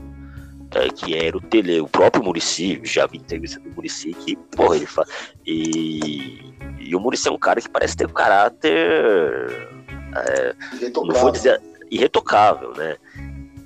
é, 0.74 0.90
que 0.90 1.16
era 1.16 1.38
o 1.38 1.42
Tele, 1.42 1.80
o 1.80 1.88
próprio 1.88 2.24
Murici, 2.24 2.82
já 2.84 3.06
vi 3.06 3.18
entrevista 3.18 3.60
do 3.60 3.70
Murici, 3.70 4.14
que, 4.14 4.36
porra, 4.56 4.76
ele 4.78 4.86
fala. 4.86 5.08
E, 5.46 6.54
e 6.80 6.96
o 6.96 7.00
Murici 7.00 7.28
é 7.28 7.32
um 7.32 7.38
cara 7.38 7.62
que 7.62 7.70
parece 7.70 7.96
ter 7.96 8.08
um 8.08 8.14
caráter. 8.14 9.75
É, 10.16 10.56
não 10.94 11.14
vou 11.14 11.32
dizer 11.32 11.62
irretocável, 11.92 12.74
né? 12.76 12.96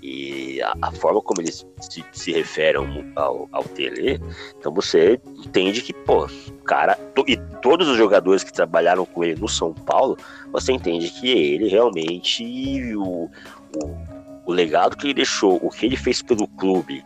e 0.02 0.62
a, 0.62 0.74
a, 0.82 0.92
forma 0.92 1.22
como 1.22 1.42
eles 1.42 1.66
se, 1.82 2.04
se 2.12 2.32
referem 2.32 3.12
ao, 3.16 3.50
ao 3.52 3.64
Tele, 3.64 4.20
então 4.58 4.74
você 4.74 5.20
entende 5.38 5.82
que, 5.82 5.94
pô, 5.94 6.28
cara, 6.66 6.96
to, 7.14 7.24
e 7.28 7.38
todos 7.62 7.88
os 7.88 7.98
jogadores 7.98 8.44
que 8.44 8.54
trabalharam 8.54 9.06
com 9.06 9.24
ele 9.24 9.40
no 9.40 9.48
São 9.48 9.74
Paulo, 9.74 10.18
você 10.52 10.72
entende 10.72 11.10
que 11.10 11.30
ele 11.30 11.68
realmente, 11.68 12.96
o, 12.96 13.30
o, 13.76 13.98
o 14.46 14.52
legado 14.52 14.96
que 14.96 15.08
ele 15.08 15.14
deixou, 15.14 15.60
o 15.62 15.70
que 15.70 15.86
ele 15.86 15.98
fez 15.98 16.22
pelo 16.22 16.48
clube, 16.48 17.04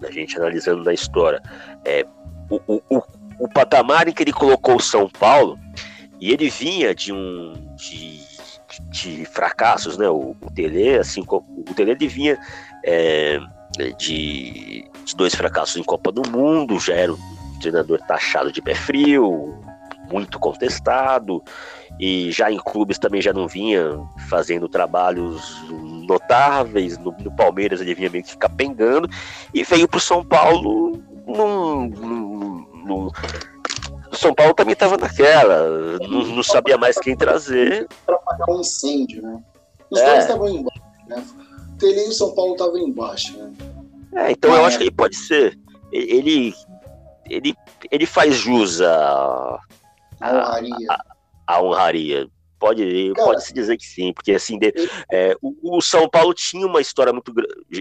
e 0.00 0.06
a 0.06 0.10
gente 0.10 0.36
analisando 0.36 0.84
na 0.84 0.92
história, 0.92 1.42
é, 1.84 2.06
o, 2.48 2.60
o, 2.66 2.82
o, 2.90 3.02
o 3.40 3.48
patamar 3.48 4.08
em 4.08 4.12
que 4.12 4.22
ele 4.22 4.32
colocou 4.32 4.76
o 4.76 4.82
São 4.82 5.08
Paulo, 5.08 5.58
e 6.20 6.30
ele 6.30 6.48
vinha 6.48 6.94
de 6.94 7.12
um. 7.12 7.52
De, 7.74 8.21
de 8.92 9.24
fracassos, 9.24 9.96
né? 9.96 10.08
O, 10.08 10.36
o 10.40 10.50
Tele, 10.54 10.96
assim, 10.96 11.24
o 11.28 11.74
Tele 11.74 11.94
vinha 12.06 12.38
é, 12.84 13.40
de, 13.98 14.84
de, 15.04 15.16
dois 15.16 15.34
fracassos 15.34 15.76
em 15.76 15.82
Copa 15.82 16.12
do 16.12 16.22
Mundo, 16.30 16.78
já 16.78 16.94
era 16.94 17.12
um 17.12 17.58
treinador 17.60 17.98
taxado 18.06 18.52
de 18.52 18.60
pé 18.60 18.74
frio, 18.74 19.58
muito 20.10 20.38
contestado, 20.38 21.42
e 21.98 22.30
já 22.30 22.52
em 22.52 22.58
clubes 22.58 22.98
também 22.98 23.22
já 23.22 23.32
não 23.32 23.48
vinha 23.48 23.98
fazendo 24.28 24.68
trabalhos 24.68 25.62
notáveis. 26.06 26.98
No, 26.98 27.14
no 27.18 27.34
Palmeiras 27.34 27.80
ele 27.80 27.94
vinha 27.94 28.10
meio 28.10 28.24
que 28.24 28.36
capengando, 28.36 29.08
e 29.54 29.64
veio 29.64 29.88
para 29.88 29.98
o 29.98 30.00
São 30.00 30.22
Paulo 30.22 31.02
num, 31.26 31.88
num, 31.88 32.66
num 32.84 33.10
o 34.12 34.16
São 34.16 34.34
Paulo 34.34 34.52
também 34.54 34.74
estava 34.74 34.96
naquela, 34.98 35.98
não, 35.98 36.26
não, 36.26 36.42
sabia 36.42 36.76
mais 36.76 36.98
quem 36.98 37.16
trazer. 37.16 37.88
Para 38.04 38.16
apagar 38.16 38.50
um 38.50 38.60
incêndio, 38.60 39.22
né? 39.22 39.42
Os 39.90 39.98
é. 39.98 40.06
dois 40.06 40.18
estavam 40.24 40.48
embaixo, 40.48 40.82
né? 41.08 41.24
Tele 41.78 42.04
e 42.04 42.08
o 42.08 42.12
São 42.12 42.34
Paulo 42.34 42.52
estavam 42.52 42.78
embaixo, 42.78 43.36
né? 43.38 43.52
É, 44.14 44.32
então 44.32 44.54
é. 44.54 44.58
eu 44.58 44.64
acho 44.66 44.76
que 44.76 44.84
ele 44.84 44.90
pode 44.90 45.16
ser. 45.16 45.58
Ele, 45.90 46.54
ele, 47.28 47.54
ele 47.90 48.06
faz 48.06 48.34
jus 48.34 48.82
a, 48.82 49.58
a 50.20 50.30
honraria. 50.30 50.76
A, 50.90 51.04
a 51.46 51.62
honraria. 51.62 52.28
Pode, 52.58 53.12
pode 53.16 53.44
se 53.44 53.52
dizer 53.52 53.76
que 53.76 53.84
sim, 53.84 54.12
porque 54.12 54.30
assim, 54.30 54.56
de, 54.56 54.72
é, 55.10 55.34
o, 55.42 55.78
o, 55.78 55.80
São 55.80 56.08
Paulo 56.08 56.32
tinha 56.32 56.64
uma 56.64 56.80
história 56.80 57.12
muito 57.12 57.32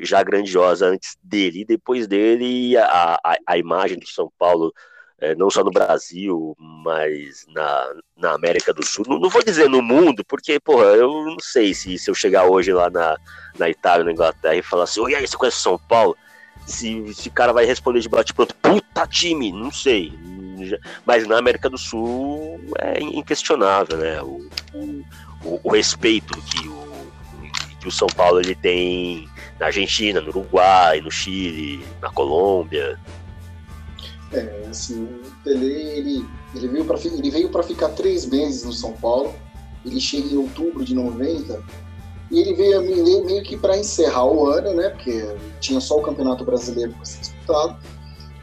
já 0.02 0.24
grandiosa 0.24 0.88
antes 0.88 1.16
dele, 1.22 1.62
e 1.62 1.66
depois 1.66 2.08
dele 2.08 2.76
a, 2.76 3.20
a, 3.24 3.38
a 3.46 3.58
imagem 3.60 4.00
do 4.00 4.08
São 4.08 4.32
Paulo 4.40 4.74
é, 5.22 5.36
não 5.36 5.52
só 5.52 5.64
no 5.64 5.70
Brasil, 5.70 6.58
mas 6.58 7.46
na, 7.54 7.94
na 8.18 8.32
América 8.34 8.74
do 8.74 8.84
Sul. 8.84 9.06
Não, 9.08 9.20
não, 9.20 9.30
vou 9.30 9.44
dizer 9.44 9.70
no 9.70 9.82
mundo, 9.82 10.26
porque, 10.26 10.60
porra, 10.60 10.86
eu 10.86 11.26
não 11.26 11.38
sei 11.40 11.76
se, 11.76 11.98
se 12.00 12.10
eu 12.10 12.16
chegar 12.16 12.46
hoje 12.46 12.74
lá 12.74 12.90
na, 12.90 13.16
na 13.58 13.70
Itália, 13.70 14.04
na 14.04 14.12
Inglaterra, 14.12 14.56
e 14.56 14.64
falar 14.64 14.86
assim, 14.86 15.00
oi, 15.00 15.14
aí, 15.14 15.26
você 15.26 15.38
conhece 15.38 15.60
São 15.60 15.78
Paulo? 15.78 16.18
Se, 16.66 17.14
se 17.14 17.30
o 17.30 17.32
cara 17.32 17.54
vai 17.54 17.66
responder 17.66 18.00
de 18.00 18.10
bate 18.10 18.34
pronto, 18.34 18.56
puta 18.56 19.06
time, 19.08 19.52
não 19.52 19.72
sei. 19.72 20.12
Mas 21.06 21.28
na 21.28 21.38
América 21.38 21.70
do 21.70 21.78
Sul 21.78 22.60
é 22.80 23.00
inquestionável, 23.02 23.98
né? 23.98 24.22
O, 24.22 24.50
o, 24.74 25.60
o 25.64 25.72
respeito 25.72 26.40
que 26.42 26.68
o, 26.68 26.92
que 27.80 27.88
o 27.88 27.92
São 27.92 28.08
Paulo 28.08 28.40
ele 28.40 28.56
tem 28.56 29.28
na 29.60 29.68
Argentina, 29.68 30.22
no 30.22 30.30
Uruguai, 30.30 31.02
no 31.02 31.12
Chile, 31.12 31.86
na 32.02 32.10
Colômbia. 32.12 33.00
É, 34.34 34.66
assim, 34.70 35.04
o 35.04 35.44
Tele, 35.44 35.74
ele, 35.74 36.28
ele 36.56 36.68
veio 36.70 36.86
para 36.86 36.98
ele 37.04 37.30
veio 37.30 37.50
para 37.50 37.64
ficar 37.64 37.90
três 37.90 38.26
meses 38.26 38.64
no 38.64 38.72
São 38.72 38.94
Paulo. 38.94 39.34
Ele 39.86 40.00
chega 40.00 40.34
em 40.34 40.38
outubro 40.38 40.86
de 40.86 40.96
90 40.96 41.62
e 42.30 42.40
ele 42.40 42.54
veio 42.54 42.82
meio, 43.26 43.44
que 43.44 43.58
para 43.58 43.78
encerrar 43.78 44.26
o 44.26 44.48
ano, 44.48 44.74
né? 44.74 44.90
Porque 44.90 45.36
tinha 45.60 45.82
só 45.82 45.98
o 45.98 46.02
Campeonato 46.02 46.46
Brasileiro 46.46 46.94
para 46.94 47.04
ser 47.04 47.20
disputado. 47.20 47.78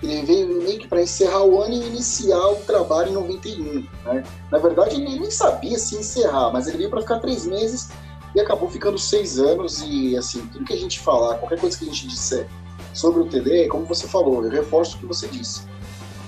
Ele 0.03 0.23
veio 0.23 0.63
meio 0.63 0.79
que 0.79 0.87
para 0.87 1.03
encerrar 1.03 1.43
o 1.43 1.61
ano 1.61 1.73
e 1.73 1.87
iniciar 1.87 2.49
o 2.49 2.57
trabalho 2.57 3.11
em 3.11 3.15
91. 3.15 3.87
Né? 4.05 4.23
Na 4.53 4.59
verdade, 4.59 4.97
ele 4.97 5.19
nem 5.19 5.31
sabia 5.31 5.79
se 5.79 5.97
encerrar, 5.97 6.53
mas 6.53 6.69
ele 6.69 6.77
veio 6.77 6.91
para 6.91 7.01
ficar 7.01 7.19
três 7.19 7.47
meses 7.47 7.89
e 8.35 8.41
acabou 8.41 8.69
ficando 8.69 8.99
seis 8.99 9.39
anos. 9.39 9.83
E 9.83 10.17
assim, 10.17 10.47
tudo 10.53 10.67
que 10.67 10.75
a 10.75 10.79
gente 10.79 11.01
falar, 11.01 11.39
qualquer 11.39 11.59
coisa 11.59 11.77
que 11.77 11.85
a 11.85 11.89
gente 11.89 12.07
disser 12.07 12.47
sobre 12.93 13.23
o 13.23 13.27
TD, 13.27 13.69
como 13.69 13.87
você 13.87 14.07
falou, 14.07 14.45
eu 14.45 14.51
reforço 14.51 14.97
o 14.97 15.01
que 15.01 15.07
você 15.07 15.27
disse 15.29 15.63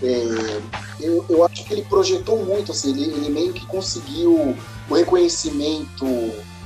é, 0.03 0.61
eu, 1.01 1.25
eu, 1.29 1.45
acho 1.45 1.65
que 1.65 1.73
ele 1.73 1.83
projetou 1.83 2.45
muito, 2.45 2.73
assim, 2.73 2.91
ele, 2.91 3.05
ele, 3.05 3.31
meio 3.31 3.53
que 3.53 3.67
conseguiu 3.67 4.57
o 4.89 4.95
reconhecimento 4.95 6.07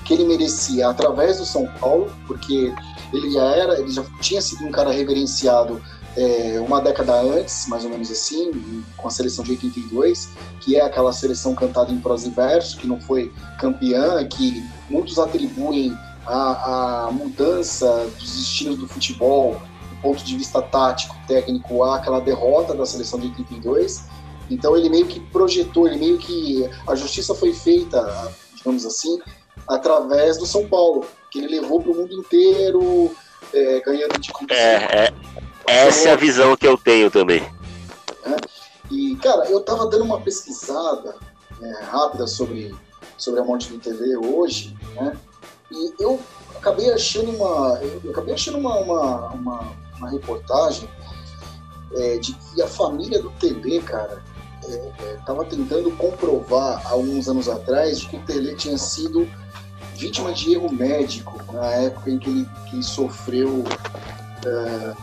que 0.04 0.14
ele 0.14 0.24
merecia 0.24 0.88
através 0.88 1.38
do 1.38 1.46
São 1.46 1.66
Paulo, 1.80 2.12
porque 2.26 2.72
ele 3.12 3.30
já 3.30 3.44
era, 3.44 3.80
ele 3.80 3.90
já 3.90 4.04
tinha 4.20 4.40
sido 4.40 4.64
um 4.64 4.70
cara 4.70 4.90
reverenciado 4.92 5.80
é, 6.16 6.60
uma 6.60 6.80
década 6.80 7.20
antes, 7.20 7.66
mais 7.66 7.84
ou 7.84 7.90
menos 7.90 8.10
assim, 8.10 8.52
com 8.96 9.08
a 9.08 9.10
seleção 9.10 9.44
de 9.44 9.52
82, 9.52 10.30
que 10.60 10.76
é 10.76 10.82
aquela 10.82 11.12
seleção 11.12 11.54
cantada 11.54 11.92
em 11.92 11.98
prosa 11.98 12.28
e 12.28 12.30
verso, 12.30 12.76
que 12.76 12.86
não 12.86 13.00
foi 13.00 13.32
campeã, 13.58 14.24
que 14.26 14.64
muitos 14.88 15.18
atribuem 15.18 15.96
a, 16.26 17.06
a 17.06 17.10
mudança 17.10 18.08
dos 18.18 18.40
estilos 18.40 18.78
do 18.78 18.86
futebol 18.86 19.60
ponto 20.04 20.22
de 20.22 20.36
vista 20.36 20.60
tático, 20.60 21.16
técnico, 21.26 21.82
aquela 21.82 22.20
derrota 22.20 22.74
da 22.74 22.84
seleção 22.84 23.18
de 23.18 23.28
82. 23.28 24.04
Então 24.50 24.76
ele 24.76 24.90
meio 24.90 25.06
que 25.06 25.18
projetou, 25.18 25.88
ele 25.88 25.96
meio 25.96 26.18
que 26.18 26.68
a 26.86 26.94
justiça 26.94 27.34
foi 27.34 27.54
feita, 27.54 28.30
digamos 28.54 28.84
assim, 28.84 29.18
através 29.66 30.36
do 30.36 30.44
São 30.44 30.68
Paulo, 30.68 31.06
que 31.30 31.38
ele 31.38 31.60
levou 31.60 31.80
para 31.80 31.90
o 31.90 31.96
mundo 31.96 32.12
inteiro, 32.12 33.10
é, 33.52 33.80
ganhando 33.80 34.20
de 34.20 34.30
competição. 34.30 34.68
É, 34.68 35.06
é, 35.66 35.86
essa 35.86 36.10
é 36.10 36.12
a 36.12 36.16
visão 36.16 36.54
que 36.56 36.66
eu 36.66 36.76
tenho 36.76 37.10
também. 37.10 37.42
É, 38.24 38.36
e 38.90 39.16
cara, 39.16 39.46
eu 39.46 39.60
tava 39.60 39.88
dando 39.88 40.04
uma 40.04 40.20
pesquisada 40.20 41.16
é, 41.62 41.84
rápida 41.84 42.26
sobre 42.26 42.74
sobre 43.16 43.40
a 43.40 43.44
morte 43.44 43.70
do 43.70 43.78
TV 43.78 44.16
hoje, 44.16 44.76
né? 44.96 45.16
E 45.70 45.94
eu 45.98 46.20
acabei 46.56 46.92
achando 46.92 47.30
uma, 47.30 47.80
eu 48.02 48.10
acabei 48.10 48.34
achando 48.34 48.58
uma, 48.58 48.76
uma, 48.76 49.28
uma 49.30 49.76
uma 49.98 50.10
reportagem 50.10 50.88
é, 51.96 52.18
de 52.18 52.32
que 52.34 52.62
a 52.62 52.66
família 52.66 53.22
do 53.22 53.30
Tele, 53.30 53.80
cara, 53.80 54.22
estava 55.18 55.42
é, 55.42 55.46
é, 55.46 55.48
tentando 55.48 55.90
comprovar 55.92 56.82
há 56.84 56.90
alguns 56.90 57.28
anos 57.28 57.48
atrás 57.48 58.00
de 58.00 58.08
que 58.08 58.16
o 58.16 58.20
Tele 58.20 58.54
tinha 58.54 58.78
sido 58.78 59.28
vítima 59.94 60.32
de 60.32 60.54
erro 60.54 60.72
médico 60.72 61.40
na 61.52 61.66
época 61.66 62.10
em 62.10 62.18
que 62.18 62.30
ele, 62.30 62.48
que 62.68 62.76
ele 62.76 62.82
sofreu 62.82 63.64
é, 64.44 64.94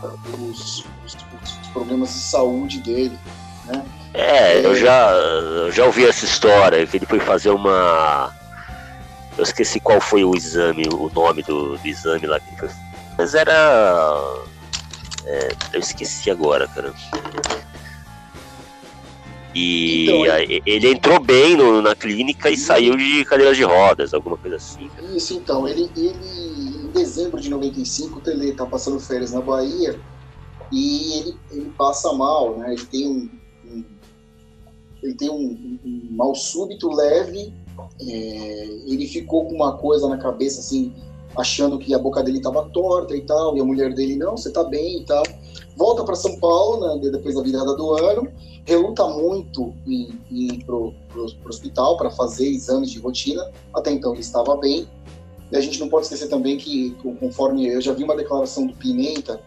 os, 0.50 0.84
os, 1.04 1.16
os, 1.42 1.68
problemas 1.72 2.10
de 2.10 2.20
saúde 2.20 2.80
dele. 2.80 3.18
Né? 3.66 3.84
É, 4.14 4.64
eu 4.64 4.76
já, 4.76 5.10
eu 5.10 5.72
já 5.72 5.86
ouvi 5.86 6.06
essa 6.06 6.24
história, 6.24 6.86
que 6.86 6.98
ele 6.98 7.06
foi 7.06 7.20
fazer 7.20 7.50
uma. 7.50 8.34
Eu 9.38 9.44
esqueci 9.44 9.80
qual 9.80 10.00
foi 10.00 10.22
o 10.24 10.34
exame, 10.34 10.86
o 10.92 11.10
nome 11.14 11.42
do, 11.42 11.78
do 11.78 11.88
exame 11.88 12.26
lá 12.26 12.38
que 12.38 12.48
ele 12.50 12.58
foi. 12.58 12.68
Mas 13.16 13.34
era 13.34 14.44
é, 15.26 15.52
eu 15.72 15.80
esqueci 15.80 16.30
agora, 16.30 16.66
cara. 16.68 16.92
E 19.54 20.04
então, 20.04 20.36
ele 20.64 20.88
entrou 20.88 21.20
bem 21.20 21.56
no, 21.56 21.82
na 21.82 21.94
clínica 21.94 22.50
e 22.50 22.56
saiu 22.56 22.96
de 22.96 23.24
cadeira 23.24 23.54
de 23.54 23.62
rodas, 23.62 24.14
alguma 24.14 24.36
coisa 24.36 24.56
assim. 24.56 24.88
Cara. 24.88 25.14
Isso, 25.14 25.34
então. 25.34 25.68
Ele, 25.68 25.90
ele, 25.94 26.14
em 26.84 26.90
dezembro 26.90 27.40
de 27.40 27.50
95, 27.50 28.18
o 28.18 28.22
Tele 28.22 28.52
tá 28.52 28.64
passando 28.64 28.98
férias 28.98 29.32
na 29.32 29.42
Bahia 29.42 30.00
e 30.70 31.18
ele, 31.18 31.36
ele 31.50 31.72
passa 31.76 32.12
mal, 32.14 32.56
né? 32.56 32.72
Ele 32.72 32.86
tem 32.86 33.06
um, 33.06 33.30
um 33.66 33.84
ele 35.02 35.14
tem 35.14 35.28
um, 35.28 35.78
um, 35.84 36.08
mal 36.12 36.34
súbito 36.34 36.88
leve. 36.88 37.52
É, 38.00 38.64
ele 38.86 39.06
ficou 39.06 39.46
com 39.46 39.54
uma 39.54 39.76
coisa 39.76 40.08
na 40.08 40.16
cabeça 40.16 40.60
assim 40.60 40.94
achando 41.36 41.78
que 41.78 41.94
a 41.94 41.98
boca 41.98 42.22
dele 42.22 42.38
estava 42.38 42.68
torta 42.70 43.16
e 43.16 43.22
tal, 43.22 43.56
e 43.56 43.60
a 43.60 43.64
mulher 43.64 43.94
dele, 43.94 44.16
não, 44.16 44.36
você 44.36 44.48
está 44.48 44.64
bem 44.64 45.00
e 45.00 45.04
tal. 45.04 45.22
Volta 45.76 46.04
para 46.04 46.14
São 46.14 46.38
Paulo, 46.38 46.96
né, 46.96 47.10
depois 47.10 47.34
da 47.34 47.42
virada 47.42 47.74
do 47.74 47.94
ano, 47.94 48.28
reluta 48.64 49.06
muito 49.08 49.74
em, 49.86 50.18
em 50.30 50.54
ir 50.54 50.64
pro, 50.64 50.92
pro 51.08 51.26
hospital 51.48 51.96
para 51.96 52.10
fazer 52.10 52.48
exames 52.48 52.90
de 52.90 52.98
rotina, 52.98 53.50
até 53.74 53.90
então 53.90 54.12
ele 54.12 54.20
estava 54.20 54.56
bem. 54.56 54.86
E 55.50 55.56
a 55.56 55.60
gente 55.60 55.78
não 55.80 55.88
pode 55.88 56.04
esquecer 56.04 56.28
também 56.28 56.56
que, 56.56 56.96
conforme 57.20 57.66
eu 57.66 57.80
já 57.80 57.92
vi 57.92 58.04
uma 58.04 58.16
declaração 58.16 58.66
do 58.66 58.74
Pimenta, 58.74 59.40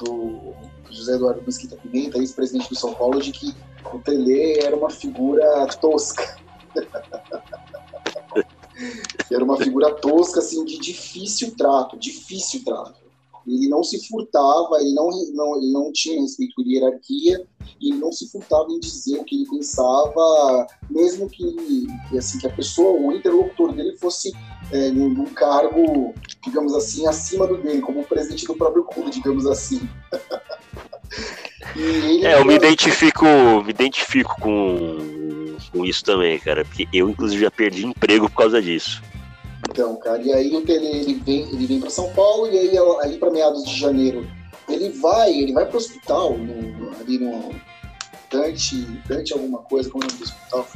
do 0.00 0.54
José 0.90 1.14
Eduardo 1.14 1.42
Mesquita 1.46 1.76
Pimenta, 1.76 2.18
ex-presidente 2.18 2.68
do 2.68 2.76
São 2.76 2.94
Paulo, 2.94 3.20
de 3.20 3.30
que 3.30 3.54
o 3.92 3.98
Tele 3.98 4.58
era 4.58 4.74
uma 4.76 4.90
figura 4.90 5.66
tosca. 5.80 6.36
era 9.30 9.44
uma 9.44 9.56
figura 9.56 9.90
tosca, 9.90 10.40
assim, 10.40 10.64
de 10.64 10.78
difícil 10.78 11.54
trato, 11.56 11.98
difícil 11.98 12.64
trato. 12.64 13.03
Ele 13.46 13.68
não 13.68 13.82
se 13.82 14.06
furtava, 14.08 14.80
ele 14.80 14.94
não, 14.94 15.10
não, 15.32 15.56
ele 15.56 15.72
não 15.72 15.92
tinha 15.92 16.20
respeito 16.20 16.54
por 16.54 16.66
hierarquia, 16.66 17.46
e 17.80 17.90
ele 17.90 17.98
não 17.98 18.10
se 18.10 18.30
furtava 18.30 18.70
em 18.70 18.80
dizer 18.80 19.18
o 19.18 19.24
que 19.24 19.36
ele 19.36 19.48
pensava, 19.48 20.66
mesmo 20.90 21.28
que, 21.28 21.86
assim, 22.16 22.38
que 22.38 22.46
a 22.46 22.50
pessoa, 22.50 22.98
o 22.98 23.12
interlocutor 23.12 23.72
dele 23.72 23.96
fosse 23.98 24.32
é, 24.72 24.90
num, 24.90 25.26
cargo, 25.26 26.14
digamos 26.42 26.74
assim, 26.74 27.06
acima 27.06 27.46
do 27.46 27.58
dele, 27.58 27.80
como 27.80 28.00
o 28.00 28.04
presidente 28.04 28.46
do 28.46 28.54
próprio 28.54 28.84
clube, 28.84 29.10
digamos 29.10 29.46
assim. 29.46 29.86
é, 32.22 32.40
eu 32.40 32.44
me 32.44 32.54
identifico, 32.54 33.26
me 33.62 33.70
identifico 33.70 34.40
com, 34.40 35.56
com 35.70 35.84
isso 35.84 36.04
também, 36.04 36.38
cara, 36.38 36.64
porque 36.64 36.88
eu, 36.92 37.10
inclusive, 37.10 37.42
já 37.42 37.50
perdi 37.50 37.86
emprego 37.86 38.28
por 38.30 38.36
causa 38.36 38.62
disso. 38.62 39.02
Então, 39.74 39.96
cara, 39.96 40.22
e 40.22 40.32
aí 40.32 40.54
o 40.54 40.60
Tele 40.60 40.86
ele 40.86 41.14
vem, 41.14 41.40
ele 41.48 41.66
vem 41.66 41.80
para 41.80 41.90
São 41.90 42.08
Paulo 42.12 42.46
e 42.46 42.56
aí 42.56 42.78
ali 43.02 43.18
para 43.18 43.28
meados 43.28 43.64
de 43.64 43.76
janeiro 43.76 44.24
ele 44.68 44.90
vai, 44.90 45.32
ele 45.32 45.52
vai 45.52 45.66
pro 45.66 45.78
hospital 45.78 46.38
no, 46.38 46.92
ali 47.00 47.18
no 47.18 47.52
Dante, 48.30 48.76
Dante 49.08 49.32
alguma 49.32 49.58
coisa, 49.58 49.90
como 49.90 50.04
é 50.04 50.06
o 50.06 50.10
nome 50.10 50.18
do 50.20 50.24
hospital? 50.24 50.66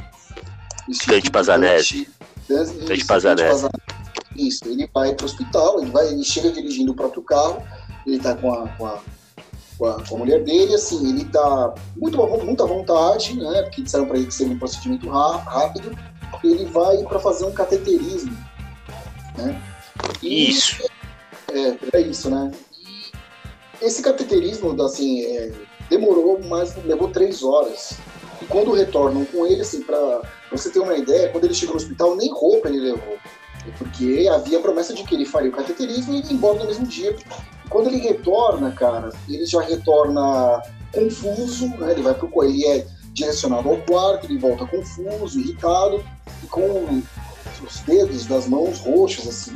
Dante 1.07 1.31
Pazanese. 1.31 2.09
Dante, 2.49 2.73
Dante 2.73 3.05
Pazanese. 3.05 3.69
Isso, 4.35 4.67
ele 4.67 4.89
vai 4.93 5.15
pro 5.15 5.27
hospital, 5.27 5.81
ele 5.81 5.91
vai, 5.91 6.09
ele 6.09 6.23
chega 6.25 6.51
dirigindo 6.51 6.91
o 6.91 6.95
próprio 6.95 7.21
carro, 7.21 7.63
ele 8.05 8.19
tá 8.19 8.35
com 8.35 8.51
a, 8.51 8.67
com 8.67 8.85
a 8.85 8.99
com 9.77 9.85
a, 9.85 10.03
com 10.03 10.15
a, 10.15 10.19
mulher 10.19 10.43
dele, 10.43 10.75
assim, 10.75 11.09
ele 11.09 11.23
tá 11.23 11.73
muito, 11.95 12.17
muita 12.43 12.65
vontade, 12.65 13.33
né, 13.39 13.61
porque 13.61 13.81
disseram 13.81 14.07
para 14.07 14.17
ele 14.17 14.27
que 14.27 14.33
seria 14.33 14.53
um 14.53 14.59
procedimento 14.59 15.07
rápido, 15.09 15.97
ele 16.43 16.65
vai 16.65 16.97
para 17.03 17.17
fazer 17.17 17.45
um 17.45 17.53
cateterismo 17.53 18.48
né? 19.41 19.61
E, 20.21 20.49
isso. 20.49 20.83
É, 21.51 21.97
é 21.97 22.01
isso, 22.01 22.29
né? 22.29 22.51
E 22.73 23.85
esse 23.85 24.01
cateterismo, 24.01 24.79
assim, 24.83 25.23
é, 25.23 25.51
demorou, 25.89 26.39
mas 26.47 26.75
levou 26.85 27.09
três 27.09 27.43
horas. 27.43 27.97
E 28.41 28.45
quando 28.45 28.71
retornam 28.71 29.25
com 29.25 29.45
ele, 29.45 29.61
assim, 29.61 29.81
para 29.81 30.21
você 30.51 30.69
ter 30.69 30.79
uma 30.79 30.95
ideia, 30.95 31.29
quando 31.29 31.45
ele 31.45 31.53
chegou 31.53 31.75
no 31.75 31.81
hospital, 31.81 32.15
nem 32.15 32.31
roupa 32.31 32.69
ele 32.69 32.79
levou. 32.79 33.17
Porque 33.77 34.27
havia 34.31 34.59
promessa 34.59 34.93
de 34.93 35.03
que 35.03 35.15
ele 35.15 35.25
faria 35.25 35.49
o 35.49 35.53
cateterismo 35.53 36.13
e 36.13 36.21
ia 36.21 36.33
embora 36.33 36.59
no 36.59 36.65
mesmo 36.65 36.85
dia. 36.85 37.15
E 37.65 37.69
quando 37.69 37.87
ele 37.87 37.97
retorna, 37.97 38.71
cara, 38.71 39.09
ele 39.27 39.45
já 39.45 39.61
retorna 39.61 40.61
confuso, 40.93 41.67
né? 41.77 41.91
Ele 41.91 42.01
vai 42.01 42.13
pro 42.13 42.43
ele 42.43 42.65
é 42.65 42.87
direcionado 43.13 43.69
ao 43.69 43.77
quarto, 43.81 44.25
ele 44.25 44.39
volta 44.39 44.65
confuso, 44.65 45.39
irritado, 45.39 46.03
e 46.43 46.47
com 46.47 47.01
os 47.63 47.79
dedos 47.79 48.25
das 48.25 48.47
mãos 48.47 48.79
roxos, 48.79 49.27
assim. 49.27 49.55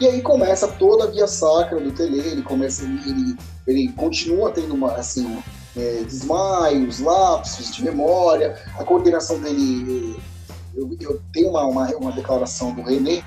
E 0.00 0.06
aí 0.06 0.20
começa 0.20 0.66
toda 0.66 1.04
a 1.04 1.06
via 1.06 1.26
sacra 1.26 1.78
do 1.80 1.92
Tele, 1.92 2.18
ele 2.18 2.42
começa, 2.42 2.84
ele, 2.84 3.36
ele 3.66 3.92
continua 3.92 4.50
tendo 4.50 4.74
uma, 4.74 4.92
assim, 4.92 5.38
é, 5.76 6.02
desmaios, 6.04 6.98
lapsos 6.98 7.74
de 7.74 7.84
memória, 7.84 8.60
a 8.78 8.84
coordenação 8.84 9.40
dele, 9.40 10.16
eu, 10.74 10.90
eu 11.00 11.20
tenho 11.32 11.50
uma, 11.50 11.64
uma, 11.66 11.86
uma 11.96 12.12
declaração 12.12 12.74
do 12.74 12.82
René, 12.82 13.22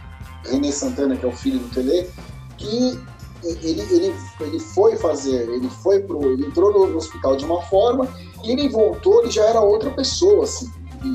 René 0.50 0.72
Santana, 0.72 1.16
que 1.16 1.26
é 1.26 1.30
o 1.30 1.32
filho 1.32 1.60
do 1.60 1.70
Tele, 1.70 2.10
que 2.58 3.00
ele, 3.44 3.82
ele, 3.82 4.16
ele 4.40 4.60
foi 4.60 4.96
fazer, 4.98 5.48
ele 5.50 5.70
foi 5.70 6.00
pro, 6.00 6.34
ele 6.34 6.48
entrou 6.48 6.88
no, 6.88 6.98
hospital 6.98 7.36
de 7.36 7.46
uma 7.46 7.62
forma 7.64 8.08
e 8.44 8.52
ele 8.52 8.70
voltou, 8.70 9.22
ele 9.22 9.32
já 9.32 9.46
era 9.46 9.62
outra 9.62 9.92
pessoa, 9.92 10.44
assim. 10.44 10.72
E, 11.04 11.10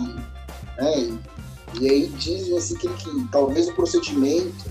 né, 0.80 0.98
e, 0.98 1.18
e 1.80 1.88
aí 1.88 2.08
dizem 2.08 2.56
assim 2.56 2.76
que, 2.76 2.88
que 2.88 3.28
talvez 3.32 3.68
o 3.68 3.74
procedimento, 3.74 4.70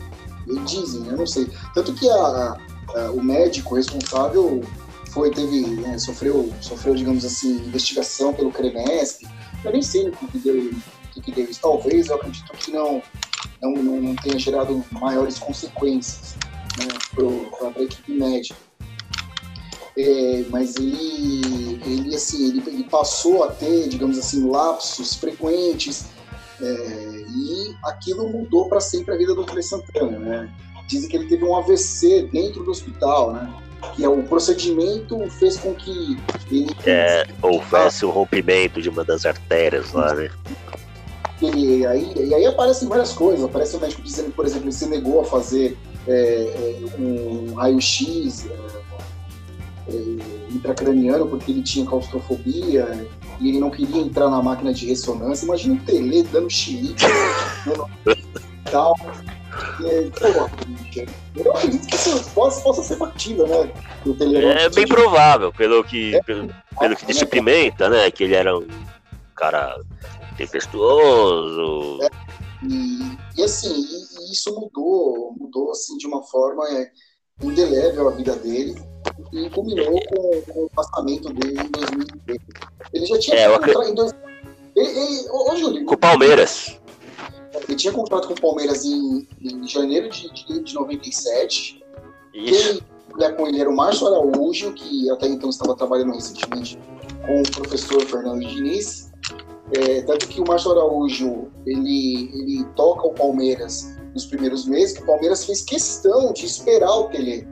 dizem, 0.66 1.06
eu 1.08 1.18
não 1.18 1.28
sei. 1.28 1.48
Tanto 1.74 1.94
que 1.94 2.10
a, 2.10 2.58
a, 2.96 3.12
o 3.12 3.24
médico 3.24 3.76
responsável 3.76 4.64
foi, 5.12 5.32
teve, 5.32 5.62
né, 5.62 5.98
sofreu, 5.98 6.52
sofreu, 6.62 6.96
digamos 6.96 7.26
assim, 7.26 7.58
investigação 7.66 8.34
pelo 8.34 8.52
CREMESP. 8.52 9.28
Eu 9.64 9.72
nem 9.72 9.82
sei 9.82 10.10
o 10.10 10.12
que 10.12 10.38
deu, 10.38 10.72
o 11.16 11.22
que 11.22 11.32
deu 11.32 11.46
isso. 11.46 11.60
Talvez, 11.62 12.08
eu 12.08 12.16
acredito 12.16 12.52
que 12.54 12.72
não, 12.72 13.02
não, 13.62 13.72
não, 13.72 14.02
não 14.02 14.16
tenha 14.16 14.38
gerado 14.38 14.84
maiores 14.92 15.40
consequências 15.40 16.36
né, 16.78 16.88
para 17.14 17.82
a 17.82 17.84
equipe 17.84 18.12
médica. 18.12 18.56
É, 19.98 20.46
mas 20.50 20.76
ele, 20.78 21.82
ele, 21.86 22.16
assim, 22.16 22.48
ele, 22.48 22.64
ele, 22.68 22.84
passou 22.86 23.44
a 23.44 23.52
ter, 23.52 23.90
digamos 23.90 24.18
assim, 24.18 24.48
lapsos 24.48 25.16
frequentes 25.16 26.06
é, 26.62 27.26
e 27.30 27.76
aquilo 27.84 28.28
mudou 28.28 28.68
para 28.68 28.80
sempre 28.80 29.14
a 29.14 29.18
vida 29.18 29.34
do 29.34 29.42
André 29.42 29.62
Santana, 29.62 30.20
né? 30.20 30.50
Dizem 30.88 31.10
que 31.10 31.18
ele 31.18 31.28
teve 31.28 31.44
um 31.44 31.56
AVC 31.56 32.30
dentro 32.32 32.64
do 32.64 32.72
hospital, 32.72 33.34
né? 33.34 33.54
Que 33.96 34.04
é, 34.04 34.10
o 34.10 34.24
procedimento 34.24 35.18
fez 35.30 35.58
com 35.58 35.74
que 35.74 36.18
ele... 36.52 36.76
É, 36.86 37.28
houvesse 37.42 38.06
um 38.06 38.10
rompimento 38.10 38.82
de 38.82 38.90
uma 38.90 39.04
das 39.04 39.26
artérias 39.26 39.94
lá, 39.94 40.14
né? 40.14 40.30
E 41.42 41.86
aí, 41.86 42.14
e 42.18 42.34
aí 42.34 42.46
aparecem 42.46 42.88
várias 42.90 43.14
coisas. 43.14 43.46
Aparece 43.46 43.78
o 43.78 43.80
médico 43.80 44.02
dizendo, 44.02 44.32
por 44.32 44.46
exemplo, 44.46 44.66
ele 44.66 44.74
se 44.74 44.86
negou 44.88 45.22
a 45.22 45.24
fazer 45.24 45.78
é, 46.08 46.14
é, 46.14 47.02
um 47.02 47.54
raio-x 47.54 48.48
é, 48.48 49.94
é, 49.94 49.94
intracraniano 50.52 51.28
porque 51.28 51.52
ele 51.52 51.62
tinha 51.62 51.86
claustrofobia 51.86 53.08
e 53.40 53.50
ele 53.50 53.60
não 53.60 53.70
queria 53.70 54.02
entrar 54.02 54.30
na 54.30 54.42
máquina 54.42 54.74
de 54.74 54.86
ressonância. 54.88 55.46
Imagina 55.46 55.76
o 55.76 55.86
Tele 55.86 56.24
dando 56.24 56.50
xilique 56.50 57.06
né, 57.06 58.16
tal. 58.72 58.96
É, 59.84 60.10
eu 61.36 61.52
acredito 61.54 61.88
que 61.88 61.96
isso 61.96 62.30
possa, 62.32 62.62
possa 62.62 62.84
ser 62.84 62.98
factível, 62.98 63.48
né? 63.48 63.72
é 64.66 64.70
bem 64.70 64.88
provável, 64.88 65.52
pelo 65.52 65.84
que, 65.84 66.16
é, 66.16 66.24
pelo, 66.24 66.50
pelo 66.80 66.96
que 66.96 67.06
disse 67.06 67.26
Pimenta, 67.26 67.90
né? 67.90 68.12
Que 68.12 68.26
ele 68.26 68.36
era 68.36 68.58
um 68.58 68.68
cara 69.36 69.80
tempestuoso. 70.38 72.00
É, 72.04 72.10
e, 72.64 73.18
e 73.38 73.44
assim, 73.44 73.74
e, 73.74 74.30
e 74.30 74.34
isso 74.34 74.54
mudou, 74.54 75.36
mudou 75.38 75.72
assim 75.72 75.98
de 75.98 76.08
uma 76.08 76.24
forma 76.24 76.64
é, 76.70 76.92
indelével 77.42 78.10
a 78.10 78.12
vida 78.12 78.36
dele 78.36 78.76
e 79.34 79.50
culminou 79.50 80.00
com, 80.08 80.42
com 80.42 80.64
o 80.66 80.70
passamento 80.70 81.34
dele 81.34 81.60
em 81.62 81.72
2003. 81.72 82.40
Ele 82.94 83.06
já 83.06 83.20
tinha 83.20 83.38
é, 83.38 83.58
contrato 83.58 83.90
em 83.90 83.96
dois... 83.96 84.14
ele, 84.76 84.88
ele, 84.88 85.30
ô, 85.30 85.52
ô, 85.52 85.56
Júlio, 85.56 85.86
com 85.86 85.94
o 85.94 85.98
Palmeiras. 85.98 86.80
Ele 87.68 87.76
tinha 87.76 87.94
contrato 87.94 88.28
com 88.28 88.34
o 88.34 88.42
Palmeiras 88.42 88.86
em, 88.86 89.28
em 89.42 89.68
janeiro 89.68 90.10
de, 90.10 90.32
de, 90.32 90.64
de 90.64 90.74
97. 90.74 91.84
Isso. 92.34 92.84
Quem 93.18 93.36
com 93.36 93.48
ele 93.48 93.60
era 93.60 93.70
o 93.70 93.76
Márcio 93.76 94.08
Araújo, 94.08 94.72
que 94.74 95.10
até 95.10 95.28
então 95.28 95.50
estava 95.50 95.76
trabalhando 95.76 96.14
recentemente 96.14 96.80
com 97.26 97.42
o 97.42 97.52
professor 97.52 98.02
Fernando 98.06 98.40
Diniz. 98.40 99.12
É, 99.74 100.02
tanto 100.04 100.28
que 100.28 100.42
o 100.42 100.48
Márcio 100.48 100.72
Araújo 100.72 101.48
ele, 101.66 102.32
ele 102.34 102.66
toca 102.76 103.08
o 103.08 103.14
Palmeiras 103.14 103.96
nos 104.14 104.26
primeiros 104.26 104.66
meses, 104.66 104.98
que 104.98 105.04
o 105.04 105.06
Palmeiras 105.06 105.46
fez 105.46 105.62
questão 105.62 106.32
de 106.34 106.46
esperar 106.46 106.92
o 106.92 107.10
Tele. 107.10 107.48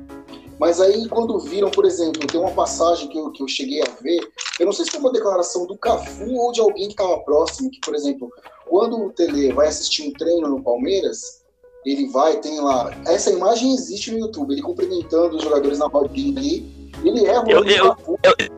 Mas 0.60 0.82
aí, 0.82 1.08
quando 1.08 1.40
viram, 1.40 1.70
por 1.70 1.86
exemplo, 1.86 2.26
tem 2.26 2.40
uma 2.40 2.52
passagem 2.52 3.08
que 3.10 3.18
eu, 3.18 3.32
que 3.32 3.44
eu 3.44 3.48
cheguei 3.48 3.82
a 3.82 4.02
ver, 4.02 4.20
eu 4.60 4.66
não 4.66 4.74
sei 4.74 4.86
se 4.86 4.92
foi 4.92 5.00
uma 5.00 5.12
declaração 5.12 5.68
do 5.68 5.78
Cafu 5.78 6.34
ou 6.34 6.52
de 6.52 6.60
alguém 6.60 6.88
que 6.88 6.94
estava 6.94 7.20
próximo, 7.20 7.70
que, 7.70 7.80
por 7.80 7.94
exemplo, 7.94 8.32
quando 8.68 8.98
o 8.98 9.12
Tele 9.12 9.54
vai 9.54 9.68
assistir 9.68 10.08
um 10.08 10.14
treino 10.14 10.48
no 10.48 10.64
Palmeiras, 10.64 11.44
ele 11.86 12.08
vai, 12.10 12.38
tem 12.38 12.60
lá. 12.60 12.92
Essa 13.06 13.32
imagem 13.32 13.74
existe 13.74 14.12
no 14.12 14.20
YouTube, 14.20 14.52
ele 14.54 14.62
cumprimentando 14.62 15.38
os 15.38 15.44
jogadores 15.44 15.80
na 15.80 15.88
rodinha 15.88 16.38
ali. 16.38 16.92
Ele 17.04 17.26
erra 17.26 17.46
o 17.46 17.50
eu, 17.52 17.64
eu, 17.64 17.96
Cafu. 17.96 18.20
Eu, 18.24 18.34
ele 18.40 18.52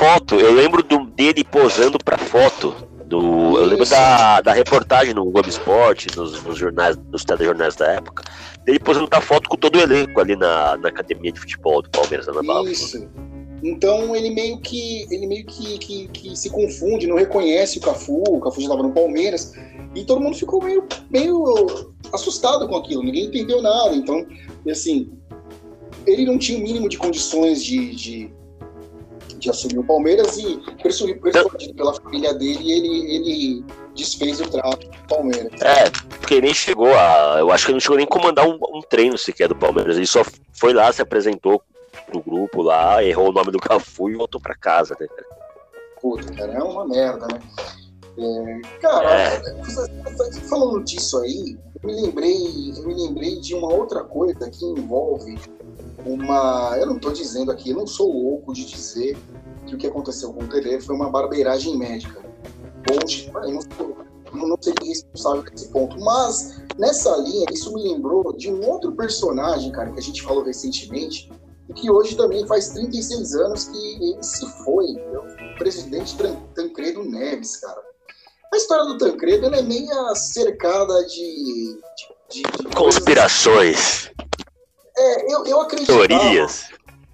foto, 0.00 0.36
eu 0.36 0.52
lembro 0.54 0.82
do, 0.82 1.04
dele 1.06 1.44
posando 1.44 1.98
pra 2.02 2.16
foto. 2.16 2.74
Do, 3.04 3.58
eu 3.58 3.64
lembro 3.64 3.84
da, 3.86 4.40
da 4.40 4.52
reportagem 4.52 5.12
no 5.12 5.24
Globo 5.24 5.48
Esporte, 5.48 6.06
nos, 6.16 6.40
nos 6.44 6.56
jornais, 6.56 6.96
nos 7.10 7.24
telejornais 7.24 7.74
da 7.74 7.88
época, 7.88 8.22
dele 8.70 8.78
posando 8.78 9.08
foto 9.20 9.48
com 9.48 9.56
todo 9.56 9.76
o 9.76 9.80
elenco 9.80 10.20
ali 10.20 10.36
na, 10.36 10.76
na 10.76 10.88
academia 10.88 11.32
de 11.32 11.40
futebol 11.40 11.82
do 11.82 11.90
Palmeiras 11.90 12.26
Nova. 12.26 12.70
Isso. 12.70 13.08
Então 13.62 14.16
ele 14.16 14.30
meio 14.30 14.58
que 14.60 15.06
ele 15.10 15.26
meio 15.26 15.44
que, 15.44 15.78
que, 15.78 16.08
que, 16.08 16.36
se 16.36 16.48
confunde, 16.48 17.06
não 17.06 17.16
reconhece 17.16 17.78
o 17.78 17.80
Cafu, 17.82 18.22
o 18.26 18.40
Cafu 18.40 18.60
já 18.60 18.68
estava 18.68 18.82
no 18.82 18.92
Palmeiras, 18.92 19.52
e 19.94 20.04
todo 20.04 20.20
mundo 20.20 20.36
ficou 20.36 20.62
meio, 20.64 20.86
meio 21.10 21.44
assustado 22.12 22.66
com 22.68 22.76
aquilo, 22.76 23.02
ninguém 23.02 23.26
entendeu 23.26 23.60
nada. 23.60 23.94
Então, 23.94 24.24
assim, 24.70 25.10
ele 26.06 26.24
não 26.24 26.38
tinha 26.38 26.58
o 26.58 26.62
mínimo 26.62 26.88
de 26.88 26.96
condições 26.96 27.62
de, 27.62 27.94
de 27.94 28.32
de 29.40 29.48
assumir 29.48 29.78
o 29.78 29.84
Palmeiras 29.84 30.36
e 30.36 30.60
persuadido 30.82 31.74
pela 31.74 31.94
família 31.94 32.34
dele, 32.34 32.70
ele, 32.70 33.14
ele 33.14 33.64
desfez 33.96 34.38
o 34.40 34.48
trato 34.48 34.86
do 34.86 35.08
Palmeiras. 35.08 35.60
É, 35.62 35.84
porque 36.30 36.40
nem 36.40 36.54
chegou 36.54 36.94
a. 36.94 37.38
Eu 37.40 37.50
acho 37.50 37.64
que 37.64 37.72
ele 37.72 37.76
não 37.76 37.80
chegou 37.80 37.96
nem 37.96 38.06
a 38.06 38.08
comandar 38.08 38.46
um, 38.46 38.56
um 38.72 38.80
treino 38.80 39.18
sequer 39.18 39.48
do 39.48 39.56
Palmeiras. 39.56 39.96
Ele 39.96 40.06
só 40.06 40.22
foi 40.52 40.72
lá, 40.72 40.92
se 40.92 41.02
apresentou 41.02 41.60
pro 42.06 42.22
grupo 42.22 42.62
lá, 42.62 43.02
errou 43.02 43.30
o 43.30 43.32
nome 43.32 43.50
do 43.50 43.58
Cafu 43.58 44.08
e 44.08 44.14
voltou 44.14 44.40
para 44.40 44.54
casa, 44.54 44.96
né, 45.00 45.08
cara? 45.08 45.26
Puta, 46.00 46.32
cara, 46.32 46.52
é 46.52 46.62
uma 46.62 46.86
merda, 46.86 47.26
né? 47.26 47.40
É, 48.16 48.78
cara, 48.78 49.10
é. 49.10 49.42
falando 50.48 50.84
disso 50.84 51.18
aí, 51.18 51.58
eu 51.82 51.88
me 51.88 52.00
lembrei, 52.00 52.72
eu 52.76 52.86
me 52.86 52.94
lembrei 52.94 53.40
de 53.40 53.54
uma 53.54 53.72
outra 53.72 54.04
coisa 54.04 54.48
que 54.48 54.64
envolve 54.64 55.36
uma. 56.06 56.76
Eu 56.78 56.86
não 56.86 56.96
estou 56.96 57.12
dizendo 57.12 57.50
aqui, 57.50 57.70
eu 57.70 57.76
não 57.76 57.88
sou 57.88 58.12
louco 58.12 58.52
de 58.52 58.64
dizer 58.66 59.18
que 59.66 59.74
o 59.74 59.78
que 59.78 59.86
aconteceu 59.88 60.32
com 60.32 60.44
o 60.44 60.48
Tele 60.48 60.80
foi 60.80 60.94
uma 60.94 61.10
barbeiragem 61.10 61.76
médica. 61.76 62.20
Longe, 62.88 63.30
eu 63.34 63.52
não, 63.52 63.60
sou, 63.76 63.96
eu 64.32 64.48
não 64.48 64.58
seria 64.60 64.88
responsável 64.88 65.42
por 65.42 65.54
esse 65.54 65.68
ponto. 65.68 66.00
Mas, 66.00 66.62
nessa 66.78 67.16
linha, 67.16 67.46
isso 67.52 67.72
me 67.74 67.82
lembrou 67.82 68.32
de 68.36 68.50
um 68.50 68.68
outro 68.68 68.92
personagem, 68.92 69.72
cara, 69.72 69.92
que 69.92 69.98
a 69.98 70.02
gente 70.02 70.22
falou 70.22 70.42
recentemente, 70.44 71.30
e 71.68 71.72
que 71.72 71.90
hoje 71.90 72.16
também 72.16 72.46
faz 72.46 72.70
36 72.70 73.34
anos 73.34 73.64
que 73.64 73.94
ele 73.94 74.22
se 74.22 74.46
foi. 74.64 74.86
É 74.96 75.18
o 75.18 75.58
presidente 75.58 76.16
Tancredo 76.54 77.04
Neves, 77.04 77.56
cara. 77.56 77.80
A 78.52 78.56
história 78.56 78.84
do 78.84 78.98
Tancredo 78.98 79.46
é 79.54 79.62
meio 79.62 80.14
cercada 80.16 81.04
de, 81.06 81.80
de, 82.28 82.42
de, 82.42 82.74
conspirações. 82.74 84.08
Coisas 84.08 84.30
é, 85.00 85.32
eu, 85.32 85.44
eu 85.46 85.60
acreditava. 85.60 86.06
Teorias. 86.06 86.68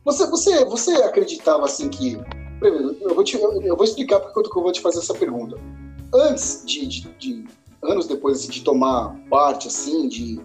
Você, 0.05 0.27
você, 0.27 0.65
você 0.65 0.91
acreditava 1.03 1.65
assim 1.65 1.89
que. 1.89 2.19
Eu 3.01 3.15
vou, 3.15 3.23
te, 3.23 3.37
eu, 3.37 3.63
eu 3.63 3.77
vou 3.77 3.85
explicar 3.85 4.19
porque 4.19 4.59
eu 4.59 4.63
vou 4.63 4.73
te 4.73 4.81
fazer 4.81 4.99
essa 4.99 5.15
pergunta. 5.15 5.57
Antes 6.17 6.63
de, 6.65 6.87
de, 6.87 7.01
de 7.19 7.45
anos 7.83 8.07
depois 8.07 8.39
assim, 8.39 8.51
de 8.51 8.63
tomar 8.63 9.15
parte 9.29 9.69
assim, 9.69 10.09
de, 10.09 10.41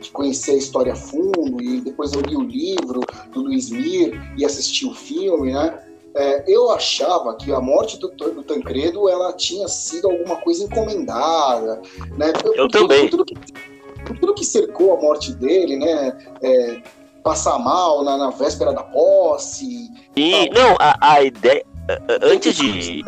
de 0.00 0.10
conhecer 0.12 0.52
a 0.52 0.58
história 0.58 0.92
a 0.92 0.96
fundo, 0.96 1.60
e 1.60 1.80
depois 1.80 2.12
eu 2.12 2.20
li 2.20 2.36
o 2.36 2.42
livro 2.42 3.00
do 3.32 3.40
Luiz 3.42 3.70
Mir 3.70 4.12
e 4.36 4.44
assisti 4.44 4.86
o 4.86 4.94
filme, 4.94 5.52
né? 5.52 5.84
É, 6.14 6.44
eu 6.52 6.70
achava 6.70 7.36
que 7.36 7.52
a 7.52 7.60
morte 7.60 7.98
do, 7.98 8.08
do, 8.08 8.42
Tancredo 8.42 9.08
ela 9.08 9.32
tinha 9.34 9.68
sido 9.68 10.10
alguma 10.10 10.36
coisa 10.36 10.64
encomendada, 10.64 11.80
né? 12.16 12.32
Eu, 12.44 12.54
eu 12.54 12.68
também. 12.68 13.08
Tudo, 13.08 13.24
tudo 13.24 13.36
que, 13.36 14.14
tudo 14.20 14.34
que 14.34 14.44
cercou 14.44 14.96
a 14.96 15.00
morte 15.00 15.32
dele, 15.34 15.76
né? 15.76 16.18
É, 16.42 16.82
passar 17.22 17.58
mal 17.58 18.02
na, 18.02 18.16
na, 18.16 18.30
véspera 18.30 18.72
da 18.72 18.82
posse. 18.82 19.90
E, 20.16 20.50
não, 20.50 20.76
a, 20.80 20.96
a 21.00 21.22
ideia. 21.22 21.64
Antes 22.22 22.56
de. 22.56 23.04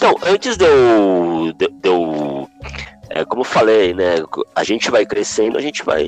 Não, 0.00 0.16
antes 0.22 0.56
de 0.56 0.64
eu. 0.64 1.52
De, 1.52 1.68
de 1.68 1.88
eu 1.88 2.48
é, 3.12 3.24
como 3.24 3.40
eu 3.40 3.44
falei, 3.44 3.92
né? 3.92 4.22
A 4.54 4.62
gente 4.62 4.88
vai 4.88 5.04
crescendo, 5.04 5.58
a 5.58 5.60
gente 5.60 5.82
vai 5.82 6.04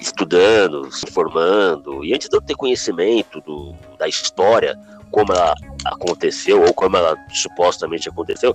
estudando, 0.00 0.90
se 0.92 1.04
formando. 1.10 2.04
E 2.04 2.14
antes 2.14 2.28
de 2.28 2.36
eu 2.36 2.40
ter 2.40 2.54
conhecimento 2.54 3.40
do, 3.40 3.74
da 3.98 4.06
história 4.06 4.78
como 5.10 5.32
ela 5.32 5.54
aconteceu, 5.84 6.62
ou 6.62 6.72
como 6.72 6.96
ela 6.96 7.16
supostamente 7.32 8.08
aconteceu, 8.08 8.54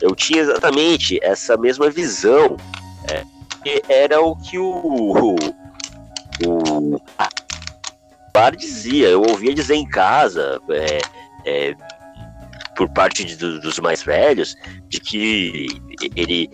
eu 0.00 0.14
tinha 0.14 0.40
exatamente 0.40 1.18
essa 1.22 1.54
mesma 1.56 1.90
visão. 1.90 2.56
É, 3.10 3.24
era 3.88 4.20
o 4.22 4.34
que 4.34 4.58
o, 4.58 4.64
o, 4.64 5.36
o 6.46 7.00
bar 8.32 8.56
dizia, 8.56 9.08
eu 9.08 9.20
ouvia 9.20 9.54
dizer 9.54 9.74
em 9.74 9.86
casa, 9.86 10.58
é, 10.70 10.98
é, 11.44 11.74
por 12.76 12.88
parte 12.88 13.24
de, 13.24 13.36
dos 13.36 13.78
mais 13.78 14.02
velhos, 14.02 14.56
de 14.88 15.00
que 15.00 15.66
ele, 16.16 16.50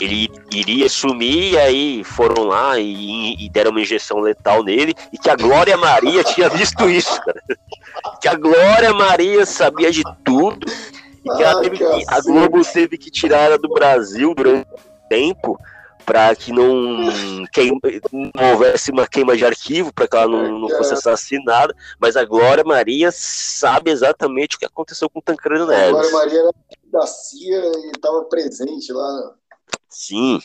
ele 0.00 0.28
iria 0.52 0.88
sumir, 0.88 1.52
e 1.52 1.58
aí 1.58 2.04
foram 2.04 2.44
lá 2.44 2.78
e, 2.78 3.34
e, 3.44 3.48
deram 3.50 3.70
uma 3.70 3.80
injeção 3.80 4.20
letal 4.20 4.62
nele, 4.62 4.94
e 5.12 5.18
que 5.18 5.30
a 5.30 5.36
Glória 5.36 5.76
Maria 5.76 6.22
tinha 6.24 6.48
visto 6.48 6.88
isso, 6.88 7.20
cara. 7.22 7.42
Que 8.20 8.28
a 8.28 8.34
Glória 8.34 8.92
Maria 8.92 9.44
sabia 9.46 9.90
de 9.90 10.02
tudo, 10.24 10.66
e 11.24 11.36
que, 11.36 11.44
Ai, 11.44 11.70
que 11.70 12.04
a 12.08 12.20
Globo 12.20 12.62
teve 12.64 12.98
que 12.98 13.10
tirar 13.10 13.38
ela 13.38 13.58
do 13.58 13.68
Brasil 13.68 14.34
durante 14.34 14.66
um 14.70 15.08
tempo 15.08 15.58
para 16.04 16.34
que 16.36 16.52
não, 16.52 17.44
queima, 17.52 17.80
não 18.12 18.52
houvesse 18.52 18.90
uma 18.90 19.06
queima 19.06 19.36
de 19.36 19.44
arquivo, 19.44 19.92
para 19.92 20.06
que 20.06 20.16
ela 20.16 20.28
não, 20.28 20.58
não, 20.58 20.68
fosse 20.68 20.94
assassinada, 20.94 21.74
mas 21.98 22.16
a 22.16 22.24
Glória 22.24 22.64
Maria 22.64 23.10
sabe 23.12 23.90
exatamente 23.90 24.56
o 24.56 24.58
que 24.58 24.66
aconteceu 24.66 25.08
com 25.08 25.18
o 25.18 25.22
Tancredo 25.22 25.66
Neves. 25.66 25.88
A 25.88 25.90
Glória 25.90 26.12
Maria 26.12 26.40
era 26.40 26.50
da 26.92 27.06
CIA 27.06 27.62
e 27.64 27.90
estava 27.94 28.24
presente 28.24 28.92
lá. 28.92 29.34
Sim. 29.88 30.40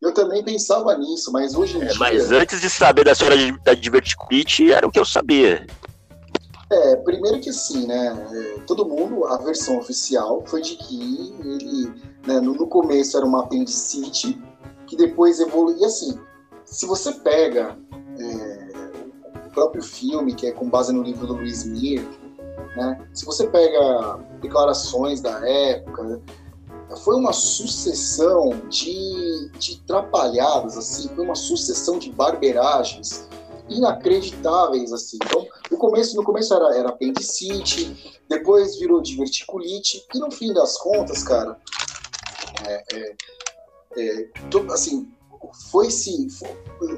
Eu 0.00 0.12
também 0.12 0.42
pensava 0.42 0.96
nisso, 0.98 1.30
mas 1.30 1.54
hoje 1.54 1.78
em 1.78 1.82
é, 1.82 1.86
dia... 1.86 1.98
Mas 1.98 2.32
antes 2.32 2.60
de 2.60 2.68
saber 2.68 3.04
da 3.04 3.12
história 3.12 3.36
de, 3.36 3.56
da 3.60 3.74
diverticulite, 3.74 4.72
era 4.72 4.86
o 4.86 4.90
que 4.90 4.98
eu 4.98 5.04
sabia. 5.04 5.64
É, 6.72 6.96
primeiro 6.96 7.38
que 7.38 7.52
sim, 7.52 7.86
né? 7.86 8.28
É, 8.32 8.60
todo 8.66 8.86
mundo, 8.86 9.26
a 9.26 9.36
versão 9.36 9.78
oficial 9.78 10.42
foi 10.46 10.62
de 10.62 10.74
que 10.76 11.38
ele, 11.44 11.92
né, 12.26 12.40
no, 12.40 12.54
no 12.54 12.66
começo 12.66 13.16
era 13.16 13.26
uma 13.26 13.44
apendicite, 13.44 14.40
que 14.92 14.96
depois 14.96 15.40
evolui. 15.40 15.78
E 15.78 15.84
assim, 15.86 16.20
se 16.66 16.84
você 16.84 17.12
pega 17.12 17.78
é, 18.20 18.72
o 19.46 19.50
próprio 19.50 19.82
filme, 19.82 20.34
que 20.34 20.46
é 20.46 20.52
com 20.52 20.68
base 20.68 20.92
no 20.92 21.02
livro 21.02 21.26
do 21.26 21.32
Luiz 21.32 21.64
Mir, 21.64 22.06
né? 22.76 23.08
Se 23.14 23.24
você 23.24 23.46
pega 23.46 24.18
declarações 24.42 25.22
da 25.22 25.48
época, 25.48 26.20
foi 27.02 27.14
uma 27.14 27.32
sucessão 27.32 28.50
de, 28.68 29.50
de 29.58 29.80
trapalhadas, 29.86 30.76
assim, 30.76 31.08
foi 31.08 31.24
uma 31.24 31.34
sucessão 31.34 31.98
de 31.98 32.12
barbeiragens 32.12 33.26
inacreditáveis, 33.70 34.92
assim. 34.92 35.16
Então, 35.24 35.46
no 35.70 35.78
começo, 35.78 36.14
no 36.16 36.22
começo 36.22 36.52
era, 36.52 36.76
era 36.76 36.88
apendicite, 36.90 38.20
depois 38.28 38.78
virou 38.78 39.00
diverticulite, 39.00 40.06
e 40.14 40.18
no 40.18 40.30
fim 40.30 40.52
das 40.52 40.76
contas, 40.76 41.22
cara, 41.22 41.56
é, 42.66 42.84
é, 42.92 43.14
é, 43.96 44.28
assim, 44.70 45.08
foi, 45.70 45.90
sim, 45.90 46.28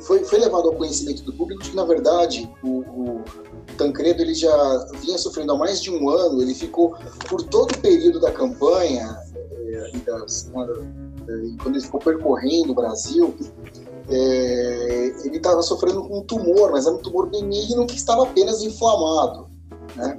foi, 0.02 0.24
foi 0.24 0.38
levado 0.38 0.68
ao 0.68 0.74
conhecimento 0.74 1.22
do 1.22 1.32
público 1.32 1.62
de 1.62 1.70
que, 1.70 1.76
na 1.76 1.84
verdade, 1.84 2.50
o, 2.62 2.80
o 2.80 3.24
Tancredo 3.76 4.22
ele 4.22 4.34
já 4.34 4.86
vinha 5.00 5.18
sofrendo 5.18 5.52
há 5.52 5.56
mais 5.56 5.80
de 5.80 5.90
um 5.90 6.08
ano, 6.08 6.42
ele 6.42 6.54
ficou, 6.54 6.94
por 7.28 7.42
todo 7.42 7.72
o 7.72 7.78
período 7.78 8.20
da 8.20 8.30
campanha, 8.30 9.18
é, 9.66 9.90
é, 9.90 11.56
quando 11.62 11.76
ele 11.76 11.84
ficou 11.84 12.00
percorrendo 12.00 12.72
o 12.72 12.74
Brasil, 12.74 13.34
é, 14.08 15.14
ele 15.24 15.38
estava 15.38 15.62
sofrendo 15.62 16.04
com 16.04 16.18
um 16.18 16.22
tumor, 16.22 16.70
mas 16.70 16.86
era 16.86 16.94
um 16.94 16.98
tumor 16.98 17.28
benigno 17.30 17.86
que 17.86 17.96
estava 17.96 18.24
apenas 18.24 18.62
inflamado, 18.62 19.48
né? 19.96 20.18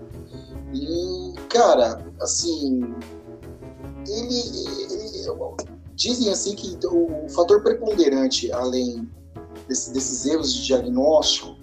E, 0.74 1.34
cara, 1.48 2.04
assim, 2.20 2.82
ele, 4.08 4.44
ele 4.92 5.30
dizem 5.96 6.30
assim 6.30 6.56
que 6.56 6.78
o 6.88 7.28
fator 7.30 7.64
preponderante, 7.64 8.52
além 8.52 9.10
desse, 9.68 9.94
desses 9.94 10.26
erros 10.26 10.54
de 10.54 10.66
diagnóstico, 10.66 11.56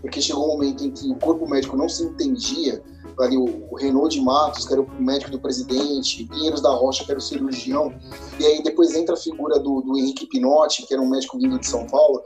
porque 0.00 0.20
chegou 0.20 0.44
um 0.44 0.52
momento 0.52 0.84
em 0.84 0.90
que 0.90 1.10
o 1.10 1.16
corpo 1.16 1.46
médico 1.48 1.76
não 1.76 1.88
se 1.88 2.04
entendia, 2.04 2.82
ali 3.18 3.36
o, 3.36 3.66
o 3.70 3.76
Renaud 3.76 4.14
de 4.14 4.22
Matos, 4.22 4.66
que 4.66 4.72
era 4.72 4.80
o 4.80 5.02
médico 5.02 5.30
do 5.30 5.38
presidente, 5.38 6.24
Pinheiros 6.24 6.62
da 6.62 6.70
Rocha, 6.70 7.04
que 7.04 7.10
era 7.10 7.18
o 7.18 7.22
cirurgião, 7.22 7.92
e 8.38 8.46
aí 8.46 8.62
depois 8.62 8.94
entra 8.94 9.14
a 9.14 9.18
figura 9.18 9.58
do, 9.58 9.82
do 9.82 9.98
Henrique 9.98 10.26
Pinotti, 10.26 10.86
que 10.86 10.94
era 10.94 11.02
um 11.02 11.08
médico 11.08 11.38
vindo 11.38 11.58
de 11.58 11.66
São 11.66 11.86
Paulo, 11.86 12.22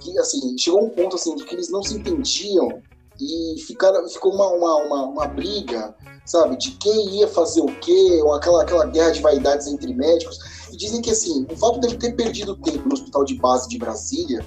que 0.00 0.18
assim, 0.18 0.56
chegou 0.56 0.84
um 0.84 0.90
ponto 0.90 1.16
assim 1.16 1.34
de 1.34 1.44
que 1.44 1.54
eles 1.54 1.70
não 1.70 1.82
se 1.82 1.96
entendiam 1.96 2.82
e 3.20 3.60
ficaram, 3.60 4.08
ficou 4.08 4.34
uma, 4.34 4.48
uma, 4.48 4.76
uma, 4.76 5.02
uma 5.06 5.26
briga, 5.26 5.94
sabe, 6.24 6.56
de 6.56 6.72
quem 6.72 7.20
ia 7.20 7.28
fazer 7.28 7.60
o 7.60 7.66
quê, 7.66 8.20
aquela, 8.34 8.62
aquela 8.62 8.86
guerra 8.86 9.10
de 9.10 9.20
vaidades 9.20 9.66
entre 9.66 9.92
médicos, 9.92 10.38
e 10.72 10.76
dizem 10.76 11.02
que 11.02 11.10
assim, 11.10 11.46
o 11.50 11.56
fato 11.56 11.80
dele 11.80 11.96
ter 11.96 12.12
perdido 12.14 12.56
tempo 12.56 12.88
no 12.88 12.94
hospital 12.94 13.24
de 13.24 13.34
base 13.34 13.68
de 13.68 13.78
Brasília 13.78 14.44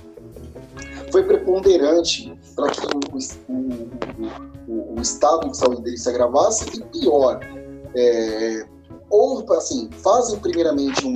foi 1.12 1.24
preponderante 1.24 2.38
para 2.56 2.70
que 2.72 2.82
o, 2.86 3.54
o, 3.54 3.92
o, 4.68 4.98
o, 4.98 5.02
estado 5.02 5.50
de 5.50 5.58
saúde 5.58 5.84
dele 5.84 5.98
se 5.98 6.10
agravasse 6.10 6.66
e 6.78 6.84
pior, 7.00 7.40
é, 7.96 8.68
ou 9.10 9.46
assim, 9.54 9.90
fazem 9.92 10.40
primeiramente 10.40 11.06
um, 11.06 11.14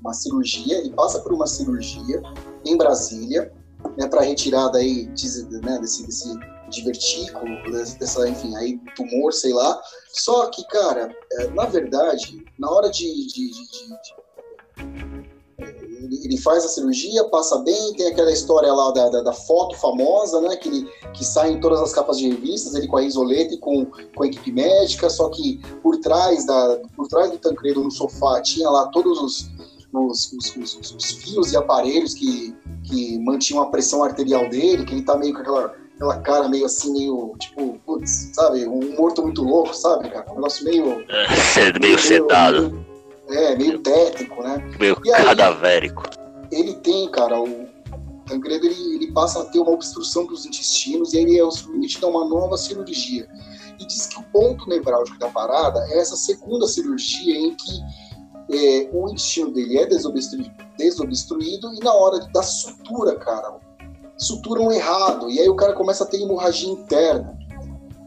uma 0.00 0.12
cirurgia, 0.12 0.78
ele 0.78 0.90
passa 0.90 1.20
por 1.20 1.32
uma 1.32 1.46
cirurgia 1.46 2.22
em 2.64 2.76
Brasília, 2.76 3.52
né, 3.96 4.06
para 4.08 4.22
retirada 4.22 4.78
aí 4.78 5.06
de, 5.06 5.44
né, 5.60 5.78
desse, 5.78 6.04
desse 6.04 6.28
divertículo, 6.68 7.70
dessa, 7.70 8.28
enfim, 8.28 8.54
aí 8.56 8.78
tumor, 8.94 9.32
sei 9.32 9.52
lá. 9.52 9.80
Só 10.12 10.46
que, 10.46 10.64
cara, 10.68 11.14
é, 11.32 11.48
na 11.48 11.66
verdade, 11.66 12.44
na 12.58 12.70
hora 12.70 12.90
de, 12.90 13.04
de, 13.26 13.50
de, 13.50 13.88
de 13.88 15.28
ele, 15.58 16.24
ele, 16.24 16.36
faz 16.38 16.64
a 16.64 16.68
cirurgia, 16.68 17.24
passa 17.24 17.58
bem, 17.58 17.92
tem 17.94 18.06
aquela 18.06 18.32
história 18.32 18.72
lá 18.72 18.92
da, 18.92 19.08
da, 19.08 19.22
da, 19.22 19.32
foto 19.32 19.76
famosa, 19.76 20.40
né? 20.40 20.56
Que, 20.56 20.68
ele, 20.68 20.88
que 21.12 21.24
sai 21.24 21.50
em 21.50 21.60
todas 21.60 21.80
as 21.80 21.92
capas 21.92 22.18
de 22.18 22.28
revistas, 22.28 22.74
ele 22.74 22.86
com 22.86 22.96
a 22.96 23.02
isoleta 23.02 23.54
e 23.54 23.58
com, 23.58 23.84
com 23.84 24.22
a 24.22 24.26
equipe 24.26 24.52
médica, 24.52 25.10
só 25.10 25.28
que 25.28 25.60
por 25.82 25.98
trás, 25.98 26.46
da, 26.46 26.80
por 26.96 27.08
trás 27.08 27.30
do 27.30 27.38
Tancredo 27.38 27.82
no 27.82 27.90
sofá 27.90 28.40
tinha 28.40 28.70
lá 28.70 28.86
todos 28.86 29.20
os, 29.20 29.50
os, 29.92 30.32
os, 30.32 30.56
os, 30.56 30.94
os 30.94 31.10
fios 31.12 31.52
e 31.52 31.56
aparelhos 31.56 32.14
que, 32.14 32.54
que 32.84 33.18
mantinham 33.18 33.62
a 33.62 33.66
pressão 33.66 34.04
arterial 34.04 34.48
dele, 34.48 34.84
que 34.84 34.94
ele 34.94 35.02
tá 35.02 35.16
meio 35.16 35.34
com 35.34 35.40
aquela 35.40 35.74
aquela 35.98 36.20
cara 36.20 36.48
meio 36.48 36.64
assim, 36.64 36.92
meio, 36.92 37.34
tipo, 37.38 37.78
putz, 37.84 38.30
sabe? 38.32 38.66
Um 38.66 38.96
morto 38.96 39.22
muito 39.22 39.42
louco, 39.42 39.74
sabe, 39.74 40.08
cara? 40.08 40.30
Um 40.30 40.36
negócio 40.36 40.64
meio. 40.64 41.04
É, 41.10 41.78
meio 41.80 41.98
sedado. 41.98 42.84
Meio, 43.28 43.40
é, 43.40 43.56
meio 43.56 43.78
tétrico, 43.80 44.42
né? 44.42 44.64
Meio 44.78 44.96
e 45.04 45.10
cadavérico. 45.10 46.04
Aí, 46.06 46.60
ele 46.60 46.74
tem, 46.76 47.10
cara, 47.10 47.40
o 47.42 47.66
Tancredo 48.26 48.66
ele, 48.66 48.94
ele 48.94 49.12
passa 49.12 49.40
a 49.40 49.44
ter 49.46 49.58
uma 49.58 49.72
obstrução 49.72 50.24
dos 50.24 50.46
intestinos 50.46 51.12
e 51.12 51.18
ele 51.18 51.40
é 51.40 51.50
submetido 51.50 52.06
a 52.06 52.10
uma 52.10 52.24
nova 52.28 52.56
cirurgia. 52.56 53.28
E 53.80 53.86
diz 53.86 54.06
que 54.06 54.20
o 54.20 54.22
ponto 54.32 54.68
nevrálgico 54.68 55.18
da 55.18 55.28
parada 55.28 55.84
é 55.90 55.98
essa 55.98 56.16
segunda 56.16 56.66
cirurgia 56.66 57.36
em 57.36 57.54
que 57.54 57.80
é, 58.50 58.88
o 58.92 59.08
intestino 59.08 59.52
dele 59.52 59.78
é 59.78 59.86
desobstruído, 59.86 60.50
desobstruído 60.78 61.74
e 61.74 61.80
na 61.80 61.92
hora 61.92 62.18
da 62.32 62.42
sutura, 62.42 63.16
cara, 63.16 63.60
suturam 64.18 64.70
errado. 64.72 65.30
E 65.30 65.38
aí 65.40 65.48
o 65.48 65.56
cara 65.56 65.72
começa 65.72 66.04
a 66.04 66.06
ter 66.06 66.20
hemorragia 66.20 66.68
interna. 66.68 67.38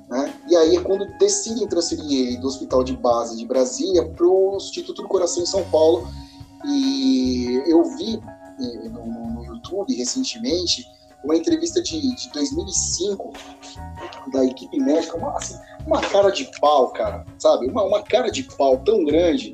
Né? 0.10 0.34
E 0.50 0.56
aí 0.56 0.76
é 0.76 0.82
quando 0.82 1.08
decidem 1.18 1.68
transferir 1.68 2.28
ele 2.28 2.38
do 2.38 2.48
hospital 2.48 2.84
de 2.84 2.96
base 2.98 3.38
de 3.38 3.46
Brasília 3.46 4.06
para 4.06 4.28
o 4.28 4.58
Instituto 4.58 5.02
do 5.02 5.08
Coração 5.08 5.42
em 5.42 5.46
São 5.48 5.64
Paulo. 5.72 6.08
E 6.66 7.64
eu 7.66 7.84
vi 7.96 8.22
no, 8.90 9.06
no 9.34 9.46
YouTube 9.46 9.96
recentemente 9.96 10.86
uma 11.24 11.36
entrevista 11.36 11.82
de, 11.82 12.16
de 12.16 12.30
2005 12.32 13.32
da 14.34 14.44
equipe 14.44 14.80
médica, 14.80 15.18
uma, 15.18 15.38
assim, 15.38 15.56
uma 15.86 16.02
cara 16.02 16.32
de 16.32 16.50
pau, 16.60 16.90
cara, 16.90 17.26
sabe? 17.38 17.68
Uma, 17.68 17.84
uma 17.84 18.02
cara 18.02 18.30
de 18.30 18.44
pau 18.44 18.78
tão 18.80 19.06
grande. 19.06 19.54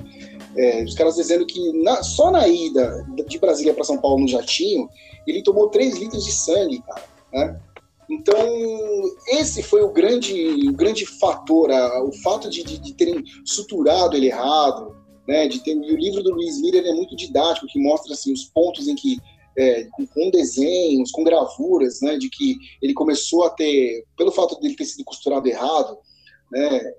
É, 0.58 0.84
os 0.84 0.95
caras 0.95 1.16
dizendo 1.16 1.45
que 1.45 1.72
na, 1.84 2.01
só 2.01 2.32
na 2.32 2.47
ida 2.47 3.05
de 3.28 3.38
Brasília 3.38 3.74
para 3.74 3.84
São 3.84 3.99
Paulo 3.99 4.22
no 4.22 4.28
jatinho, 4.28 4.89
ele 5.28 5.43
tomou 5.43 5.70
3 5.70 5.97
litros 5.97 6.26
de 6.26 6.32
sangue, 6.32 6.82
cara. 6.82 7.03
Né? 7.32 7.60
Então, 8.10 8.38
esse 9.28 9.62
foi 9.62 9.82
o 9.84 9.91
grande, 9.91 10.70
o 10.70 10.74
grande 10.74 11.05
fator, 11.05 11.70
a, 11.72 12.03
o 12.03 12.12
fato 12.24 12.49
de, 12.49 12.64
de, 12.64 12.78
de, 12.78 12.93
terem 12.93 13.24
suturado 13.45 14.16
ele 14.16 14.28
errado, 14.28 14.95
né, 15.28 15.47
de 15.47 15.62
ter, 15.62 15.72
e 15.72 15.93
o 15.93 15.97
livro 15.97 16.24
do 16.24 16.34
Luiz 16.34 16.62
Miller 16.62 16.86
é 16.86 16.93
muito 16.93 17.16
didático, 17.16 17.68
que 17.68 17.80
mostra 17.80 18.14
assim, 18.14 18.32
os 18.32 18.45
pontos 18.45 18.88
em 18.88 18.95
que, 18.95 19.20
é, 19.58 19.84
com, 19.91 20.08
com, 20.08 20.32
desenhos, 20.32 21.12
com 21.12 21.24
gravuras, 21.24 21.99
né, 22.01 22.18
de 22.18 22.30
que 22.30 22.55
ele 22.82 22.93
começou 22.93 23.43
a 23.43 23.49
ter, 23.49 24.05
pelo 24.18 24.32
fato 24.32 24.58
de 24.60 24.68
ele 24.68 24.76
ter 24.76 24.86
sido 24.86 25.03
costurado 25.03 25.47
errado, 25.47 25.97
né, 26.49 26.78
é, 26.78 26.93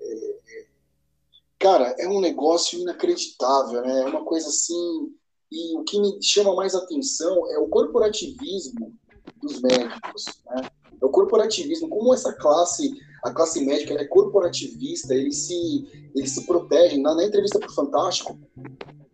cara, 1.59 1.95
é 1.99 2.07
um 2.07 2.21
negócio 2.21 2.79
inacreditável, 2.79 3.81
né, 3.81 4.01
é 4.01 4.05
uma 4.05 4.23
coisa 4.23 4.47
assim, 4.47 5.13
e 5.51 5.77
o 5.77 5.83
que 5.83 5.99
me 5.99 6.17
chama 6.21 6.55
mais 6.55 6.73
atenção 6.73 7.51
é 7.51 7.59
o 7.59 7.67
corporativismo 7.67 8.93
dos 9.41 9.61
médicos, 9.61 10.25
né? 10.45 10.69
É 11.01 11.05
o 11.05 11.09
corporativismo, 11.09 11.89
como 11.89 12.13
essa 12.13 12.33
classe 12.33 12.91
a 13.23 13.31
classe 13.31 13.63
médica 13.65 13.93
é 13.95 14.05
corporativista, 14.05 15.13
eles 15.13 15.37
se, 15.37 16.11
eles 16.15 16.31
se 16.31 16.45
protegem. 16.45 17.01
Na, 17.01 17.13
na 17.15 17.25
entrevista 17.25 17.59
para 17.59 17.69
o 17.69 17.73
Fantástico, 17.73 18.39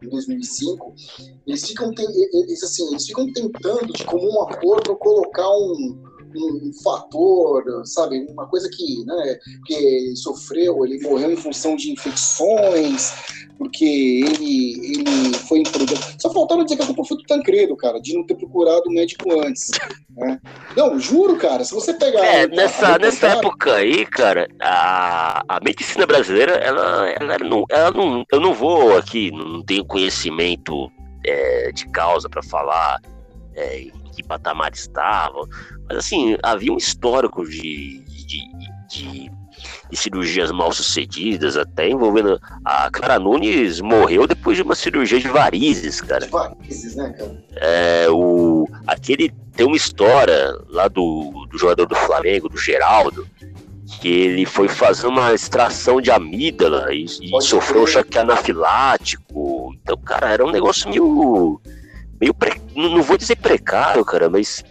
em 0.01 0.09
2005, 0.09 0.93
eles 1.47 1.67
ficam, 1.67 1.91
eles, 1.97 2.63
assim, 2.63 2.87
eles 2.89 3.07
ficam 3.07 3.31
tentando, 3.33 3.93
de 3.93 4.05
comum 4.05 4.43
acordo, 4.43 4.95
colocar 4.97 5.49
um, 5.49 6.03
um, 6.37 6.69
um, 6.69 6.73
fator, 6.83 7.63
sabe, 7.85 8.25
uma 8.29 8.47
coisa 8.47 8.69
que, 8.69 9.05
né, 9.05 9.39
que 9.65 10.15
sofreu, 10.15 10.85
ele 10.85 11.01
morreu 11.01 11.31
em 11.31 11.35
função 11.35 11.75
de 11.75 11.91
infecções, 11.91 13.13
porque 13.57 13.85
ele, 14.25 14.97
ele 14.97 15.33
foi 15.47 15.59
imprudente. 15.59 16.15
Só 16.19 16.31
faltaram 16.31 16.63
dizer 16.63 16.77
que 16.77 16.83
a 16.83 16.85
culpa 16.87 17.03
foi 17.05 17.17
do 17.17 17.23
Tancredo, 17.23 17.75
cara, 17.75 17.99
de 17.99 18.13
não 18.13 18.25
ter 18.25 18.35
procurado 18.35 18.83
o 18.87 18.93
médico 18.93 19.39
antes. 19.41 19.71
Né? 20.15 20.39
Não, 20.75 20.99
juro, 20.99 21.37
cara, 21.37 21.63
se 21.63 21.73
você 21.73 21.93
pegar. 21.93 22.23
É, 22.25 22.47
nessa, 22.47 22.97
nessa 22.97 23.27
época 23.27 23.75
aí, 23.75 24.05
cara, 24.05 24.47
a, 24.61 25.43
a 25.47 25.59
medicina 25.63 26.05
brasileira, 26.05 26.53
ela, 26.53 27.09
ela, 27.09 27.37
não, 27.39 27.65
ela 27.69 27.91
não. 27.91 28.23
Eu 28.31 28.39
não 28.39 28.53
vou 28.53 28.97
aqui, 28.97 29.31
não 29.31 29.63
tenho 29.63 29.85
conhecimento 29.85 30.91
é, 31.25 31.71
de 31.71 31.87
causa 31.89 32.29
para 32.29 32.43
falar 32.43 32.99
é, 33.55 33.87
que 34.15 34.23
patamar 34.23 34.71
estava, 34.73 35.47
mas 35.87 35.97
assim, 35.97 36.37
havia 36.41 36.71
um 36.71 36.77
histórico 36.77 37.45
de, 37.47 38.03
de, 38.05 38.41
de 38.89 39.31
e 39.91 39.95
cirurgias 39.95 40.51
mal 40.51 40.71
sucedidas, 40.71 41.57
até 41.57 41.89
envolvendo. 41.89 42.39
A 42.63 42.89
Clara 42.91 43.19
Nunes 43.19 43.81
morreu 43.81 44.27
depois 44.27 44.57
de 44.57 44.63
uma 44.63 44.75
cirurgia 44.75 45.19
de 45.19 45.27
varizes, 45.27 46.01
cara. 46.01 46.27
Varizes, 46.27 46.95
né, 46.95 47.13
cara? 47.17 47.43
É, 47.55 48.07
o, 48.09 48.67
aquele. 48.87 49.31
Tem 49.55 49.65
uma 49.65 49.77
história 49.77 50.53
lá 50.67 50.89
do, 50.89 51.47
do 51.49 51.57
jogador 51.57 51.85
do 51.85 51.95
Flamengo, 51.95 52.49
do 52.49 52.57
Geraldo, 52.57 53.25
que 54.01 54.09
ele 54.09 54.45
foi 54.45 54.67
fazer 54.67 55.07
uma 55.07 55.33
extração 55.33 56.01
de 56.01 56.11
amígdala 56.11 56.93
e, 56.93 57.05
e 57.05 57.41
sofreu 57.41 57.83
um 57.83 57.87
choque 57.87 58.17
anafilático. 58.17 59.73
Então, 59.81 59.97
cara, 59.97 60.29
era 60.29 60.45
um 60.45 60.51
negócio 60.51 60.89
meio. 60.89 61.61
Meio 62.19 62.33
pre... 62.33 62.61
não 62.75 63.01
vou 63.01 63.17
dizer 63.17 63.37
precário, 63.37 64.03
cara, 64.03 64.29
mas 64.29 64.63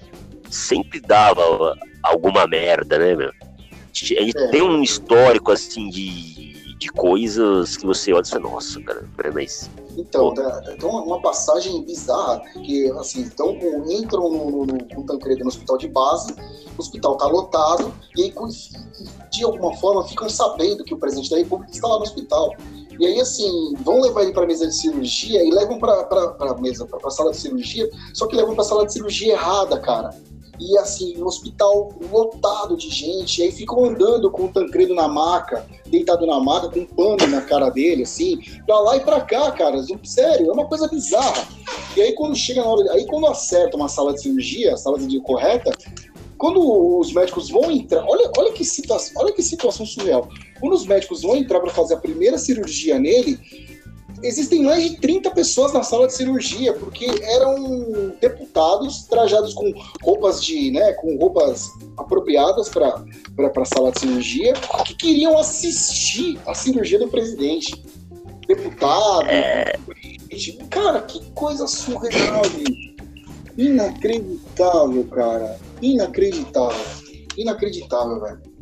sempre 0.50 1.00
dava 1.00 1.76
alguma 2.02 2.46
merda, 2.46 2.98
né, 2.98 3.14
meu? 3.14 3.30
A 3.30 4.22
gente 4.22 4.36
é. 4.36 4.48
tem 4.48 4.62
um 4.62 4.82
histórico, 4.82 5.52
assim, 5.52 5.88
de, 5.88 6.76
de 6.76 6.88
coisas 6.88 7.76
que 7.76 7.86
você 7.86 8.12
olha 8.12 8.24
e 8.24 8.28
fala, 8.28 8.42
nossa, 8.50 8.80
cara, 8.82 9.06
mas... 9.32 9.70
Então, 9.96 10.34
tem 10.34 10.76
uma 10.82 11.20
passagem 11.22 11.84
bizarra, 11.84 12.40
que, 12.64 12.90
assim, 12.92 13.20
então, 13.20 13.56
entram 13.88 14.28
no, 14.28 14.66
no, 14.66 14.84
com 14.88 15.02
o 15.02 15.06
Tancredo 15.06 15.42
no 15.42 15.48
hospital 15.48 15.78
de 15.78 15.86
base, 15.88 16.34
o 16.76 16.80
hospital 16.80 17.16
tá 17.16 17.26
lotado, 17.26 17.94
e 18.16 18.24
aí, 18.24 18.34
de 19.30 19.44
alguma 19.44 19.76
forma, 19.76 20.06
ficam 20.08 20.28
sabendo 20.28 20.82
que 20.82 20.92
o 20.92 20.98
presidente 20.98 21.30
da 21.30 21.36
república 21.36 21.72
está 21.72 21.86
lá 21.86 21.96
no 21.96 22.02
hospital. 22.02 22.50
E 22.98 23.06
aí, 23.06 23.20
assim, 23.20 23.74
vão 23.80 24.00
levar 24.00 24.22
ele 24.22 24.32
para 24.32 24.46
mesa 24.46 24.66
de 24.66 24.74
cirurgia 24.74 25.42
e 25.42 25.50
levam 25.50 25.78
para 25.78 26.56
mesa, 26.60 26.86
para 26.86 27.10
sala 27.10 27.32
de 27.32 27.38
cirurgia, 27.38 27.88
só 28.12 28.26
que 28.26 28.36
levam 28.36 28.54
para 28.54 28.64
sala 28.64 28.86
de 28.86 28.92
cirurgia 28.92 29.32
errada, 29.32 29.78
cara 29.80 30.10
e 30.60 30.78
assim, 30.78 31.16
um 31.20 31.26
hospital 31.26 31.90
lotado 32.10 32.76
de 32.76 32.88
gente, 32.88 33.40
e 33.40 33.44
aí 33.44 33.52
ficam 33.52 33.84
andando 33.84 34.30
com 34.30 34.44
o 34.44 34.52
Tancredo 34.52 34.94
na 34.94 35.08
maca, 35.08 35.66
deitado 35.86 36.26
na 36.26 36.38
maca, 36.40 36.68
com 36.68 36.80
um 36.80 36.86
pano 36.86 37.30
na 37.30 37.40
cara 37.42 37.70
dele, 37.70 38.02
assim, 38.02 38.38
pra 38.66 38.78
lá 38.80 38.96
e 38.96 39.00
pra 39.00 39.20
cá, 39.20 39.50
cara, 39.52 39.84
sério, 40.04 40.48
é 40.48 40.52
uma 40.52 40.66
coisa 40.66 40.88
bizarra. 40.88 41.46
E 41.96 42.02
aí 42.02 42.12
quando 42.12 42.36
chega 42.36 42.62
na 42.62 42.68
hora, 42.68 42.92
aí 42.92 43.06
quando 43.06 43.26
acerta 43.26 43.76
uma 43.76 43.88
sala 43.88 44.12
de 44.12 44.22
cirurgia, 44.22 44.74
a 44.74 44.76
sala 44.76 44.96
de 44.96 45.04
cirurgia 45.04 45.22
correta, 45.22 45.72
quando 46.38 46.98
os 46.98 47.12
médicos 47.12 47.48
vão 47.48 47.70
entrar, 47.70 48.04
olha, 48.06 48.30
olha 48.36 48.52
que 48.52 48.64
situação, 48.64 49.22
olha 49.22 49.32
que 49.32 49.42
situação 49.42 49.86
surreal. 49.86 50.28
Quando 50.64 50.76
os 50.76 50.86
médicos 50.86 51.20
vão 51.20 51.36
entrar 51.36 51.60
para 51.60 51.68
fazer 51.68 51.92
a 51.92 51.98
primeira 51.98 52.38
cirurgia 52.38 52.98
nele, 52.98 53.38
existem 54.22 54.62
mais 54.62 54.82
de 54.82 54.96
30 54.96 55.30
pessoas 55.32 55.74
na 55.74 55.82
sala 55.82 56.06
de 56.06 56.14
cirurgia, 56.14 56.72
porque 56.72 57.04
eram 57.04 58.14
deputados 58.18 59.02
trajados 59.02 59.52
com 59.52 59.70
roupas 60.02 60.42
de, 60.42 60.70
né, 60.70 60.94
com 60.94 61.18
roupas 61.18 61.68
apropriadas 61.98 62.70
para 62.70 62.94
a 62.94 63.64
sala 63.66 63.92
de 63.92 64.00
cirurgia, 64.00 64.54
que 64.86 64.94
queriam 64.94 65.36
assistir 65.36 66.40
a 66.46 66.54
cirurgia 66.54 66.98
do 66.98 67.08
presidente. 67.08 67.84
Deputado, 68.48 69.26
é... 69.28 69.78
cara, 70.70 71.02
que 71.02 71.30
coisa 71.32 71.66
surreal, 71.66 72.42
gente. 72.44 72.96
Inacreditável, 73.58 75.04
cara. 75.10 75.60
Inacreditável. 75.82 76.86
Inacreditável, 77.36 78.18
velho. 78.22 78.53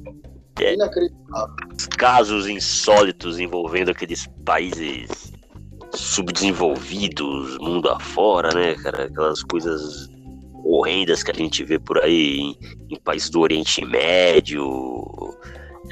É. 0.61 0.75
Inacreditável. 0.75 1.55
Casos 1.97 2.47
insólitos 2.47 3.39
envolvendo 3.39 3.91
aqueles 3.91 4.27
países 4.45 5.33
subdesenvolvidos, 5.95 7.59
mundo 7.59 7.89
afora, 7.89 8.53
né, 8.55 8.75
cara? 8.77 9.05
Aquelas 9.05 9.43
coisas 9.43 10.09
horrendas 10.65 11.23
que 11.23 11.31
a 11.31 11.35
gente 11.35 11.65
vê 11.65 11.79
por 11.79 11.99
aí 12.03 12.39
em, 12.39 12.59
em 12.91 13.01
países 13.01 13.31
do 13.31 13.41
Oriente 13.41 13.85
Médio, 13.85 14.73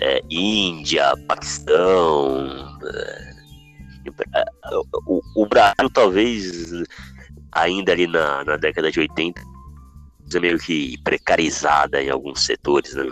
é, 0.00 0.22
Índia, 0.30 1.12
Paquistão. 1.26 2.78
É, 4.34 4.44
o, 5.06 5.20
o, 5.36 5.46
Brasil 5.46 5.90
talvez 5.92 6.70
ainda 7.52 7.92
ali 7.92 8.06
na, 8.06 8.44
na 8.44 8.56
década 8.56 8.90
de 8.90 9.00
80 9.00 9.40
é 10.34 10.40
meio 10.40 10.58
que 10.58 10.96
precarizada 11.02 12.02
em 12.02 12.08
alguns 12.08 12.44
setores, 12.44 12.94
né? 12.94 13.04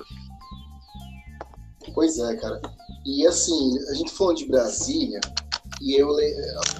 Pois 1.99 2.16
é, 2.16 2.36
cara. 2.36 2.61
E 3.05 3.26
assim, 3.26 3.76
a 3.90 3.94
gente 3.94 4.12
falando 4.12 4.36
de 4.36 4.46
Brasília, 4.46 5.18
e 5.82 6.01
eu, 6.01 6.14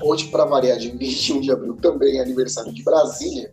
hoje, 0.01 0.29
para 0.29 0.45
variar, 0.45 0.79
de 0.79 0.91
21 0.91 1.41
de 1.41 1.51
abril, 1.51 1.75
também 1.83 2.19
é 2.19 2.23
aniversário 2.23 2.73
de 2.73 2.85
Brasília, 2.85 3.51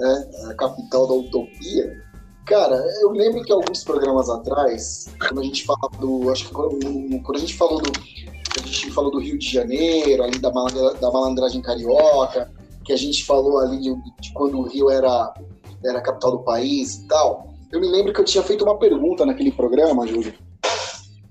né, 0.00 0.30
a 0.50 0.54
capital 0.54 1.06
da 1.06 1.14
utopia. 1.14 2.02
Cara, 2.48 2.84
eu 3.00 3.12
lembro 3.12 3.44
que 3.44 3.52
alguns 3.52 3.84
programas 3.84 4.28
atrás, 4.28 5.06
quando 5.20 5.42
a 5.42 5.44
gente 5.44 5.64
falava 5.64 5.96
do. 6.00 6.28
Acho 6.32 6.48
que 6.48 6.52
quando, 6.52 6.80
quando 7.22 7.36
a 7.36 7.40
gente 7.40 7.54
falou 7.56 7.80
do. 7.80 7.92
A 8.60 8.66
gente 8.66 8.90
falou 8.90 9.12
do 9.12 9.20
Rio 9.20 9.38
de 9.38 9.48
Janeiro, 9.48 10.24
ali 10.24 10.40
da, 10.40 10.50
malandra, 10.50 10.94
da 10.94 11.12
malandragem 11.12 11.62
carioca, 11.62 12.50
que 12.84 12.92
a 12.92 12.98
gente 12.98 13.24
falou 13.24 13.58
ali 13.58 13.78
de, 13.78 13.94
de 14.20 14.32
quando 14.32 14.58
o 14.58 14.62
Rio 14.66 14.90
era, 14.90 15.32
era 15.84 15.98
a 15.98 16.02
capital 16.02 16.32
do 16.32 16.38
país 16.40 16.96
e 16.96 17.06
tal. 17.06 17.54
Eu 17.70 17.78
me 17.78 17.86
lembro 17.86 18.12
que 18.12 18.20
eu 18.20 18.24
tinha 18.24 18.42
feito 18.42 18.64
uma 18.64 18.76
pergunta 18.80 19.24
naquele 19.24 19.52
programa, 19.52 20.08
Júlio, 20.08 20.34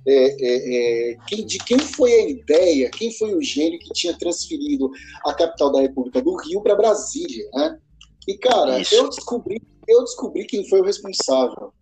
é, 0.07 0.13
é, 0.13 1.11
é, 1.11 1.17
quem, 1.27 1.45
de 1.45 1.59
quem 1.59 1.77
foi 1.77 2.11
a 2.11 2.29
ideia, 2.29 2.89
quem 2.89 3.11
foi 3.13 3.35
o 3.35 3.41
gênio 3.41 3.79
que 3.79 3.93
tinha 3.93 4.17
transferido 4.17 4.89
a 5.25 5.33
capital 5.33 5.71
da 5.71 5.81
República 5.81 6.21
do 6.21 6.35
Rio 6.35 6.61
para 6.61 6.75
Brasília, 6.75 7.47
né? 7.53 7.79
E 8.27 8.37
cara, 8.37 8.79
Isso. 8.79 8.95
eu 8.95 9.09
descobri, 9.09 9.61
eu 9.87 10.03
descobri 10.03 10.45
quem 10.45 10.67
foi 10.67 10.81
o 10.81 10.85
responsável. 10.85 11.73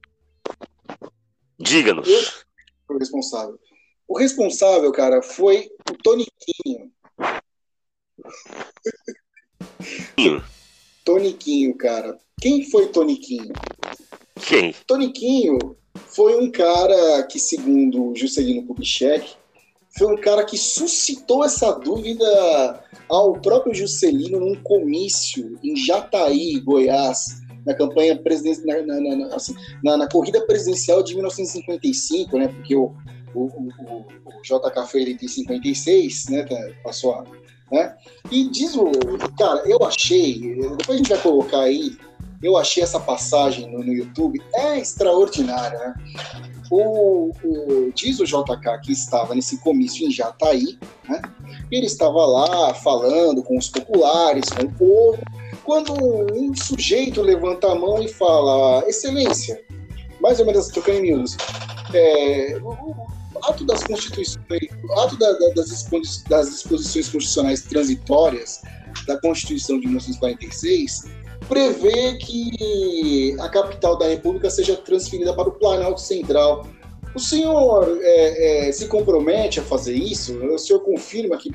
Diga-nos. 1.58 2.08
O 2.90 2.98
responsável. 2.98 3.60
O 4.08 4.18
responsável, 4.18 4.92
cara, 4.92 5.22
foi 5.22 5.70
o 5.90 5.94
Toniquinho. 6.04 6.92
Toniquinho, 11.06 11.78
cara. 11.78 12.18
Quem 12.42 12.70
foi 12.70 12.88
Toniquinho? 12.88 13.54
Quem? 14.48 14.74
Toniquinho 14.88 15.79
foi 16.08 16.42
um 16.42 16.52
cara 16.52 17.24
que, 17.24 17.40
segundo 17.40 18.14
Juscelino 18.16 18.66
Kubitschek, 18.66 19.36
foi 19.98 20.14
um 20.14 20.18
cara 20.18 20.46
que 20.46 20.58
suscitou 20.58 21.44
essa 21.44 21.72
dúvida 21.72 22.84
ao 23.08 23.34
próprio 23.34 23.74
Juscelino 23.74 24.40
num 24.40 24.56
comício 24.62 25.58
em 25.64 25.76
Jataí, 25.76 26.60
Goiás, 26.60 27.42
na 27.66 27.74
campanha 27.74 28.18
presidencial, 28.18 28.86
na, 28.86 29.00
na, 29.00 29.16
na, 29.16 29.36
assim, 29.36 29.56
na, 29.84 30.08
corrida 30.08 30.42
presidencial 30.42 31.04
de 31.04 31.14
1955, 31.16 32.38
né? 32.38 32.48
Porque 32.48 32.76
o, 32.76 32.94
o, 33.34 33.46
o, 33.46 34.06
JK 34.44 34.88
foi 34.88 35.02
eleito 35.02 35.26
em 35.26 35.28
56, 35.28 36.30
né? 36.30 36.44
Tá, 36.44 36.56
passou 36.84 37.14
a, 37.14 37.24
né? 37.72 37.96
E 38.32 38.50
diz 38.50 38.76
o 38.76 38.92
cara, 39.38 39.64
eu 39.66 39.84
achei, 39.84 40.56
depois 40.78 40.90
a 40.90 40.98
gente 40.98 41.10
vai 41.10 41.22
colocar 41.22 41.62
aí 41.62 41.98
eu 42.42 42.58
achei 42.58 42.82
essa 42.82 43.00
passagem 43.00 43.70
no, 43.72 43.84
no 43.84 43.94
YouTube 43.94 44.42
é 44.54 44.80
extraordinária. 44.80 45.78
Né? 45.78 45.94
O, 46.72 47.32
o, 47.44 47.92
diz 47.94 48.20
o 48.20 48.26
JK 48.26 48.80
que 48.84 48.92
estava 48.92 49.36
nesse 49.36 49.58
comício 49.58 50.08
em 50.08 50.12
Jataí, 50.12 50.78
né? 51.08 51.22
ele 51.72 51.86
estava 51.86 52.26
lá 52.26 52.74
falando 52.74 53.44
com 53.44 53.58
os 53.58 53.68
populares, 53.68 54.50
com 54.50 54.66
o 54.66 54.72
povo, 54.74 55.20
quando 55.64 55.94
um 56.34 56.56
sujeito 56.56 57.22
levanta 57.22 57.72
a 57.72 57.76
mão 57.76 58.02
e 58.02 58.08
fala: 58.08 58.84
Excelência, 58.88 59.62
mais 60.22 60.40
ou 60.40 60.46
menos 60.46 60.68
trocando 60.68 61.06
em 61.06 61.24
é, 61.94 62.58
o 62.62 62.96
ato 63.44 63.66
das 63.66 63.84
constituições, 63.84 64.70
ato 65.00 65.18
da, 65.18 65.32
da, 65.34 65.50
das, 65.56 65.86
das 66.30 66.50
disposições 66.50 67.10
constitucionais 67.10 67.62
transitórias 67.64 68.62
da 69.08 69.20
Constituição 69.20 69.80
de 69.80 69.88
1946 69.88 71.20
prevê 71.50 72.14
que 72.14 73.36
a 73.40 73.50
capital 73.50 73.98
da 73.98 74.08
República 74.08 74.50
seja 74.50 74.78
transferida 74.78 75.34
para 75.34 75.50
o 75.50 75.52
Planalto 75.52 76.00
Central. 76.00 76.66
o 77.16 77.20
senhor 77.20 78.00
é, 78.02 78.70
é, 78.70 78.72
se 78.72 78.88
compromete 78.88 79.60
a 79.60 79.64
fazer 79.64 79.96
isso? 79.96 80.38
O 80.38 80.58
senhor 80.60 80.80
confirma 80.82 81.36
que. 81.38 81.52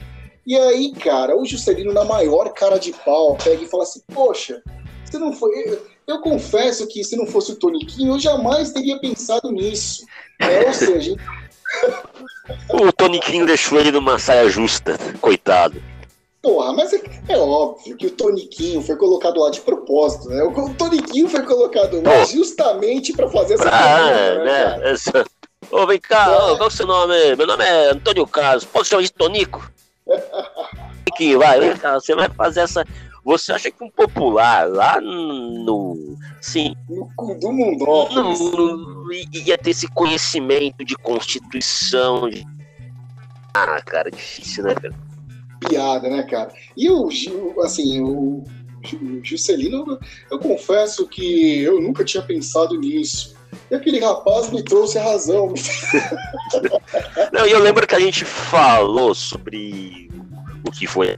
E 0.46 0.54
aí, 0.56 0.92
cara, 0.92 1.34
o 1.34 1.46
Juscelino, 1.46 1.94
na 1.94 2.04
maior 2.04 2.52
cara 2.52 2.76
de 2.76 2.92
pau, 2.92 3.38
pega 3.42 3.62
e 3.62 3.68
fala 3.68 3.84
assim: 3.84 4.02
Poxa, 4.12 4.60
você 5.04 5.16
não 5.16 5.32
foi. 5.32 5.78
Eu, 6.06 6.20
confesso 6.20 6.86
que 6.88 7.02
se 7.02 7.16
não 7.16 7.26
fosse 7.26 7.52
o 7.52 7.56
Toniquinho, 7.56 8.14
eu 8.14 8.18
jamais 8.18 8.72
teria 8.72 8.98
pensado 8.98 9.50
nisso. 9.52 10.04
É, 10.40 10.66
ou 10.66 10.74
seja. 10.74 11.14
o 12.68 12.92
Toniquinho 12.92 13.46
deixou 13.46 13.80
ele 13.80 13.92
numa 13.92 14.18
saia 14.18 14.50
justa, 14.50 14.98
coitado. 15.20 15.80
Porra, 16.44 16.74
mas 16.74 16.92
é, 16.92 17.00
é, 17.30 17.38
óbvio 17.38 17.96
que 17.96 18.06
o 18.06 18.10
Toniquinho 18.10 18.82
foi 18.82 18.96
colocado 18.96 19.40
lá 19.40 19.50
de 19.50 19.62
propósito, 19.62 20.28
né? 20.28 20.42
O, 20.42 20.74
Toniquinho 20.74 21.26
foi 21.26 21.42
colocado 21.42 22.02
lá 22.02 22.22
justamente 22.26 23.14
para 23.14 23.30
fazer 23.30 23.54
essa 23.54 23.66
ah, 23.66 23.70
pergunta, 23.70 24.44
né? 24.44 24.76
né? 24.76 24.90
Essa... 24.90 25.24
Ô, 25.70 25.86
vem 25.86 25.98
cá, 25.98 26.26
é. 26.26 26.36
ô, 26.36 26.56
qual 26.58 26.64
é 26.64 26.66
o 26.66 26.70
seu 26.70 26.86
nome? 26.86 27.34
Meu 27.34 27.46
nome 27.46 27.64
é 27.64 27.92
Antônio 27.92 28.26
Carlos, 28.26 28.66
posso 28.66 28.90
chamar 28.90 29.02
de 29.02 29.10
Tonico? 29.10 29.72
Toniquinho, 31.06 31.38
vai, 31.38 31.58
vem 31.58 31.78
cá, 31.78 31.94
você 31.94 32.14
vai 32.14 32.28
fazer 32.28 32.60
essa... 32.60 32.84
Você 33.24 33.50
acha 33.50 33.70
que 33.70 33.82
um 33.82 33.88
popular 33.88 34.68
lá 34.68 35.00
no. 35.00 36.18
Sim. 36.42 36.74
No 36.90 37.08
cu 37.16 37.34
do 37.40 37.50
mundo. 37.50 37.86
ia 39.32 39.56
ter 39.56 39.70
esse 39.70 39.88
conhecimento 39.88 40.84
de 40.84 40.94
constituição. 40.94 42.28
De... 42.28 42.46
Ah, 43.54 43.80
cara, 43.80 44.10
difícil, 44.10 44.64
né, 44.64 44.74
cara? 44.74 45.03
Piada, 45.68 46.08
né, 46.08 46.22
cara? 46.24 46.52
E 46.76 46.90
o, 46.90 47.08
assim, 47.62 48.00
o, 48.00 48.44
Juscelino, 49.22 49.98
eu 50.30 50.38
confesso 50.38 51.06
que 51.08 51.60
eu 51.60 51.80
nunca 51.80 52.04
tinha 52.04 52.22
pensado 52.22 52.78
nisso. 52.78 53.34
E 53.70 53.74
aquele 53.74 54.00
rapaz 54.00 54.50
me 54.50 54.62
trouxe 54.62 54.98
a 54.98 55.04
razão. 55.04 55.54
Não, 57.32 57.46
e 57.46 57.50
eu 57.50 57.60
lembro 57.60 57.86
que 57.86 57.94
a 57.94 58.00
gente 58.00 58.24
falou 58.24 59.14
sobre 59.14 60.10
o 60.66 60.70
que 60.70 60.86
foi 60.86 61.16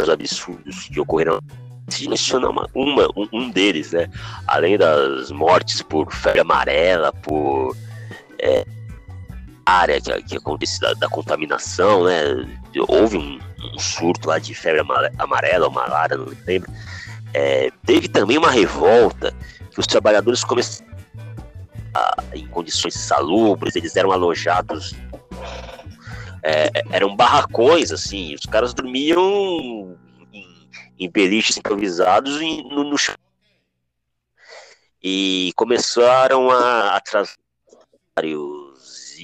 os 0.00 0.08
absurdos 0.08 0.88
que 0.88 1.00
ocorreram. 1.00 1.40
Se 1.88 2.08
mencionar 2.08 2.50
uma, 2.50 2.66
uma, 2.74 3.06
um, 3.14 3.28
um 3.30 3.50
deles, 3.50 3.92
né? 3.92 4.08
Além 4.46 4.78
das 4.78 5.30
mortes 5.30 5.82
por 5.82 6.10
febre 6.10 6.40
amarela, 6.40 7.12
por 7.12 7.76
é, 8.38 8.64
área 9.64 10.00
que, 10.00 10.22
que 10.22 10.36
acontece 10.36 10.80
da, 10.80 10.94
da, 10.94 11.08
contaminação, 11.08 12.04
né? 12.04 12.22
Houve 12.88 13.16
um, 13.16 13.38
um, 13.74 13.78
surto 13.78 14.28
lá 14.28 14.38
de 14.38 14.54
febre 14.54 14.82
amarela 15.18 15.66
ou 15.66 15.72
malária, 15.72 16.16
não 16.16 16.26
lembro. 16.46 16.70
É, 17.32 17.70
teve 17.84 18.08
também 18.08 18.38
uma 18.38 18.50
revolta 18.50 19.34
que 19.70 19.80
os 19.80 19.86
trabalhadores 19.86 20.44
começaram 20.44 20.92
a, 21.94 22.22
em 22.34 22.46
condições 22.46 22.94
salubres, 22.94 23.74
eles 23.74 23.96
eram 23.96 24.12
alojados, 24.12 24.94
é, 26.42 26.70
eram 26.90 27.16
barracões, 27.16 27.90
assim, 27.90 28.34
os 28.34 28.46
caras 28.46 28.74
dormiam 28.74 29.96
em, 30.32 30.68
em 30.98 31.10
beliches 31.10 31.56
improvisados 31.56 32.40
no, 32.40 32.84
no 32.84 32.98
chão. 32.98 33.16
E 35.02 35.52
começaram 35.56 36.50
a, 36.50 36.96
a 36.96 37.00
trazer 37.00 37.36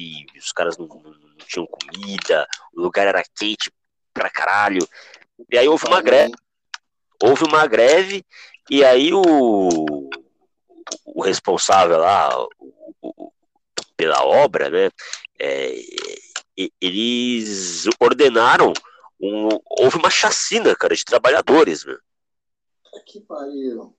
e 0.00 0.26
os 0.44 0.52
caras 0.52 0.76
não, 0.76 0.86
não, 0.86 1.00
não, 1.00 1.36
tinham 1.46 1.66
comida, 1.66 2.46
o 2.72 2.80
lugar 2.80 3.06
era 3.06 3.22
quente 3.36 3.70
pra 4.12 4.30
caralho. 4.30 4.86
E 5.50 5.58
aí 5.58 5.68
houve 5.68 5.86
uma 5.86 6.00
greve. 6.00 6.34
Houve 7.22 7.44
uma 7.44 7.66
greve, 7.66 8.24
e 8.70 8.82
aí 8.82 9.12
o, 9.12 10.08
o 11.04 11.22
responsável 11.22 11.98
lá 11.98 12.30
o, 12.38 12.48
o, 13.02 13.32
pela 13.94 14.24
obra, 14.24 14.70
né? 14.70 14.90
É, 15.38 15.74
eles 16.80 17.84
ordenaram 17.98 18.72
um, 19.20 19.48
houve 19.66 19.96
uma 19.96 20.10
chacina, 20.10 20.74
cara, 20.74 20.96
de 20.96 21.04
trabalhadores? 21.04 21.84
Que 23.06 23.20
pariu. 23.20 23.94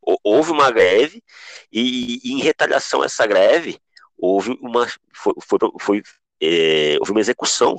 Houve 0.00 0.50
uma 0.50 0.70
greve 0.70 1.22
e, 1.70 2.20
e, 2.22 2.32
em 2.32 2.40
retaliação 2.40 3.02
a 3.02 3.06
essa 3.06 3.26
greve, 3.26 3.80
houve 4.22 4.56
uma, 4.62 4.86
foi, 5.12 5.34
foi, 5.40 5.58
foi 5.80 6.02
é, 6.40 6.96
houve 7.00 7.10
uma 7.10 7.20
execução. 7.20 7.76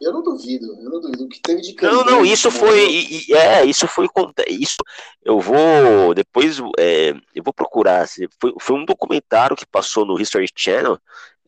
Eu 0.00 0.12
não 0.12 0.22
duvido, 0.22 0.66
eu 0.80 0.90
não 0.90 1.00
duvido. 1.00 1.24
O 1.24 1.28
que 1.28 1.40
teve 1.40 1.60
de 1.60 1.74
Não, 1.82 2.04
não, 2.04 2.24
isso 2.24 2.50
foi. 2.50 3.24
É, 3.30 3.64
isso 3.64 3.86
foi. 3.86 4.08
Isso, 4.48 4.76
eu 5.22 5.38
vou. 5.38 6.14
Depois. 6.14 6.58
É, 6.78 7.14
eu 7.34 7.42
vou 7.42 7.52
procurar. 7.52 8.06
Foi, 8.40 8.54
foi 8.60 8.76
um 8.76 8.84
documentário 8.84 9.56
que 9.56 9.66
passou 9.66 10.04
no 10.04 10.20
History 10.20 10.48
Channel. 10.54 10.98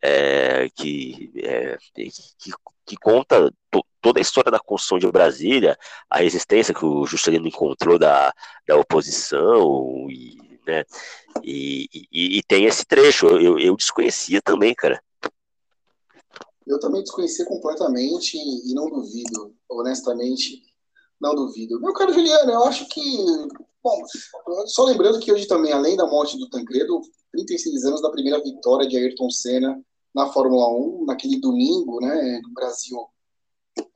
É, 0.00 0.68
que, 0.76 1.32
é, 1.34 1.76
que, 1.92 2.52
que, 2.86 2.96
conta 2.96 3.52
to, 3.68 3.84
toda 4.00 4.20
a 4.20 4.22
história 4.22 4.48
da 4.48 4.60
construção 4.60 4.96
de 4.96 5.10
Brasília, 5.10 5.76
a 6.08 6.18
resistência 6.18 6.72
que 6.72 6.84
o 6.84 7.04
Juscelino 7.04 7.48
encontrou 7.48 7.98
da, 7.98 8.32
da 8.64 8.76
oposição, 8.76 10.06
e 10.08 10.47
né? 10.68 10.84
E, 11.42 11.88
e, 12.12 12.38
e 12.38 12.42
tem 12.42 12.64
esse 12.64 12.84
trecho, 12.84 13.26
eu, 13.26 13.58
eu 13.58 13.76
desconhecia 13.76 14.40
também, 14.42 14.74
cara. 14.74 15.02
Eu 16.66 16.78
também 16.78 17.02
desconhecia 17.02 17.46
completamente 17.46 18.36
e 18.36 18.74
não 18.74 18.90
duvido, 18.90 19.54
honestamente, 19.70 20.62
não 21.20 21.34
duvido. 21.34 21.80
Meu 21.80 21.94
caro 21.94 22.12
Juliano, 22.12 22.52
eu 22.52 22.64
acho 22.64 22.86
que. 22.88 23.00
Bom, 23.82 24.02
só 24.66 24.84
lembrando 24.84 25.18
que 25.18 25.32
hoje 25.32 25.46
também, 25.46 25.72
além 25.72 25.96
da 25.96 26.06
morte 26.06 26.36
do 26.36 26.50
Tancredo, 26.50 27.00
36 27.32 27.84
anos 27.84 28.02
da 28.02 28.10
primeira 28.10 28.42
vitória 28.42 28.86
de 28.86 28.96
Ayrton 28.96 29.30
Senna 29.30 29.80
na 30.14 30.30
Fórmula 30.32 30.68
1, 30.68 31.06
naquele 31.06 31.40
domingo, 31.40 32.00
né? 32.00 32.40
O 32.46 32.52
Brasil 32.52 32.98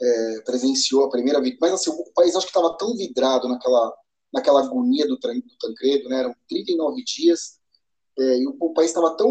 é, 0.00 0.40
presenciou 0.46 1.04
a 1.04 1.10
primeira 1.10 1.40
vitória. 1.40 1.72
Mas 1.72 1.80
assim, 1.80 1.90
o 1.90 2.12
país 2.14 2.34
acho 2.34 2.46
que 2.46 2.56
estava 2.56 2.76
tão 2.76 2.96
vidrado 2.96 3.48
naquela 3.48 3.92
naquela 4.32 4.62
agonia 4.64 5.06
do, 5.06 5.16
do 5.16 5.56
Tancredo, 5.60 6.08
né? 6.08 6.20
Eram 6.20 6.34
39 6.48 7.02
dias 7.04 7.60
é, 8.18 8.38
e 8.38 8.46
o, 8.46 8.56
o 8.60 8.74
país 8.74 8.90
estava 8.90 9.16
tão 9.16 9.30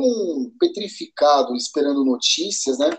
petrificado, 0.59 1.55
esperando 1.55 2.03
notícias, 2.03 2.77
né? 2.77 2.97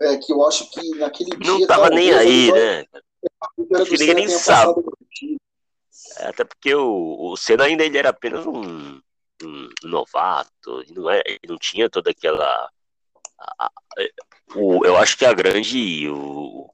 É, 0.00 0.16
que 0.16 0.32
eu 0.32 0.44
acho 0.46 0.70
que 0.70 0.90
naquele 0.96 1.30
não 1.30 1.38
dia. 1.38 1.52
Não 1.52 1.60
estava 1.60 1.90
nem 1.90 2.12
aí, 2.12 2.52
né? 2.52 2.84
Que 3.84 3.98
ninguém 3.98 4.14
nem 4.14 4.28
sabe. 4.28 4.82
É, 6.18 6.26
até 6.26 6.44
porque 6.44 6.74
o, 6.74 7.32
o 7.32 7.36
Senna 7.36 7.64
ainda 7.64 7.84
ele 7.84 7.96
era 7.96 8.10
apenas 8.10 8.46
um, 8.46 9.00
um 9.42 9.68
novato, 9.84 10.84
não, 10.90 11.10
é, 11.10 11.22
ele 11.26 11.40
não 11.48 11.58
tinha 11.58 11.88
toda 11.88 12.10
aquela. 12.10 12.70
A, 13.38 13.66
a, 13.66 13.70
o, 14.54 14.84
eu 14.84 14.96
acho 14.96 15.16
que 15.16 15.24
a 15.24 15.32
grande. 15.32 16.08
O, 16.08 16.70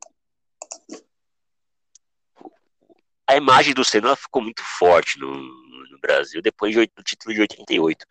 a 3.26 3.36
imagem 3.36 3.74
do 3.74 3.84
Senna 3.84 4.16
ficou 4.16 4.42
muito 4.42 4.62
forte 4.78 5.18
no, 5.18 5.32
no 5.32 5.98
Brasil 6.00 6.42
depois 6.42 6.74
de, 6.74 6.90
do 6.94 7.02
título 7.02 7.34
de 7.34 7.40
88. 7.40 8.04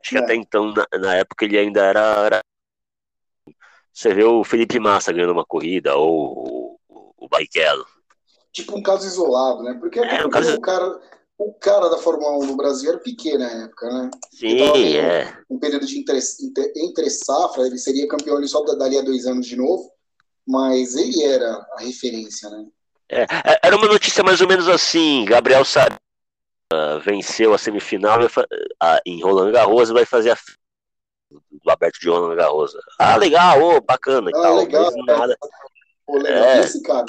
Acho 0.00 0.10
que 0.10 0.16
é. 0.16 0.20
até 0.20 0.34
então, 0.34 0.72
na, 0.72 0.86
na, 0.98 1.14
época, 1.16 1.44
ele 1.44 1.58
ainda 1.58 1.82
era, 1.82 2.00
era, 2.24 2.44
Você 3.92 4.14
vê 4.14 4.24
o 4.24 4.44
Felipe 4.44 4.78
Massa 4.78 5.12
ganhando 5.12 5.32
uma 5.32 5.44
corrida, 5.44 5.96
ou 5.96 6.78
o, 6.88 7.12
o 7.16 7.28
Barrichello. 7.28 7.86
Tipo 8.52 8.78
um 8.78 8.82
caso 8.82 9.06
isolado, 9.06 9.62
né? 9.62 9.74
Porque, 9.74 9.98
é, 9.98 10.24
um 10.24 10.30
caso... 10.30 10.56
o, 10.56 10.60
cara, 10.60 11.00
o 11.38 11.52
cara 11.54 11.88
da 11.88 11.98
Fórmula 11.98 12.38
1 12.38 12.46
no 12.46 12.56
Brasil 12.56 12.90
era 12.90 12.98
pequeno 12.98 13.40
na 13.40 13.64
época, 13.64 13.88
né? 13.88 14.10
Sim, 14.32 14.96
é. 14.96 15.36
Um 15.50 15.58
período 15.58 15.86
de 15.86 15.98
entre, 15.98 16.18
entre, 16.76 17.10
safra, 17.10 17.66
ele 17.66 17.78
seria 17.78 18.08
campeão 18.08 18.36
ali 18.36 18.48
só 18.48 18.62
dali 18.62 18.98
a 18.98 19.02
dois 19.02 19.26
anos 19.26 19.46
de 19.46 19.56
novo, 19.56 19.90
mas 20.46 20.96
ele 20.96 21.22
era 21.24 21.50
a 21.72 21.80
referência, 21.80 22.48
né? 22.50 22.66
É, 23.10 23.22
é, 23.22 23.60
era 23.62 23.76
uma 23.76 23.86
notícia 23.86 24.22
mais 24.22 24.40
ou 24.40 24.48
menos 24.48 24.68
assim: 24.68 25.24
Gabriel 25.24 25.64
Sá 25.64 25.88
uh, 26.72 27.00
venceu 27.00 27.54
a 27.54 27.58
semifinal 27.58 28.20
uh, 28.20 29.00
em 29.06 29.22
Roland 29.22 29.52
Garros 29.52 29.90
e 29.90 29.94
vai 29.94 30.04
fazer 30.04 30.30
a 30.30 30.36
do 31.30 31.70
aberto 31.70 32.00
de 32.00 32.08
Roland 32.08 32.36
Garros. 32.36 32.72
Ah, 32.98 33.16
legal, 33.16 33.60
oh, 33.60 33.80
bacana 33.80 34.30
e 34.30 34.34
ah, 34.34 34.42
tal. 34.42 34.56
Legal, 34.56 34.90
nada. 35.06 35.36
Pô, 36.06 36.16
legal 36.16 36.44
é, 36.44 36.60
esse 36.60 36.82
cara. 36.82 37.06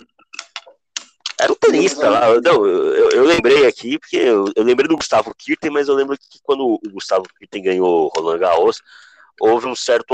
Era 1.39 1.51
um 1.53 1.55
tenista 1.55 2.09
lá. 2.09 2.41
Não, 2.41 2.65
eu, 2.65 3.11
eu, 3.11 3.23
lembrei 3.23 3.65
aqui, 3.65 3.97
porque 3.97 4.17
eu, 4.17 4.51
eu, 4.55 4.63
lembrei 4.63 4.89
do 4.89 4.97
Gustavo 4.97 5.33
Kirten, 5.33 5.71
mas 5.71 5.87
eu 5.87 5.95
lembro 5.95 6.17
que 6.17 6.39
quando 6.43 6.65
o 6.65 6.79
Gustavo 6.91 7.23
Kirten 7.37 7.63
ganhou 7.63 8.11
Roland 8.13 8.39
Garros, 8.39 8.81
houve 9.39 9.67
um 9.67 9.75
certo 9.75 10.13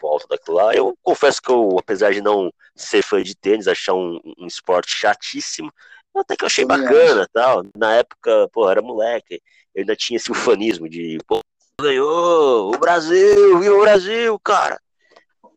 volta 0.00 0.26
daquilo 0.28 0.56
lá. 0.56 0.74
Eu 0.74 0.96
confesso 1.02 1.40
que 1.40 1.50
eu, 1.50 1.76
apesar 1.78 2.12
de 2.12 2.20
não 2.20 2.52
ser 2.74 3.02
fã 3.02 3.22
de 3.22 3.34
tênis, 3.34 3.68
achar 3.68 3.94
um, 3.94 4.20
um 4.38 4.46
esporte 4.46 4.94
chatíssimo, 4.94 5.72
até 6.14 6.36
que 6.36 6.44
eu 6.44 6.46
achei 6.46 6.64
bacana 6.64 7.28
tal. 7.32 7.64
Na 7.76 7.94
época, 7.94 8.48
pô, 8.52 8.68
era 8.68 8.82
moleque, 8.82 9.40
eu 9.74 9.80
ainda 9.80 9.96
tinha 9.96 10.16
esse 10.16 10.30
ufanismo 10.30 10.88
de, 10.88 11.18
pô, 11.26 11.40
ganhou, 11.80 12.74
o 12.74 12.78
Brasil, 12.78 13.58
viu 13.58 13.78
o 13.78 13.80
Brasil, 13.80 14.38
cara. 14.38 14.80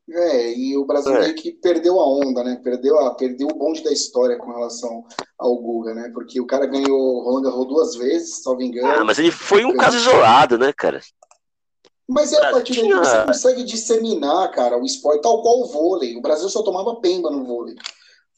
É, 0.08 0.54
e 0.54 0.78
o 0.78 0.86
Brasil 0.86 1.16
é. 1.16 1.20
meio 1.20 1.36
que 1.36 1.52
perdeu 1.52 2.00
a 2.00 2.08
onda, 2.08 2.44
né? 2.44 2.60
Perdeu, 2.64 3.00
a, 3.00 3.16
perdeu 3.16 3.48
o 3.48 3.56
bonde 3.56 3.84
da 3.84 3.92
história 3.92 4.38
com 4.38 4.52
relação 4.52 5.04
ao 5.38 5.58
Guga, 5.58 5.96
né? 5.96 6.12
Porque 6.14 6.40
o 6.40 6.46
cara 6.46 6.68
ganhou 6.68 7.00
o 7.00 7.24
Roland 7.24 7.42
Garros 7.42 7.68
duas 7.68 7.96
vezes, 7.96 8.44
salvo 8.44 8.62
engano. 8.62 8.88
Ah, 8.88 9.04
mas 9.04 9.18
ele 9.18 9.32
foi 9.32 9.66
um 9.66 9.76
caso 9.76 9.98
isolado, 9.98 10.60
né, 10.60 10.72
cara? 10.72 11.02
Mas 12.08 12.32
é 12.34 12.38
a 12.38 12.52
partir 12.52 12.76
daí 12.76 12.88
que 12.88 12.96
você 12.96 13.26
consegue 13.26 13.64
disseminar, 13.64 14.52
cara, 14.52 14.78
o 14.78 14.86
esporte, 14.86 15.22
tal 15.22 15.42
qual 15.42 15.62
o 15.62 15.66
vôlei. 15.66 16.16
O 16.16 16.22
Brasil 16.22 16.48
só 16.50 16.62
tomava 16.62 16.96
pemba 16.98 17.32
no 17.32 17.44
vôlei. 17.44 17.76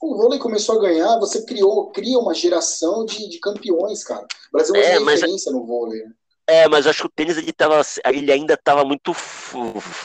O 0.01 0.15
vôlei 0.15 0.39
começou 0.39 0.77
a 0.77 0.81
ganhar, 0.81 1.19
você 1.19 1.43
criou, 1.43 1.91
cria 1.91 2.17
uma 2.17 2.33
geração 2.33 3.03
de, 3.03 3.27
de 3.29 3.39
campeões, 3.39 4.03
cara. 4.03 4.23
O 4.23 4.57
Brasil 4.57 4.75
é, 4.75 4.79
é 4.79 4.99
referência 4.99 5.51
no 5.51 5.65
vôlei. 5.65 6.01
Né? 6.01 6.11
É, 6.47 6.67
mas 6.69 6.87
acho 6.87 7.01
que 7.01 7.07
o 7.07 7.11
tênis 7.13 7.37
ele, 7.37 7.51
tava, 7.51 7.81
ele 8.05 8.31
ainda 8.31 8.53
estava 8.53 8.85
muito 8.85 9.13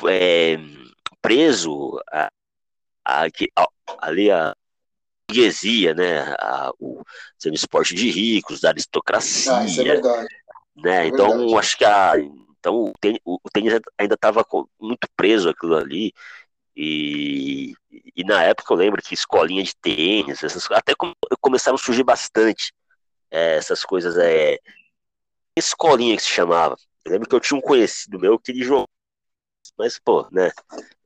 é, 0.08 0.56
preso 1.20 2.00
a, 2.10 2.28
a, 3.04 3.26
a, 3.26 3.68
ali 4.00 4.28
a 4.28 4.56
burguesia, 5.28 5.94
né? 5.94 6.34
A, 6.38 6.72
o 6.78 7.02
sendo 7.38 7.54
esporte 7.54 7.94
de 7.94 8.10
ricos, 8.10 8.60
da 8.60 8.70
aristocracia. 8.70 9.56
Ah, 9.56 9.64
isso 9.64 9.80
é 9.80 9.84
verdade. 9.84 10.28
Né? 10.76 11.04
É 11.04 11.06
então, 11.06 11.28
verdade. 11.28 11.54
acho 11.56 11.78
que 11.78 11.84
a, 11.84 12.12
então, 12.62 12.84
o 12.84 12.92
tênis, 13.00 13.20
o 13.24 13.40
tênis 13.52 13.80
ainda 13.98 14.14
estava 14.14 14.46
muito 14.80 15.08
preso 15.16 15.48
aquilo 15.50 15.76
ali. 15.76 16.12
E, 16.76 17.74
e, 18.16 18.24
na 18.24 18.44
época 18.44 18.72
eu 18.72 18.78
lembro 18.78 19.02
que 19.02 19.14
escolinha 19.14 19.62
de 19.64 19.74
tênis, 19.76 20.42
essas, 20.44 20.70
até 20.70 20.94
começaram 21.40 21.74
a 21.74 21.78
surgir 21.78 22.04
bastante 22.04 22.72
é, 23.30 23.56
essas 23.56 23.84
coisas. 23.84 24.16
É, 24.16 24.58
escolinha 25.56 26.16
que 26.16 26.22
se 26.22 26.28
chamava. 26.28 26.76
Eu 27.04 27.12
lembro 27.12 27.28
que 27.28 27.34
eu 27.34 27.40
tinha 27.40 27.58
um 27.58 27.60
conhecido 27.60 28.18
meu 28.18 28.38
que 28.38 28.52
ele 28.52 28.62
jogou 28.62 28.86
mas, 29.78 29.98
pô, 29.98 30.28
né? 30.30 30.50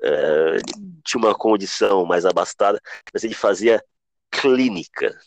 É, 0.03 0.57
tinha 1.05 1.19
uma 1.19 1.35
condição 1.35 2.05
mais 2.05 2.25
abastada, 2.25 2.81
mas 3.13 3.23
ele 3.23 3.35
fazia 3.35 3.83
clínica. 4.31 5.19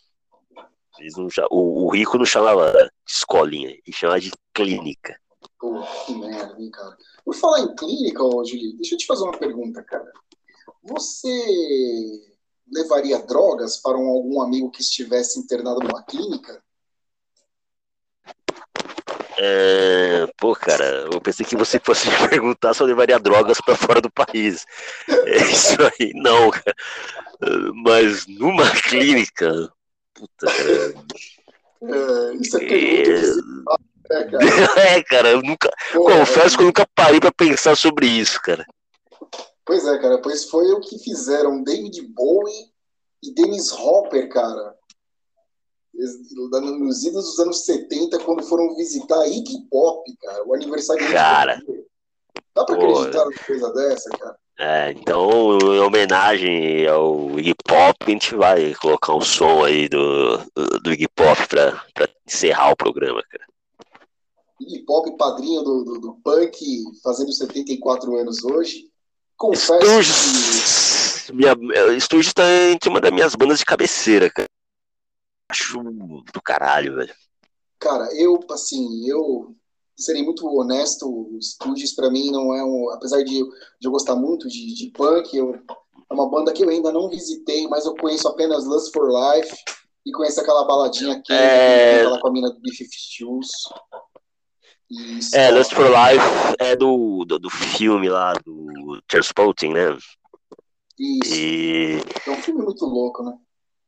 Não, 1.15 1.27
o, 1.49 1.85
o, 1.85 1.89
rico 1.89 2.17
não 2.17 2.25
chamava 2.25 2.73
escolinha, 3.07 3.69
ele 3.69 3.95
chamava 3.95 4.19
de 4.19 4.31
clínica. 4.53 5.19
Pô, 5.59 5.81
que 6.05 6.15
merda, 6.15 6.55
hein, 6.59 6.71
cara. 6.71 6.97
Por 7.23 7.35
falar 7.35 7.61
em 7.61 7.75
clínica, 7.75 8.23
ô, 8.23 8.43
Julie, 8.45 8.75
deixa 8.77 8.95
eu 8.95 8.97
te 8.97 9.05
fazer 9.05 9.23
uma 9.23 9.37
pergunta, 9.37 9.83
cara. 9.83 10.11
Você 10.83 11.27
levaria 12.71 13.19
drogas 13.19 13.77
para 13.77 13.97
um, 13.97 14.07
algum 14.07 14.41
amigo 14.41 14.71
que 14.71 14.81
estivesse 14.81 15.39
internado 15.39 15.79
numa 15.79 16.03
clínica? 16.03 16.63
É, 19.37 20.27
pô, 20.37 20.53
cara, 20.53 21.07
eu 21.11 21.21
pensei 21.21 21.45
que 21.45 21.55
você 21.55 21.79
fosse 21.79 22.09
me 22.09 22.29
perguntar 22.29 22.73
se 22.73 22.81
eu 22.81 22.87
levaria 22.87 23.19
drogas 23.19 23.59
para 23.61 23.75
fora 23.75 24.01
do 24.01 24.11
país. 24.11 24.65
É 25.07 25.37
isso 25.37 25.77
aí, 25.81 26.11
não, 26.13 26.51
cara. 26.51 26.75
Mas 27.83 28.27
numa 28.27 28.69
clínica, 28.81 29.71
puta, 30.13 30.45
cara. 30.45 30.93
É, 31.81 32.35
isso 32.35 32.57
é 32.57 32.65
pergunta 32.65 33.88
é, 34.11 34.23
cara. 34.25 34.45
é, 34.79 35.03
cara, 35.03 35.29
eu 35.31 35.41
nunca. 35.41 35.69
Pô, 35.93 36.05
confesso 36.05 36.55
é... 36.55 36.57
que 36.57 36.63
eu 36.63 36.67
nunca 36.67 36.87
parei 36.95 37.19
para 37.19 37.31
pensar 37.31 37.75
sobre 37.75 38.07
isso, 38.07 38.41
cara. 38.41 38.65
Pois 39.65 39.85
é, 39.85 39.97
cara, 39.99 40.17
pois 40.19 40.45
foi 40.49 40.71
o 40.71 40.79
que 40.79 40.97
fizeram 40.99 41.63
David 41.63 42.01
Bowie 42.13 42.69
e 43.23 43.33
Dennis 43.33 43.71
Hopper, 43.71 44.27
cara 44.29 44.79
nos 46.79 47.03
idos 47.03 47.25
dos 47.25 47.39
anos 47.39 47.65
70, 47.65 48.19
quando 48.19 48.43
foram 48.43 48.75
visitar 48.75 49.27
Iggy 49.27 49.67
Pop, 49.69 50.03
cara, 50.21 50.43
o 50.45 50.53
aniversário 50.53 51.11
Cara. 51.11 51.61
Dá 52.55 52.65
pra 52.65 52.75
acreditar 52.75 53.25
numa 53.25 53.45
coisa 53.45 53.73
dessa, 53.73 54.09
cara? 54.11 54.37
É, 54.61 54.91
então, 54.91 55.57
em 55.57 55.79
homenagem 55.79 56.85
ao 56.87 57.39
Iggy 57.39 57.55
Pop, 57.65 57.95
a 58.01 58.09
gente 58.09 58.35
vai 58.35 58.73
colocar 58.75 59.13
um 59.13 59.21
som 59.21 59.63
aí 59.63 59.87
do, 59.87 60.37
do 60.83 60.91
Iggy 60.91 61.07
Pop 61.09 61.47
pra, 61.47 61.83
pra 61.93 62.07
encerrar 62.27 62.71
o 62.71 62.77
programa, 62.77 63.21
cara. 63.29 63.45
Iggy 64.59 64.79
Pop, 64.85 65.17
padrinho 65.17 65.63
do, 65.63 65.83
do, 65.83 65.99
do 65.99 66.13
punk, 66.23 66.83
fazendo 67.03 67.31
74 67.31 68.17
anos 68.17 68.43
hoje. 68.43 68.89
Confesso 69.37 69.85
Sturges, 69.85 71.25
que... 71.25 71.33
minha, 71.33 71.55
Sturges 71.99 72.33
tá 72.33 72.43
entre 72.71 72.89
uma 72.89 72.99
das 72.99 73.11
minhas 73.11 73.35
bandas 73.35 73.59
de 73.59 73.65
cabeceira, 73.65 74.29
cara 74.29 74.49
acho 75.49 75.81
do 75.81 76.41
caralho, 76.43 76.95
velho. 76.95 77.13
Cara, 77.79 78.13
eu, 78.15 78.39
assim, 78.51 79.07
eu 79.09 79.55
serei 79.97 80.23
muito 80.23 80.47
honesto, 80.47 81.09
o 81.09 81.39
Stooges 81.41 81.95
pra 81.95 82.09
mim 82.09 82.29
não 82.31 82.53
é 82.53 82.63
um. 82.63 82.91
Apesar 82.91 83.23
de, 83.23 83.43
de 83.43 83.87
eu 83.87 83.91
gostar 83.91 84.15
muito 84.15 84.47
de, 84.47 84.73
de 84.73 84.91
punk, 84.91 85.35
eu, 85.35 85.55
é 85.55 86.13
uma 86.13 86.29
banda 86.29 86.53
que 86.53 86.63
eu 86.63 86.69
ainda 86.69 86.91
não 86.91 87.09
visitei, 87.09 87.67
mas 87.67 87.85
eu 87.85 87.95
conheço 87.95 88.27
apenas 88.27 88.65
Lust 88.65 88.93
for 88.93 89.09
Life 89.09 89.55
e 90.05 90.11
conheço 90.11 90.39
aquela 90.39 90.65
baladinha 90.65 91.21
que 91.23 91.33
é... 91.33 92.07
lá 92.07 92.19
com 92.19 92.27
a 92.27 92.31
mina 92.31 92.49
do 92.49 92.59
Beef 92.59 92.79
Shoes. 92.91 93.47
Isso, 94.89 95.35
é, 95.35 95.51
Lust 95.51 95.73
for 95.73 95.85
Life 95.85 96.55
é 96.57 96.75
do, 96.75 97.23
do, 97.25 97.37
do 97.37 97.49
filme 97.49 98.09
lá 98.09 98.33
do 98.33 99.01
Transporting, 99.07 99.73
né? 99.73 99.97
Isso. 100.99 101.35
E... 101.35 102.01
É 102.25 102.31
um 102.31 102.41
filme 102.41 102.63
muito 102.63 102.85
louco, 102.85 103.23
né? 103.23 103.33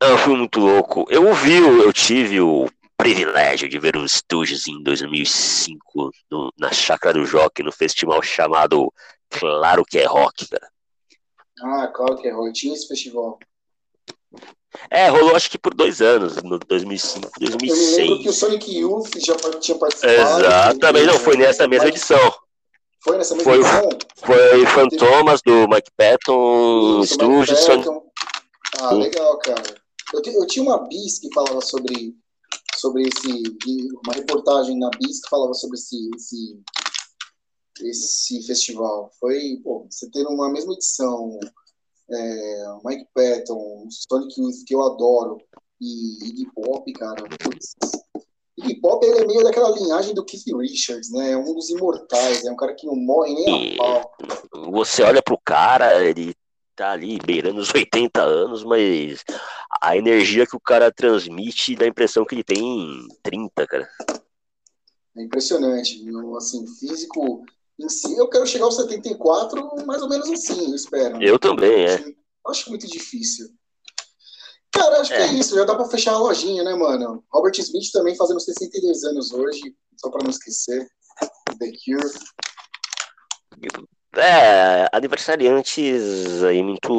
É 0.00 0.12
um 0.12 0.18
filme 0.18 0.38
muito 0.38 0.60
louco. 0.60 1.06
Eu 1.08 1.26
ouvi, 1.26 1.56
eu 1.56 1.92
tive 1.92 2.40
o 2.40 2.68
privilégio 2.96 3.68
de 3.68 3.78
ver 3.78 3.96
os 3.96 4.12
Stooges 4.12 4.68
em 4.68 4.82
2005 4.82 6.10
no, 6.30 6.52
na 6.58 6.72
Chácara 6.72 7.18
do 7.18 7.26
Jockey, 7.26 7.62
no 7.62 7.72
festival 7.72 8.22
chamado 8.22 8.92
Claro 9.28 9.84
que 9.84 9.98
é 9.98 10.06
Rock, 10.06 10.48
cara. 10.48 10.72
Ah, 11.62 11.86
claro 11.88 12.16
que 12.16 12.28
é 12.28 12.32
rock. 12.32 12.52
Tinha 12.52 12.74
esse 12.74 12.88
festival. 12.88 13.38
É, 14.90 15.08
rolou 15.08 15.36
acho 15.36 15.50
que 15.50 15.58
por 15.58 15.74
dois 15.74 16.00
anos, 16.00 16.42
no 16.42 16.58
2005, 16.58 17.30
2006. 17.38 17.98
Eu 17.98 18.04
lembro 18.04 18.22
que 18.22 18.28
o 18.28 18.32
Sonic 18.32 18.78
Youth 18.78 19.18
já 19.18 19.36
tinha 19.60 19.78
participado. 19.78 20.14
Exatamente, 20.14 21.06
não, 21.06 21.18
foi 21.18 21.36
nessa 21.36 21.68
mesma 21.68 21.88
edição. 21.88 22.34
Foi 23.02 23.18
nessa 23.18 23.34
mesma 23.34 23.52
foi, 23.52 23.60
edição? 23.60 23.88
Foi 24.16 24.66
Fantomas 24.66 25.42
do 25.42 25.68
Mike 25.68 25.90
Patton, 25.96 27.02
Stooges, 27.04 27.58
Sonic... 27.58 27.88
Ah, 28.80 28.92
legal, 28.92 29.38
cara. 29.38 29.62
Eu, 30.12 30.22
eu 30.32 30.46
tinha 30.46 30.62
uma 30.62 30.86
bis 30.88 31.18
que 31.18 31.32
falava 31.32 31.60
sobre, 31.60 32.14
sobre 32.76 33.02
esse. 33.02 33.42
Uma 34.04 34.14
reportagem 34.14 34.78
na 34.78 34.90
bis 34.98 35.20
que 35.20 35.28
falava 35.28 35.52
sobre 35.54 35.76
esse, 35.76 36.10
esse, 36.14 36.60
esse 37.82 38.46
festival. 38.46 39.10
Foi, 39.20 39.60
pô, 39.62 39.86
você 39.90 40.10
ter 40.10 40.26
uma 40.26 40.50
mesma 40.50 40.72
edição, 40.72 41.38
é, 42.10 42.64
Mike 42.84 43.06
Patton, 43.14 43.88
Sonic 43.90 44.40
Youth, 44.40 44.64
que 44.66 44.74
eu 44.74 44.82
adoro, 44.82 45.38
e 45.80 46.28
Iggy 46.28 46.46
Pop, 46.54 46.92
cara. 46.92 47.22
Putz. 47.42 47.74
Iggy 48.58 48.80
Pop 48.80 49.04
ele 49.04 49.18
é 49.18 49.26
meio 49.26 49.42
daquela 49.42 49.70
linhagem 49.70 50.14
do 50.14 50.24
Keith 50.24 50.44
Richards, 50.56 51.10
né? 51.10 51.32
É 51.32 51.36
um 51.36 51.54
dos 51.54 51.70
imortais, 51.70 52.44
é 52.44 52.50
um 52.50 52.56
cara 52.56 52.74
que 52.74 52.86
não 52.86 52.94
morre 52.94 53.34
nem 53.34 53.74
a 53.74 53.76
pau. 53.78 54.16
Você 54.70 55.02
olha 55.02 55.22
pro 55.22 55.38
cara, 55.44 56.04
ele 56.04 56.34
tá 56.76 56.92
ali 56.92 57.18
beirando 57.18 57.60
os 57.60 57.72
80 57.72 58.22
anos, 58.22 58.64
mas 58.64 59.24
a 59.80 59.96
energia 59.96 60.46
que 60.46 60.56
o 60.56 60.60
cara 60.60 60.92
transmite 60.92 61.74
dá 61.74 61.84
a 61.84 61.88
impressão 61.88 62.24
que 62.24 62.34
ele 62.34 62.44
tem 62.44 63.08
30, 63.22 63.66
cara. 63.66 63.88
É 65.16 65.22
impressionante, 65.22 66.02
assim, 66.36 66.66
físico 66.78 67.44
em 67.78 67.88
si, 67.88 68.16
eu 68.16 68.28
quero 68.28 68.46
chegar 68.46 68.64
aos 68.64 68.76
74 68.76 69.86
mais 69.86 70.02
ou 70.02 70.08
menos 70.08 70.30
assim, 70.30 70.68
eu 70.68 70.74
espero. 70.74 71.22
Eu 71.22 71.38
também, 71.38 71.86
é. 71.86 72.04
Acho 72.46 72.70
muito 72.70 72.86
difícil. 72.86 73.48
Cara, 74.70 75.00
acho 75.00 75.12
é. 75.12 75.16
que 75.16 75.22
é 75.22 75.32
isso, 75.34 75.54
já 75.54 75.64
dá 75.64 75.74
pra 75.74 75.84
fechar 75.84 76.14
a 76.14 76.18
lojinha, 76.18 76.64
né, 76.64 76.74
mano? 76.74 77.22
Robert 77.30 77.58
Smith 77.58 77.90
também 77.92 78.16
fazendo 78.16 78.40
62 78.40 79.04
anos 79.04 79.32
hoje, 79.32 79.74
só 79.98 80.10
pra 80.10 80.22
não 80.22 80.30
esquecer. 80.30 80.88
The 81.58 81.70
Cure. 81.84 82.10
É, 84.16 84.88
aniversariantes 84.92 86.42
aí 86.42 86.62
muito, 86.62 86.92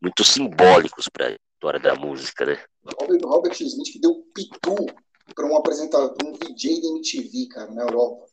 muito 0.00 0.24
simbólicos 0.24 1.08
para 1.08 1.36
história 1.56 1.80
da 1.80 1.94
música, 1.94 2.44
né? 2.44 2.58
Robert, 3.00 3.20
Robert 3.24 3.60
Smith 3.60 3.92
que 3.92 3.98
deu 3.98 4.22
pitu 4.34 4.86
para 5.34 5.46
um 5.46 5.56
apresentador, 5.56 6.16
um 6.24 6.32
VJ 6.32 6.80
da 6.80 6.88
MTV, 6.88 7.48
cara, 7.48 7.70
na 7.72 7.82
Europa. 7.82 8.26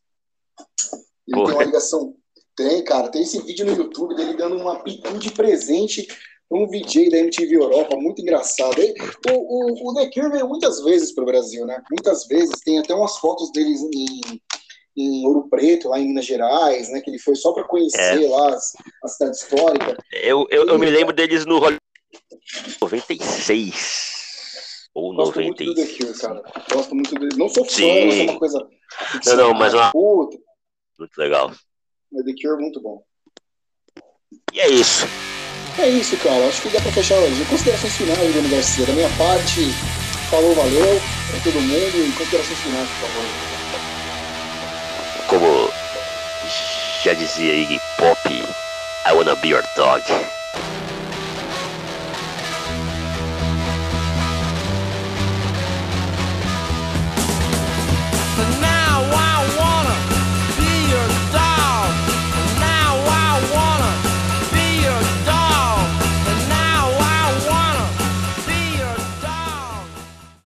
Ele 1.27 1.37
Porra. 1.37 1.47
tem 1.47 1.55
uma 1.55 1.63
ligação. 1.65 2.15
Tem, 2.55 2.83
cara, 2.83 3.09
tem 3.09 3.23
esse 3.23 3.41
vídeo 3.41 3.65
no 3.65 3.75
YouTube 3.75 4.15
dele 4.15 4.35
dando 4.35 4.57
uma 4.57 4.83
pitu 4.83 5.17
de 5.17 5.31
presente 5.31 6.07
um 6.53 6.67
VJ 6.67 7.09
da 7.09 7.17
MTV 7.17 7.55
Europa, 7.55 7.95
muito 7.97 8.21
engraçado. 8.21 8.79
o, 8.79 9.33
o, 9.33 9.89
o 9.89 9.93
The 9.95 10.09
Cure 10.11 10.31
veio 10.31 10.47
muitas 10.47 10.83
vezes 10.83 11.13
para 11.13 11.23
o 11.23 11.27
Brasil, 11.27 11.65
né? 11.65 11.81
Muitas 11.89 12.27
vezes, 12.27 12.59
tem 12.63 12.77
até 12.79 12.93
umas 12.93 13.17
fotos 13.17 13.51
deles 13.51 13.81
em, 13.81 14.21
em 14.95 15.25
Ouro 15.27 15.49
Preto, 15.49 15.89
lá 15.89 15.99
em 15.99 16.07
Minas 16.07 16.25
Gerais, 16.25 16.91
né? 16.91 17.01
Que 17.01 17.09
ele 17.09 17.19
foi 17.19 17.35
só 17.35 17.53
para 17.53 17.63
conhecer 17.63 18.23
é. 18.23 18.27
lá 18.27 18.55
a 19.03 19.07
cidade 19.07 19.35
histórica. 19.35 19.97
Eu, 20.11 20.45
eu, 20.49 20.67
eu 20.67 20.77
me 20.77 20.89
lembro 20.89 21.13
deles 21.13 21.45
no 21.45 21.59
96. 22.81 24.13
Ou 24.93 25.15
Gosto 25.15 25.41
90. 25.41 25.63
Muito 25.63 25.63
do 25.65 25.73
The 25.75 25.85
Cure, 25.87 26.19
cara. 26.19 26.43
Gosto 26.71 26.93
muito 26.93 27.15
dele. 27.15 27.35
Não 27.35 27.49
sou 27.49 27.65
fã, 27.65 27.71
Sim. 27.71 28.05
mas 28.05 28.19
é 28.19 28.23
uma 28.23 28.39
coisa. 28.39 28.67
Não, 29.25 29.35
não, 29.35 29.53
mas 29.55 29.73
uma... 29.73 29.91
Puta. 29.91 30.37
Muito 30.97 31.17
legal. 31.17 31.49
The 31.49 32.33
Cure 32.41 32.59
é 32.59 32.61
muito 32.61 32.81
bom. 32.81 33.03
E 34.53 34.59
é 34.59 34.69
isso. 34.69 35.05
É 35.79 35.89
isso, 35.89 36.15
cara. 36.17 36.47
Acho 36.47 36.61
que 36.61 36.69
dá 36.69 36.79
pra 36.79 36.91
fechar 36.91 37.15
hoje. 37.15 37.45
Considerações 37.45 37.97
finais, 37.97 38.31
Bruno 38.31 38.49
Garcia. 38.49 38.85
Da 38.85 38.93
minha 38.93 39.09
parte, 39.17 39.71
falou, 40.29 40.53
valeu 40.53 41.01
pra 41.31 41.39
todo 41.43 41.59
mundo 41.61 42.07
e 42.07 42.11
considerações 42.15 42.59
finais, 42.59 42.87
por 42.89 42.97
favor. 43.07 43.25
Como 45.27 45.69
já 47.03 47.13
dizia 47.13 47.53
Iggy 47.55 47.79
Pop, 47.97 48.19
I 48.29 49.13
wanna 49.13 49.35
be 49.35 49.49
your 49.49 49.63
dog. 49.75 50.03